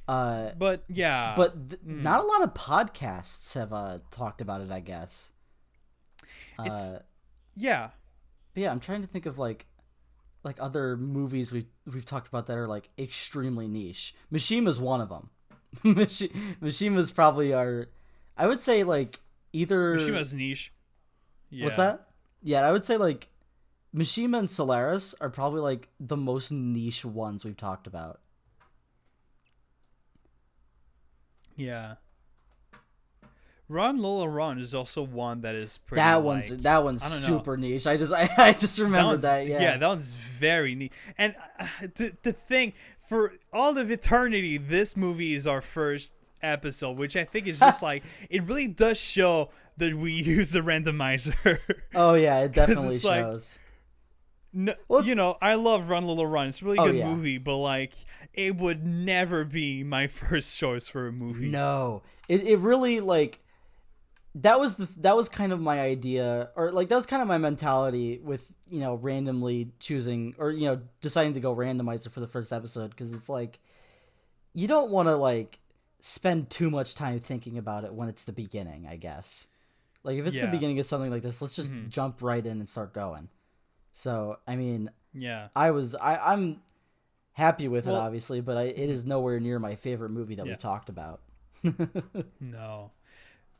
uh, 0.06 0.50
but 0.58 0.84
yeah, 0.88 1.34
but 1.36 1.70
th- 1.70 1.82
not 1.84 2.22
a 2.22 2.26
lot 2.26 2.42
of 2.42 2.52
podcasts 2.54 3.54
have 3.54 3.72
uh, 3.72 3.98
talked 4.10 4.40
about 4.40 4.60
it. 4.60 4.70
I 4.70 4.80
guess. 4.80 5.32
It's- 6.58 6.94
Uh, 6.94 6.98
yeah. 7.56 7.90
but 8.54 8.62
yeah, 8.62 8.70
I'm 8.70 8.80
trying 8.80 9.00
to 9.02 9.08
think 9.08 9.24
of 9.26 9.38
like 9.38 9.66
like 10.42 10.56
other 10.60 10.96
movies 10.96 11.52
we've 11.52 11.66
we've 11.92 12.04
talked 12.04 12.28
about 12.28 12.46
that 12.46 12.56
are 12.58 12.66
like 12.68 12.88
extremely 12.98 13.68
niche. 13.68 14.14
Mishima's 14.32 14.80
one 14.80 15.00
of 15.00 15.08
them. 15.08 15.30
Mishi- 15.84 16.32
Mishima's 16.60 17.10
probably 17.10 17.52
our. 17.52 17.88
I 18.36 18.46
would 18.46 18.60
say 18.60 18.84
like 18.84 19.20
either. 19.52 19.96
Mishima's 19.96 20.32
niche. 20.34 20.72
Yeah. 21.50 21.64
What's 21.64 21.76
that? 21.76 22.08
Yeah, 22.42 22.66
I 22.66 22.72
would 22.72 22.84
say 22.84 22.96
like 22.96 23.28
Mishima 23.94 24.38
and 24.38 24.50
Solaris 24.50 25.14
are 25.20 25.30
probably 25.30 25.60
like 25.60 25.88
the 25.98 26.16
most 26.16 26.50
niche 26.52 27.04
ones 27.04 27.44
we've 27.44 27.56
talked 27.56 27.86
about. 27.86 28.20
Yeah. 31.56 31.96
Run 33.70 33.98
Lola 33.98 34.28
Run 34.28 34.59
is 34.59 34.74
also 34.74 35.01
one 35.02 35.42
that 35.42 35.55
is 35.55 35.78
pretty. 35.78 36.01
that 36.01 36.22
one's 36.22 36.51
like- 36.51 36.60
that 36.62 36.82
one's 36.84 37.01
don't 37.02 37.10
know. 37.32 37.38
super 37.38 37.56
niche. 37.56 37.86
I 37.86 37.97
just 37.97 38.12
I, 38.22 38.28
I 38.36 38.52
just 38.52 38.78
remember 38.78 39.09
one's- 39.12 39.22
that. 39.22 39.47
Yeah. 39.47 39.62
yeah, 39.62 39.76
that 39.76 39.86
one's 39.88 40.14
very 40.14 40.74
neat. 40.74 40.92
And 41.16 41.34
uh, 41.59 41.66
the 41.94 42.12
the 42.22 42.32
thing 42.32 42.72
for 43.01 43.34
all 43.52 43.78
of 43.78 43.90
eternity, 43.90 44.56
this 44.59 44.97
movie 44.97 45.34
is 45.34 45.47
our 45.47 45.60
first 45.60 46.12
episode, 46.42 46.98
which 46.98 47.16
I 47.16 47.24
think 47.24 47.47
is 47.47 47.59
just 47.68 47.82
like 47.82 48.02
it 48.28 48.42
really 48.42 48.66
does 48.66 48.98
show 49.01 49.51
that 49.76 49.94
we 49.94 50.12
use 50.36 50.51
the 50.51 50.60
randomizer. 50.60 51.59
oh 51.94 52.14
yeah, 52.14 52.40
it 52.40 52.52
definitely 52.52 52.97
it's 52.97 53.05
like- 53.05 53.20
shows. 53.24 53.59
no, 54.52 54.74
Well, 54.88 55.05
you 55.05 55.14
know, 55.14 55.38
I 55.40 55.55
love 55.55 55.88
Run 55.88 56.06
Lola 56.06 56.26
Run. 56.26 56.48
It's 56.48 56.60
a 56.60 56.64
really 56.64 56.78
Oh, 56.78 56.86
good 56.86 56.97
yeah. 56.97 57.14
movie, 57.14 57.38
but 57.38 57.56
like 57.59 57.94
it 58.34 58.56
would 58.56 58.84
never 58.84 59.44
be 59.44 59.84
my 59.84 60.06
first 60.09 60.59
choice 60.59 60.88
for 60.88 61.06
a 61.06 61.12
movie. 61.12 61.48
No, 61.48 62.02
it 62.28 62.42
it 62.42 62.59
really 62.59 62.98
like 63.01 63.38
that 64.36 64.61
was 64.61 64.77
the 64.77 64.89
that 64.98 65.16
was 65.16 65.28
kind 65.28 65.52
of 65.52 65.61
my 65.61 65.81
idea, 65.81 66.51
or 66.57 66.70
like 66.73 66.89
that 66.89 66.97
was 66.97 67.07
kind 67.07 67.20
of 67.23 67.28
my 67.28 67.39
mentality 67.39 68.19
with 68.23 68.52
you 68.69 68.81
know 68.81 68.94
randomly 68.94 69.73
choosing 69.81 70.35
or 70.39 70.51
you 70.51 70.66
know 70.69 70.81
deciding 71.01 71.35
to 71.35 71.40
go 71.40 71.55
randomizer 71.55 72.11
for 72.11 72.20
the 72.20 72.28
first 72.28 72.52
episode 72.52 72.90
because 72.90 73.12
it's 73.12 73.28
like 73.28 73.59
you 74.55 74.69
don't 74.69 74.90
want 74.90 75.09
to 75.09 75.16
like 75.16 75.59
spend 76.01 76.48
too 76.51 76.70
much 76.70 76.94
time 76.94 77.20
thinking 77.20 77.59
about 77.59 77.85
it 77.85 77.93
when 77.93 78.09
it's 78.09 78.23
the 78.23 78.32
beginning. 78.32 78.86
I 78.89 78.97
guess 78.97 79.48
like 80.05 80.16
if 80.16 80.27
it's 80.27 80.40
the 80.40 80.47
beginning 80.47 80.78
of 80.78 80.86
something 80.86 81.11
like 81.11 81.23
this, 81.23 81.43
let's 81.43 81.57
just 81.57 81.73
Mhm. 81.74 81.89
jump 81.90 82.23
right 82.23 82.44
in 82.47 82.61
and 82.61 82.69
start 82.69 82.94
going. 82.94 83.28
So 83.93 84.39
I 84.47 84.55
mean, 84.57 84.90
Yeah. 85.12 85.48
I 85.57 85.73
was 85.73 85.94
I 85.97 86.16
I'm 86.16 86.62
happy 87.32 87.66
with 87.69 87.86
it 87.89 87.94
obviously, 87.94 88.40
but 88.40 88.57
I, 88.57 88.62
it 88.65 88.89
is 88.90 89.05
nowhere 89.05 89.40
near 89.40 89.59
my 89.59 89.74
favorite 89.74 90.11
movie 90.11 90.36
that 90.36 90.47
Yeah. 90.47 90.52
we've 90.52 90.59
talked 90.61 90.89
about. 90.89 91.20
No, 92.40 92.93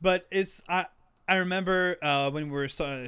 but 0.01 0.27
it's 0.31 0.61
I. 0.67 0.85
I 1.27 1.35
remember 1.35 1.97
uh, 2.01 2.29
when 2.31 2.45
we 2.47 2.51
were 2.51 2.67
sta- 2.67 3.07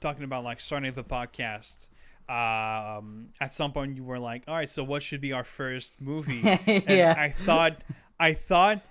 talking 0.00 0.24
about 0.24 0.44
like 0.44 0.60
starting 0.60 0.92
the 0.92 1.04
podcast. 1.04 1.86
Um, 2.28 3.28
at 3.40 3.52
some 3.52 3.72
point, 3.72 3.96
you 3.96 4.04
were 4.04 4.18
like, 4.18 4.42
"All 4.48 4.54
right, 4.54 4.68
so 4.68 4.84
what 4.84 5.02
should 5.02 5.20
be 5.20 5.32
our 5.32 5.44
first 5.44 6.00
movie?" 6.00 6.42
And 6.66 6.84
Yeah. 6.88 7.14
I 7.16 7.30
thought, 7.30 7.82
I 8.20 8.32
thought 8.34 8.82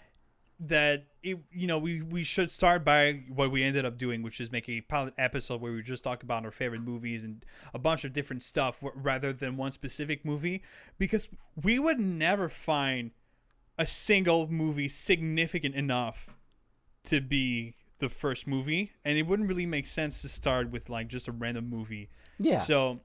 that 0.60 1.06
it, 1.24 1.40
you 1.52 1.68
know, 1.68 1.78
we 1.78 2.02
we 2.02 2.24
should 2.24 2.50
start 2.52 2.84
by 2.84 3.22
what 3.30 3.52
we 3.52 3.64
ended 3.64 3.86
up 3.86 3.98
doing, 3.98 4.22
which 4.22 4.40
is 4.42 4.52
make 4.52 4.68
a 4.70 4.82
pilot 4.82 5.14
episode 5.18 5.62
where 5.62 5.72
we 5.72 5.82
just 5.82 6.04
talk 6.04 6.24
about 6.24 6.44
our 6.46 6.52
favorite 6.52 6.82
movies 6.82 7.24
and 7.24 7.46
a 7.74 7.80
bunch 7.80 8.04
of 8.04 8.14
different 8.14 8.44
stuff, 8.44 8.84
rather 8.96 9.32
than 9.34 9.58
one 9.58 9.72
specific 9.72 10.24
movie, 10.26 10.62
because 10.98 11.30
we 11.62 11.80
would 11.80 12.00
never 12.00 12.50
find 12.50 13.12
a 13.78 13.88
single 13.88 14.48
movie 14.48 14.88
significant 14.90 15.74
enough 15.76 16.30
to 17.06 17.22
be 17.22 17.76
the 18.00 18.10
first 18.10 18.48
movie 18.48 18.92
and 19.06 19.18
it 19.18 19.28
wouldn't 19.28 19.48
really 19.48 19.66
make 19.66 19.86
sense 19.86 20.22
to 20.22 20.30
start 20.30 20.72
with 20.72 20.90
like 20.90 21.08
just 21.08 21.28
a 21.28 21.32
random 21.32 21.70
movie 21.70 22.10
Yeah. 22.40 22.60
so 22.60 23.02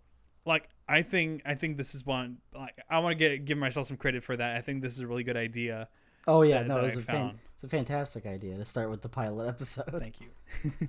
like 0.47 0.68
i 0.89 1.02
think 1.02 1.43
i 1.44 1.55
think 1.55 1.77
this 1.77 1.94
is 1.94 2.06
one 2.06 2.39
like 2.55 2.74
i 2.89 2.98
want 2.98 3.12
to 3.12 3.16
get 3.18 3.44
give 3.44 3.59
myself 3.59 3.86
some 3.89 3.97
credit 3.98 4.24
for 4.24 4.36
that 4.36 4.56
i 4.56 4.60
think 4.62 4.81
this 4.82 4.94
is 4.94 5.01
a 5.01 5.06
really 5.06 5.23
good 5.24 5.36
idea 5.36 5.89
oh 6.27 6.43
yeah, 6.43 6.59
that- 6.62 6.68
no, 6.68 6.74
that 6.77 6.85
it's 6.85 6.97
I 6.97 7.01
a 7.01 7.02
fan, 7.02 7.39
it's 7.55 7.64
a 7.64 7.68
fantastic 7.68 8.24
idea 8.27 8.56
to 8.56 8.64
start 8.64 8.89
with 8.90 9.02
the 9.02 9.09
pilot 9.09 9.48
episode. 9.55 9.97
thank 9.98 10.16
you 10.20 10.89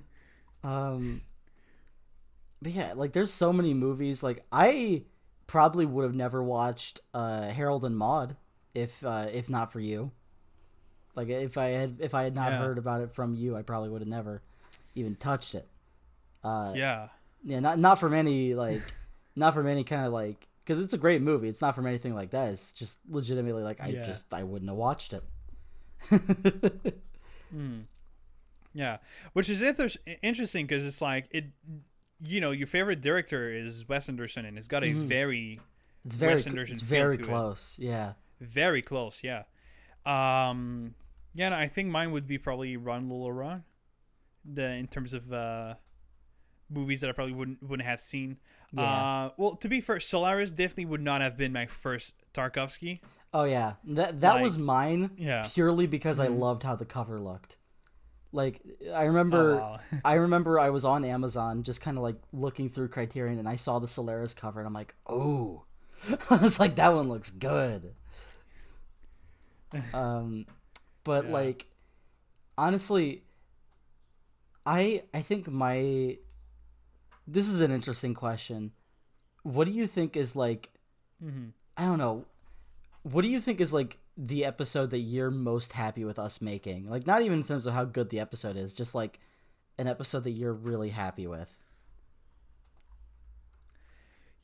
Um, 0.64 1.20
but 2.60 2.72
yeah, 2.72 2.92
like 2.94 3.12
there's 3.12 3.32
so 3.32 3.52
many 3.52 3.72
movies. 3.74 4.22
Like 4.24 4.44
I 4.50 5.04
probably 5.46 5.86
would 5.86 6.02
have 6.02 6.14
never 6.16 6.42
watched 6.42 7.00
uh, 7.14 7.42
Harold 7.50 7.84
and 7.84 7.96
Maude 7.96 8.36
if 8.74 9.04
uh, 9.04 9.28
if 9.32 9.48
not 9.48 9.72
for 9.72 9.78
you. 9.78 10.10
Like 11.18 11.28
if 11.28 11.58
I 11.58 11.66
had 11.70 11.96
if 12.00 12.14
I 12.14 12.22
had 12.22 12.36
not 12.36 12.52
Yeah. 12.52 12.58
heard 12.58 12.78
about 12.78 13.00
it 13.00 13.12
from 13.12 13.34
you, 13.34 13.56
I 13.56 13.62
probably 13.62 13.88
would 13.90 14.00
have 14.02 14.08
never 14.08 14.40
even 14.94 15.16
touched 15.16 15.54
it. 15.56 15.66
Uh, 16.44 16.72
yeah. 16.76 17.08
yeah, 17.44 17.58
not 17.58 17.78
not 17.80 17.98
from 17.98 18.14
any 18.14 18.54
like, 18.54 18.80
not 19.36 19.52
from 19.52 19.66
any 19.66 19.82
kind 19.82 20.06
of 20.06 20.12
like, 20.12 20.46
because 20.64 20.80
it's 20.80 20.94
a 20.94 20.98
great 20.98 21.20
movie. 21.20 21.48
It's 21.48 21.60
not 21.60 21.74
from 21.74 21.86
anything 21.88 22.14
like 22.14 22.30
that. 22.30 22.50
It's 22.52 22.72
just 22.72 22.98
legitimately 23.10 23.64
like 23.64 23.80
I 23.80 23.88
Yeah. 23.88 24.04
just 24.04 24.32
I 24.32 24.44
wouldn't 24.44 24.68
have 24.70 24.78
watched 24.78 25.12
it. 25.12 25.24
Mm. 27.54 27.84
Yeah, 28.74 28.98
which 29.32 29.48
is 29.48 29.62
inter- 29.62 29.88
interesting 30.22 30.66
because 30.66 30.84
it's 30.86 31.00
like 31.00 31.26
it, 31.30 31.46
you 32.22 32.40
know, 32.42 32.50
your 32.50 32.66
favorite 32.66 33.00
director 33.00 33.50
is 33.50 33.88
Wes 33.88 34.06
Anderson, 34.08 34.44
and 34.44 34.58
it's 34.58 34.68
got 34.68 34.84
a 34.84 34.88
Mhm. 34.88 35.06
very, 35.08 35.58
It's 36.04 36.14
very 36.14 36.34
Wes 36.34 36.46
Anderson 36.46 36.72
it's 36.74 36.82
very 36.82 37.16
to 37.16 37.22
it. 37.22 37.26
close. 37.26 37.78
Yeah. 37.78 38.12
very 38.40 38.82
close. 38.82 39.24
Yeah, 39.24 39.44
um, 40.06 40.94
yeah, 41.38 41.46
and 41.46 41.54
I 41.54 41.68
think 41.68 41.88
mine 41.88 42.10
would 42.12 42.26
be 42.26 42.36
probably 42.36 42.76
Run 42.76 43.08
Lola 43.08 43.32
Run, 43.32 43.64
the 44.44 44.70
in 44.72 44.88
terms 44.88 45.14
of 45.14 45.32
uh, 45.32 45.74
movies 46.68 47.00
that 47.00 47.08
I 47.10 47.12
probably 47.12 47.32
wouldn't 47.34 47.62
wouldn't 47.62 47.86
have 47.88 48.00
seen. 48.00 48.38
Yeah. 48.72 48.82
Uh, 48.82 49.30
well, 49.36 49.54
to 49.56 49.68
be 49.68 49.80
fair, 49.80 50.00
Solaris 50.00 50.52
definitely 50.52 50.86
would 50.86 51.00
not 51.00 51.20
have 51.20 51.36
been 51.38 51.52
my 51.52 51.66
first 51.66 52.14
Tarkovsky. 52.34 53.00
oh 53.32 53.44
yeah. 53.44 53.74
That 53.84 54.20
that 54.20 54.40
was 54.42 54.58
mine 54.58 55.10
Yeah. 55.16 55.46
purely 55.52 55.86
because 55.86 56.18
I 56.20 56.26
Mhm. 56.28 56.38
loved 56.40 56.62
how 56.64 56.74
the 56.76 56.84
cover 56.84 57.20
looked. 57.20 57.56
Like 58.32 58.60
I 58.92 59.04
Oh, 59.04 59.06
remember 59.06 59.56
wow. 59.56 59.78
I 60.04 60.14
remember 60.14 60.58
I 60.60 60.70
was 60.70 60.84
on 60.84 61.04
Amazon 61.04 61.62
just 61.62 61.80
kind 61.80 61.96
of 61.96 62.02
like 62.02 62.16
looking 62.32 62.68
through 62.68 62.88
Criterion 62.88 63.38
and 63.38 63.48
I 63.48 63.56
saw 63.56 63.78
the 63.78 63.88
Solaris 63.88 64.34
cover 64.34 64.60
and 64.60 64.66
I'm 64.66 64.74
like, 64.74 64.94
"Oh." 65.06 65.64
I 66.30 66.36
was 66.36 66.58
like 66.60 66.74
that 66.76 66.92
one 66.92 67.08
looks 67.08 67.30
good. 67.30 67.94
um 69.94 70.46
but 71.08 71.24
Yeah. 71.26 71.32
like 71.40 71.60
honestly 72.58 73.22
I 74.66 75.02
I 75.14 75.22
think 75.22 75.48
my 75.48 76.18
this 77.26 77.48
is 77.48 77.60
an 77.60 77.70
interesting 77.70 78.14
question. 78.14 78.72
What 79.42 79.64
do 79.64 79.72
you 79.72 79.86
think 79.86 80.16
is 80.16 80.36
like 80.36 80.70
Mhm. 81.24 81.52
I 81.76 81.84
don't 81.86 81.98
know. 81.98 82.26
What 83.02 83.22
do 83.22 83.28
you 83.30 83.40
think 83.40 83.60
is 83.60 83.72
like 83.72 83.96
the 84.16 84.44
episode 84.44 84.90
that 84.90 84.98
you're 85.14 85.30
most 85.30 85.72
happy 85.72 86.04
with 86.04 86.18
us 86.18 86.40
making? 86.42 86.90
Like 86.90 87.06
not 87.06 87.22
even 87.22 87.38
in 87.40 87.44
terms 87.46 87.66
of 87.66 87.72
how 87.74 87.84
good 87.86 88.10
the 88.10 88.20
episode 88.20 88.56
is, 88.56 88.74
just 88.74 88.94
like 88.94 89.18
an 89.78 89.86
episode 89.86 90.24
that 90.24 90.32
you're 90.32 90.52
really 90.70 90.90
happy 90.90 91.26
with. 91.26 91.48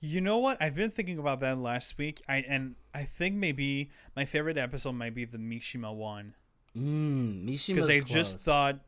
You 0.01 0.21
know 0.21 0.39
what? 0.39 0.61
I've 0.61 0.75
been 0.75 0.91
thinking 0.91 1.19
about 1.19 1.41
that 1.41 1.59
last 1.59 1.97
week. 1.99 2.21
I 2.29 2.37
and 2.49 2.75
I 2.95 3.05
think 3.05 3.37
maybe 3.37 3.91
my 4.15 4.25
favorite 4.25 4.59
episode 4.59 4.93
might 4.93 5.15
be 5.15 5.25
the 5.25 5.39
Mishima 5.39 5.95
one 5.95 6.35
because 6.75 6.89
Mishima's 6.89 7.89
I 7.89 8.01
close. 8.01 8.11
just 8.11 8.41
thought, 8.41 8.81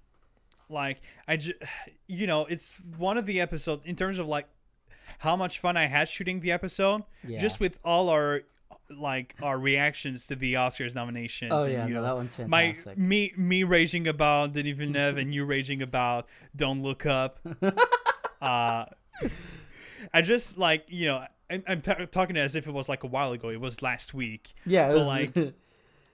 like, 0.68 1.00
I 1.26 1.36
just, 1.36 1.56
you 2.06 2.26
know, 2.26 2.46
it's 2.46 2.78
one 2.96 3.16
of 3.16 3.26
the 3.26 3.40
episodes 3.40 3.82
in 3.84 3.96
terms 3.96 4.18
of 4.18 4.28
like 4.28 4.46
how 5.18 5.36
much 5.36 5.58
fun 5.58 5.76
I 5.76 5.86
had 5.86 6.08
shooting 6.08 6.40
the 6.40 6.52
episode, 6.52 7.04
yeah. 7.26 7.40
just 7.40 7.60
with 7.60 7.78
all 7.84 8.08
our 8.08 8.42
like 8.88 9.34
our 9.42 9.58
reactions 9.58 10.26
to 10.26 10.36
the 10.36 10.54
Oscars 10.54 10.94
nominations. 10.94 11.52
Oh 11.52 11.64
and, 11.64 11.72
yeah, 11.72 11.86
you 11.86 11.94
no, 11.94 12.00
know, 12.00 12.06
that 12.06 12.16
one's 12.16 12.36
fantastic. 12.36 12.98
my 12.98 13.04
me 13.04 13.32
me 13.36 13.64
raging 13.64 14.06
about 14.06 14.52
Denis 14.52 14.76
Villeneuve 14.76 15.16
and 15.18 15.34
you 15.34 15.44
raging 15.44 15.82
about 15.82 16.26
Don't 16.54 16.82
Look 16.82 17.06
Up. 17.06 17.40
uh, 18.42 18.84
I 20.12 20.22
just 20.22 20.58
like 20.58 20.84
you 20.88 21.06
know 21.06 21.24
I'm, 21.50 21.62
I'm 21.66 21.80
t- 21.80 22.06
talking 22.10 22.36
as 22.36 22.54
if 22.54 22.66
it 22.66 22.72
was 22.72 22.88
like 22.88 23.04
a 23.04 23.06
while 23.06 23.32
ago. 23.32 23.48
It 23.48 23.60
was 23.60 23.82
last 23.82 24.14
week. 24.14 24.54
yeah, 24.64 24.90
it 24.90 24.94
was 24.94 25.06
like, 25.06 25.34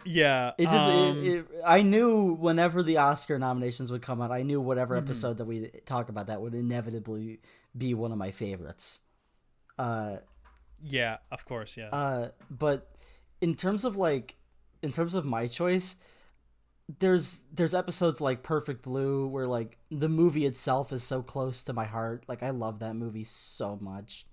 it 0.04 0.10
Yeah, 0.10 0.52
just 0.58 0.88
um, 0.88 1.18
it, 1.22 1.26
it, 1.26 1.46
I 1.64 1.82
knew 1.82 2.32
whenever 2.34 2.82
the 2.82 2.98
Oscar 2.98 3.38
nominations 3.38 3.90
would 3.90 4.02
come 4.02 4.20
out, 4.20 4.30
I 4.30 4.42
knew 4.42 4.60
whatever 4.60 4.94
Mm-hmm. 4.94 5.04
episode 5.04 5.38
that 5.38 5.44
we 5.46 5.70
talk 5.86 6.08
about 6.08 6.26
that 6.26 6.40
would 6.40 6.54
inevitably 6.54 7.40
be 7.76 7.94
one 7.94 8.12
of 8.12 8.18
my 8.18 8.30
favorites. 8.30 9.00
Uh 9.78 10.16
yeah, 10.84 11.18
of 11.30 11.44
course, 11.44 11.76
yeah. 11.76 11.88
Uh, 11.90 12.28
but 12.50 12.90
in 13.40 13.54
terms 13.54 13.84
of 13.84 13.96
like, 13.96 14.34
in 14.82 14.90
terms 14.90 15.14
of 15.14 15.24
my 15.24 15.46
choice, 15.46 15.96
there's 16.98 17.42
there's 17.52 17.72
episodes 17.74 18.20
like 18.20 18.42
Perfect 18.42 18.82
Blue 18.82 19.26
where 19.28 19.46
like 19.46 19.78
the 19.90 20.08
movie 20.08 20.44
itself 20.44 20.92
is 20.92 21.04
so 21.04 21.22
close 21.22 21.62
to 21.64 21.72
my 21.72 21.84
heart. 21.84 22.24
Like 22.26 22.42
I 22.42 22.50
love 22.50 22.80
that 22.80 22.94
movie 22.94 23.24
so 23.24 23.78
much. 23.80 24.26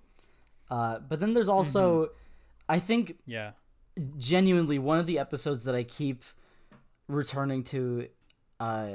Uh, 0.72 1.00
but 1.00 1.20
then 1.20 1.34
there's 1.34 1.50
also, 1.50 2.10
I 2.68 2.80
think 2.80 3.18
yeah, 3.26 3.52
genuinely 4.18 4.80
one 4.80 5.00
of 5.00 5.06
the 5.06 5.20
episodes 5.20 5.64
that 5.66 5.76
I 5.76 5.84
keep 5.84 6.24
returning 7.08 7.64
to, 7.66 8.08
uh, 8.60 8.94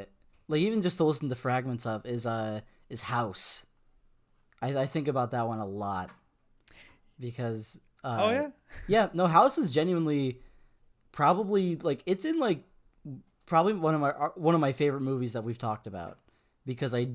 like 0.48 0.60
even 0.60 0.82
just 0.82 0.98
to 0.98 1.04
listen 1.04 1.28
to 1.28 1.34
fragments 1.34 1.86
of 1.86 2.06
is 2.06 2.26
uh 2.26 2.60
is 2.88 3.02
House. 3.02 3.66
I 4.62 4.76
I 4.76 4.86
think 4.86 5.08
about 5.08 5.30
that 5.32 5.46
one 5.46 5.58
a 5.58 5.66
lot 5.66 6.10
because 7.18 7.80
uh, 8.02 8.18
oh 8.20 8.30
yeah, 8.30 8.48
yeah, 8.86 9.08
no, 9.14 9.26
House 9.26 9.58
is 9.58 9.72
genuinely 9.72 10.40
probably 11.12 11.76
like 11.76 12.02
it's 12.06 12.24
in 12.24 12.38
like 12.38 12.64
probably 13.46 13.72
one 13.72 13.94
of 13.94 14.00
my 14.00 14.10
uh, 14.10 14.28
one 14.36 14.54
of 14.54 14.60
my 14.60 14.72
favorite 14.72 15.00
movies 15.00 15.32
that 15.32 15.44
we've 15.44 15.58
talked 15.58 15.86
about 15.86 16.18
because 16.66 16.94
I 16.94 17.08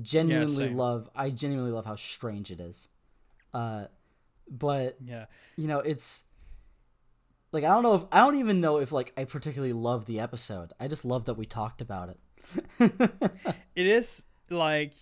genuinely 0.00 0.68
same. 0.68 0.76
love 0.76 1.08
I 1.14 1.30
genuinely 1.30 1.72
love 1.72 1.84
how 1.84 1.96
strange 1.96 2.50
it 2.50 2.60
is. 2.60 2.88
Uh 3.52 3.86
but 4.50 4.96
yeah. 5.04 5.26
you 5.56 5.66
know, 5.66 5.78
it's 5.80 6.24
like 7.52 7.64
I 7.64 7.68
don't 7.68 7.82
know 7.82 7.94
if 7.94 8.04
I 8.10 8.18
don't 8.20 8.36
even 8.36 8.60
know 8.60 8.78
if 8.78 8.92
like 8.92 9.12
I 9.16 9.24
particularly 9.24 9.74
love 9.74 10.06
the 10.06 10.18
episode. 10.18 10.72
I 10.80 10.88
just 10.88 11.04
love 11.04 11.26
that 11.26 11.34
we 11.34 11.46
talked 11.46 11.80
about 11.80 12.08
it. 12.08 12.18
It 13.74 13.86
is 13.86 14.24
like 14.50 14.92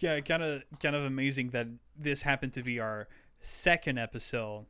yeah, 0.00 0.20
kind 0.20 0.42
of 0.42 0.62
kind 0.80 0.96
of 0.96 1.04
amazing 1.04 1.50
that 1.50 1.66
this 1.96 2.22
happened 2.22 2.54
to 2.54 2.62
be 2.62 2.80
our 2.80 3.08
second 3.40 3.98
episode, 3.98 4.66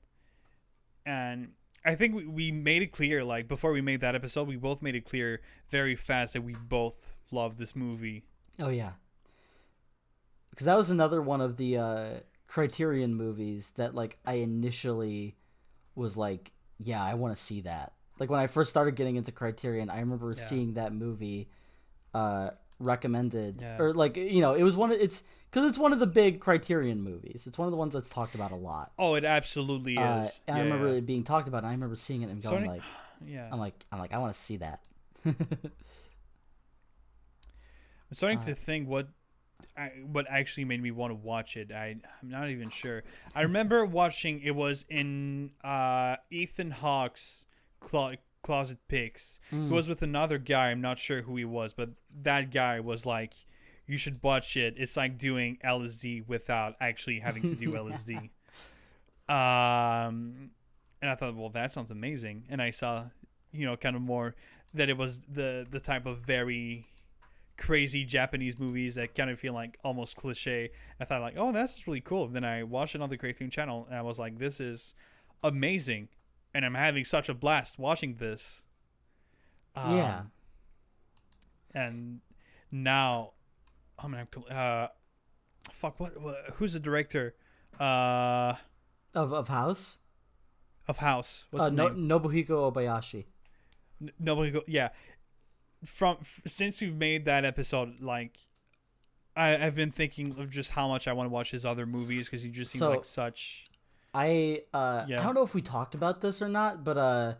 and 1.06 1.52
I 1.84 1.94
think 1.94 2.14
we, 2.14 2.26
we 2.26 2.52
made 2.52 2.82
it 2.82 2.92
clear 2.92 3.24
like 3.24 3.46
before 3.46 3.72
we 3.72 3.80
made 3.80 4.00
that 4.00 4.14
episode, 4.14 4.48
we 4.48 4.56
both 4.56 4.82
made 4.82 4.94
it 4.94 5.04
clear 5.04 5.40
very 5.68 5.94
fast 5.94 6.32
that 6.32 6.42
we 6.42 6.54
both 6.54 7.12
love 7.30 7.58
this 7.58 7.76
movie. 7.76 8.24
Oh 8.58 8.68
yeah. 8.68 8.92
Cuz 10.56 10.64
that 10.64 10.76
was 10.76 10.90
another 10.90 11.22
one 11.22 11.40
of 11.40 11.56
the 11.56 11.76
uh 11.76 12.10
Criterion 12.48 13.14
movies 13.14 13.70
that 13.76 13.94
like 13.94 14.18
I 14.26 14.34
initially 14.34 15.36
was 15.94 16.16
like, 16.16 16.52
yeah, 16.82 17.02
I 17.04 17.14
want 17.14 17.36
to 17.36 17.42
see 17.42 17.60
that. 17.62 17.92
Like 18.18 18.30
when 18.30 18.40
I 18.40 18.46
first 18.46 18.70
started 18.70 18.96
getting 18.96 19.16
into 19.16 19.32
Criterion, 19.32 19.88
I 19.90 20.00
remember 20.00 20.28
Yeah. 20.30 20.42
seeing 20.42 20.74
that 20.74 20.92
movie 20.92 21.48
uh 22.14 22.50
recommended 22.78 23.60
Yeah. 23.60 23.78
or 23.78 23.92
like 23.94 24.16
you 24.16 24.40
know, 24.40 24.54
it 24.54 24.62
was 24.62 24.76
one 24.76 24.90
of 24.90 24.98
it's 25.00 25.22
cuz 25.52 25.64
it's 25.64 25.78
one 25.78 25.92
of 25.92 25.98
the 26.00 26.06
big 26.06 26.40
Criterion 26.40 27.02
movies. 27.02 27.46
It's 27.46 27.58
one 27.58 27.66
of 27.66 27.70
the 27.72 27.76
ones 27.76 27.92
that's 27.94 28.08
talked 28.08 28.34
about 28.34 28.50
a 28.52 28.56
lot. 28.56 28.92
Oh, 28.98 29.14
it 29.14 29.24
absolutely 29.24 29.94
is. 29.94 29.98
Uh, 30.00 30.28
and 30.48 30.56
I 30.56 30.60
remember 30.62 30.88
yeah. 30.88 30.94
it 30.94 31.06
being 31.06 31.22
talked 31.24 31.46
about 31.48 31.58
and 31.58 31.66
I 31.68 31.72
remember 31.72 31.96
seeing 31.96 32.22
it 32.22 32.30
and 32.30 32.42
going 32.42 32.64
Sonic- 32.64 32.68
like 32.70 32.82
yeah. 33.26 33.48
I'm 33.52 33.58
like 33.60 33.84
I'm 33.92 33.98
like 33.98 34.12
I 34.12 34.18
want 34.18 34.32
to 34.34 34.40
see 34.40 34.56
that. 34.58 34.80
I'm 38.10 38.14
starting 38.14 38.38
Uh, 38.38 38.42
to 38.44 38.54
think 38.54 38.88
what 38.88 39.08
I, 39.76 39.88
what 40.10 40.26
actually 40.28 40.64
made 40.64 40.82
me 40.82 40.90
want 40.90 41.10
to 41.10 41.14
watch 41.14 41.56
it. 41.56 41.72
I 41.72 41.96
I'm 42.22 42.28
not 42.28 42.48
even 42.48 42.70
sure. 42.70 43.02
I 43.34 43.42
remember 43.42 43.84
watching 43.84 44.40
it 44.40 44.54
was 44.54 44.84
in 44.88 45.52
uh, 45.62 46.16
Ethan 46.30 46.70
Hawke's 46.72 47.44
clo- 47.80 48.14
Closet 48.42 48.78
picks. 48.88 49.38
Mm. 49.52 49.68
He 49.68 49.72
was 49.72 49.88
with 49.88 50.02
another 50.02 50.38
guy. 50.38 50.70
I'm 50.70 50.80
not 50.80 50.98
sure 50.98 51.22
who 51.22 51.36
he 51.36 51.44
was, 51.44 51.72
but 51.72 51.90
that 52.22 52.50
guy 52.50 52.80
was 52.80 53.04
like, 53.04 53.34
"You 53.86 53.96
should 53.96 54.22
watch 54.22 54.56
it. 54.56 54.74
It's 54.76 54.96
like 54.96 55.18
doing 55.18 55.58
LSD 55.64 56.26
without 56.26 56.76
actually 56.80 57.20
having 57.20 57.42
to 57.42 57.54
do 57.54 57.70
LSD." 57.72 58.30
Um, 59.28 60.50
and 61.00 61.10
I 61.10 61.14
thought, 61.14 61.36
well, 61.36 61.50
that 61.50 61.70
sounds 61.72 61.90
amazing. 61.90 62.44
And 62.48 62.60
I 62.60 62.70
saw, 62.70 63.06
you 63.52 63.64
know, 63.64 63.76
kind 63.76 63.94
of 63.94 64.02
more 64.02 64.34
that 64.74 64.88
it 64.88 64.96
was 64.96 65.20
the 65.20 65.66
the 65.68 65.80
type 65.80 66.06
of 66.06 66.18
very 66.20 66.86
crazy 67.60 68.04
Japanese 68.04 68.58
movies 68.58 68.96
that 68.96 69.14
kind 69.14 69.30
of 69.30 69.38
feel 69.38 69.52
like 69.52 69.78
almost 69.84 70.16
cliche. 70.16 70.70
I 70.98 71.04
thought 71.04 71.20
like, 71.20 71.34
oh, 71.36 71.52
that's 71.52 71.74
just 71.74 71.86
really 71.86 72.00
cool. 72.00 72.26
Then 72.26 72.42
I 72.44 72.62
watched 72.64 72.94
it 72.96 73.02
on 73.02 73.10
the 73.10 73.16
Criterion 73.18 73.50
channel 73.50 73.86
and 73.88 73.96
I 73.96 74.02
was 74.02 74.18
like, 74.18 74.38
this 74.38 74.58
is 74.60 74.94
amazing, 75.44 76.08
and 76.52 76.64
I'm 76.64 76.74
having 76.74 77.04
such 77.04 77.28
a 77.28 77.34
blast 77.34 77.78
watching 77.78 78.16
this. 78.16 78.62
Yeah. 79.76 80.18
Um, 80.20 80.30
And 81.74 82.20
now, 82.72 83.32
I 83.98 84.08
mean, 84.08 84.26
I'm 84.26 84.28
uh, 84.50 84.88
fuck. 85.72 86.00
What, 86.00 86.20
what? 86.20 86.36
Who's 86.56 86.72
the 86.72 86.80
director? 86.80 87.34
Uh, 87.78 88.54
Of 89.14 89.32
of 89.32 89.48
House? 89.48 89.98
of 90.88 90.98
House. 90.98 91.46
What's 91.50 91.66
Uh, 91.66 91.70
no, 91.70 91.88
name? 91.88 92.08
Nobuhiko 92.08 92.72
Obayashi. 92.72 93.26
N- 94.02 94.10
Nobody 94.18 94.50
go. 94.50 94.62
Yeah. 94.66 94.88
From 95.84 96.18
f- 96.20 96.40
since 96.46 96.80
we've 96.80 96.94
made 96.94 97.24
that 97.24 97.44
episode, 97.44 98.00
like, 98.00 98.38
I 99.36 99.56
I've 99.66 99.74
been 99.74 99.90
thinking 99.90 100.38
of 100.38 100.50
just 100.50 100.70
how 100.72 100.88
much 100.88 101.08
I 101.08 101.12
want 101.14 101.26
to 101.28 101.32
watch 101.32 101.50
his 101.50 101.64
other 101.64 101.86
movies 101.86 102.26
because 102.26 102.42
he 102.42 102.50
just 102.50 102.72
seems 102.72 102.80
So- 102.80 102.90
like 102.90 103.04
such. 103.04 103.66
I 104.12 104.62
uh, 104.74 105.04
Yeah. 105.08 105.20
I 105.20 105.22
don't 105.22 105.34
know 105.34 105.42
if 105.44 105.54
we 105.54 105.62
talked 105.62 105.94
about 105.94 106.20
this 106.20 106.42
or 106.42 106.48
not, 106.48 106.82
but 106.84 106.98
uh, 106.98 107.34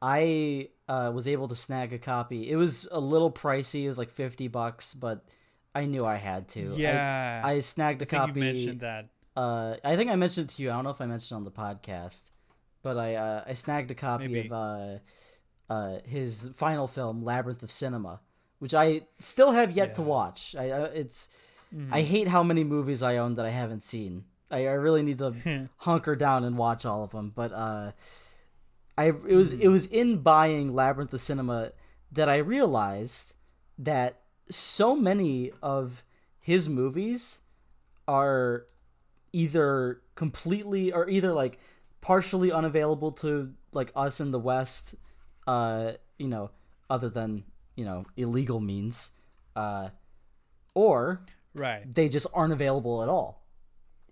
I 0.00 0.68
uh, 0.88 1.10
was 1.14 1.26
able 1.28 1.48
to 1.48 1.56
snag 1.56 1.92
a 1.92 1.98
copy. 1.98 2.50
It 2.50 2.56
was 2.56 2.86
a 2.90 3.00
little 3.00 3.30
pricey. 3.30 3.82
It 3.84 3.88
was 3.88 3.98
like 3.98 4.10
fifty 4.10 4.48
bucks, 4.48 4.94
but 4.94 5.24
I 5.74 5.86
knew 5.86 6.04
I 6.04 6.16
had 6.16 6.48
to. 6.50 6.72
I- 6.72 6.76
Yeah. 6.76 7.42
I, 7.44 7.60
snagged 7.60 8.02
a 8.02 8.04
I 8.04 8.08
copy. 8.08 8.32
you 8.40 8.40
mentioned 8.40 8.80
that. 8.80 9.08
uh, 9.36 9.76
I 9.84 9.96
think 9.96 10.10
I 10.10 10.16
mentioned 10.16 10.50
it 10.50 10.54
to 10.56 10.62
you. 10.62 10.70
I 10.70 10.74
don't 10.74 10.84
know 10.84 10.90
if 10.90 11.00
I 11.00 11.06
mentioned 11.06 11.32
it 11.36 11.40
on 11.40 11.44
the 11.44 11.50
podcast, 11.50 12.30
but 12.82 12.96
I 12.96 13.16
uh, 13.16 13.44
I 13.46 13.52
snagged 13.54 13.90
a 13.90 13.94
copy 13.94 14.28
Maybe. 14.28 14.48
of 14.48 14.52
uh, 14.52 14.98
uh, 15.68 15.98
his 16.04 16.50
final 16.56 16.86
film, 16.86 17.24
Labyrinth 17.24 17.62
of 17.62 17.70
Cinema, 17.70 18.20
which 18.58 18.74
I 18.74 19.02
still 19.18 19.52
have 19.52 19.72
yet 19.72 19.94
to 19.96 20.02
watch. 20.02 20.54
I 20.58 20.70
uh, 20.70 20.90
it's 20.94 21.28
Mm-hmm. 21.74 21.94
I 21.94 22.02
hate 22.02 22.28
how 22.28 22.42
many 22.42 22.64
movies 22.64 23.02
I 23.02 23.16
own 23.16 23.36
that 23.36 23.46
I 23.46 23.50
haven't 23.50 23.82
seen. 23.82 24.24
I, 24.50 24.66
I 24.66 24.72
really 24.72 25.02
need 25.02 25.18
to 25.18 25.68
hunker 25.78 26.14
down 26.16 26.44
and 26.44 26.58
watch 26.58 26.84
all 26.84 27.02
of 27.02 27.10
them. 27.10 27.32
But 27.34 27.52
uh, 27.52 27.92
I 28.98 29.06
it 29.06 29.34
was 29.34 29.52
it 29.52 29.68
was 29.68 29.86
in 29.86 30.18
buying 30.18 30.74
Labyrinth 30.74 31.12
of 31.12 31.20
Cinema 31.20 31.72
that 32.10 32.28
I 32.28 32.36
realized 32.36 33.32
that 33.78 34.20
so 34.50 34.94
many 34.94 35.50
of 35.62 36.04
his 36.38 36.68
movies 36.68 37.40
are 38.06 38.66
either 39.32 40.02
completely 40.14 40.92
or 40.92 41.08
either 41.08 41.32
like 41.32 41.58
partially 42.02 42.52
unavailable 42.52 43.12
to 43.12 43.54
like 43.72 43.90
us 43.96 44.20
in 44.20 44.30
the 44.30 44.38
West, 44.38 44.94
uh, 45.46 45.92
you 46.18 46.28
know, 46.28 46.50
other 46.90 47.08
than 47.08 47.44
you 47.76 47.84
know 47.84 48.04
illegal 48.16 48.60
means, 48.60 49.10
uh, 49.56 49.88
or 50.74 51.24
Right. 51.54 51.82
they 51.94 52.08
just 52.08 52.26
aren't 52.32 52.52
available 52.52 53.02
at 53.02 53.08
all 53.10 53.42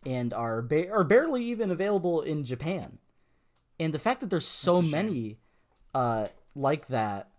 and 0.05 0.33
are 0.35 0.61
ba- 0.63 0.91
are 0.91 1.05
barely 1.05 1.45
even 1.45 1.71
available 1.71 2.21
in 2.21 2.45
Japan. 2.45 2.99
And 3.79 3.95
the 3.95 3.99
fact 3.99 4.21
that 4.21 4.29
there's 4.31 4.47
so 4.49 4.77
That's 4.77 4.89
a 4.89 4.91
shame. 4.91 5.07
many 5.07 5.39
uh 5.95 6.29
like 6.55 6.89
that 6.89 7.31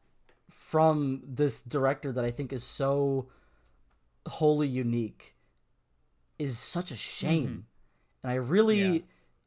from 0.49 1.21
this 1.23 1.61
director 1.61 2.11
that 2.11 2.25
I 2.25 2.31
think 2.31 2.51
is 2.51 2.63
so 2.63 3.27
wholly 4.27 4.67
unique 4.67 5.35
is 6.39 6.57
such 6.57 6.91
a 6.91 6.95
shame. 6.95 7.65
And 8.23 8.31
I 8.31 8.35
really 8.35 8.79
Mm-hmm. 8.79 8.93
Yeah. 8.95 9.01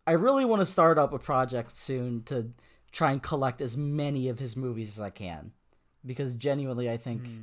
I 0.07 0.13
really 0.13 0.45
want 0.45 0.61
to 0.61 0.67
start 0.67 0.99
up 0.99 1.13
a 1.15 1.19
project 1.19 1.79
soon 1.79 2.23
to 2.25 2.51
try 2.99 3.11
and 3.13 3.21
collect 3.23 3.61
as 3.61 3.77
many 3.77 4.29
of 4.33 4.39
his 4.39 4.57
movies 4.57 4.91
as 4.97 5.01
I 5.01 5.11
can 5.11 5.53
because 6.07 6.35
genuinely 6.47 6.89
I 6.89 6.97
think 6.97 7.23
Mm-hmm. 7.23 7.43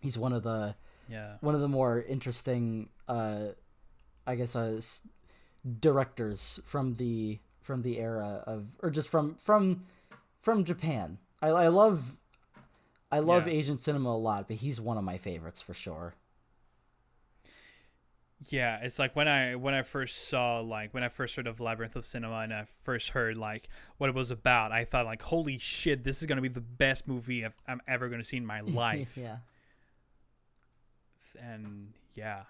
he's 0.00 0.16
one 0.26 0.32
of 0.32 0.42
the 0.42 0.74
Yeah. 1.08 1.36
one 1.40 1.54
of 1.54 1.60
the 1.60 1.68
more 1.78 2.00
interesting 2.16 2.88
uh 3.08 3.48
i 4.26 4.34
guess 4.36 4.54
uh 4.54 4.74
s- 4.78 5.02
directors 5.80 6.60
from 6.64 6.94
the 6.94 7.38
from 7.60 7.82
the 7.82 7.98
era 7.98 8.42
of 8.46 8.66
or 8.82 8.90
just 8.90 9.08
from 9.08 9.34
from 9.36 9.84
from 10.42 10.64
japan 10.64 11.18
i, 11.42 11.48
I 11.48 11.68
love 11.68 12.16
i 13.12 13.18
love 13.18 13.46
Yeah. 13.46 13.54
asian 13.54 13.78
cinema 13.78 14.10
a 14.10 14.16
lot 14.18 14.46
but 14.48 14.58
he's 14.58 14.80
one 14.80 14.96
of 14.98 15.04
my 15.04 15.18
favorites 15.18 15.60
for 15.60 15.74
sure 15.74 16.14
Yeah, 18.48 18.78
it's 18.82 18.98
like 18.98 19.14
when 19.14 19.28
I 19.28 19.54
when 19.54 19.74
I 19.74 19.82
first 19.82 20.28
saw 20.28 20.60
like 20.60 20.94
when 20.94 21.04
I 21.04 21.08
first 21.10 21.36
heard 21.36 21.46
of 21.46 21.60
Labyrinth 21.60 21.94
of 21.94 22.06
Cinema 22.06 22.38
and 22.38 22.54
I 22.54 22.64
first 22.82 23.10
heard 23.10 23.36
like 23.36 23.68
what 23.98 24.08
it 24.08 24.14
was 24.16 24.30
about, 24.30 24.72
I 24.72 24.84
thought 24.86 25.04
like, 25.04 25.20
holy 25.20 25.58
shit, 25.58 26.04
this 26.04 26.22
is 26.22 26.26
gonna 26.26 26.40
be 26.40 26.48
the 26.48 26.60
best 26.62 27.06
MUBI 27.06 27.44
I've, 27.44 27.54
I'm 27.68 27.82
ever 27.86 28.08
gonna 28.08 28.24
see 28.24 28.38
in 28.38 28.46
my 28.46 28.60
life. 28.62 29.16
yeah 29.16 29.36
and 31.38 31.92
yeah, 32.14 32.42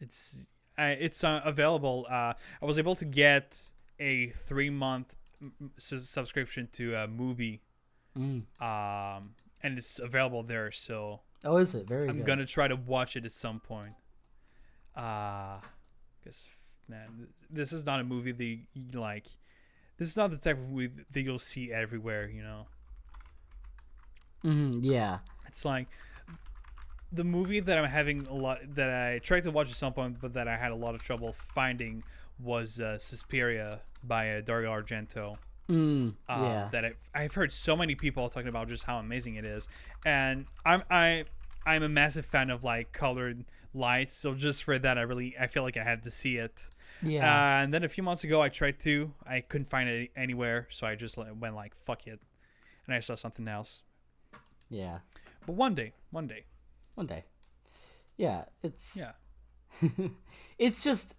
it's 0.00 0.46
I, 0.78 0.90
it's 0.90 1.22
uh, 1.24 1.40
available. 1.44 2.06
Uh, 2.08 2.34
I 2.60 2.64
was 2.64 2.78
able 2.78 2.94
to 2.96 3.04
get 3.04 3.60
a 3.98 4.28
three 4.28 4.70
month 4.70 5.16
subscription 5.78 6.68
to 6.72 6.94
a 6.94 7.06
movie, 7.06 7.62
Mm. 8.18 8.44
um, 8.62 9.34
and 9.62 9.76
it's 9.76 9.98
available 9.98 10.42
there. 10.42 10.70
So 10.72 11.20
oh 11.44 11.58
is 11.58 11.74
it 11.74 11.86
very 11.86 12.08
I'm 12.08 12.16
good 12.18 12.26
gonna 12.26 12.46
try 12.46 12.68
to 12.68 12.76
watch 12.76 13.16
it 13.16 13.24
at 13.26 13.32
some 13.32 13.60
point. 13.60 13.92
Uh 14.96 15.60
because 16.20 16.48
man, 16.88 17.28
this 17.50 17.72
is 17.72 17.84
not 17.84 18.00
a 18.00 18.04
movie 18.04 18.32
that 18.32 18.44
you, 18.44 18.60
like. 19.00 19.28
This 19.98 20.08
is 20.10 20.16
not 20.16 20.30
the 20.30 20.36
type 20.38 20.58
of 20.58 20.68
movie 20.70 21.04
that 21.10 21.22
you'll 21.22 21.38
see 21.38 21.72
everywhere. 21.72 22.28
You 22.28 22.42
know, 22.42 22.66
Mhm, 24.44 24.80
yeah 24.82 25.18
it's 25.46 25.64
like 25.64 25.88
the 27.12 27.24
movie 27.24 27.60
that 27.60 27.78
I'm 27.78 27.84
having 27.88 28.26
a 28.26 28.34
lot 28.34 28.58
that 28.74 28.90
I 28.90 29.18
tried 29.20 29.44
to 29.44 29.50
watch 29.50 29.68
at 29.70 29.76
some 29.76 29.92
point, 29.92 30.20
but 30.20 30.34
that 30.34 30.48
I 30.48 30.56
had 30.56 30.72
a 30.72 30.74
lot 30.76 30.94
of 30.94 31.02
trouble 31.02 31.32
finding 31.32 32.02
was 32.38 32.80
uh, 32.80 32.98
Suspiria 32.98 33.80
by 34.02 34.30
uh, 34.36 34.40
Dario 34.40 34.70
Argento. 34.70 35.38
mm, 35.68 36.14
uh, 36.28 36.34
yeah 36.42 36.70
that 36.70 36.84
I've, 36.84 36.96
I've 37.14 37.34
heard 37.34 37.52
so 37.52 37.76
many 37.76 37.94
people 37.94 38.28
talking 38.28 38.48
about 38.48 38.68
just 38.68 38.84
how 38.84 38.98
amazing 38.98 39.36
it 39.36 39.44
is, 39.44 39.68
and 40.04 40.46
I'm 40.64 40.82
I 40.90 41.24
I'm 41.66 41.82
a 41.82 41.88
massive 41.88 42.26
fan 42.26 42.50
of 42.50 42.64
like 42.64 42.92
colored 42.92 43.44
lights, 43.76 44.14
so 44.14 44.34
just 44.34 44.64
for 44.64 44.78
that, 44.78 44.98
I 44.98 45.02
really 45.02 45.36
I 45.38 45.46
feel 45.46 45.62
like 45.62 45.76
I 45.76 45.84
had 45.84 46.02
to 46.04 46.10
see 46.10 46.36
it. 46.36 46.68
yeah. 47.02 47.24
Uh, 47.24 47.62
and 47.62 47.74
then 47.74 47.84
a 47.84 47.88
few 47.88 48.02
months 48.02 48.24
ago, 48.24 48.40
I 48.40 48.48
tried 48.48 48.80
to, 48.80 49.12
I 49.26 49.40
couldn't 49.40 49.70
find 49.70 49.88
it 49.88 50.10
anywhere, 50.16 50.66
so 50.70 50.86
I 50.86 50.94
just 50.94 51.16
went 51.16 51.54
like 51.54 51.74
fuck 51.74 52.06
it, 52.06 52.20
and 52.86 52.94
I 52.94 53.00
saw 53.00 53.14
something 53.14 53.46
else. 53.48 53.82
yeah. 54.70 54.98
But 55.46 55.54
one 55.54 55.74
day, 55.76 55.92
one 56.10 56.26
day, 56.26 56.44
one 56.94 57.06
day. 57.06 57.24
Yeah 58.16 58.44
it's 58.62 58.96
yeah, 58.96 60.08
it's 60.58 60.82
just 60.82 61.14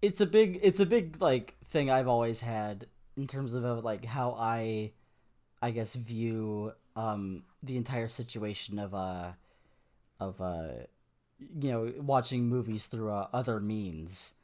it's 0.00 0.20
a 0.20 0.26
big 0.26 0.58
it's 0.62 0.80
a 0.80 0.86
big 0.86 1.20
like 1.20 1.54
thing 1.64 1.90
I've 1.90 2.08
always 2.08 2.40
had 2.40 2.86
in 3.16 3.26
terms 3.26 3.54
of 3.54 3.84
like 3.84 4.04
how 4.04 4.34
I 4.38 4.92
I 5.60 5.70
guess 5.70 5.94
view 5.94 6.72
um 6.96 7.42
the 7.62 7.76
entire 7.76 8.08
situation 8.08 8.78
of 8.78 8.94
uh 8.94 9.32
of 10.20 10.40
uh 10.40 10.86
you 11.38 11.70
know 11.70 11.92
watching 11.98 12.48
movies 12.48 12.86
through 12.86 13.12
uh, 13.12 13.28
other 13.32 13.60
means 13.60 14.34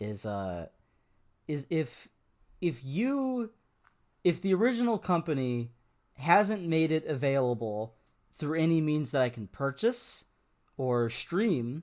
is 0.00 0.24
uh 0.24 0.66
is 1.46 1.66
if 1.70 2.08
if 2.60 2.84
you 2.84 3.50
if 4.24 4.40
the 4.40 4.54
original 4.54 4.98
company 4.98 5.70
hasn't 6.16 6.66
made 6.66 6.90
it 6.90 7.04
available 7.06 7.94
through 8.34 8.58
any 8.58 8.80
means 8.80 9.10
that 9.10 9.22
I 9.22 9.28
can 9.28 9.46
purchase 9.46 10.24
or 10.76 11.10
stream 11.10 11.82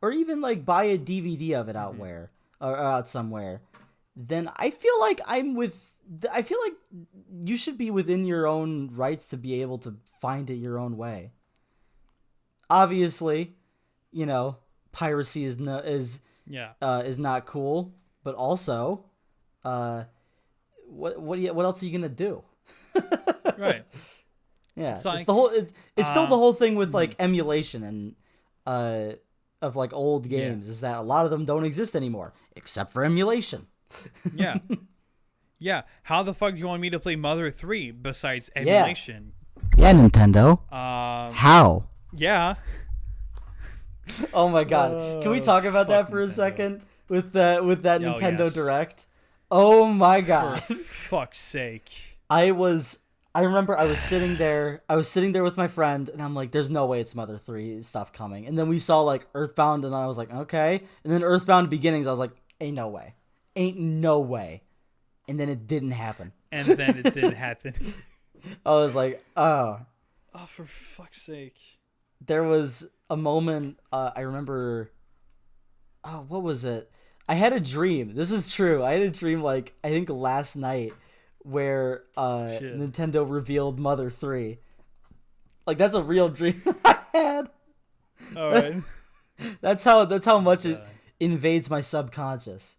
or 0.00 0.12
even 0.12 0.40
like 0.40 0.64
buy 0.64 0.84
a 0.84 0.98
DVD 0.98 1.52
of 1.52 1.68
it 1.68 1.76
out 1.76 1.96
where 1.96 2.30
or 2.60 2.76
out 2.76 3.08
somewhere, 3.08 3.62
then 4.16 4.50
I 4.56 4.70
feel 4.70 4.98
like 5.00 5.20
I'm 5.26 5.54
with. 5.54 5.92
I 6.30 6.42
feel 6.42 6.58
like 6.62 6.74
you 7.42 7.56
should 7.56 7.78
be 7.78 7.90
within 7.90 8.26
your 8.26 8.46
own 8.46 8.90
rights 8.94 9.26
to 9.28 9.38
be 9.38 9.62
able 9.62 9.78
to 9.78 9.96
find 10.20 10.50
it 10.50 10.56
your 10.56 10.78
own 10.78 10.98
way. 10.98 11.32
Obviously, 12.70 13.54
you 14.12 14.26
know, 14.26 14.56
piracy 14.92 15.44
is 15.44 15.58
no, 15.58 15.78
is 15.78 16.20
yeah, 16.46 16.72
uh, 16.80 17.02
is 17.04 17.18
not 17.18 17.46
cool, 17.46 17.94
but 18.22 18.34
also, 18.34 19.04
uh, 19.64 20.04
what 20.88 21.20
what 21.20 21.38
you, 21.38 21.52
what 21.52 21.64
else 21.64 21.82
are 21.82 21.86
you 21.86 21.92
gonna 21.92 22.08
do? 22.08 22.42
right. 23.58 23.84
Yeah, 24.76 24.92
It's 24.92 25.06
it's, 25.06 25.24
the 25.24 25.34
whole. 25.34 25.48
It, 25.48 25.72
it's 25.96 26.08
still 26.08 26.22
uh, 26.24 26.28
the 26.30 26.36
whole 26.36 26.52
thing 26.52 26.74
with 26.74 26.92
like 26.94 27.14
emulation 27.18 27.82
and 27.84 28.14
uh 28.66 29.16
of 29.62 29.76
like 29.76 29.92
old 29.92 30.26
Yeah. 30.26 30.38
games 30.50 30.68
is 30.68 30.80
that 30.80 30.96
a 30.98 31.02
lot 31.02 31.24
of 31.24 31.30
them 31.30 31.44
don't 31.44 31.64
exist 31.64 31.94
anymore 31.94 32.32
except 32.56 32.90
for 32.92 33.04
emulation. 33.04 33.66
Yeah. 34.34 34.58
Yeah, 35.58 35.82
how 36.02 36.22
the 36.22 36.34
fuck 36.34 36.54
do 36.54 36.58
you 36.60 36.66
want 36.66 36.82
me 36.82 36.90
to 36.90 36.98
play 36.98 37.16
Mother 37.16 37.50
3 37.50 37.92
besides 37.92 38.50
emulation? 38.56 39.32
Yeah, 39.76 39.92
Nintendo. 39.92 40.60
Um, 40.72 41.32
How? 41.32 41.84
Yeah. 42.16 42.54
Oh 44.34 44.50
my 44.50 44.64
god! 44.64 45.22
Can 45.22 45.30
we 45.30 45.38
Oh, 45.40 45.42
talk 45.42 45.64
about 45.64 45.88
that 45.88 46.10
for 46.10 46.20
a 46.20 46.26
Nintendo. 46.26 46.30
second 46.30 46.82
with 47.08 47.32
that 47.32 47.64
with 47.64 47.84
that 47.84 48.04
Oh, 48.04 48.12
Nintendo 48.14 48.40
yes. 48.40 48.52
Direct? 48.54 49.06
Oh 49.50 49.86
my 49.92 50.20
god. 50.20 50.62
For 50.62 50.74
fuck's 50.84 51.38
sake. 51.38 52.18
I 52.28 52.50
was 52.50 52.98
I 53.34 53.40
remember 53.40 53.78
I 53.78 53.84
was 53.84 54.00
sitting 54.00 54.36
there 54.36 54.82
I 54.90 54.96
was 54.96 55.08
sitting 55.08 55.32
there 55.32 55.42
with 55.42 55.56
my 55.56 55.68
friend 55.68 56.10
and 56.10 56.20
I'm 56.20 56.34
like 56.34 56.50
there's 56.50 56.68
no 56.68 56.84
way 56.84 57.00
it's 57.00 57.14
Mother 57.14 57.38
3 57.38 57.82
stuff 57.82 58.12
coming. 58.12 58.46
And 58.46 58.58
then 58.58 58.68
we 58.68 58.78
saw 58.78 59.00
like 59.00 59.26
Earthbound 59.34 59.86
and 59.86 59.94
I 59.94 60.06
was 60.06 60.18
like 60.18 60.30
okay. 60.32 60.82
And 61.02 61.10
then 61.12 61.22
Earthbound 61.22 61.70
Beginnings 61.70 62.06
I 62.06 62.10
was 62.10 62.18
like 62.20 62.32
ain't 62.60 62.76
no 62.76 62.88
way. 62.88 63.14
Ain't 63.56 63.78
no 63.78 64.20
way. 64.20 64.64
And 65.28 65.40
then 65.40 65.48
it 65.48 65.66
didn't 65.66 65.92
happen. 65.92 66.32
And 66.52 66.66
then 66.66 66.98
it 66.98 67.14
didn't 67.14 67.36
happen. 67.48 67.72
I 68.66 68.70
was 68.72 68.94
like, 68.94 69.24
"Oh, 69.34 69.80
Oh, 70.34 70.46
for 70.46 70.66
fuck's 70.66 71.22
sake. 71.22 71.73
There 72.26 72.42
was 72.44 72.86
a 73.10 73.16
moment 73.16 73.78
uh, 73.92 74.10
I 74.16 74.20
remember 74.22 74.90
oh 76.04 76.24
what 76.28 76.42
was 76.42 76.64
it 76.64 76.90
I 77.28 77.34
had 77.34 77.52
a 77.52 77.60
dream 77.60 78.14
this 78.14 78.30
is 78.30 78.52
true 78.52 78.82
I 78.82 78.92
had 78.94 79.02
a 79.02 79.10
dream 79.10 79.42
like 79.42 79.74
I 79.82 79.90
think 79.90 80.08
last 80.08 80.56
night 80.56 80.92
where 81.40 82.04
uh, 82.16 82.50
Shit. 82.58 82.78
Nintendo 82.78 83.28
revealed 83.28 83.78
Mother 83.78 84.10
3 84.10 84.58
like 85.66 85.78
that's 85.78 85.94
a 85.94 86.02
real 86.02 86.28
dream 86.28 86.62
I 86.84 86.98
had 87.12 87.50
All 88.36 88.50
right. 88.50 88.82
that's 89.60 89.84
how 89.84 90.04
that's 90.04 90.26
how 90.26 90.40
much 90.40 90.64
it 90.66 90.80
invades 91.20 91.68
my 91.70 91.80
subconscious 91.80 92.76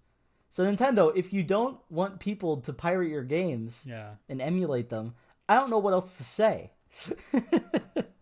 So 0.50 0.64
Nintendo, 0.66 1.12
if 1.16 1.32
you 1.34 1.44
don't 1.44 1.80
want 1.90 2.20
people 2.20 2.58
to 2.62 2.74
pirate 2.74 3.10
your 3.10 3.24
games 3.24 3.86
Yeah. 3.88 4.16
and 4.30 4.42
emulate 4.42 4.90
them, 4.90 5.14
I 5.50 5.56
don't 5.56 5.70
know 5.70 5.78
what 5.80 5.94
else 5.94 6.18
to 6.18 6.24
say. 6.24 6.72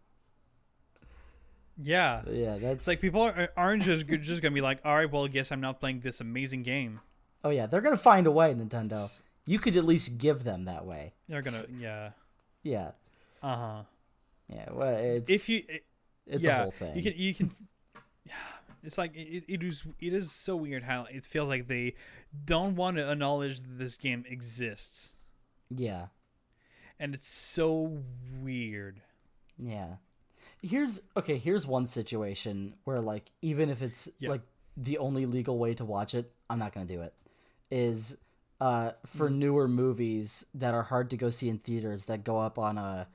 Yeah. 1.81 2.21
yeah, 2.29 2.57
that's 2.57 2.79
It's 2.79 2.87
like 2.87 3.01
people 3.01 3.21
are, 3.21 3.49
aren't 3.57 3.83
just 3.83 4.07
just 4.07 4.41
gonna 4.41 4.53
be 4.53 4.61
like, 4.61 4.79
all 4.85 4.95
right, 4.95 5.11
well, 5.11 5.25
I 5.25 5.27
guess 5.27 5.51
I'm 5.51 5.61
not 5.61 5.79
playing 5.79 6.01
this 6.01 6.21
amazing 6.21 6.63
game. 6.63 6.99
oh 7.43 7.49
yeah, 7.49 7.65
they're 7.65 7.81
gonna 7.81 7.97
find 7.97 8.27
a 8.27 8.31
way, 8.31 8.53
Nintendo. 8.53 9.21
You 9.45 9.59
could 9.59 9.75
at 9.75 9.83
least 9.85 10.17
give 10.17 10.43
them 10.43 10.65
that 10.65 10.85
way. 10.85 11.13
They're 11.27 11.41
gonna, 11.41 11.65
yeah, 11.77 12.11
Yeah, 12.63 12.91
uh 13.41 13.55
huh. 13.55 13.81
yeah. 14.47 14.69
Well, 14.71 14.95
it's 14.97 15.29
If 15.29 15.49
you, 15.49 15.63
it- 15.67 15.85
it's 16.25 16.45
yeah, 16.45 16.59
a 16.59 16.61
whole 16.63 16.71
thing. 16.71 16.95
you 16.95 17.03
can, 17.03 17.13
you 17.17 17.33
can. 17.33 17.51
Yeah 18.25 18.33
It's 18.85 18.97
like 18.97 19.15
it, 19.15 19.45
it 19.47 19.63
is. 19.63 19.83
It 19.99 20.13
is 20.13 20.29
so 20.31 20.57
weird 20.57 20.83
how 20.83 21.05
it 21.09 21.23
feels 21.23 21.47
like 21.47 21.67
they 21.67 21.95
don't 22.45 22.75
want 22.75 22.97
to 22.97 23.09
acknowledge 23.09 23.61
that 23.61 23.77
this 23.79 23.95
game 23.95 24.25
exists, 24.29 25.13
yeah, 25.69 26.07
and 26.99 27.13
it's 27.15 27.27
so 27.27 28.01
weird. 28.41 28.99
yeah. 29.57 29.95
Here's 30.65 31.01
okay. 31.17 31.37
Here's 31.37 31.67
one 31.67 31.85
situation 31.85 32.73
where 32.85 33.01
like 33.01 33.31
even 33.41 33.69
if 33.69 33.81
it's 33.81 34.09
Yeah. 34.19 34.29
like 34.29 34.41
the 34.77 34.97
only 34.97 35.25
legal 35.25 35.57
way 35.59 35.73
to 35.75 35.83
watch 35.85 36.15
it, 36.15 36.31
I'm 36.49 36.57
not 36.57 36.73
gonna 36.73 36.85
do 36.85 37.01
it. 37.01 37.13
Is 37.69 38.17
uh 38.61 38.91
for 39.05 39.29
newer 39.29 39.67
movies 39.67 40.45
that 40.53 40.73
are 40.73 40.83
hard 40.83 41.09
to 41.09 41.17
go 41.17 41.29
see 41.29 41.49
in 41.49 41.57
theaters 41.59 42.05
that 42.05 42.23
go 42.23 42.39
up 42.39 42.57
on 42.57 42.77
a 42.77 43.07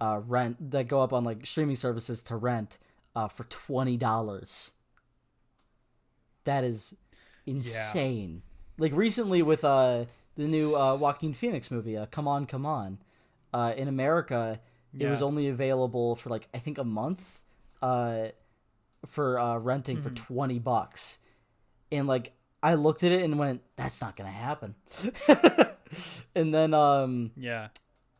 uh, 0.00 0.20
rent 0.26 0.70
that 0.72 0.88
go 0.88 1.02
up 1.02 1.12
on 1.12 1.24
like 1.24 1.46
streaming 1.46 1.76
services 1.76 2.20
to 2.22 2.36
rent 2.36 2.78
uh, 3.16 3.28
for 3.28 3.44
twenty 3.44 3.96
dollars. 3.96 4.72
That 6.44 6.64
is 6.64 6.94
insane. 7.46 8.42
Like 8.78 8.92
recently 8.94 9.42
with 9.42 9.64
uh 9.64 10.06
the 10.36 10.44
new 10.48 10.74
uh 10.76 10.96
Joaquin 10.96 11.34
Phoenix 11.34 11.70
movie, 11.70 11.96
uh, 11.96 12.06
Come 12.06 12.26
On, 12.28 12.46
Come 12.46 12.64
On, 12.66 12.98
uh 13.52 13.72
in 13.76 13.88
America 13.88 14.60
it 14.98 15.06
was 15.06 15.22
only 15.22 15.48
available 15.48 16.16
for 16.16 16.30
like 16.30 16.48
I 16.54 16.58
think 16.58 16.78
a 16.78 16.84
month, 16.84 17.40
uh, 17.82 18.28
for 19.06 19.38
uh 19.38 19.58
renting 19.58 19.98
Mm-hmm. 19.98 20.08
for 20.08 20.14
twenty 20.14 20.58
bucks, 20.58 21.18
and 21.92 22.06
like 22.06 22.32
I 22.62 22.74
looked 22.74 23.04
at 23.04 23.12
it 23.12 23.22
and 23.22 23.38
went, 23.38 23.62
that's 23.76 24.00
not 24.00 24.16
gonna 24.16 24.30
happen. 24.30 24.74
and 26.34 26.52
then 26.54 26.74
um 26.74 27.30
Yeah, 27.36 27.68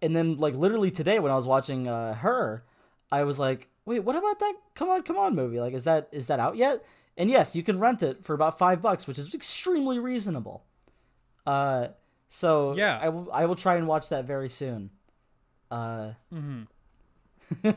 and 0.03 0.15
then 0.15 0.37
like 0.39 0.55
literally 0.55 0.91
today 0.91 1.19
when 1.19 1.33
I 1.33 1.37
was 1.37 1.47
watching 1.47 1.89
uh 1.89 2.15
her, 2.15 2.65
I 3.11 3.25
was 3.25 3.39
like, 3.39 3.69
wait, 3.85 4.01
what 4.01 4.17
about 4.17 4.39
that 4.39 4.55
Come 4.75 4.89
On 4.91 5.03
Come 5.03 5.17
On 5.19 5.35
movie? 5.35 5.61
Like 5.61 5.75
is 5.75 5.85
that 5.85 6.09
is 6.13 6.27
that 6.27 6.41
out 6.41 6.57
yet? 6.57 6.85
And 7.17 7.29
yes, 7.31 7.57
you 7.57 7.65
can 7.65 7.81
rent 7.81 8.03
it 8.03 8.25
for 8.25 8.33
about 8.35 8.59
five 8.59 8.81
bucks, 8.81 9.07
which 9.09 9.19
is 9.19 9.35
extremely 9.35 9.99
reasonable. 9.99 10.65
Uh 11.47 11.89
so 12.29 12.75
Yeah. 12.77 12.99
I 13.03 13.09
will 13.09 13.29
I 13.33 13.47
will 13.47 13.57
try 13.57 13.77
and 13.77 13.87
watch 13.89 14.09
that 14.11 14.25
very 14.25 14.49
soon. 14.49 14.91
Uh 15.71 16.13
mm-hmm. 16.33 16.63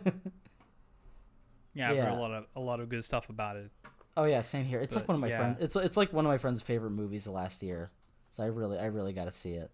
yeah, 1.73 1.91
I've 1.91 1.97
heard 1.97 2.13
a 2.13 2.15
lot 2.15 2.31
of 2.31 2.45
a 2.55 2.59
lot 2.59 2.79
of 2.79 2.89
good 2.89 3.03
stuff 3.03 3.29
about 3.29 3.57
it. 3.57 3.71
oh 4.17 4.25
yeah, 4.25 4.41
same 4.41 4.65
here. 4.65 4.79
It's 4.79 4.95
like 4.95 5.07
one 5.07 5.15
of 5.15 5.21
my 5.21 5.27
yeah. 5.27 5.37
friends 5.37 5.57
it's 5.59 5.75
it's 5.75 5.97
like 5.97 6.13
one 6.13 6.25
of 6.25 6.29
my 6.31 6.37
friends' 6.37 6.61
favorite 6.61 6.91
movies 6.91 7.27
of 7.27 7.33
last 7.33 7.61
year. 7.63 7.91
So 8.29 8.43
I 8.43 8.47
really 8.47 8.77
I 8.77 8.85
really 8.85 9.13
got 9.13 9.25
to 9.25 9.31
see 9.31 9.53
it. 9.53 9.71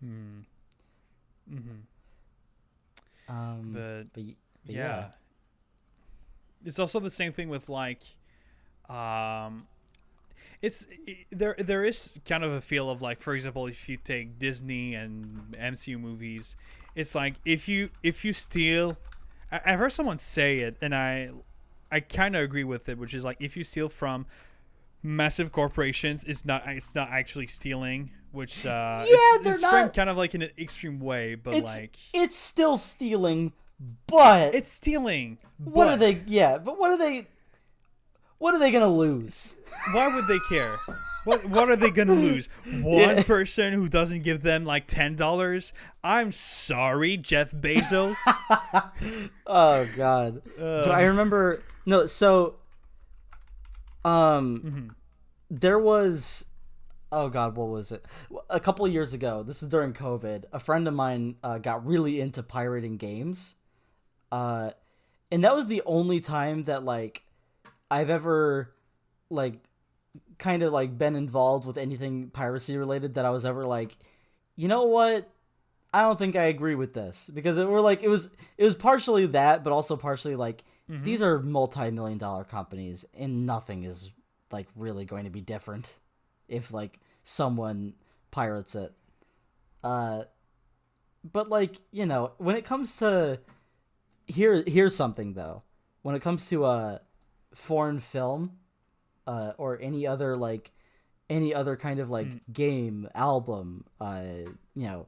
Hmm. 0.00 0.40
Mm-hmm. 1.52 3.32
Um 3.32 3.72
But 3.72 4.12
but, 4.12 4.24
but 4.66 4.74
yeah. 4.74 4.80
yeah. 4.80 5.06
it's 6.64 6.78
also 6.78 7.00
the 7.00 7.10
same 7.10 7.32
thing 7.32 7.48
with 7.48 7.68
like 7.68 8.02
um 8.88 9.66
it's 10.60 10.86
i 11.08 11.24
there 11.30 11.54
there 11.58 11.84
is 11.84 12.12
kind 12.26 12.44
of 12.44 12.52
a 12.52 12.60
feel 12.60 12.90
of 12.90 13.02
like 13.02 13.20
for 13.20 13.34
example 13.34 13.66
if 13.66 13.88
you 13.88 13.96
take 13.96 14.38
disney 14.38 14.94
and 14.94 15.54
mcu 15.58 15.98
movies 15.98 16.56
it's 16.94 17.14
like 17.14 17.34
if 17.44 17.68
you 17.68 17.90
if 18.02 18.24
you 18.24 18.32
steal 18.32 18.96
I, 19.50 19.60
i've 19.66 19.78
heard 19.78 19.92
someone 19.92 20.18
say 20.18 20.58
it 20.60 20.76
and 20.80 20.94
i 20.94 21.30
i 21.90 22.00
kind 22.00 22.36
of 22.36 22.42
agree 22.42 22.64
with 22.64 22.88
it 22.88 22.98
which 22.98 23.14
is 23.14 23.24
like 23.24 23.36
if 23.40 23.56
you 23.56 23.64
steal 23.64 23.88
from 23.88 24.26
massive 25.02 25.52
corporations 25.52 26.24
it's 26.24 26.44
not 26.44 26.62
it's 26.66 26.94
not 26.94 27.08
actually 27.10 27.46
stealing 27.46 28.10
which 28.32 28.64
uh 28.66 29.04
Yeah, 29.06 29.14
it's, 29.14 29.44
they're 29.44 29.52
it's 29.54 29.62
not- 29.62 29.94
kind 29.94 30.08
of 30.10 30.16
like 30.16 30.34
in 30.34 30.42
an 30.42 30.50
extreme 30.58 30.98
way 31.00 31.34
but 31.34 31.54
It's 31.54 31.78
like 31.78 31.96
it's 32.12 32.36
still 32.36 32.76
stealing, 32.76 33.52
but 34.06 34.54
it's 34.54 34.72
stealing 34.72 35.38
what 35.62 35.88
are 35.88 35.96
they 35.96 36.20
yeah, 36.26 36.58
but 36.58 36.78
what 36.78 36.90
are 36.90 36.98
they 36.98 37.26
what 38.38 38.54
are 38.54 38.58
they 38.58 38.70
going 38.72 38.82
to 38.82 38.88
lose? 38.88 39.54
Why 39.92 40.12
would 40.14 40.26
they 40.26 40.38
care? 40.48 40.76
What 41.24 41.44
what 41.46 41.70
are 41.70 41.76
they 41.76 41.90
gonna 41.90 42.14
lose? 42.28 42.48
One 42.82 43.16
Yeah. 43.16 43.22
person 43.22 43.72
who 43.72 43.88
doesn't 43.88 44.22
give 44.22 44.42
them 44.42 44.64
like 44.64 44.86
ten 44.86 45.16
dollars? 45.16 45.72
I'm 46.02 46.32
sorry, 46.32 47.16
Jeff 47.16 47.50
Bezos. 47.52 48.16
Oh 49.46 49.86
god. 49.96 50.42
but 50.56 50.90
I 50.90 51.04
remember 51.04 51.62
no, 51.86 52.06
so 52.06 52.56
um 54.04 54.58
Mm-hmm. 54.64 54.88
there 55.50 55.78
was 55.78 56.46
oh 57.12 57.28
god, 57.28 57.56
what 57.56 57.68
was 57.68 57.92
it? 57.92 58.04
A 58.50 58.58
couple 58.60 58.84
of 58.84 58.92
years 58.92 59.14
ago, 59.14 59.42
this 59.42 59.60
was 59.60 59.68
during 59.68 59.92
COVID, 59.92 60.44
a 60.52 60.58
friend 60.58 60.88
of 60.88 60.94
mine 60.94 61.36
uh, 61.44 61.58
got 61.58 61.86
really 61.86 62.20
into 62.20 62.42
pirating 62.42 62.96
games. 62.96 63.54
Uh 64.32 64.70
and 65.30 65.42
that 65.44 65.54
was 65.56 65.66
the 65.66 65.82
only 65.86 66.20
time 66.20 66.64
that 66.64 66.84
like 66.84 67.22
I've 67.90 68.10
ever 68.10 68.74
like 69.30 69.60
kind 70.38 70.62
of 70.62 70.72
like 70.72 70.98
been 70.98 71.16
involved 71.16 71.66
with 71.66 71.76
anything 71.76 72.30
piracy 72.30 72.76
related 72.76 73.14
that 73.14 73.24
I 73.24 73.30
was 73.30 73.44
ever 73.44 73.64
like, 73.66 73.96
you 74.56 74.68
know 74.68 74.84
what? 74.84 75.30
I 75.92 76.02
don't 76.02 76.18
think 76.18 76.34
I 76.34 76.44
agree 76.44 76.74
with 76.74 76.92
this 76.92 77.30
because 77.32 77.56
it 77.56 77.68
were 77.68 77.80
like 77.80 78.02
it 78.02 78.08
was 78.08 78.28
it 78.58 78.64
was 78.64 78.74
partially 78.74 79.26
that, 79.26 79.62
but 79.62 79.72
also 79.72 79.96
partially 79.96 80.34
like 80.34 80.64
these 80.88 81.22
are 81.22 81.38
multi-million 81.40 82.18
dollar 82.18 82.44
companies 82.44 83.04
and 83.14 83.46
nothing 83.46 83.84
is 83.84 84.10
like 84.50 84.66
really 84.76 85.04
going 85.04 85.24
to 85.24 85.30
be 85.30 85.40
different 85.40 85.94
if 86.48 86.72
like 86.72 86.98
someone 87.22 87.94
pirates 88.30 88.74
it. 88.74 88.92
Uh, 89.82 90.24
but 91.32 91.48
like 91.48 91.76
you 91.90 92.06
know 92.06 92.32
when 92.38 92.56
it 92.56 92.64
comes 92.64 92.96
to 92.96 93.38
here 94.26 94.62
here's 94.66 94.96
something 94.96 95.34
though 95.34 95.62
when 96.02 96.14
it 96.14 96.20
comes 96.20 96.48
to 96.48 96.66
a 96.66 97.00
foreign 97.54 98.00
film 98.00 98.58
uh 99.26 99.52
or 99.58 99.78
any 99.80 100.06
other 100.06 100.36
like 100.36 100.72
any 101.30 101.54
other 101.54 101.76
kind 101.76 101.98
of 102.00 102.10
like 102.10 102.26
game 102.52 103.08
album 103.14 103.84
uh 104.00 104.22
you 104.74 104.86
know 104.88 105.06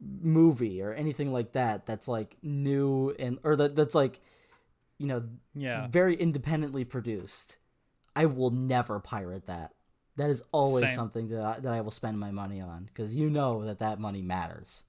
movie 0.00 0.82
or 0.82 0.92
anything 0.92 1.32
like 1.32 1.52
that 1.52 1.86
that's 1.86 2.06
like 2.06 2.36
new 2.42 3.14
and 3.18 3.38
or 3.44 3.56
that 3.56 3.74
that's 3.74 3.94
like 3.94 4.20
you 4.98 5.06
know 5.06 5.22
Yeah. 5.54 5.86
very 5.90 6.14
independently 6.14 6.84
produced 6.84 7.56
i 8.14 8.26
will 8.26 8.50
never 8.50 9.00
pirate 9.00 9.46
that 9.46 9.72
that 10.16 10.30
is 10.30 10.42
always 10.52 10.88
Same. 10.88 10.96
something 10.96 11.28
that 11.28 11.42
I, 11.42 11.60
that 11.60 11.72
I 11.74 11.80
will 11.82 11.90
spend 11.90 12.18
my 12.18 12.30
money 12.30 12.60
on 12.60 12.84
because 12.84 13.14
you 13.14 13.28
know 13.28 13.64
that 13.64 13.80
that 13.80 13.98
money 13.98 14.22
matters 14.22 14.84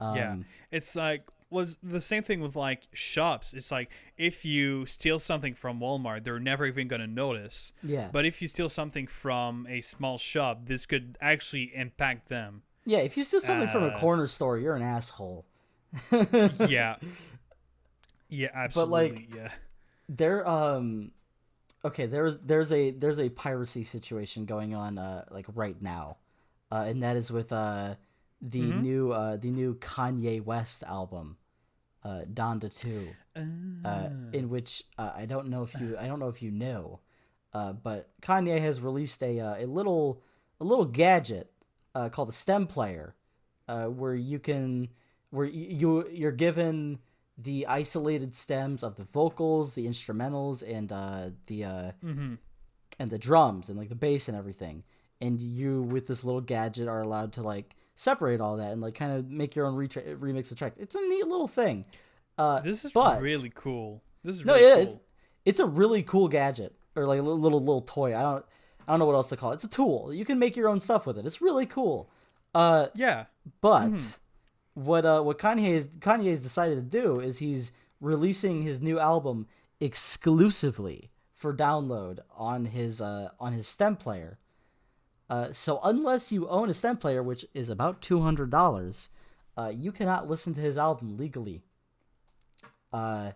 um, 0.00 0.16
yeah. 0.16 0.36
It's 0.70 0.96
like 0.96 1.22
was 1.50 1.78
the 1.82 2.00
same 2.00 2.22
thing 2.22 2.40
with 2.40 2.54
like 2.56 2.86
shops. 2.92 3.52
It's 3.54 3.70
like 3.70 3.90
if 4.16 4.44
you 4.44 4.86
steal 4.86 5.18
something 5.18 5.54
from 5.54 5.80
Walmart, 5.80 6.24
they're 6.24 6.38
never 6.38 6.64
even 6.66 6.86
gonna 6.88 7.06
notice. 7.06 7.72
yeah 7.82 8.08
But 8.12 8.24
if 8.24 8.40
you 8.40 8.48
steal 8.48 8.68
something 8.68 9.06
from 9.06 9.66
a 9.68 9.80
small 9.80 10.16
shop, 10.18 10.66
this 10.66 10.86
could 10.86 11.18
actually 11.20 11.72
impact 11.74 12.28
them. 12.28 12.62
yeah 12.86 12.98
if 12.98 13.16
you 13.16 13.22
steal 13.22 13.40
something 13.40 13.68
from 13.68 13.84
a 13.84 13.88
uh, 13.88 13.98
corner 13.98 14.26
store 14.28 14.58
you're 14.58 14.74
an 14.76 14.82
asshole 14.82 15.44
Yeah. 16.68 16.96
Yeah, 18.28 18.48
absolutely. 18.54 19.10
like, 19.10 19.34
yeah. 19.34 19.50
there 20.08 20.46
um 20.48 21.10
okay 21.84 22.06
there's 22.06 22.36
there's 22.38 22.70
a 22.72 22.90
there's 22.92 23.18
a 23.18 23.28
piracy 23.30 23.82
situation 23.84 24.44
going 24.44 24.74
on 24.74 24.98
uh 24.98 25.24
like 25.30 25.46
right 25.54 25.80
now 25.82 26.16
uh 26.70 26.84
and 26.86 27.02
that 27.02 27.16
is 27.16 27.32
with 27.32 27.52
uh 27.52 27.94
the 28.40 28.72
Mm-hmm. 28.72 28.80
new 28.82 29.12
uh 29.12 29.36
the 29.36 29.50
new 29.50 29.74
kanye 29.74 30.42
west 30.42 30.82
album 30.84 31.36
uh 32.04 32.22
donda 32.32 32.68
2 32.74 33.16
uh 33.36 33.40
Ah. 33.84 34.08
in 34.32 34.48
which 34.48 34.84
uh, 34.98 35.12
i 35.14 35.24
don't 35.26 35.48
know 35.48 35.62
if 35.62 35.74
you 35.74 35.96
i 36.00 36.06
don't 36.06 36.18
know 36.20 36.28
if 36.28 36.42
you 36.42 36.50
know 36.50 37.00
uh 37.52 37.72
but 37.72 38.10
kanye 38.22 38.60
has 38.60 38.80
released 38.80 39.22
a 39.22 39.38
uh, 39.40 39.56
a 39.58 39.66
little 39.66 40.22
a 40.60 40.64
little 40.64 40.84
gadget 40.86 41.52
uh 41.94 42.08
called 42.08 42.28
a 42.28 42.32
stem 42.32 42.66
player 42.66 43.14
uh 43.68 43.86
where 43.86 44.14
you 44.14 44.38
can 44.38 44.88
where 45.30 45.46
you 45.46 46.08
you're 46.10 46.32
given 46.32 46.98
the 47.38 47.66
isolated 47.66 48.34
stems 48.34 48.82
of 48.82 48.96
the 48.96 49.04
vocals, 49.04 49.72
the 49.72 49.86
instrumentals, 49.86 50.62
and 50.76 50.92
uh, 50.92 51.30
the 51.46 51.64
uh, 51.64 51.92
Mm-hmm. 52.04 52.34
and 52.98 53.10
the 53.10 53.18
drums 53.18 53.70
and 53.70 53.78
like 53.78 53.88
the 53.88 53.94
bass 53.94 54.28
and 54.28 54.36
everything. 54.36 54.84
And 55.22 55.40
you, 55.40 55.80
with 55.80 56.06
this 56.06 56.22
little 56.22 56.42
gadget, 56.42 56.86
are 56.86 57.00
allowed 57.00 57.32
to 57.34 57.42
like 57.42 57.74
separate 58.00 58.40
all 58.40 58.56
that 58.56 58.72
and 58.72 58.80
like 58.80 58.94
kind 58.94 59.12
of 59.12 59.28
make 59.28 59.54
your 59.54 59.66
own 59.66 59.74
retra- 59.76 60.16
remix 60.18 60.50
of 60.50 60.56
track. 60.58 60.72
It's 60.78 60.94
a 60.94 61.00
neat 61.00 61.26
little 61.26 61.48
thing. 61.48 61.84
Uh, 62.38 62.60
This 62.60 62.84
is 62.84 62.92
but, 62.92 63.20
really 63.20 63.52
cool. 63.54 64.02
This 64.24 64.36
is 64.36 64.44
no, 64.44 64.54
really 64.54 64.66
yeah, 64.66 64.74
cool. 64.76 64.82
it's 64.84 64.96
it's 65.44 65.60
a 65.60 65.66
really 65.66 66.02
cool 66.02 66.28
gadget 66.28 66.74
or 66.96 67.06
like 67.06 67.18
a 67.18 67.22
little 67.22 67.38
little, 67.38 67.60
little 67.60 67.82
toy. 67.82 68.16
I 68.16 68.22
don't 68.22 68.44
I 68.88 68.92
don't 68.92 68.98
know 69.00 69.06
what 69.06 69.14
else 69.14 69.28
to 69.28 69.36
call 69.36 69.50
it. 69.52 69.54
It's 69.54 69.64
a 69.64 69.68
tool. 69.68 70.12
You 70.12 70.24
can 70.24 70.38
make 70.38 70.56
your 70.56 70.68
own 70.68 70.80
stuff 70.80 71.06
with 71.06 71.18
it. 71.18 71.26
It's 71.26 71.40
really 71.42 71.66
cool. 71.66 72.10
Uh, 72.54 72.88
Yeah. 72.94 73.26
but 73.60 73.90
Mm-hmm. 73.92 74.82
what 74.84 75.04
uh 75.04 75.22
what 75.22 75.38
Kanye 75.38 75.68
is 75.70 75.86
Kanye's 75.86 76.40
decided 76.40 76.76
to 76.76 77.00
do 77.02 77.20
is 77.20 77.38
he's 77.38 77.72
releasing 78.00 78.62
his 78.62 78.80
new 78.80 78.98
album 78.98 79.46
exclusively 79.80 81.10
for 81.34 81.54
download 81.54 82.18
on 82.36 82.64
his 82.66 83.00
uh 83.00 83.28
on 83.38 83.52
his 83.52 83.68
stem 83.68 83.96
player. 83.96 84.38
Uh, 85.30 85.52
so 85.52 85.78
unless 85.84 86.32
you 86.32 86.48
own 86.48 86.68
a 86.68 86.74
stem 86.74 86.96
player, 86.96 87.22
which 87.22 87.46
is 87.54 87.70
about 87.70 88.02
two 88.02 88.20
hundred 88.20 88.50
dollars, 88.50 89.10
uh, 89.56 89.72
you 89.72 89.92
cannot 89.92 90.28
listen 90.28 90.52
to 90.54 90.60
his 90.60 90.76
album 90.76 91.16
legally. 91.16 91.62
Uh, 92.92 93.30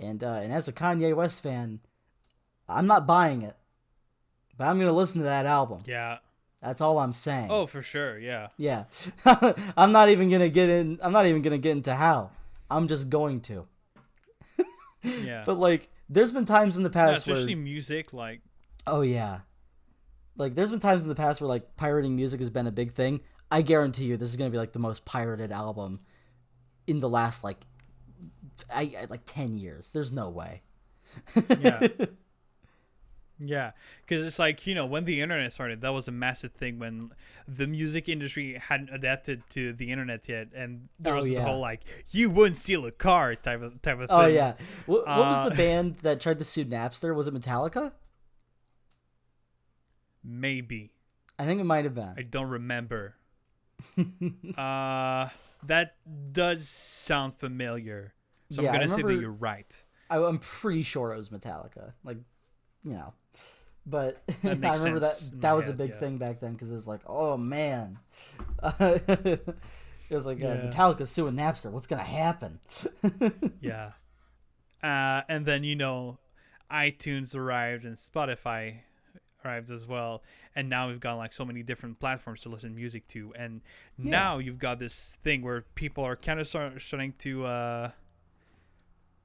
and 0.00 0.22
uh, 0.22 0.34
and 0.42 0.52
as 0.52 0.68
a 0.68 0.72
Kanye 0.72 1.14
West 1.14 1.42
fan, 1.42 1.80
I'm 2.68 2.86
not 2.86 3.04
buying 3.06 3.42
it, 3.42 3.56
but 4.56 4.68
I'm 4.68 4.78
gonna 4.78 4.92
listen 4.92 5.18
to 5.18 5.24
that 5.24 5.44
album. 5.44 5.80
Yeah. 5.86 6.18
That's 6.62 6.80
all 6.80 7.00
I'm 7.00 7.12
saying. 7.14 7.48
Oh, 7.50 7.66
for 7.66 7.82
sure. 7.82 8.16
Yeah. 8.20 8.48
Yeah. 8.56 8.84
I'm 9.76 9.90
not 9.90 10.08
even 10.10 10.30
gonna 10.30 10.48
get 10.48 10.68
in 10.68 11.00
I'm 11.02 11.10
not 11.10 11.26
even 11.26 11.42
gonna 11.42 11.58
get 11.58 11.72
into 11.72 11.96
how. 11.96 12.30
I'm 12.70 12.86
just 12.86 13.10
going 13.10 13.40
to. 13.42 13.66
Yeah. 15.02 15.42
But 15.46 15.58
like 15.58 15.88
there's 16.08 16.30
been 16.30 16.44
times 16.44 16.76
in 16.76 16.84
the 16.84 16.88
Yeah, 16.90 17.06
past 17.06 17.26
especially 17.26 17.56
where 17.56 17.64
music, 17.64 18.12
like 18.12 18.42
Oh 18.86 19.00
yeah. 19.00 19.40
Like 20.36 20.54
there's 20.54 20.70
been 20.70 20.80
times 20.80 21.02
in 21.02 21.08
the 21.08 21.14
past 21.14 21.40
where 21.40 21.48
like 21.48 21.76
pirating 21.76 22.16
music 22.16 22.40
has 22.40 22.50
been 22.50 22.66
a 22.66 22.72
big 22.72 22.92
thing. 22.92 23.20
I 23.50 23.62
guarantee 23.62 24.04
you 24.04 24.16
this 24.16 24.30
is 24.30 24.36
gonna 24.36 24.50
be 24.50 24.58
like 24.58 24.72
the 24.72 24.78
most 24.78 25.04
pirated 25.04 25.52
album 25.52 26.00
in 26.86 27.00
the 27.00 27.08
last 27.08 27.44
like 27.44 27.58
I, 28.72 28.92
I 29.02 29.06
like 29.10 29.22
ten 29.26 29.58
years. 29.58 29.90
There's 29.90 30.12
no 30.12 30.28
way. 30.28 30.62
yeah. 31.60 31.86
Yeah, 33.44 33.72
because 34.06 34.24
it's 34.24 34.38
like 34.38 34.68
you 34.68 34.74
know 34.74 34.86
when 34.86 35.04
the 35.04 35.20
internet 35.20 35.52
started, 35.52 35.80
that 35.80 35.92
was 35.92 36.06
a 36.06 36.12
massive 36.12 36.52
thing 36.52 36.78
when 36.78 37.10
the 37.48 37.66
music 37.66 38.08
industry 38.08 38.54
hadn't 38.54 38.90
adapted 38.90 39.42
to 39.50 39.72
the 39.72 39.90
internet 39.90 40.28
yet, 40.28 40.48
and 40.54 40.88
there 41.00 41.14
Oh, 41.14 41.16
was 41.16 41.26
the 41.26 41.36
whole 41.36 41.58
like 41.58 41.80
you 42.12 42.30
wouldn't 42.30 42.54
steal 42.56 42.86
a 42.86 42.92
car 42.92 43.34
type 43.34 43.60
of 43.62 43.82
type 43.82 43.94
of 43.98 44.08
thing. 44.08 44.16
Oh 44.16 44.26
yeah. 44.26 44.52
What, 44.86 45.08
what 45.08 45.18
was 45.18 45.36
Uh, 45.38 45.48
the 45.48 45.54
band 45.56 45.96
that 46.02 46.20
tried 46.20 46.38
to 46.38 46.44
sue 46.44 46.64
Napster? 46.66 47.16
Was 47.16 47.26
it 47.26 47.34
Metallica? 47.34 47.90
Maybe 50.24 50.92
I 51.38 51.44
think 51.44 51.60
it 51.60 51.64
might 51.64 51.84
have 51.84 51.94
been. 51.94 52.14
I 52.16 52.22
don't 52.22 52.48
remember. 52.48 53.16
uh, 54.56 55.28
that 55.64 55.96
does 56.32 56.68
sound 56.68 57.36
familiar, 57.36 58.14
so 58.50 58.62
Yeah, 58.62 58.68
I'm 58.68 58.74
gonna 58.74 58.88
say 58.88 59.02
that 59.02 59.14
you're 59.14 59.30
right. 59.30 59.84
I, 60.08 60.18
I'm 60.18 60.38
pretty 60.38 60.82
sure 60.82 61.12
it 61.12 61.16
was 61.16 61.30
Metallica. 61.30 61.94
Like, 62.04 62.18
you 62.84 62.92
know, 62.92 63.14
but 63.86 64.22
I 64.44 64.50
remember 64.50 65.00
that 65.00 65.30
that 65.34 65.52
was 65.52 65.68
a 65.68 65.72
big 65.72 65.90
yeah. 65.90 65.98
thing 65.98 66.18
back 66.18 66.40
then 66.40 66.52
because 66.52 66.70
it 66.70 66.74
was 66.74 66.86
like, 66.86 67.00
oh 67.06 67.36
man, 67.36 67.98
it 68.80 69.56
was 70.10 70.26
like 70.26 70.40
uh, 70.42 70.46
Yeah. 70.46 70.70
Metallica 70.70 71.08
suing 71.08 71.34
Napster. 71.34 71.70
What's 71.70 71.86
gonna 71.86 72.04
happen? 72.04 72.60
Yeah. 73.60 73.92
Uh, 74.82 75.22
and 75.28 75.46
then 75.46 75.64
you 75.64 75.74
know, 75.74 76.18
iTunes 76.70 77.34
arrived 77.34 77.84
and 77.84 77.96
Spotify 77.96 78.80
arrived 79.44 79.70
as 79.70 79.86
well, 79.86 80.22
and 80.54 80.68
now 80.68 80.88
we've 80.88 81.00
got 81.00 81.14
like 81.14 81.32
so 81.32 81.44
many 81.44 81.62
different 81.62 81.98
platforms 82.00 82.40
to 82.42 82.48
listen 82.48 82.70
to 82.70 82.76
music 82.76 83.06
to, 83.08 83.32
and 83.36 83.60
now 83.98 84.38
you've 84.38 84.58
got 84.58 84.78
this 84.78 85.16
thing 85.22 85.42
where 85.42 85.62
people 85.74 86.04
are 86.04 86.16
kind 86.16 86.40
of 86.40 86.46
start, 86.48 86.80
starting 86.80 87.14
to. 87.18 87.44
Uh, 87.46 87.90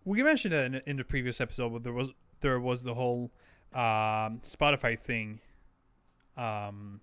we 0.05 0.23
mentioned 0.23 0.53
that 0.53 0.65
in, 0.65 0.75
in 0.85 0.97
the 0.97 1.03
previous 1.03 1.41
episode, 1.41 1.73
but 1.73 1.83
there 1.83 1.93
was 1.93 2.11
there 2.41 2.59
was 2.59 2.83
the 2.83 2.93
whole 2.93 3.31
um, 3.73 4.39
Spotify 4.43 4.97
thing. 4.97 5.39
Um, 6.37 7.01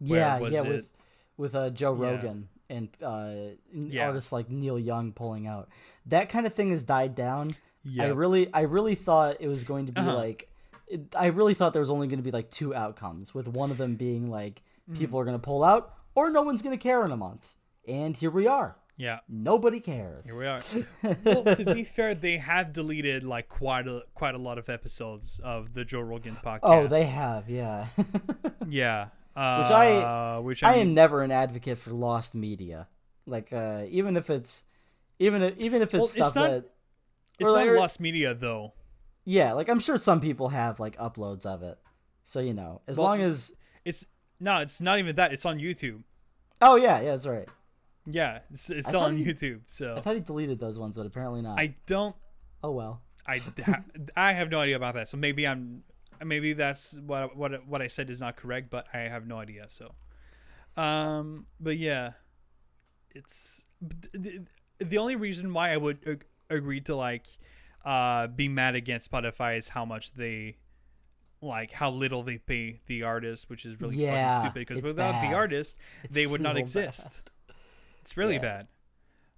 yeah, 0.00 0.38
yeah, 0.38 0.62
it? 0.62 0.68
with 0.68 0.88
with 1.36 1.54
uh, 1.54 1.70
Joe 1.70 1.94
Yeah. 1.94 2.10
Rogan 2.10 2.48
and 2.70 2.88
uh, 3.02 3.32
Yeah. 3.72 4.06
artists 4.06 4.30
like 4.32 4.50
Neil 4.50 4.78
Young 4.78 5.12
pulling 5.12 5.46
out. 5.46 5.68
That 6.06 6.28
kind 6.28 6.46
of 6.46 6.52
thing 6.52 6.70
has 6.70 6.82
died 6.82 7.14
down. 7.14 7.56
yeah, 7.82 8.04
I 8.04 8.06
really, 8.08 8.52
I 8.52 8.62
really 8.62 8.94
thought 8.94 9.36
it 9.40 9.48
was 9.48 9.64
going 9.64 9.86
to 9.86 9.92
be 9.92 10.00
Uh-huh. 10.00 10.14
like, 10.16 10.50
it, 10.90 11.14
I 11.16 11.26
really 11.26 11.54
thought 11.54 11.72
there 11.72 11.80
was 11.80 11.90
only 11.90 12.06
going 12.08 12.18
to 12.18 12.22
be 12.24 12.30
like 12.30 12.50
two 12.50 12.74
outcomes, 12.74 13.34
with 13.34 13.48
one 13.48 13.70
of 13.70 13.76
them 13.78 13.94
being 13.96 14.30
like 14.30 14.62
Mm-hmm. 14.88 15.00
people 15.00 15.20
are 15.20 15.24
going 15.26 15.36
to 15.36 15.42
pull 15.44 15.62
out, 15.62 15.92
or 16.14 16.30
no 16.30 16.40
one's 16.40 16.62
going 16.62 16.74
to 16.76 16.82
care 16.82 17.04
in 17.04 17.10
a 17.12 17.16
month. 17.16 17.56
And 17.86 18.16
here 18.16 18.30
we 18.30 18.46
are. 18.46 18.76
yeah. 18.96 19.18
Nobody 19.28 19.80
cares. 19.80 20.24
Here 20.24 20.38
we 20.38 20.46
are. 20.46 20.60
well, 21.24 21.54
to 21.56 21.64
be 21.74 21.84
fair, 21.84 22.14
they 22.14 22.38
have 22.38 22.72
deleted 22.72 23.22
like 23.22 23.48
quite 23.50 23.86
a 23.86 24.04
quite 24.14 24.34
a 24.34 24.38
lot 24.38 24.56
of 24.56 24.70
episodes 24.70 25.40
of 25.44 25.74
the 25.74 25.84
Joe 25.84 26.00
Rogan 26.00 26.38
podcast. 26.42 26.60
Oh, 26.62 26.86
they 26.86 27.04
have, 27.04 27.50
yeah. 27.50 27.88
yeah. 28.68 29.08
Uh, 29.36 29.60
Which 29.62 29.70
I- 29.70 30.38
which 30.38 30.62
I 30.64 30.68
I, 30.72 30.72
mean, 30.78 30.88
am 30.88 30.94
never 30.94 31.22
an 31.22 31.30
advocate 31.30 31.76
for 31.78 31.90
lost 31.90 32.34
media. 32.34 32.88
Like, 33.26 33.52
uh, 33.52 33.84
even 33.90 34.16
if 34.16 34.30
it's, 34.30 34.64
even 35.18 35.42
if 35.42 35.58
even 35.58 35.82
if 35.82 35.88
it's 35.88 35.92
Well, 35.94 36.02
it's 36.04 36.12
stuff 36.12 36.34
not- 36.34 36.50
that, 36.50 36.64
it's 37.38 37.48
not 37.50 37.66
lost 37.76 38.00
media 38.00 38.32
though. 38.34 38.72
Yeah, 39.30 39.52
like 39.52 39.68
I'm 39.68 39.78
sure 39.80 39.98
some 39.98 40.20
people 40.20 40.48
have 40.48 40.80
like 40.80 40.96
uploads 40.96 41.44
of 41.44 41.62
it. 41.62 41.78
So 42.24 42.40
you 42.40 42.54
know, 42.54 42.80
as 42.88 42.96
Well, 42.96 43.08
long 43.08 43.20
as, 43.20 43.52
It's 43.84 44.06
no, 44.40 44.58
it's 44.60 44.80
not 44.80 44.98
even 44.98 45.16
that. 45.16 45.32
It's 45.34 45.44
on 45.44 45.58
YouTube. 45.58 46.02
oh 46.62 46.76
yeah, 46.76 47.00
yeah, 47.00 47.10
that's 47.12 47.26
right. 47.26 47.48
Yeah, 48.06 48.38
it's, 48.50 48.70
it's 48.70 48.88
still 48.88 49.00
on 49.00 49.16
he- 49.18 49.24
YouTube. 49.26 49.60
So 49.66 49.96
I 49.96 50.00
thought 50.00 50.14
he 50.14 50.20
deleted 50.20 50.58
those 50.58 50.78
ones, 50.78 50.96
but 50.96 51.04
apparently 51.06 51.42
not. 51.42 51.58
I 51.58 51.74
don't. 51.86 52.16
oh 52.62 52.70
well. 52.72 53.02
I 53.26 53.38
I 54.16 54.32
have 54.32 54.48
no 54.50 54.60
idea 54.60 54.76
about 54.76 54.94
that. 54.94 55.08
So 55.10 55.18
maybe 55.18 55.46
I'm 55.46 55.82
maybe 56.24 56.54
that's 56.54 56.94
what 56.94 57.36
what 57.36 57.66
what 57.68 57.82
I 57.82 57.86
said 57.88 58.08
is 58.08 58.20
not 58.20 58.36
correct, 58.36 58.70
but 58.70 58.86
I 58.94 59.00
have 59.00 59.26
no 59.26 59.36
idea. 59.38 59.66
So, 59.68 59.94
um, 60.80 61.46
but 61.60 61.76
yeah, 61.76 62.12
it's 63.10 63.66
the, 64.14 64.46
the 64.78 64.96
only 64.98 65.16
reason 65.16 65.52
why 65.52 65.72
I 65.72 65.76
would 65.76 65.98
ag- 66.06 66.24
agree 66.48 66.80
to 66.82 66.96
like 66.96 67.26
uh 67.84 68.26
be 68.26 68.48
mad 68.48 68.74
against 68.74 69.10
Spotify 69.10 69.56
is 69.56 69.68
how 69.70 69.84
much 69.84 70.12
they 70.14 70.56
like 71.40 71.72
how 71.72 71.90
little 71.90 72.22
they 72.22 72.38
pay 72.38 72.80
the 72.86 73.02
artist, 73.02 73.48
which 73.48 73.64
is 73.64 73.80
really 73.80 73.96
Yeah, 73.96 74.10
fucking 74.10 74.50
stupid. 74.50 74.66
Because 74.66 74.82
without 74.82 75.12
bad. 75.12 75.30
the 75.30 75.34
artist, 75.34 75.78
It's 76.02 76.14
they 76.14 76.26
would 76.26 76.40
not 76.40 76.56
exist. 76.56 77.30
It's 78.00 78.16
really 78.16 78.34
Yeah. 78.36 78.64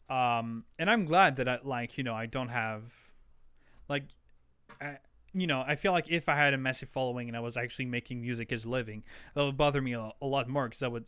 bad. 0.09 0.41
Um, 0.43 0.65
and 0.79 0.91
I'm 0.91 1.05
glad 1.05 1.37
that 1.37 1.49
I 1.49 1.59
like 1.63 1.97
you 1.99 2.05
know 2.05 2.15
I 2.15 2.27
don't 2.27 2.49
have 2.49 2.83
like 3.89 4.05
I, 4.81 4.99
you 5.33 5.47
know 5.47 5.63
I 5.67 5.77
feel 5.77 5.93
like 5.93 6.09
if 6.09 6.29
I 6.29 6.37
had 6.37 6.55
a 6.55 6.59
massive 6.59 6.89
following 6.89 7.29
and 7.29 7.37
I 7.37 7.41
was 7.41 7.57
actually 7.57 7.87
making 7.87 8.21
music 8.21 8.51
as 8.53 8.65
a 8.65 8.69
living, 8.69 9.05
that 9.35 9.45
would 9.45 9.57
bother 9.57 9.81
me 9.81 9.93
a, 9.93 10.11
a 10.21 10.27
lot 10.27 10.49
more 10.49 10.67
because 10.69 10.81
that 10.81 10.91
would 10.91 11.05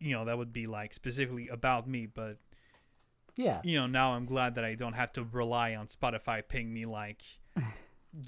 you 0.00 0.12
know 0.12 0.24
that 0.24 0.36
would 0.36 0.52
be 0.52 0.66
like 0.66 0.92
specifically 0.92 1.48
about 1.48 1.88
me. 1.88 2.06
But 2.06 2.38
Yeah. 3.36 3.60
you 3.64 3.76
know 3.78 3.86
now 3.86 4.12
I'm 4.12 4.26
glad 4.26 4.54
that 4.56 4.64
I 4.64 4.74
don't 4.74 4.92
have 4.92 5.12
to 5.14 5.24
rely 5.24 5.74
on 5.74 5.86
Spotify 5.86 6.42
paying 6.46 6.72
me 6.72 6.84
like 6.86 7.22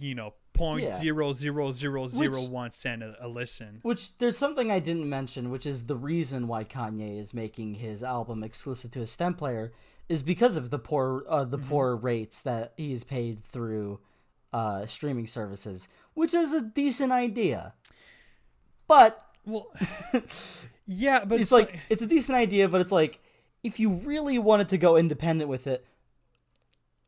you 0.01 0.15
know 0.15 0.35
point 0.55 0.85
Yeah. 0.85 0.97
zero 0.97 1.33
zero 1.33 1.73
zero 1.73 2.07
zero 2.09 2.31
Which- 2.41 2.49
one 2.49 2.71
cent 2.71 3.03
a, 3.03 3.17
a 3.21 3.29
listen. 3.29 3.81
Which 3.83 4.17
there's 4.19 4.39
something 4.39 4.71
I 4.71 4.79
didn't 4.79 5.09
mention, 5.09 5.51
which 5.51 5.67
is 5.67 5.87
the 5.87 5.97
reason 5.97 6.47
why 6.49 6.65
Kanye 6.65 7.19
is 7.19 7.35
making 7.35 7.75
his 7.75 8.03
album 8.03 8.43
exclusive 8.45 8.91
to 8.93 9.01
a 9.03 9.07
stem 9.07 9.35
player 9.35 9.73
is 10.09 10.23
because 10.23 10.57
of 10.57 10.71
the 10.71 10.79
poor 10.79 11.25
uh, 11.29 11.45
the 11.45 11.59
poor 11.59 11.97
rates 11.97 12.41
that 12.43 12.73
he's 12.77 13.05
paid 13.05 13.43
through 13.45 14.01
uh, 14.53 14.87
streaming 14.87 15.27
services, 15.27 15.89
which 16.15 16.33
is 16.33 16.53
a 16.53 16.61
decent 16.61 17.11
idea. 17.13 17.75
But 18.87 19.21
Well, 19.45 19.67
yeah, 20.87 21.25
but 21.25 21.41
it's 21.41 21.53
like 21.53 21.81
it's 21.89 22.03
a 22.03 22.07
decent 22.07 22.37
idea, 22.37 22.69
but 22.69 22.81
it's 22.81 22.93
like 22.93 23.21
if 23.65 23.81
you 23.81 23.91
really 23.91 24.39
wanted 24.39 24.69
to 24.69 24.79
go 24.79 24.97
independent 24.97 25.51
with 25.51 25.67
it, 25.67 25.85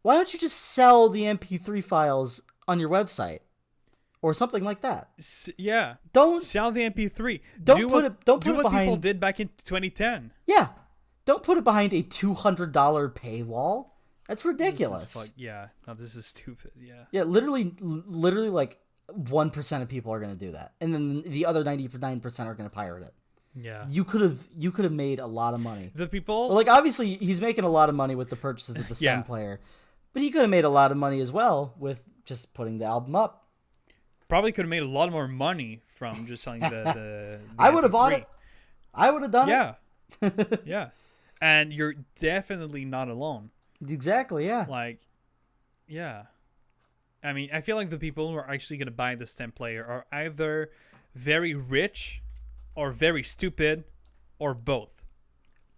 why 0.02 0.14
don't 0.14 0.32
you 0.32 0.38
just 0.38 0.56
sell 0.56 1.08
the 1.08 1.22
MP3 1.22 1.82
files 1.84 2.42
on 2.66 2.80
your 2.80 2.88
website 2.88 3.40
or 4.22 4.34
something 4.34 4.64
like 4.64 4.80
that? 4.80 5.10
s- 5.18 5.48
yeah. 5.56 5.96
Don't 6.12 6.42
Sell 6.44 6.70
the 6.72 6.82
MP3. 6.88 7.40
Don't 7.62 7.76
do 7.78 7.84
put 7.88 7.92
what, 7.92 8.04
it- 8.04 8.24
don't 8.24 8.42
do 8.42 8.50
put 8.52 8.60
it 8.60 8.64
what 8.64 8.70
people 8.72 8.84
behind- 8.86 9.02
did 9.02 9.20
back 9.20 9.38
in 9.40 9.48
2010. 9.64 10.32
Yeah. 10.46 10.68
Don't 11.24 11.42
put 11.42 11.58
it 11.58 11.64
behind 11.64 11.92
a 11.92 12.02
$200 12.02 12.72
paywall. 13.14 13.90
That's 14.28 14.42
This 14.42 14.50
is 14.52 14.58
ridiculous. 14.60 15.12
fuck- 15.12 15.32
yeah, 15.36 15.68
no, 15.86 15.94
this 15.94 16.16
is 16.16 16.26
stupid. 16.26 16.72
Yeah, 16.80 17.04
Yeah, 17.12 17.22
literally 17.24 17.76
literally 17.80 18.48
like 18.50 18.80
1% 19.08 19.82
of 19.82 19.88
people 19.88 20.12
are 20.12 20.18
going 20.20 20.36
to 20.36 20.44
do 20.46 20.52
that. 20.52 20.74
And 20.80 20.92
then 20.92 21.22
the 21.22 21.46
other 21.46 21.62
99% 21.64 22.48
are 22.48 22.54
going 22.54 22.68
to 22.68 22.74
pirate 22.74 23.04
it. 23.04 23.14
Yeah. 23.58 23.86
You 23.88 24.04
could 24.04 24.20
have 24.20 24.46
you 24.56 24.70
could 24.70 24.84
have 24.84 24.92
made 24.92 25.18
a 25.18 25.26
lot 25.26 25.54
of 25.54 25.60
money. 25.60 25.90
The 25.94 26.06
people, 26.06 26.48
like 26.52 26.68
obviously 26.68 27.16
he's 27.16 27.40
making 27.40 27.64
a 27.64 27.68
lot 27.68 27.88
of 27.88 27.94
money 27.94 28.14
with 28.14 28.28
the 28.30 28.36
purchases 28.36 28.76
of 28.76 28.86
the 28.88 28.94
stem 28.94 29.18
Yeah. 29.18 29.22
player. 29.22 29.60
But 30.12 30.22
he 30.22 30.30
could 30.30 30.42
have 30.42 30.50
made 30.50 30.64
a 30.64 30.70
lot 30.70 30.92
of 30.92 30.96
money 30.98 31.20
as 31.20 31.30
well 31.32 31.74
with 31.78 32.02
just 32.24 32.54
putting 32.54 32.78
the 32.78 32.84
album 32.86 33.14
up. 33.14 33.46
probably 34.28 34.50
could 34.52 34.64
have 34.64 34.70
made 34.70 34.82
a 34.82 34.88
lot 34.88 35.10
more 35.12 35.28
money 35.28 35.82
from 35.86 36.26
just 36.26 36.42
selling 36.42 36.60
the. 36.60 36.68
the, 36.68 36.82
the 36.94 37.40
I 37.58 37.70
would 37.70 37.82
have 37.84 37.92
bought 37.92 38.12
it. 38.12 38.26
I 38.94 39.10
would 39.10 39.22
have 39.22 39.30
done 39.30 39.48
it. 39.48 39.52
Yeah, 39.52 40.34
yeah, 40.64 40.88
and 41.40 41.72
you're 41.72 41.94
definitely 42.18 42.84
not 42.84 43.08
alone. 43.08 43.50
Exactly, 43.86 44.46
yeah. 44.46 44.64
Like, 44.68 45.00
yeah. 45.86 46.24
I 47.22 47.32
mean, 47.32 47.50
I 47.52 47.60
feel 47.60 47.76
like 47.76 47.90
the 47.90 47.98
people 47.98 48.30
who 48.30 48.36
are 48.36 48.48
actually 48.50 48.76
going 48.78 48.86
to 48.86 48.92
buy 48.92 49.14
the 49.16 49.26
stem 49.26 49.52
player 49.52 49.84
are 49.84 50.06
either 50.12 50.70
very 51.14 51.54
rich 51.54 52.22
or 52.76 52.92
very 52.92 53.22
stupid 53.22 53.84
or 54.38 54.54
both. 54.54 54.90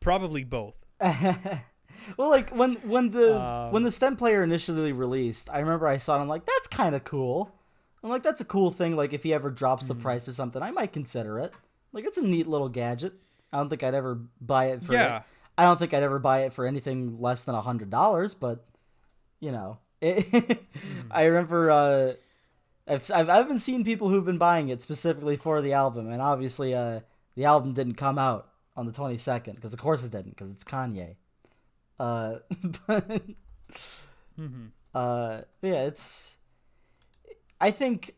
Probably 0.01 0.45
both. 0.45 0.77
well, 1.01 2.29
like 2.29 2.51
when 2.51 2.75
when 2.77 3.11
the 3.11 3.41
Um, 3.41 3.73
when 3.73 3.83
the 3.85 3.91
stem 3.91 4.17
player 4.17 4.43
initially 4.43 4.93
released, 4.93 5.49
I 5.51 5.61
remember 5.61 5.87
I 5.87 5.97
saw 5.97 6.19
it. 6.19 6.21
I'm 6.23 6.29
like, 6.29 6.45
that's 6.45 6.69
kind 6.69 6.95
of 6.95 7.05
cool. 7.05 7.55
I'm 8.03 8.11
like, 8.11 8.23
that's 8.23 8.41
a 8.41 8.45
cool 8.45 8.71
thing. 8.71 8.97
Like 8.97 9.13
if 9.13 9.23
he 9.23 9.33
ever 9.33 9.51
drops 9.51 9.87
the 9.87 9.95
price 9.95 10.29
or 10.29 10.33
something, 10.33 10.63
I 10.63 10.71
might 10.71 10.93
consider 10.93 11.39
it. 11.39 11.53
Like 11.93 12.05
it's 12.05 12.19
a 12.19 12.23
neat 12.23 12.47
little 12.47 12.69
gadget. 12.69 13.15
I 13.53 13.59
don't 13.59 13.69
think 13.69 13.83
I'd 13.83 13.95
ever 13.95 14.21
buy 14.41 14.67
it 14.67 14.85
for. 14.85 14.93
Yeah. 14.93 15.23
I 15.57 15.65
don't 15.65 15.79
think 15.79 15.93
I'd 15.95 16.03
ever 16.05 16.19
buy 16.21 16.43
it 16.43 16.53
for 16.53 16.67
anything 16.67 17.21
less 17.21 17.43
than 17.45 17.55
a 17.55 17.61
hundred 17.63 17.91
dollars. 17.91 18.35
But 18.35 18.65
you 19.41 19.51
know, 19.53 19.79
it, 20.01 20.27
Hmm. 20.79 21.11
I 21.11 21.25
remember. 21.25 21.71
Uh, 21.71 22.13
I've, 22.89 23.11
I've 23.15 23.29
I've 23.29 23.49
been 23.49 23.59
seeing 23.59 23.85
people 23.85 24.09
who've 24.09 24.25
been 24.25 24.39
buying 24.39 24.69
it 24.69 24.81
specifically 24.81 25.37
for 25.37 25.61
the 25.61 25.73
album, 25.73 26.11
and 26.11 26.23
obviously, 26.23 26.75
uh, 26.75 27.01
the 27.35 27.45
album 27.45 27.73
didn't 27.75 27.95
come 27.95 28.19
out 28.19 28.49
on 28.77 28.87
the 28.87 28.93
22nd 28.93 29.57
because 29.57 29.73
of 29.73 29.79
course 29.81 30.05
it 30.05 30.13
didn't 30.13 30.31
because 30.31 30.51
it's 30.51 30.65
Kanye. 30.65 31.17
Uh, 31.99 32.37
but 32.87 33.23
hmm 34.37 34.67
uh, 34.95 35.43
yeah, 35.63 35.83
it's. 35.85 36.37
I 37.61 37.73
think, 37.73 38.15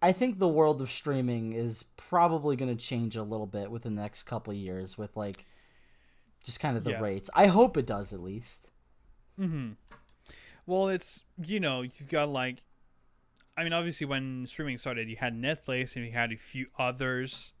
I 0.00 0.12
think 0.12 0.38
the 0.38 0.48
world 0.48 0.80
of 0.80 0.88
streaming 0.90 1.52
is 1.52 1.82
probably 1.96 2.54
going 2.54 2.74
to 2.74 2.80
change 2.86 3.16
a 3.16 3.24
little 3.24 3.46
bit 3.46 3.70
within 3.72 3.96
the 3.96 4.02
next 4.02 4.22
couple 4.22 4.52
of 4.52 4.56
years 4.56 4.96
with 4.96 5.16
like, 5.16 5.46
just 6.44 6.60
kind 6.60 6.76
of 6.76 6.84
the 6.84 6.92
Yeah. 6.92 7.00
rates. 7.00 7.28
I 7.34 7.46
hope 7.48 7.76
it 7.76 7.86
does 7.86 8.12
at 8.12 8.20
least. 8.20 8.70
hmm 9.36 9.72
Well, 10.66 10.88
it's 10.88 11.24
you 11.44 11.58
know 11.58 11.82
you've 11.82 12.08
got 12.08 12.28
like, 12.28 12.58
I 13.56 13.62
mean, 13.64 13.72
obviously 13.72 14.06
when 14.06 14.46
streaming 14.46 14.78
started, 14.78 15.08
you 15.08 15.16
had 15.16 15.34
Netflix 15.34 15.96
and 15.96 16.04
you 16.04 16.12
had 16.12 16.32
a 16.32 16.36
few 16.36 16.66
others. 16.78 17.52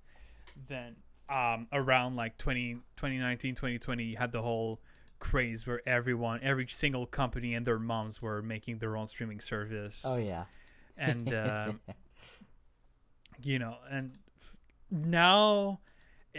Then 0.68 0.96
um, 1.28 1.68
around 1.72 2.16
like 2.16 2.36
20, 2.38 2.74
2019, 2.96 3.54
2020, 3.54 4.04
you 4.04 4.16
had 4.16 4.32
the 4.32 4.42
whole 4.42 4.80
craze 5.20 5.66
where 5.66 5.80
everyone, 5.86 6.40
every 6.42 6.66
single 6.68 7.06
company 7.06 7.54
and 7.54 7.64
their 7.66 7.78
moms 7.78 8.20
were 8.20 8.42
making 8.42 8.78
their 8.78 8.96
own 8.96 9.06
streaming 9.06 9.40
service. 9.40 10.02
Oh 10.06 10.16
yeah. 10.18 10.44
and 10.98 11.32
um, 11.34 11.80
you 13.42 13.58
know 13.58 13.76
and 13.90 14.12
f- 14.40 14.56
now 14.90 15.80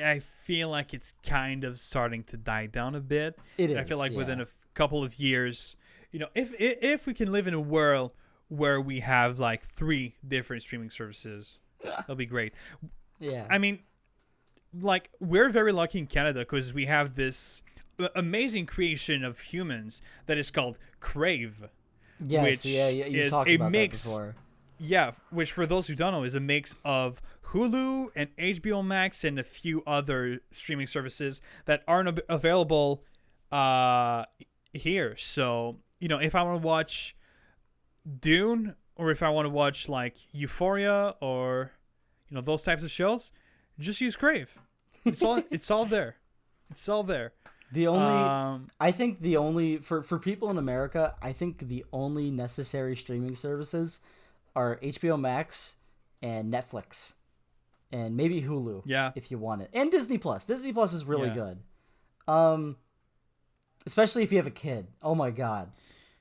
i 0.01 0.19
feel 0.19 0.69
like 0.69 0.93
it's 0.93 1.13
kind 1.25 1.63
of 1.63 1.77
starting 1.77 2.23
to 2.23 2.37
die 2.37 2.65
down 2.65 2.95
a 2.95 3.01
bit 3.01 3.37
It 3.57 3.71
is. 3.71 3.77
i 3.77 3.83
feel 3.83 3.97
like 3.97 4.13
within 4.13 4.37
yeah. 4.39 4.43
a 4.45 4.47
f- 4.47 4.57
couple 4.73 5.03
of 5.03 5.19
years 5.19 5.75
you 6.11 6.19
know 6.19 6.27
if, 6.33 6.53
if 6.59 6.81
if 6.83 7.05
we 7.05 7.13
can 7.13 7.31
live 7.31 7.47
in 7.47 7.53
a 7.53 7.59
world 7.59 8.11
where 8.49 8.79
we 8.79 8.99
have 8.99 9.39
like 9.39 9.65
three 9.65 10.15
different 10.27 10.61
streaming 10.61 10.89
services 10.89 11.59
that'll 11.83 12.15
be 12.15 12.25
great 12.25 12.53
yeah. 13.19 13.45
i 13.49 13.57
mean 13.57 13.79
like 14.79 15.09
we're 15.19 15.49
very 15.49 15.71
lucky 15.71 15.99
in 15.99 16.07
canada 16.07 16.39
because 16.39 16.73
we 16.73 16.85
have 16.85 17.15
this 17.15 17.61
amazing 18.13 18.65
creation 18.65 19.23
of 19.23 19.39
humans 19.39 20.01
that 20.25 20.37
is 20.37 20.51
called 20.51 20.77
crave 20.99 21.65
yes. 22.23 22.43
which 22.43 22.65
yeah. 22.65 22.89
Yeah. 22.89 23.05
You 23.05 23.21
is 23.21 23.31
talked 23.31 23.49
a 23.49 23.55
about 23.55 23.71
mix 23.71 24.03
that 24.03 24.09
before. 24.09 24.35
Yeah, 24.77 25.11
which 25.29 25.53
for 25.53 25.65
those 25.65 25.87
who 25.87 25.95
don't 25.95 26.11
know 26.11 26.23
is 26.23 26.35
a 26.35 26.41
mix 26.41 26.75
of 26.83 27.21
Hulu 27.45 28.09
and 28.13 28.35
HBO 28.35 28.85
Max 28.85 29.23
and 29.23 29.39
a 29.39 29.43
few 29.43 29.81
other 29.87 30.41
streaming 30.51 30.87
services 30.87 31.41
that 31.65 31.83
aren't 31.87 32.19
available 32.27 33.03
uh 33.51 34.25
here. 34.73 35.15
So, 35.17 35.77
you 35.99 36.09
know, 36.09 36.19
if 36.19 36.35
I 36.35 36.43
want 36.43 36.61
to 36.61 36.67
watch 36.67 37.15
Dune 38.19 38.75
or 38.95 39.11
if 39.11 39.21
I 39.23 39.29
want 39.29 39.45
to 39.45 39.49
watch 39.49 39.89
like 39.89 40.17
Euphoria 40.33 41.15
or 41.21 41.71
you 42.29 42.35
know, 42.35 42.41
those 42.41 42.63
types 42.63 42.83
of 42.83 42.91
shows, 42.91 43.31
just 43.79 44.01
use 44.01 44.15
Crave. 44.15 44.57
It's 45.05 45.23
all 45.23 45.41
it's 45.51 45.69
all 45.71 45.85
there. 45.85 46.15
It's 46.69 46.87
all 46.89 47.03
there. 47.03 47.33
The 47.71 47.87
only 47.87 48.05
um 48.05 48.67
I 48.79 48.91
think 48.91 49.21
the 49.21 49.37
only 49.37 49.77
for 49.77 50.01
for 50.01 50.19
people 50.19 50.49
in 50.49 50.57
America, 50.57 51.15
I 51.21 51.33
think 51.33 51.67
the 51.67 51.83
only 51.91 52.31
necessary 52.31 52.95
streaming 52.95 53.35
services 53.35 54.01
are 54.55 54.77
HBO 54.77 55.19
Max 55.19 55.75
and 56.21 56.51
Netflix, 56.53 57.13
and 57.91 58.15
maybe 58.15 58.41
Hulu. 58.43 58.83
Yeah. 58.85 59.11
if 59.15 59.29
you 59.29 59.37
want 59.37 59.61
it, 59.63 59.69
and 59.73 59.91
Disney 59.91 60.17
Plus. 60.17 60.45
Disney 60.45 60.71
Plus 60.71 60.93
is 60.93 61.03
really 61.05 61.27
Yeah. 61.27 61.33
good, 61.33 61.59
um, 62.27 62.77
especially 63.85 64.23
if 64.23 64.31
you 64.31 64.37
have 64.37 64.47
a 64.47 64.51
kid. 64.51 64.87
Oh 65.01 65.13
my 65.15 65.29
god, 65.31 65.71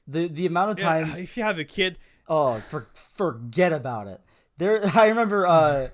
the 0.07 0.29
the 0.29 0.47
amount 0.47 0.71
of 0.73 0.79
yeah, 0.79 0.85
times 1.05 1.21
if 1.21 1.37
you 1.37 1.43
have 1.43 1.59
a 1.59 1.65
kid, 1.65 1.99
Oh, 2.29 2.59
for 2.61 2.89
forget 2.95 3.73
about 3.73 4.07
it. 4.09 4.21
There, 4.59 4.85
I 4.95 5.09
remember. 5.09 5.47
Uh, 5.47 5.89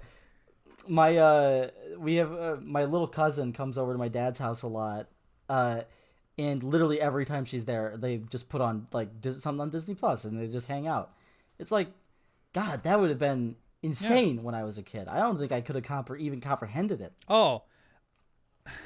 my 0.88 1.16
uh, 1.16 1.68
we 1.98 2.16
have 2.16 2.32
uh, 2.32 2.56
my 2.62 2.84
little 2.84 3.06
cousin 3.06 3.52
comes 3.52 3.78
over 3.78 3.92
to 3.92 3.98
my 3.98 4.08
dad's 4.08 4.38
house 4.38 4.62
a 4.62 4.68
lot, 4.68 5.08
uh, 5.48 5.82
and 6.38 6.62
literally 6.62 7.00
every 7.00 7.24
time 7.24 7.44
she's 7.44 7.64
there, 7.64 7.96
they 7.96 8.18
just 8.18 8.48
put 8.48 8.60
on 8.60 8.86
like 8.92 9.20
Dis- 9.20 9.42
something 9.42 9.60
on 9.60 9.70
Disney 9.70 9.94
Plus, 9.94 10.24
and 10.24 10.40
they 10.40 10.48
just 10.48 10.66
hang 10.66 10.86
out. 10.86 11.12
It's 11.58 11.70
like, 11.70 11.88
God, 12.52 12.82
that 12.84 12.98
would 12.98 13.10
have 13.10 13.18
been 13.18 13.56
insane 13.82 14.42
when 14.42 14.54
I 14.54 14.64
was 14.64 14.78
a 14.78 14.82
kid. 14.82 15.06
I 15.08 15.18
don't 15.18 15.38
think 15.38 15.52
I 15.52 15.60
could 15.60 15.74
have 15.76 15.84
compre- 15.84 16.18
even 16.20 16.40
comprehended 16.40 17.00
it. 17.00 17.12
oh, 17.28 17.62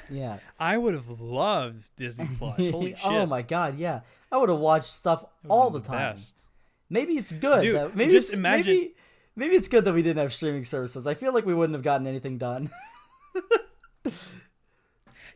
Yeah. 0.09 0.37
I 0.59 0.77
would 0.77 0.93
have 0.93 1.19
loved 1.21 1.95
Disney 1.95 2.27
Plus. 2.37 2.57
Holy 2.69 2.95
shit. 2.95 3.05
oh 3.05 3.25
my 3.25 3.41
God, 3.41 3.77
yeah. 3.77 4.01
I 4.31 4.37
would 4.37 4.49
have 4.49 4.59
watched 4.59 4.93
stuff 4.93 5.25
all 5.47 5.69
been 5.69 5.81
the 5.81 5.87
time. 5.87 6.15
best. 6.15 6.41
Maybe 6.89 7.13
it's 7.13 7.31
good. 7.31 7.61
Dude, 7.61 7.75
that- 7.75 7.95
maybe 7.95 8.11
just 8.11 8.29
it's, 8.29 8.37
imagine- 8.37 8.73
Maybe, 8.73 8.95
maybe 9.35 9.55
it's 9.55 9.67
good 9.67 9.85
that 9.85 9.93
we 9.93 10.01
didn't 10.01 10.21
have 10.21 10.33
streaming 10.33 10.63
services. 10.65 11.05
I 11.07 11.13
feel 11.13 11.33
like 11.33 11.45
we 11.45 11.53
wouldn't 11.53 11.75
have 11.75 11.83
gotten 11.83 12.05
anything 12.07 12.37
done. 12.37 12.69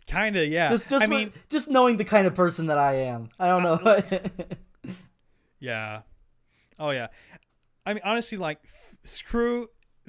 Kinda, 0.08 0.46
yeah. 0.48 0.70
just, 0.70 0.90
just, 0.90 1.04
I 1.04 1.08
mean, 1.08 1.28
Uh, 1.30 1.40
just 1.50 1.70
knowing 1.70 1.98
the 1.98 2.06
kind 2.06 2.26
of 2.26 2.34
person 2.34 2.68
that 2.68 2.78
I 2.80 2.94
am. 2.96 3.30
I 3.40 3.48
don't 3.48 3.62
know. 3.64 4.00
yeah. 5.60 6.02
Oh 6.80 6.90
yeah. 6.90 7.08
I 7.86 7.94
mean, 7.94 8.02
honestly, 8.04 8.38
like, 8.38 8.60
f- 8.66 8.98
screw 9.04 9.68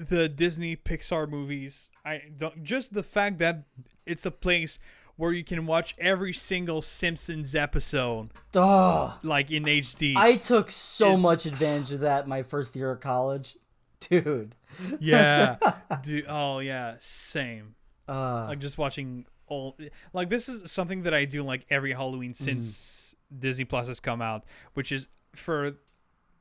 the 0.09 0.27
Disney 0.29 0.75
Pixar 0.75 1.27
movies. 1.29 1.89
I 2.05 2.21
don't. 2.35 2.63
Just 2.63 2.93
the 2.93 3.03
fact 3.03 3.37
that 3.39 3.63
it's 4.05 4.25
a 4.25 4.31
place 4.31 4.79
where 5.17 5.31
you 5.31 5.43
can 5.43 5.65
watch 5.65 5.93
every 5.99 6.33
single 6.33 6.81
Simpsons 6.81 7.53
episode, 7.53 8.29
oh, 8.55 9.17
like 9.23 9.51
in 9.51 9.63
HD. 9.65 10.15
I 10.15 10.35
took 10.37 10.71
so 10.71 11.13
Is- 11.13 11.21
much 11.21 11.45
advantage 11.45 11.91
of 11.91 11.99
that 11.99 12.27
my 12.27 12.41
first 12.43 12.75
year 12.75 12.91
of 12.91 13.01
college, 13.01 13.57
dude. 14.09 14.55
yeah. 14.99 15.57
Dude. 16.01 16.25
Oh 16.27 16.59
yeah. 16.59 16.95
Same. 16.99 17.75
Uh, 18.09 18.45
like 18.47 18.59
just 18.59 18.77
watching 18.77 19.25
all 19.47 19.77
like 20.13 20.29
this 20.29 20.49
is 20.49 20.71
something 20.71 21.03
that 21.03 21.13
I 21.13 21.25
do 21.25 21.43
like 21.43 21.65
every 21.69 21.93
Halloween 21.93 22.31
Mm-hmm. 22.31 22.43
since 22.45 23.15
Disney 23.37 23.65
Plus 23.65 23.87
has 23.87 23.99
come 23.99 24.21
out, 24.21 24.43
which 24.73 24.91
is 24.91 25.07
for 25.35 25.73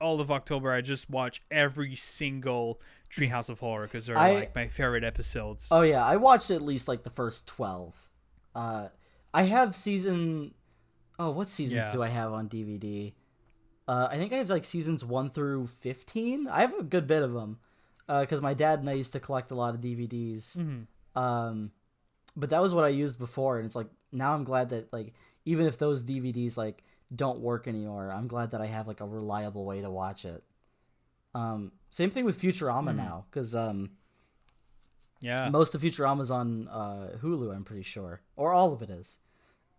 all 0.01 0.21
of 0.21 0.31
October. 0.31 0.73
I 0.73 0.81
just 0.81 1.11
watch 1.11 1.43
every 1.51 1.95
single 1.95 2.81
Treehouse 3.11 3.49
of 3.49 3.61
Horror 3.61 3.87
because 3.87 4.07
they're 4.07 4.17
I- 4.19 4.35
like 4.35 4.55
my 4.55 4.69
favorite 4.69 5.05
episodes. 5.05 5.69
oh 5.71 5.83
yeah, 5.83 6.05
I 6.05 6.17
watched 6.17 6.51
at 6.51 6.63
least 6.63 6.89
like 6.89 7.03
the 7.03 7.11
first 7.11 7.47
twelve. 7.47 8.09
Uh, 8.55 8.89
I 9.35 9.45
have 9.45 9.75
season. 9.77 10.55
Oh, 11.19 11.31
what 11.31 11.51
seasons 11.51 11.87
Yeah. 11.87 11.93
do 11.93 12.03
I 12.03 12.09
have 12.09 12.33
on 12.33 12.49
DVD? 12.49 13.13
Uh, 13.87 14.09
I 14.11 14.17
think 14.17 14.33
I 14.33 14.37
have 14.37 14.49
like 14.49 14.65
seasons 14.65 15.05
one 15.05 15.31
through 15.31 15.67
fifteen. 15.67 16.47
I 16.49 16.61
have 16.61 16.75
a 16.79 16.83
good 16.83 17.07
bit 17.07 17.23
of 17.23 17.33
them, 17.33 17.59
because 18.07 18.41
my 18.41 18.55
dad 18.55 18.79
and 18.81 18.89
I 18.89 18.95
used 18.95 19.13
to 19.13 19.21
collect 19.21 19.51
a 19.51 19.55
lot 19.55 19.75
of 19.75 19.81
DVDs. 19.81 20.57
Mhm. 20.57 20.87
Um, 21.21 21.73
but 22.37 22.49
that 22.51 22.63
was 22.63 22.73
what 22.73 22.85
I 22.85 22.89
used 22.89 23.19
before, 23.19 23.57
and 23.59 23.67
it's 23.67 23.75
like 23.77 23.89
now 24.13 24.33
I'm 24.35 24.45
glad 24.45 24.69
that 24.71 24.93
like 24.93 25.13
even 25.45 25.67
if 25.67 25.79
those 25.79 26.05
DVDs 26.05 26.57
like 26.57 26.85
don't 27.15 27.41
work 27.41 27.67
anymore, 27.67 28.13
I'm 28.13 28.29
glad 28.29 28.53
that 28.53 28.61
I 28.61 28.67
have 28.67 28.87
like 28.87 29.01
a 29.01 29.07
reliable 29.07 29.65
way 29.65 29.81
to 29.81 29.91
watch 29.91 30.25
it. 30.25 30.45
Um, 31.35 31.73
same 31.91 32.11
thing 32.11 32.25
with 32.25 32.41
Futurama 32.41 32.95
now, 32.95 33.27
because 33.31 33.55
um, 33.55 33.91
Yeah. 35.21 35.49
most 35.51 35.75
of 35.75 35.83
Futurama's 35.83 36.31
on 36.31 36.69
uh, 36.69 37.17
Hulu, 37.23 37.55
I'm 37.55 37.65
pretty 37.65 37.83
sure, 37.85 38.21
or 38.37 38.53
all 38.53 38.73
of 38.73 38.83
it 38.83 38.91
is. 38.91 39.19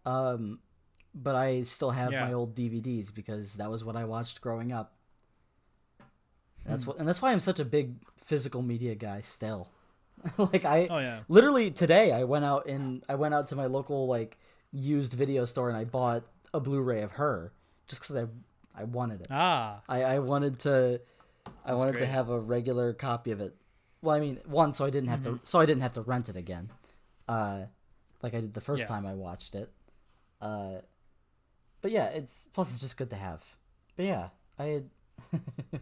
Um, 0.06 0.60
but 1.14 1.36
I 1.36 1.64
still 1.64 1.92
have 1.92 2.12
Yeah. 2.12 2.26
my 2.26 2.34
old 2.34 2.56
DVDs 2.56 3.14
because 3.14 3.56
that 3.56 3.70
was 3.70 3.84
what 3.84 3.96
I 3.96 4.06
watched 4.06 4.42
growing 4.42 4.72
up. 4.72 4.96
That's 6.66 6.86
what, 6.86 6.98
and 7.00 7.08
that's 7.08 7.22
why 7.22 7.32
I'm 7.32 7.40
such 7.40 7.60
a 7.60 7.66
big 7.66 7.96
physical 8.18 8.62
media 8.62 8.94
guy 8.96 9.22
still. 9.22 9.70
like 10.38 10.64
I, 10.66 10.88
Oh 10.90 11.00
yeah. 11.00 11.22
literally 11.28 11.72
today 11.72 12.12
I 12.12 12.24
went 12.26 12.46
out 12.46 12.68
and 12.68 13.04
I 13.10 13.16
went 13.16 13.34
out 13.34 13.48
to 13.48 13.56
my 13.56 13.66
local 13.66 14.06
like 14.08 14.38
used 14.72 15.14
video 15.14 15.46
store 15.46 15.70
and 15.70 15.78
I 15.78 15.84
bought 15.86 16.24
a 16.54 16.60
Blu-ray 16.60 17.02
of 17.02 17.12
her 17.14 17.52
just 17.88 18.02
because 18.04 18.16
I 18.16 18.28
I 18.80 18.84
wanted 18.86 19.22
it. 19.22 19.28
Ah. 19.32 19.82
I, 19.90 20.04
I 20.04 20.20
wanted 20.20 20.60
to 20.60 21.02
I 21.66 21.74
wanted 21.74 21.98
to 22.00 22.06
have 22.06 22.30
a 22.30 22.40
regular 22.40 22.94
copy 22.94 23.32
of 23.32 23.40
it. 23.42 23.56
Well, 24.02 24.16
I 24.16 24.20
mean, 24.20 24.40
one 24.46 24.74
so 24.74 24.86
I 24.86 24.90
didn't 24.90 25.10
have 25.10 25.24
to 25.24 25.40
so 25.44 25.60
I 25.60 25.66
didn't 25.66 25.82
have 25.84 25.94
to 25.94 26.02
rent 26.02 26.28
it 26.30 26.36
again, 26.36 26.70
uh, 27.28 27.66
like 28.22 28.34
I 28.34 28.42
did 28.42 28.54
the 28.54 28.62
first 28.62 28.82
Yeah. 28.82 28.88
time 28.88 29.06
I 29.06 29.14
watched 29.14 29.54
it. 29.56 29.72
Uh, 30.42 30.80
but 31.82 31.92
yeah, 31.92 32.06
it's 32.06 32.48
plus 32.54 32.72
it's 32.72 32.82
just 32.82 32.98
good 32.98 33.10
to 33.12 33.16
have. 33.16 33.44
But 33.96 34.06
yeah, 34.06 34.30
I 34.58 34.64
had 34.66 34.90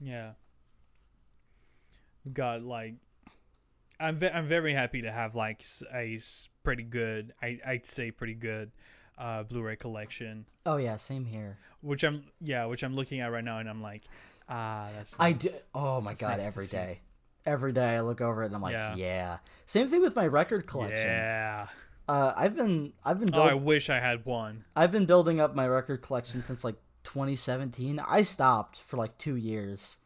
Yeah. 0.00 0.32
Got 2.32 2.62
like, 2.62 2.94
I'm 4.00 4.18
ve- 4.18 4.30
I'm 4.30 4.48
very 4.48 4.72
happy 4.72 5.02
to 5.02 5.12
have 5.12 5.34
like 5.34 5.62
a 5.92 6.18
pretty 6.62 6.82
good, 6.82 7.34
I 7.42 7.58
I'd 7.66 7.84
say 7.86 8.10
pretty 8.10 8.34
good, 8.34 8.70
uh, 9.18 9.42
Blu-ray 9.44 9.76
collection, 9.76 10.46
Oh 10.66 10.76
yeah, 10.76 10.96
same 10.96 11.24
here. 11.26 11.58
which 11.80 12.02
I'm 12.02 12.24
yeah, 12.40 12.64
which 12.66 12.82
I'm 12.82 12.96
looking 12.96 13.20
at 13.20 13.30
right 13.32 13.44
now, 13.44 13.58
and 13.58 13.68
I'm 13.68 13.82
like, 13.82 14.02
ah, 14.48 14.88
that's 14.96 15.16
I 15.18 15.32
do. 15.32 15.50
Oh 15.74 16.00
my 16.00 16.12
It's 16.12 16.20
god, 16.20 16.38
nice 16.38 16.46
every 16.46 16.66
day, 16.66 17.00
every 17.46 17.72
day 17.72 17.96
I 17.96 18.00
look 18.00 18.20
over 18.20 18.42
it 18.42 18.46
and 18.46 18.54
I'm 18.54 18.62
like, 18.62 18.72
Yeah. 18.72 18.94
yeah. 18.96 19.38
Same 19.66 19.88
thing 19.88 20.02
with 20.02 20.16
my 20.16 20.26
record 20.26 20.66
collection. 20.66 21.06
Yeah. 21.08 21.66
Uh, 22.08 22.32
I've 22.36 22.54
been 22.56 22.92
I've 23.04 23.18
been 23.20 23.34
Oh, 23.34 23.42
I 23.42 23.54
wish 23.54 23.88
I 23.88 23.98
had 24.00 24.26
one. 24.26 24.64
I've 24.76 24.92
been 24.92 25.06
building 25.06 25.40
up 25.40 25.54
my 25.54 25.66
record 25.66 26.02
collection 26.02 26.44
since 26.44 26.62
like 26.64 26.76
2017. 27.04 27.98
I 27.98 28.22
stopped 28.22 28.80
for 28.82 28.96
like 28.98 29.16
two 29.18 29.36
years, 29.36 29.98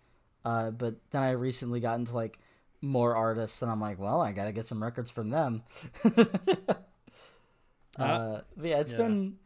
uh, 0.44 0.70
but 0.70 0.96
then 1.10 1.22
I 1.22 1.30
recently 1.32 1.80
got 1.80 1.98
into 1.98 2.14
like 2.14 2.38
more 2.80 3.16
artists, 3.16 3.62
and 3.62 3.70
I'm 3.70 3.80
like, 3.80 3.98
well, 3.98 4.20
I 4.20 4.30
gotta 4.32 4.52
get 4.52 4.64
some 4.64 4.80
records 4.82 5.10
from 5.10 5.30
them. 5.30 5.62
uh, 7.98 8.40
but 8.56 8.66
yeah, 8.66 8.78
it's 8.80 8.92
yeah. 8.92 8.98
been 8.98 9.36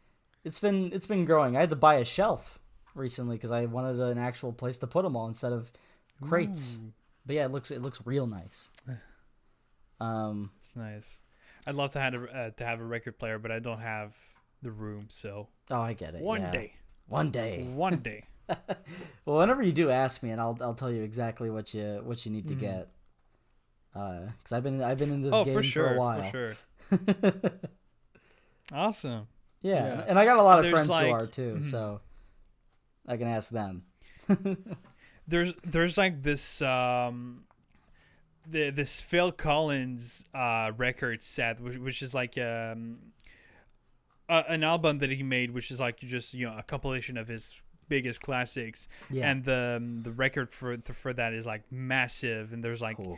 it's 0.43 0.59
been 0.59 0.91
it's 0.93 1.07
been 1.07 1.25
growing. 1.25 1.55
I 1.57 1.61
had 1.61 1.69
to 1.71 1.75
buy 1.75 1.95
a 1.95 2.05
shelf 2.05 2.59
recently 2.95 3.37
because 3.37 3.51
I 3.51 3.65
wanted 3.65 3.99
an 3.99 4.17
actual 4.17 4.51
place 4.53 4.77
to 4.79 4.87
put 4.87 5.03
them 5.03 5.15
all 5.15 5.27
instead 5.27 5.51
of 5.53 5.71
crates. 6.21 6.79
Ooh, 6.81 6.93
But 7.25 7.35
yeah, 7.35 7.45
it 7.45 7.51
looks 7.51 7.71
it 7.71 7.81
looks 7.81 7.99
real 8.05 8.27
nice. 8.27 8.69
Um, 9.99 10.51
it's 10.57 10.75
nice. 10.75 11.21
I'd 11.65 11.75
love 11.75 11.91
to 11.91 11.99
have 12.01 12.13
a, 12.13 12.23
uh, 12.23 12.49
to 12.57 12.65
have 12.65 12.81
a 12.81 12.83
record 12.83 13.17
player, 13.17 13.39
but 13.39 13.51
I 13.51 13.59
don't 13.59 13.79
have 13.79 14.13
the 14.61 14.71
room. 14.71 15.05
So 15.09 15.47
oh, 15.71 15.81
I 15.81 15.93
get 15.93 16.13
it. 16.13 16.21
one 16.21 16.41
yeah. 16.41 16.51
day, 16.51 16.73
one 17.07 17.29
day. 17.31 17.63
one 17.73 17.97
day. 18.03 18.25
Well, 19.25 19.37
whenever 19.37 19.63
you 19.63 19.71
do 19.71 19.89
ask 19.89 20.21
me, 20.21 20.31
and 20.31 20.41
I'll 20.41 20.57
I'll 20.59 20.73
tell 20.73 20.91
you 20.91 21.03
exactly 21.03 21.49
what 21.49 21.73
you 21.73 22.01
what 22.03 22.25
you 22.25 22.31
need 22.33 22.49
to 22.49 22.55
Mhm. 22.55 22.59
get. 22.59 22.89
Uh, 23.95 24.19
because 24.37 24.51
I've 24.51 24.63
been 24.63 24.81
I've 24.81 24.97
been 24.97 25.11
in 25.13 25.21
this 25.21 25.33
oh, 25.33 25.45
game 25.45 25.53
for 25.53 25.63
sure, 25.63 25.93
a 25.93 25.97
while. 25.97 26.23
for 26.23 26.55
sure. 26.91 27.31
Awesome. 28.71 29.27
yeah, 29.61 29.73
Yeah. 29.75 29.91
and- 29.93 30.09
and 30.11 30.19
I 30.19 30.25
got 30.25 30.37
a 30.37 30.43
lot 30.43 30.59
of 30.59 30.63
There's 30.63 30.73
friends 30.73 30.89
like- 30.89 31.07
who 31.07 31.11
are 31.13 31.27
too, 31.27 31.55
mhm. 31.59 31.63
so 31.63 32.01
I 33.07 33.17
can 33.17 33.27
ask 33.27 33.49
them. 33.51 33.83
There's 35.27 35.53
there's 35.63 35.97
like 35.97 36.21
this 36.21 36.61
um 36.61 37.45
the 38.45 38.71
this 38.71 38.99
Phil 38.99 39.31
Collins 39.31 40.25
uh 40.33 40.71
record 40.75 41.21
set 41.21 41.61
which, 41.61 41.77
which 41.77 42.01
is 42.01 42.13
like 42.13 42.37
um 42.37 42.97
a, 44.27 44.43
an 44.49 44.63
album 44.63 44.99
that 44.99 45.09
he 45.11 45.23
made 45.23 45.51
which 45.51 45.71
is 45.71 45.79
like 45.79 45.97
just 45.99 46.33
you 46.33 46.45
know 46.45 46.57
a 46.57 46.63
compilation 46.63 47.17
of 47.17 47.29
his 47.29 47.61
biggest 47.87 48.21
classics 48.21 48.89
Yeah. 49.09 49.29
and 49.31 49.45
the 49.45 49.75
um, 49.77 50.01
the 50.03 50.11
record 50.11 50.51
for 50.53 50.77
for 50.93 51.13
that 51.13 51.33
is 51.33 51.45
like 51.45 51.63
massive 51.71 52.51
and 52.51 52.61
there's 52.61 52.81
like 52.81 52.99
Ooh. 52.99 53.17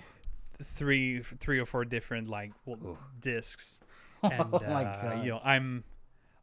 three 0.62 1.22
three 1.22 1.58
or 1.60 1.66
four 1.66 1.86
different 1.86 2.28
like 2.28 2.52
well, 2.66 3.00
discs 3.20 3.80
and 4.24 4.48
oh 4.54 4.60
my 4.68 4.84
uh, 4.84 5.02
god. 5.16 5.24
you 5.24 5.32
know 5.32 5.42
i'm 5.44 5.84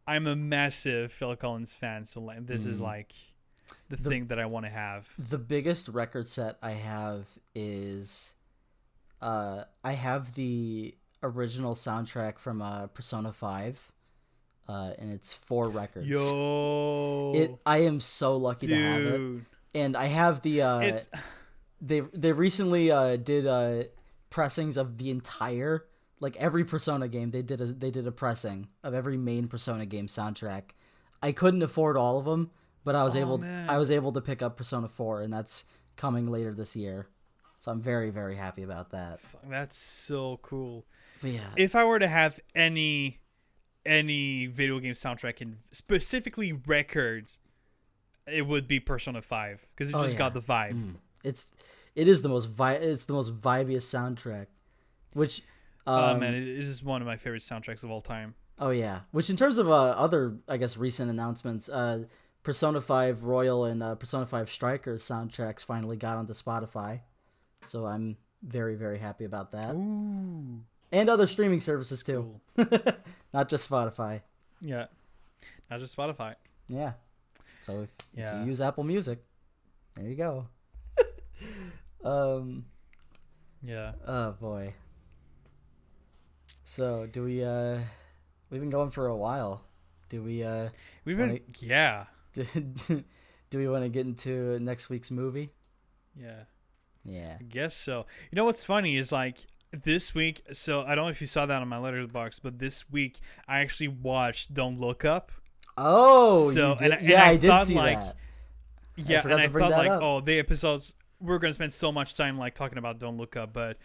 i'm 0.07 0.27
a 0.27 0.37
massive 0.37 1.13
phil 1.13 1.35
collins 1.37 1.73
fan 1.73 2.05
so 2.05 2.21
like 2.21 2.47
this 2.47 2.67
is 2.67 2.79
Mm. 2.81 2.83
like 2.85 3.13
the, 3.89 3.97
The- 3.97 4.09
thing 4.11 4.27
that 4.27 4.39
i 4.39 4.47
want 4.47 4.67
to 4.67 4.71
have 4.71 5.09
the 5.19 5.39
biggest 5.39 5.89
record 5.89 6.29
set 6.29 6.59
I 6.63 6.73
have 6.73 7.27
is 7.55 8.35
uh 9.21 9.65
I 9.85 9.93
have 9.93 10.35
the 10.35 10.95
original 11.23 11.75
soundtrack 11.75 12.39
from 12.39 12.61
uh 12.61 12.89
Persona 12.89 13.33
5 13.33 13.93
uh 14.69 14.93
and 14.99 15.13
it's 15.13 15.33
four 15.33 15.69
records. 15.69 16.09
yo 16.09 17.33
It 17.35 17.51
I 17.65 17.79
am 17.79 18.01
so 18.01 18.37
lucky 18.37 18.67
to 18.67 18.77
have 18.77 19.03
it. 19.03 19.21
And 19.75 19.97
I 19.97 20.07
have 20.07 20.43
the 20.43 20.63
uh 20.63 20.81
it's 20.81 21.09
they 21.81 22.01
they 22.13 22.33
recently 22.33 22.91
uh 22.91 23.17
did 23.17 23.47
uh 23.47 23.85
pressings 24.31 24.77
of 24.77 24.99
the 24.99 25.11
entire 25.11 25.87
like 26.23 26.37
every 26.37 26.65
Persona 26.65 27.09
game 27.09 27.31
they 27.33 27.43
did 27.43 27.61
a 27.61 27.67
they 27.67 27.91
did 27.91 28.07
a 28.07 28.13
pressing 28.13 28.69
of 28.83 28.95
every 28.95 29.17
main 29.17 29.49
Persona 29.49 29.85
game 29.85 30.07
soundtrack. 30.07 30.71
I 31.23 31.33
couldn't 31.33 31.63
afford 31.63 31.97
all 31.97 32.19
of 32.19 32.25
them, 32.25 32.51
but 32.85 32.95
I 32.95 33.05
was 33.05 33.15
Oh, 33.17 33.21
able 33.21 33.39
man. 33.39 33.69
I 33.69 33.77
was 33.79 33.91
able 33.91 34.13
to 34.13 34.21
pick 34.21 34.41
up 34.43 34.57
Persona 34.57 34.89
4 34.89 35.23
and 35.23 35.33
that's 35.33 35.65
coming 35.97 36.31
later 36.31 36.55
this 36.55 36.75
year. 36.77 37.09
So 37.59 37.71
I'm 37.73 37.81
very 37.81 38.11
very 38.11 38.37
happy 38.37 38.63
about 38.63 38.91
that. 38.91 39.21
that's 39.49 39.77
so 39.77 40.39
cool 40.43 40.85
But 41.21 41.31
yeah. 41.33 41.51
if 41.57 41.75
i 41.77 41.85
were 41.85 41.99
to 41.99 42.09
have 42.09 42.41
any 42.55 43.21
any 43.85 44.47
video 44.47 44.79
game 44.81 44.95
soundtrack 44.95 45.41
and 45.41 45.59
specifically 45.73 46.53
records 46.53 47.39
it 48.27 48.47
would 48.47 48.67
be 48.69 48.79
persona 48.81 49.21
5 49.21 49.67
because 49.75 49.91
it 49.91 49.97
Oh, 49.97 50.05
just 50.05 50.17
got 50.17 50.35
the 50.35 50.41
vibe 50.41 50.73
Mm. 50.75 50.95
It's 51.25 51.47
it 51.95 52.09
is 52.09 52.23
the 52.23 52.29
most 52.29 52.47
vi- 52.47 52.75
it's 52.75 53.05
the 53.05 53.13
most 53.13 53.33
vibiest 53.35 53.87
soundtrack. 53.95 54.47
Which 55.15 55.43
um, 55.87 56.17
oh 56.17 56.19
man 56.19 56.35
it 56.35 56.43
is 56.45 56.83
one 56.83 57.01
of 57.03 57.07
my 57.07 57.17
favorite 57.17 57.43
soundtracks 57.43 57.83
of 57.83 57.91
all 57.91 58.01
time 58.01 58.35
Oh 58.59 58.71
yeah. 58.71 59.01
Which 59.11 59.29
in 59.29 59.37
terms 59.37 59.59
of 59.59 59.69
uh, 59.69 59.73
other 59.73 60.37
I 60.49 60.57
guess 60.57 60.77
recent 60.77 61.11
announcements, 61.11 61.69
uh, 61.69 62.05
Persona 62.45 62.81
5 62.81 63.25
Royal 63.25 63.65
and 63.65 63.83
uh, 63.83 63.97
Persona 63.97 64.25
5 64.25 64.51
Strikers 64.51 65.03
soundtracks 65.03 65.65
finally 65.65 65.97
got 65.97 66.17
onto 66.17 66.33
Spotify. 66.33 67.01
So 67.65 67.87
I'm 67.87 68.19
very 68.43 68.77
very 68.77 68.99
happy 68.99 69.25
about 69.25 69.51
that. 69.51 69.75
Ooh, 69.75 70.61
And 70.93 71.09
other 71.09 71.27
streaming 71.27 71.61
services 71.61 72.05
too. 72.05 72.41
cool. 72.57 72.67
Not 73.35 73.49
just 73.49 73.69
Spotify. 73.69 74.21
yeah 74.61 74.87
not 75.71 75.81
just 75.81 75.97
spotify 75.97 76.35
Yeah. 76.69 76.93
So 77.63 77.81
if, 77.83 77.91
if 78.15 78.35
you 78.35 78.45
use 78.45 78.61
Apple 78.61 78.85
Music, 78.85 79.25
there 79.97 80.07
you 80.07 80.15
go. 80.15 80.47
um 82.05 82.67
yeah 83.63 83.93
oh 84.07 84.33
boy. 84.33 84.75
So, 86.73 87.05
do 87.05 87.23
we 87.25 87.45
uh 87.45 87.81
we've 88.49 88.59
been 88.63 88.71
going 88.71 88.89
for 88.91 89.09
a 89.09 89.15
while. 89.17 89.61
Do 90.09 90.23
we 90.23 90.43
uh 90.43 90.71
we've 91.05 91.19
been 91.19 91.29
Wanna- 91.29 91.41
yeah 91.61 92.07
do, 92.33 92.47
do 93.51 93.59
we 93.59 93.69
want 93.69 93.83
to 93.85 93.91
get 93.91 94.07
into 94.07 94.59
next 94.59 94.89
week's 94.89 95.11
movie? 95.11 95.51
yeah 96.19 96.45
Yeah. 97.05 97.37
I 97.39 97.43
guess 97.43 97.77
so. 97.77 98.07
You 98.31 98.37
know 98.37 98.47
what's 98.47 98.65
funny 98.65 98.97
is 98.97 99.13
like 99.13 99.41
this 99.71 100.15
week. 100.15 100.41
So 100.55 100.81
I 100.81 100.95
don't 100.95 101.05
know 101.05 101.11
if 101.11 101.21
you 101.21 101.27
saw 101.27 101.45
that 101.45 101.61
on 101.61 101.69
my 101.69 101.77
Letterboxd, 101.77 102.41
but 102.43 102.59
this 102.59 102.89
week 102.91 103.21
I 103.47 103.61
actually 103.61 103.89
watched 103.89 104.55
Don't 104.55 104.81
Look 104.81 105.05
Up. 105.05 105.31
Oh, 105.77 106.49
So, 106.53 106.75
and 106.81 106.95
I- 106.95 106.97
and 106.97 107.07
yeah, 107.07 107.23
I 107.23 107.29
I, 107.33 107.37
did 107.37 107.49
thought, 107.49 107.67
see 107.67 107.75
like, 107.75 108.01
that. 108.01 108.17
Yeah, 108.97 109.21
forgot 109.21 109.41
and 109.43 109.55
I 109.57 109.61
thought 109.61 109.71
like, 109.73 109.91
up. 109.91 110.03
oh, 110.03 110.21
the 110.23 110.39
episodes 110.39 110.95
we're 111.21 111.39
gonna 111.39 111.53
spend 111.55 111.73
so 111.73 111.93
much 111.93 112.15
time 112.15 112.37
like 112.39 112.55
talking 112.55 112.79
about 112.79 112.99
Don't 112.99 113.17
Look 113.19 113.37
Up, 113.37 113.53
but 113.53 113.77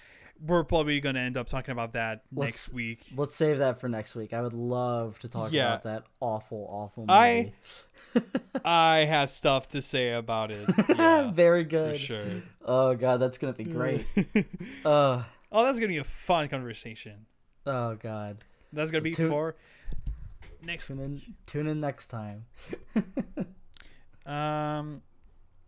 we're 0.46 0.64
probably 0.64 1.00
gonna 1.00 1.20
end 1.20 1.38
up 1.38 1.48
talking 1.50 1.72
about 1.72 1.94
that 1.94 2.24
Let's- 2.34 2.48
next 2.68 2.74
week. 2.74 3.02
Let's 3.16 3.36
save 3.36 3.60
that 3.60 3.80
for 3.80 3.88
next 3.90 4.16
week. 4.16 4.34
I 4.34 4.42
would 4.42 4.54
love 4.54 5.20
to 5.20 5.30
talk 5.30 5.52
Yeah. 5.52 5.68
about 5.68 5.84
that 5.84 6.04
awful, 6.20 6.68
awful 6.70 7.04
movie. 7.06 7.14
I- 7.14 7.54
I 8.66 8.98
have 9.06 9.30
stuff 9.30 9.68
to 9.70 9.82
say 9.82 10.12
about 10.14 10.52
it. 10.52 10.68
Yeah, 10.90 11.30
Very 11.34 11.64
for 11.64 11.70
good. 11.70 12.00
sure. 12.00 12.24
Oh 12.66 12.96
god, 12.96 13.18
that's 13.18 13.38
gonna 13.38 13.54
be 13.54 13.64
great. 13.66 14.06
uh, 14.86 15.24
oh, 15.52 15.64
that's 15.66 15.78
gonna 15.80 15.88
be 15.90 15.98
a 15.98 16.04
fun 16.04 16.48
conversation. 16.48 17.26
oh 17.66 17.96
god. 17.96 18.38
That's 18.74 18.92
gonna 18.92 19.02
be 19.04 19.14
Tune- 19.14 19.30
for 19.30 19.56
next. 20.64 20.88
Tune 20.88 21.00
in. 21.00 21.22
Tune 21.46 21.68
in 21.68 21.80
next 21.80 22.08
time. 22.08 22.46
Um. 24.26 25.02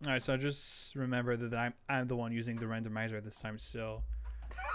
All 0.06 0.12
right, 0.12 0.22
so 0.22 0.32
I 0.32 0.36
just 0.38 0.94
remember 0.96 1.36
that 1.36 1.54
I'm 1.54 1.74
I'm 1.88 2.08
the 2.08 2.16
one 2.16 2.32
using 2.32 2.56
the 2.56 2.64
randomizer 2.66 3.22
this 3.22 3.38
time. 3.38 3.58
So, 3.58 3.82
hold 3.82 4.02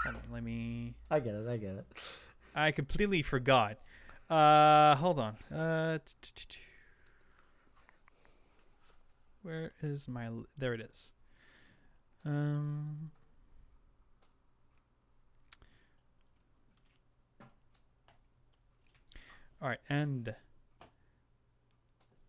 on, 0.06 0.16
let 0.32 0.42
me. 0.42 0.94
I 1.10 1.20
get 1.20 1.34
it. 1.34 1.48
I 1.48 1.56
get 1.56 1.70
it. 1.76 1.86
I 2.54 2.70
completely 2.72 3.22
forgot. 3.22 3.78
Uh, 4.30 4.94
hold 4.96 5.18
on. 5.18 5.36
Uh, 5.54 5.98
where 9.42 9.72
is 9.82 10.08
my? 10.08 10.26
l- 10.26 10.46
There 10.58 10.74
it 10.74 10.80
is. 10.80 11.12
Um. 12.24 13.10
All 19.62 19.68
right, 19.70 19.78
and 19.88 20.34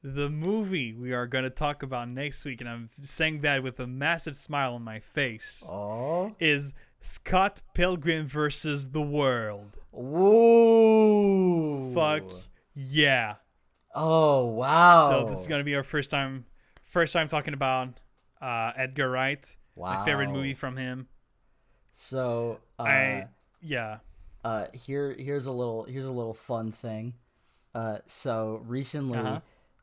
the 0.01 0.29
movie 0.29 0.93
we 0.93 1.11
are 1.13 1.27
going 1.27 1.43
to 1.43 1.49
talk 1.49 1.83
about 1.83 2.07
next 2.07 2.45
week, 2.45 2.61
and 2.61 2.69
I'm 2.69 2.89
saying 3.03 3.41
that 3.41 3.63
with 3.63 3.79
a 3.79 3.87
massive 3.87 4.37
smile 4.37 4.75
on 4.75 4.83
my 4.83 4.99
face, 4.99 5.63
Oh. 5.67 6.33
is 6.39 6.73
Scott 7.07 7.61
Pilgrim 7.73 8.27
versus 8.27 8.91
the 8.91 9.01
World. 9.01 9.77
Whoa. 9.91 11.93
Fuck 11.95 12.23
yeah! 12.75 13.35
Oh 13.95 14.45
wow. 14.47 15.09
So 15.09 15.29
this 15.29 15.39
is 15.39 15.47
gonna 15.47 15.63
be 15.63 15.73
our 15.75 15.83
first 15.83 16.11
time, 16.11 16.43
first 16.83 17.13
time 17.13 17.29
talking 17.29 17.53
about 17.53 18.01
uh, 18.41 18.73
Edgar 18.75 19.09
Wright, 19.09 19.55
wow. 19.75 19.99
my 19.99 20.05
favorite 20.05 20.31
movie 20.31 20.53
from 20.53 20.75
him. 20.75 21.07
So 21.93 22.59
uh, 22.77 22.83
I 22.83 23.27
yeah. 23.61 23.99
uh 24.43 24.65
here 24.73 25.15
here's 25.17 25.45
a 25.45 25.51
little 25.53 25.85
here's 25.85 26.05
a 26.05 26.11
little 26.11 26.33
fun 26.33 26.73
thing 26.73 27.13
uh 27.73 27.99
so 28.05 28.61
recently 28.65 29.17
Uh-huh. 29.17 29.39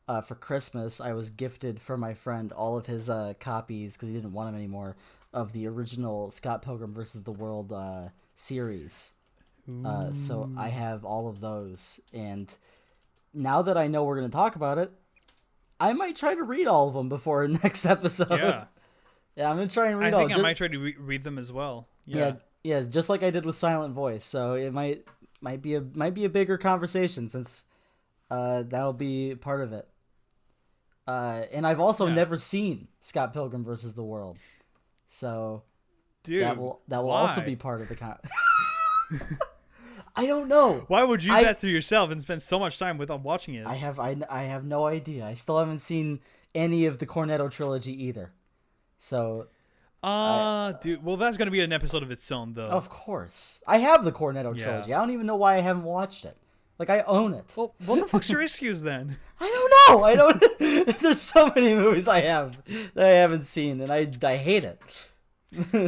uh 0.09 0.21
for 0.21 0.37
christmas 0.37 1.01
i 1.01 1.13
was 1.13 1.31
gifted 1.31 1.81
for 1.81 1.97
my 1.97 2.15
friend 2.15 2.53
all 2.53 2.77
of 2.79 2.87
his 2.87 3.11
uh 3.11 3.35
copies 3.41 3.97
because 3.97 4.09
he 4.09 4.15
didn't 4.15 4.33
want 4.33 4.49
them 4.49 4.55
anymore 4.55 4.95
of 5.35 5.53
the 5.53 5.67
original 5.67 6.31
Scott 6.31 6.63
Pilgrim 6.63 6.95
versus 6.95 7.25
the 7.25 7.33
World 7.33 7.71
uh, 7.73 8.09
series. 8.35 9.13
Uh, 9.85 10.13
so 10.13 10.51
I 10.59 10.69
have 10.69 11.05
all 11.05 11.27
of 11.29 11.41
those, 11.41 11.99
and 12.13 12.55
now 13.33 13.63
that 13.63 13.77
I 13.79 13.87
know 13.87 14.05
we're 14.05 14.17
going 14.19 14.31
to 14.31 14.35
talk 14.37 14.57
about 14.57 14.77
it, 14.79 14.93
I 15.81 15.93
might 15.95 16.17
try 16.17 16.35
to 16.35 16.43
read 16.43 16.67
all 16.67 16.89
of 16.89 16.95
them 16.95 17.09
before 17.09 17.47
next 17.65 17.85
episode. 17.85 18.31
Yeah. 18.41 18.65
Yeah, 19.37 19.51
I'm 19.51 19.57
gonna 19.57 19.69
try 19.69 19.89
and 19.89 19.99
read 19.99 20.15
I 20.15 20.17
all. 20.17 20.21
think 20.21 20.31
I 20.31 20.35
just- 20.35 20.43
might 20.45 20.57
try 20.57 20.69
to 20.69 20.79
re- 20.79 20.95
read 20.97 21.25
them 21.25 21.39
as 21.39 21.51
well. 21.51 21.89
yeah. 22.07 22.17
Yeah. 22.63 22.79
yeah, 22.79 22.83
just 22.89 23.09
like 23.09 23.25
I 23.25 23.31
did 23.31 23.45
with 23.45 23.57
Silent 23.57 23.93
Voice. 23.93 24.25
So 24.25 24.53
it 24.53 24.73
might 24.73 25.05
might 25.41 25.61
be 25.61 25.75
a 25.75 25.81
might 25.81 26.15
be 26.15 26.25
a 26.25 26.29
bigger 26.29 26.57
conversation 26.57 27.27
since 27.27 27.65
uh, 28.31 28.63
that'll 28.63 28.93
be 28.93 29.35
part 29.35 29.61
of 29.61 29.73
it. 29.73 29.89
Uh, 31.09 31.43
and 31.53 31.67
I've 31.67 31.81
also 31.81 32.07
Yeah. 32.07 32.15
never 32.15 32.37
seen 32.39 32.87
Scott 33.01 33.33
Pilgrim 33.33 33.65
versus 33.65 33.95
the 33.95 34.05
World, 34.05 34.39
so 35.07 35.63
Dude, 36.23 36.43
that 36.43 36.57
will 36.57 36.81
that 36.89 37.03
will 37.03 37.11
also 37.11 37.41
be 37.43 37.57
part 37.57 37.81
of 37.81 37.89
the 37.89 37.97
con. 37.97 38.17
I 40.17 40.27
don't 40.27 40.49
know. 40.49 40.85
Why 40.89 41.03
would 41.03 41.25
you 41.25 41.31
do 41.33 41.37
I- 41.37 41.45
that 41.45 41.59
to 41.61 41.69
yourself 41.69 42.11
and 42.11 42.21
spend 42.23 42.41
so 42.43 42.59
much 42.59 42.79
time 42.79 42.99
without 42.99 43.23
watching 43.23 43.55
it? 43.55 43.67
I 43.67 43.75
have 43.75 43.99
I, 43.99 44.17
I 44.31 44.45
have 44.45 44.65
no 44.65 44.87
idea. 44.87 45.25
I 45.25 45.35
still 45.35 45.59
haven't 45.59 45.79
seen 45.79 46.21
any 46.55 46.87
of 46.87 46.99
the 46.99 47.07
Cornetto 47.07 47.51
trilogy 47.51 48.05
either. 48.05 48.33
So 48.99 49.49
Ah, 50.07 50.73
dude. 50.83 51.03
Well, 51.03 51.17
that's 51.17 51.37
gonna 51.37 51.51
be 51.51 51.61
an 51.61 51.73
episode 51.73 52.03
of 52.03 52.11
its 52.11 52.31
own, 52.31 52.55
though. 52.55 52.69
of 52.69 52.89
course 52.89 53.61
I 53.67 53.79
have 53.79 54.05
the 54.05 54.13
Cornetto 54.13 54.57
Yeah. 54.57 54.65
trilogy. 54.65 54.95
I 54.95 54.99
don't 55.01 55.11
even 55.11 55.27
know 55.27 55.37
why 55.37 55.57
I 55.57 55.61
haven't 55.61 55.85
watched 55.85 56.25
it. 56.25 56.37
Like 56.79 56.91
I 56.91 57.01
own 57.03 57.35
it. 57.35 57.53
well, 57.57 57.75
what 57.87 58.01
the 58.01 58.07
fuck's 58.09 58.29
your 58.31 58.43
excuse 58.43 58.83
then? 58.83 59.17
I 59.41 59.47
don't 59.47 59.97
know. 59.97 60.05
I 60.05 60.15
don't. 60.17 60.99
There's 61.01 61.21
so 61.21 61.47
many 61.55 61.75
movies 61.75 62.09
I 62.09 62.21
have 62.21 62.63
that 62.95 63.05
I 63.11 63.15
haven't 63.15 63.45
seen, 63.45 63.81
and 63.81 63.91
I 63.91 64.09
I 64.23 64.37
hate 64.37 64.65
it. 64.65 64.81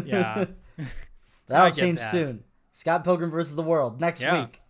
Yeah. 0.06 0.44
That'll 1.48 1.70
change 1.72 1.98
that. 1.98 2.10
soon. 2.12 2.44
Scott 2.70 3.02
Pilgrim 3.04 3.30
versus 3.30 3.56
the 3.56 3.62
World 3.62 4.00
next 4.00 4.22
Yeah. 4.22 4.42
week. 4.42 4.60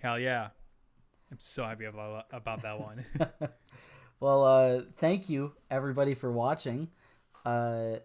Hell 0.00 0.18
yeah. 0.18 0.48
I'm 1.30 1.38
so 1.40 1.64
happy 1.64 1.84
about 1.84 2.26
about 2.32 2.62
that 2.62 2.80
one. 2.80 3.04
Well, 4.18 4.44
uh, 4.44 4.82
thank 4.96 5.28
you 5.28 5.52
everybody 5.70 6.14
for 6.14 6.30
watching. 6.30 6.88
Uh, 7.44 7.96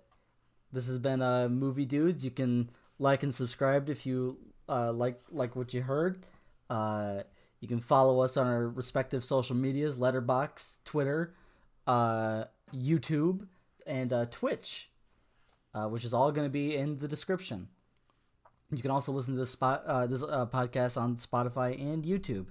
this 0.71 0.87
has 0.87 0.99
been 0.99 1.21
uh, 1.21 1.49
Movie 1.49 1.85
Dudes. 1.85 2.23
You 2.23 2.31
can 2.31 2.69
like 2.99 3.23
and 3.23 3.33
subscribe 3.33 3.89
if 3.89 4.05
you 4.05 4.37
uh, 4.69 4.91
like 4.93 5.19
like 5.31 5.55
what 5.55 5.73
you 5.73 5.81
heard. 5.81 6.25
Uh, 6.69 7.21
you 7.59 7.67
can 7.67 7.79
follow 7.79 8.19
us 8.21 8.37
on 8.37 8.47
our 8.47 8.67
respective 8.67 9.23
social 9.23 9.55
medias: 9.55 9.97
Letterboxd, 9.97 10.83
Twitter, 10.83 11.33
uh, 11.87 12.45
YouTube, 12.73 13.47
and 13.85 14.11
uh, 14.11 14.25
Twitch, 14.25 14.89
uh, 15.73 15.87
which 15.87 16.05
is 16.05 16.13
all 16.13 16.31
going 16.31 16.47
to 16.47 16.51
be 16.51 16.75
in 16.75 16.99
the 16.99 17.07
description. 17.07 17.69
You 18.71 18.81
can 18.81 18.91
also 18.91 19.11
listen 19.11 19.35
to 19.35 19.39
this 19.39 19.51
spot 19.51 19.83
uh, 19.85 20.07
this 20.07 20.23
uh, 20.23 20.45
podcast 20.47 20.99
on 20.99 21.15
Spotify 21.15 21.79
and 21.79 22.03
YouTube. 22.03 22.47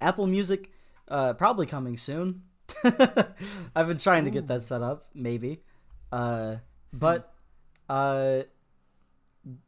Apple 0.00 0.26
Music 0.26 0.70
uh, 1.08 1.34
probably 1.34 1.66
coming 1.66 1.96
soon. 1.96 2.42
I've 2.84 3.88
been 3.88 3.98
trying 3.98 4.24
to 4.24 4.30
get 4.30 4.46
that 4.48 4.62
set 4.62 4.82
up, 4.82 5.08
maybe. 5.14 5.62
Uh, 6.12 6.56
but 6.92 7.34
uh, 7.88 8.42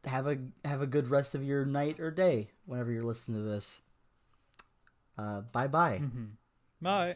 have 0.05 0.27
a 0.27 0.39
have 0.65 0.83
a 0.83 0.87
good 0.87 1.09
rest 1.09 1.35
of 1.35 1.45
your 1.45 1.65
night 1.65 2.01
or 2.01 2.11
day 2.11 2.51
whenever 2.67 2.93
you're 2.93 3.05
listening 3.05 3.43
to 3.43 3.49
this. 3.49 3.81
Uh, 5.21 5.43
bye 5.53 5.69
bye. 5.69 6.01
Bye. 6.81 7.15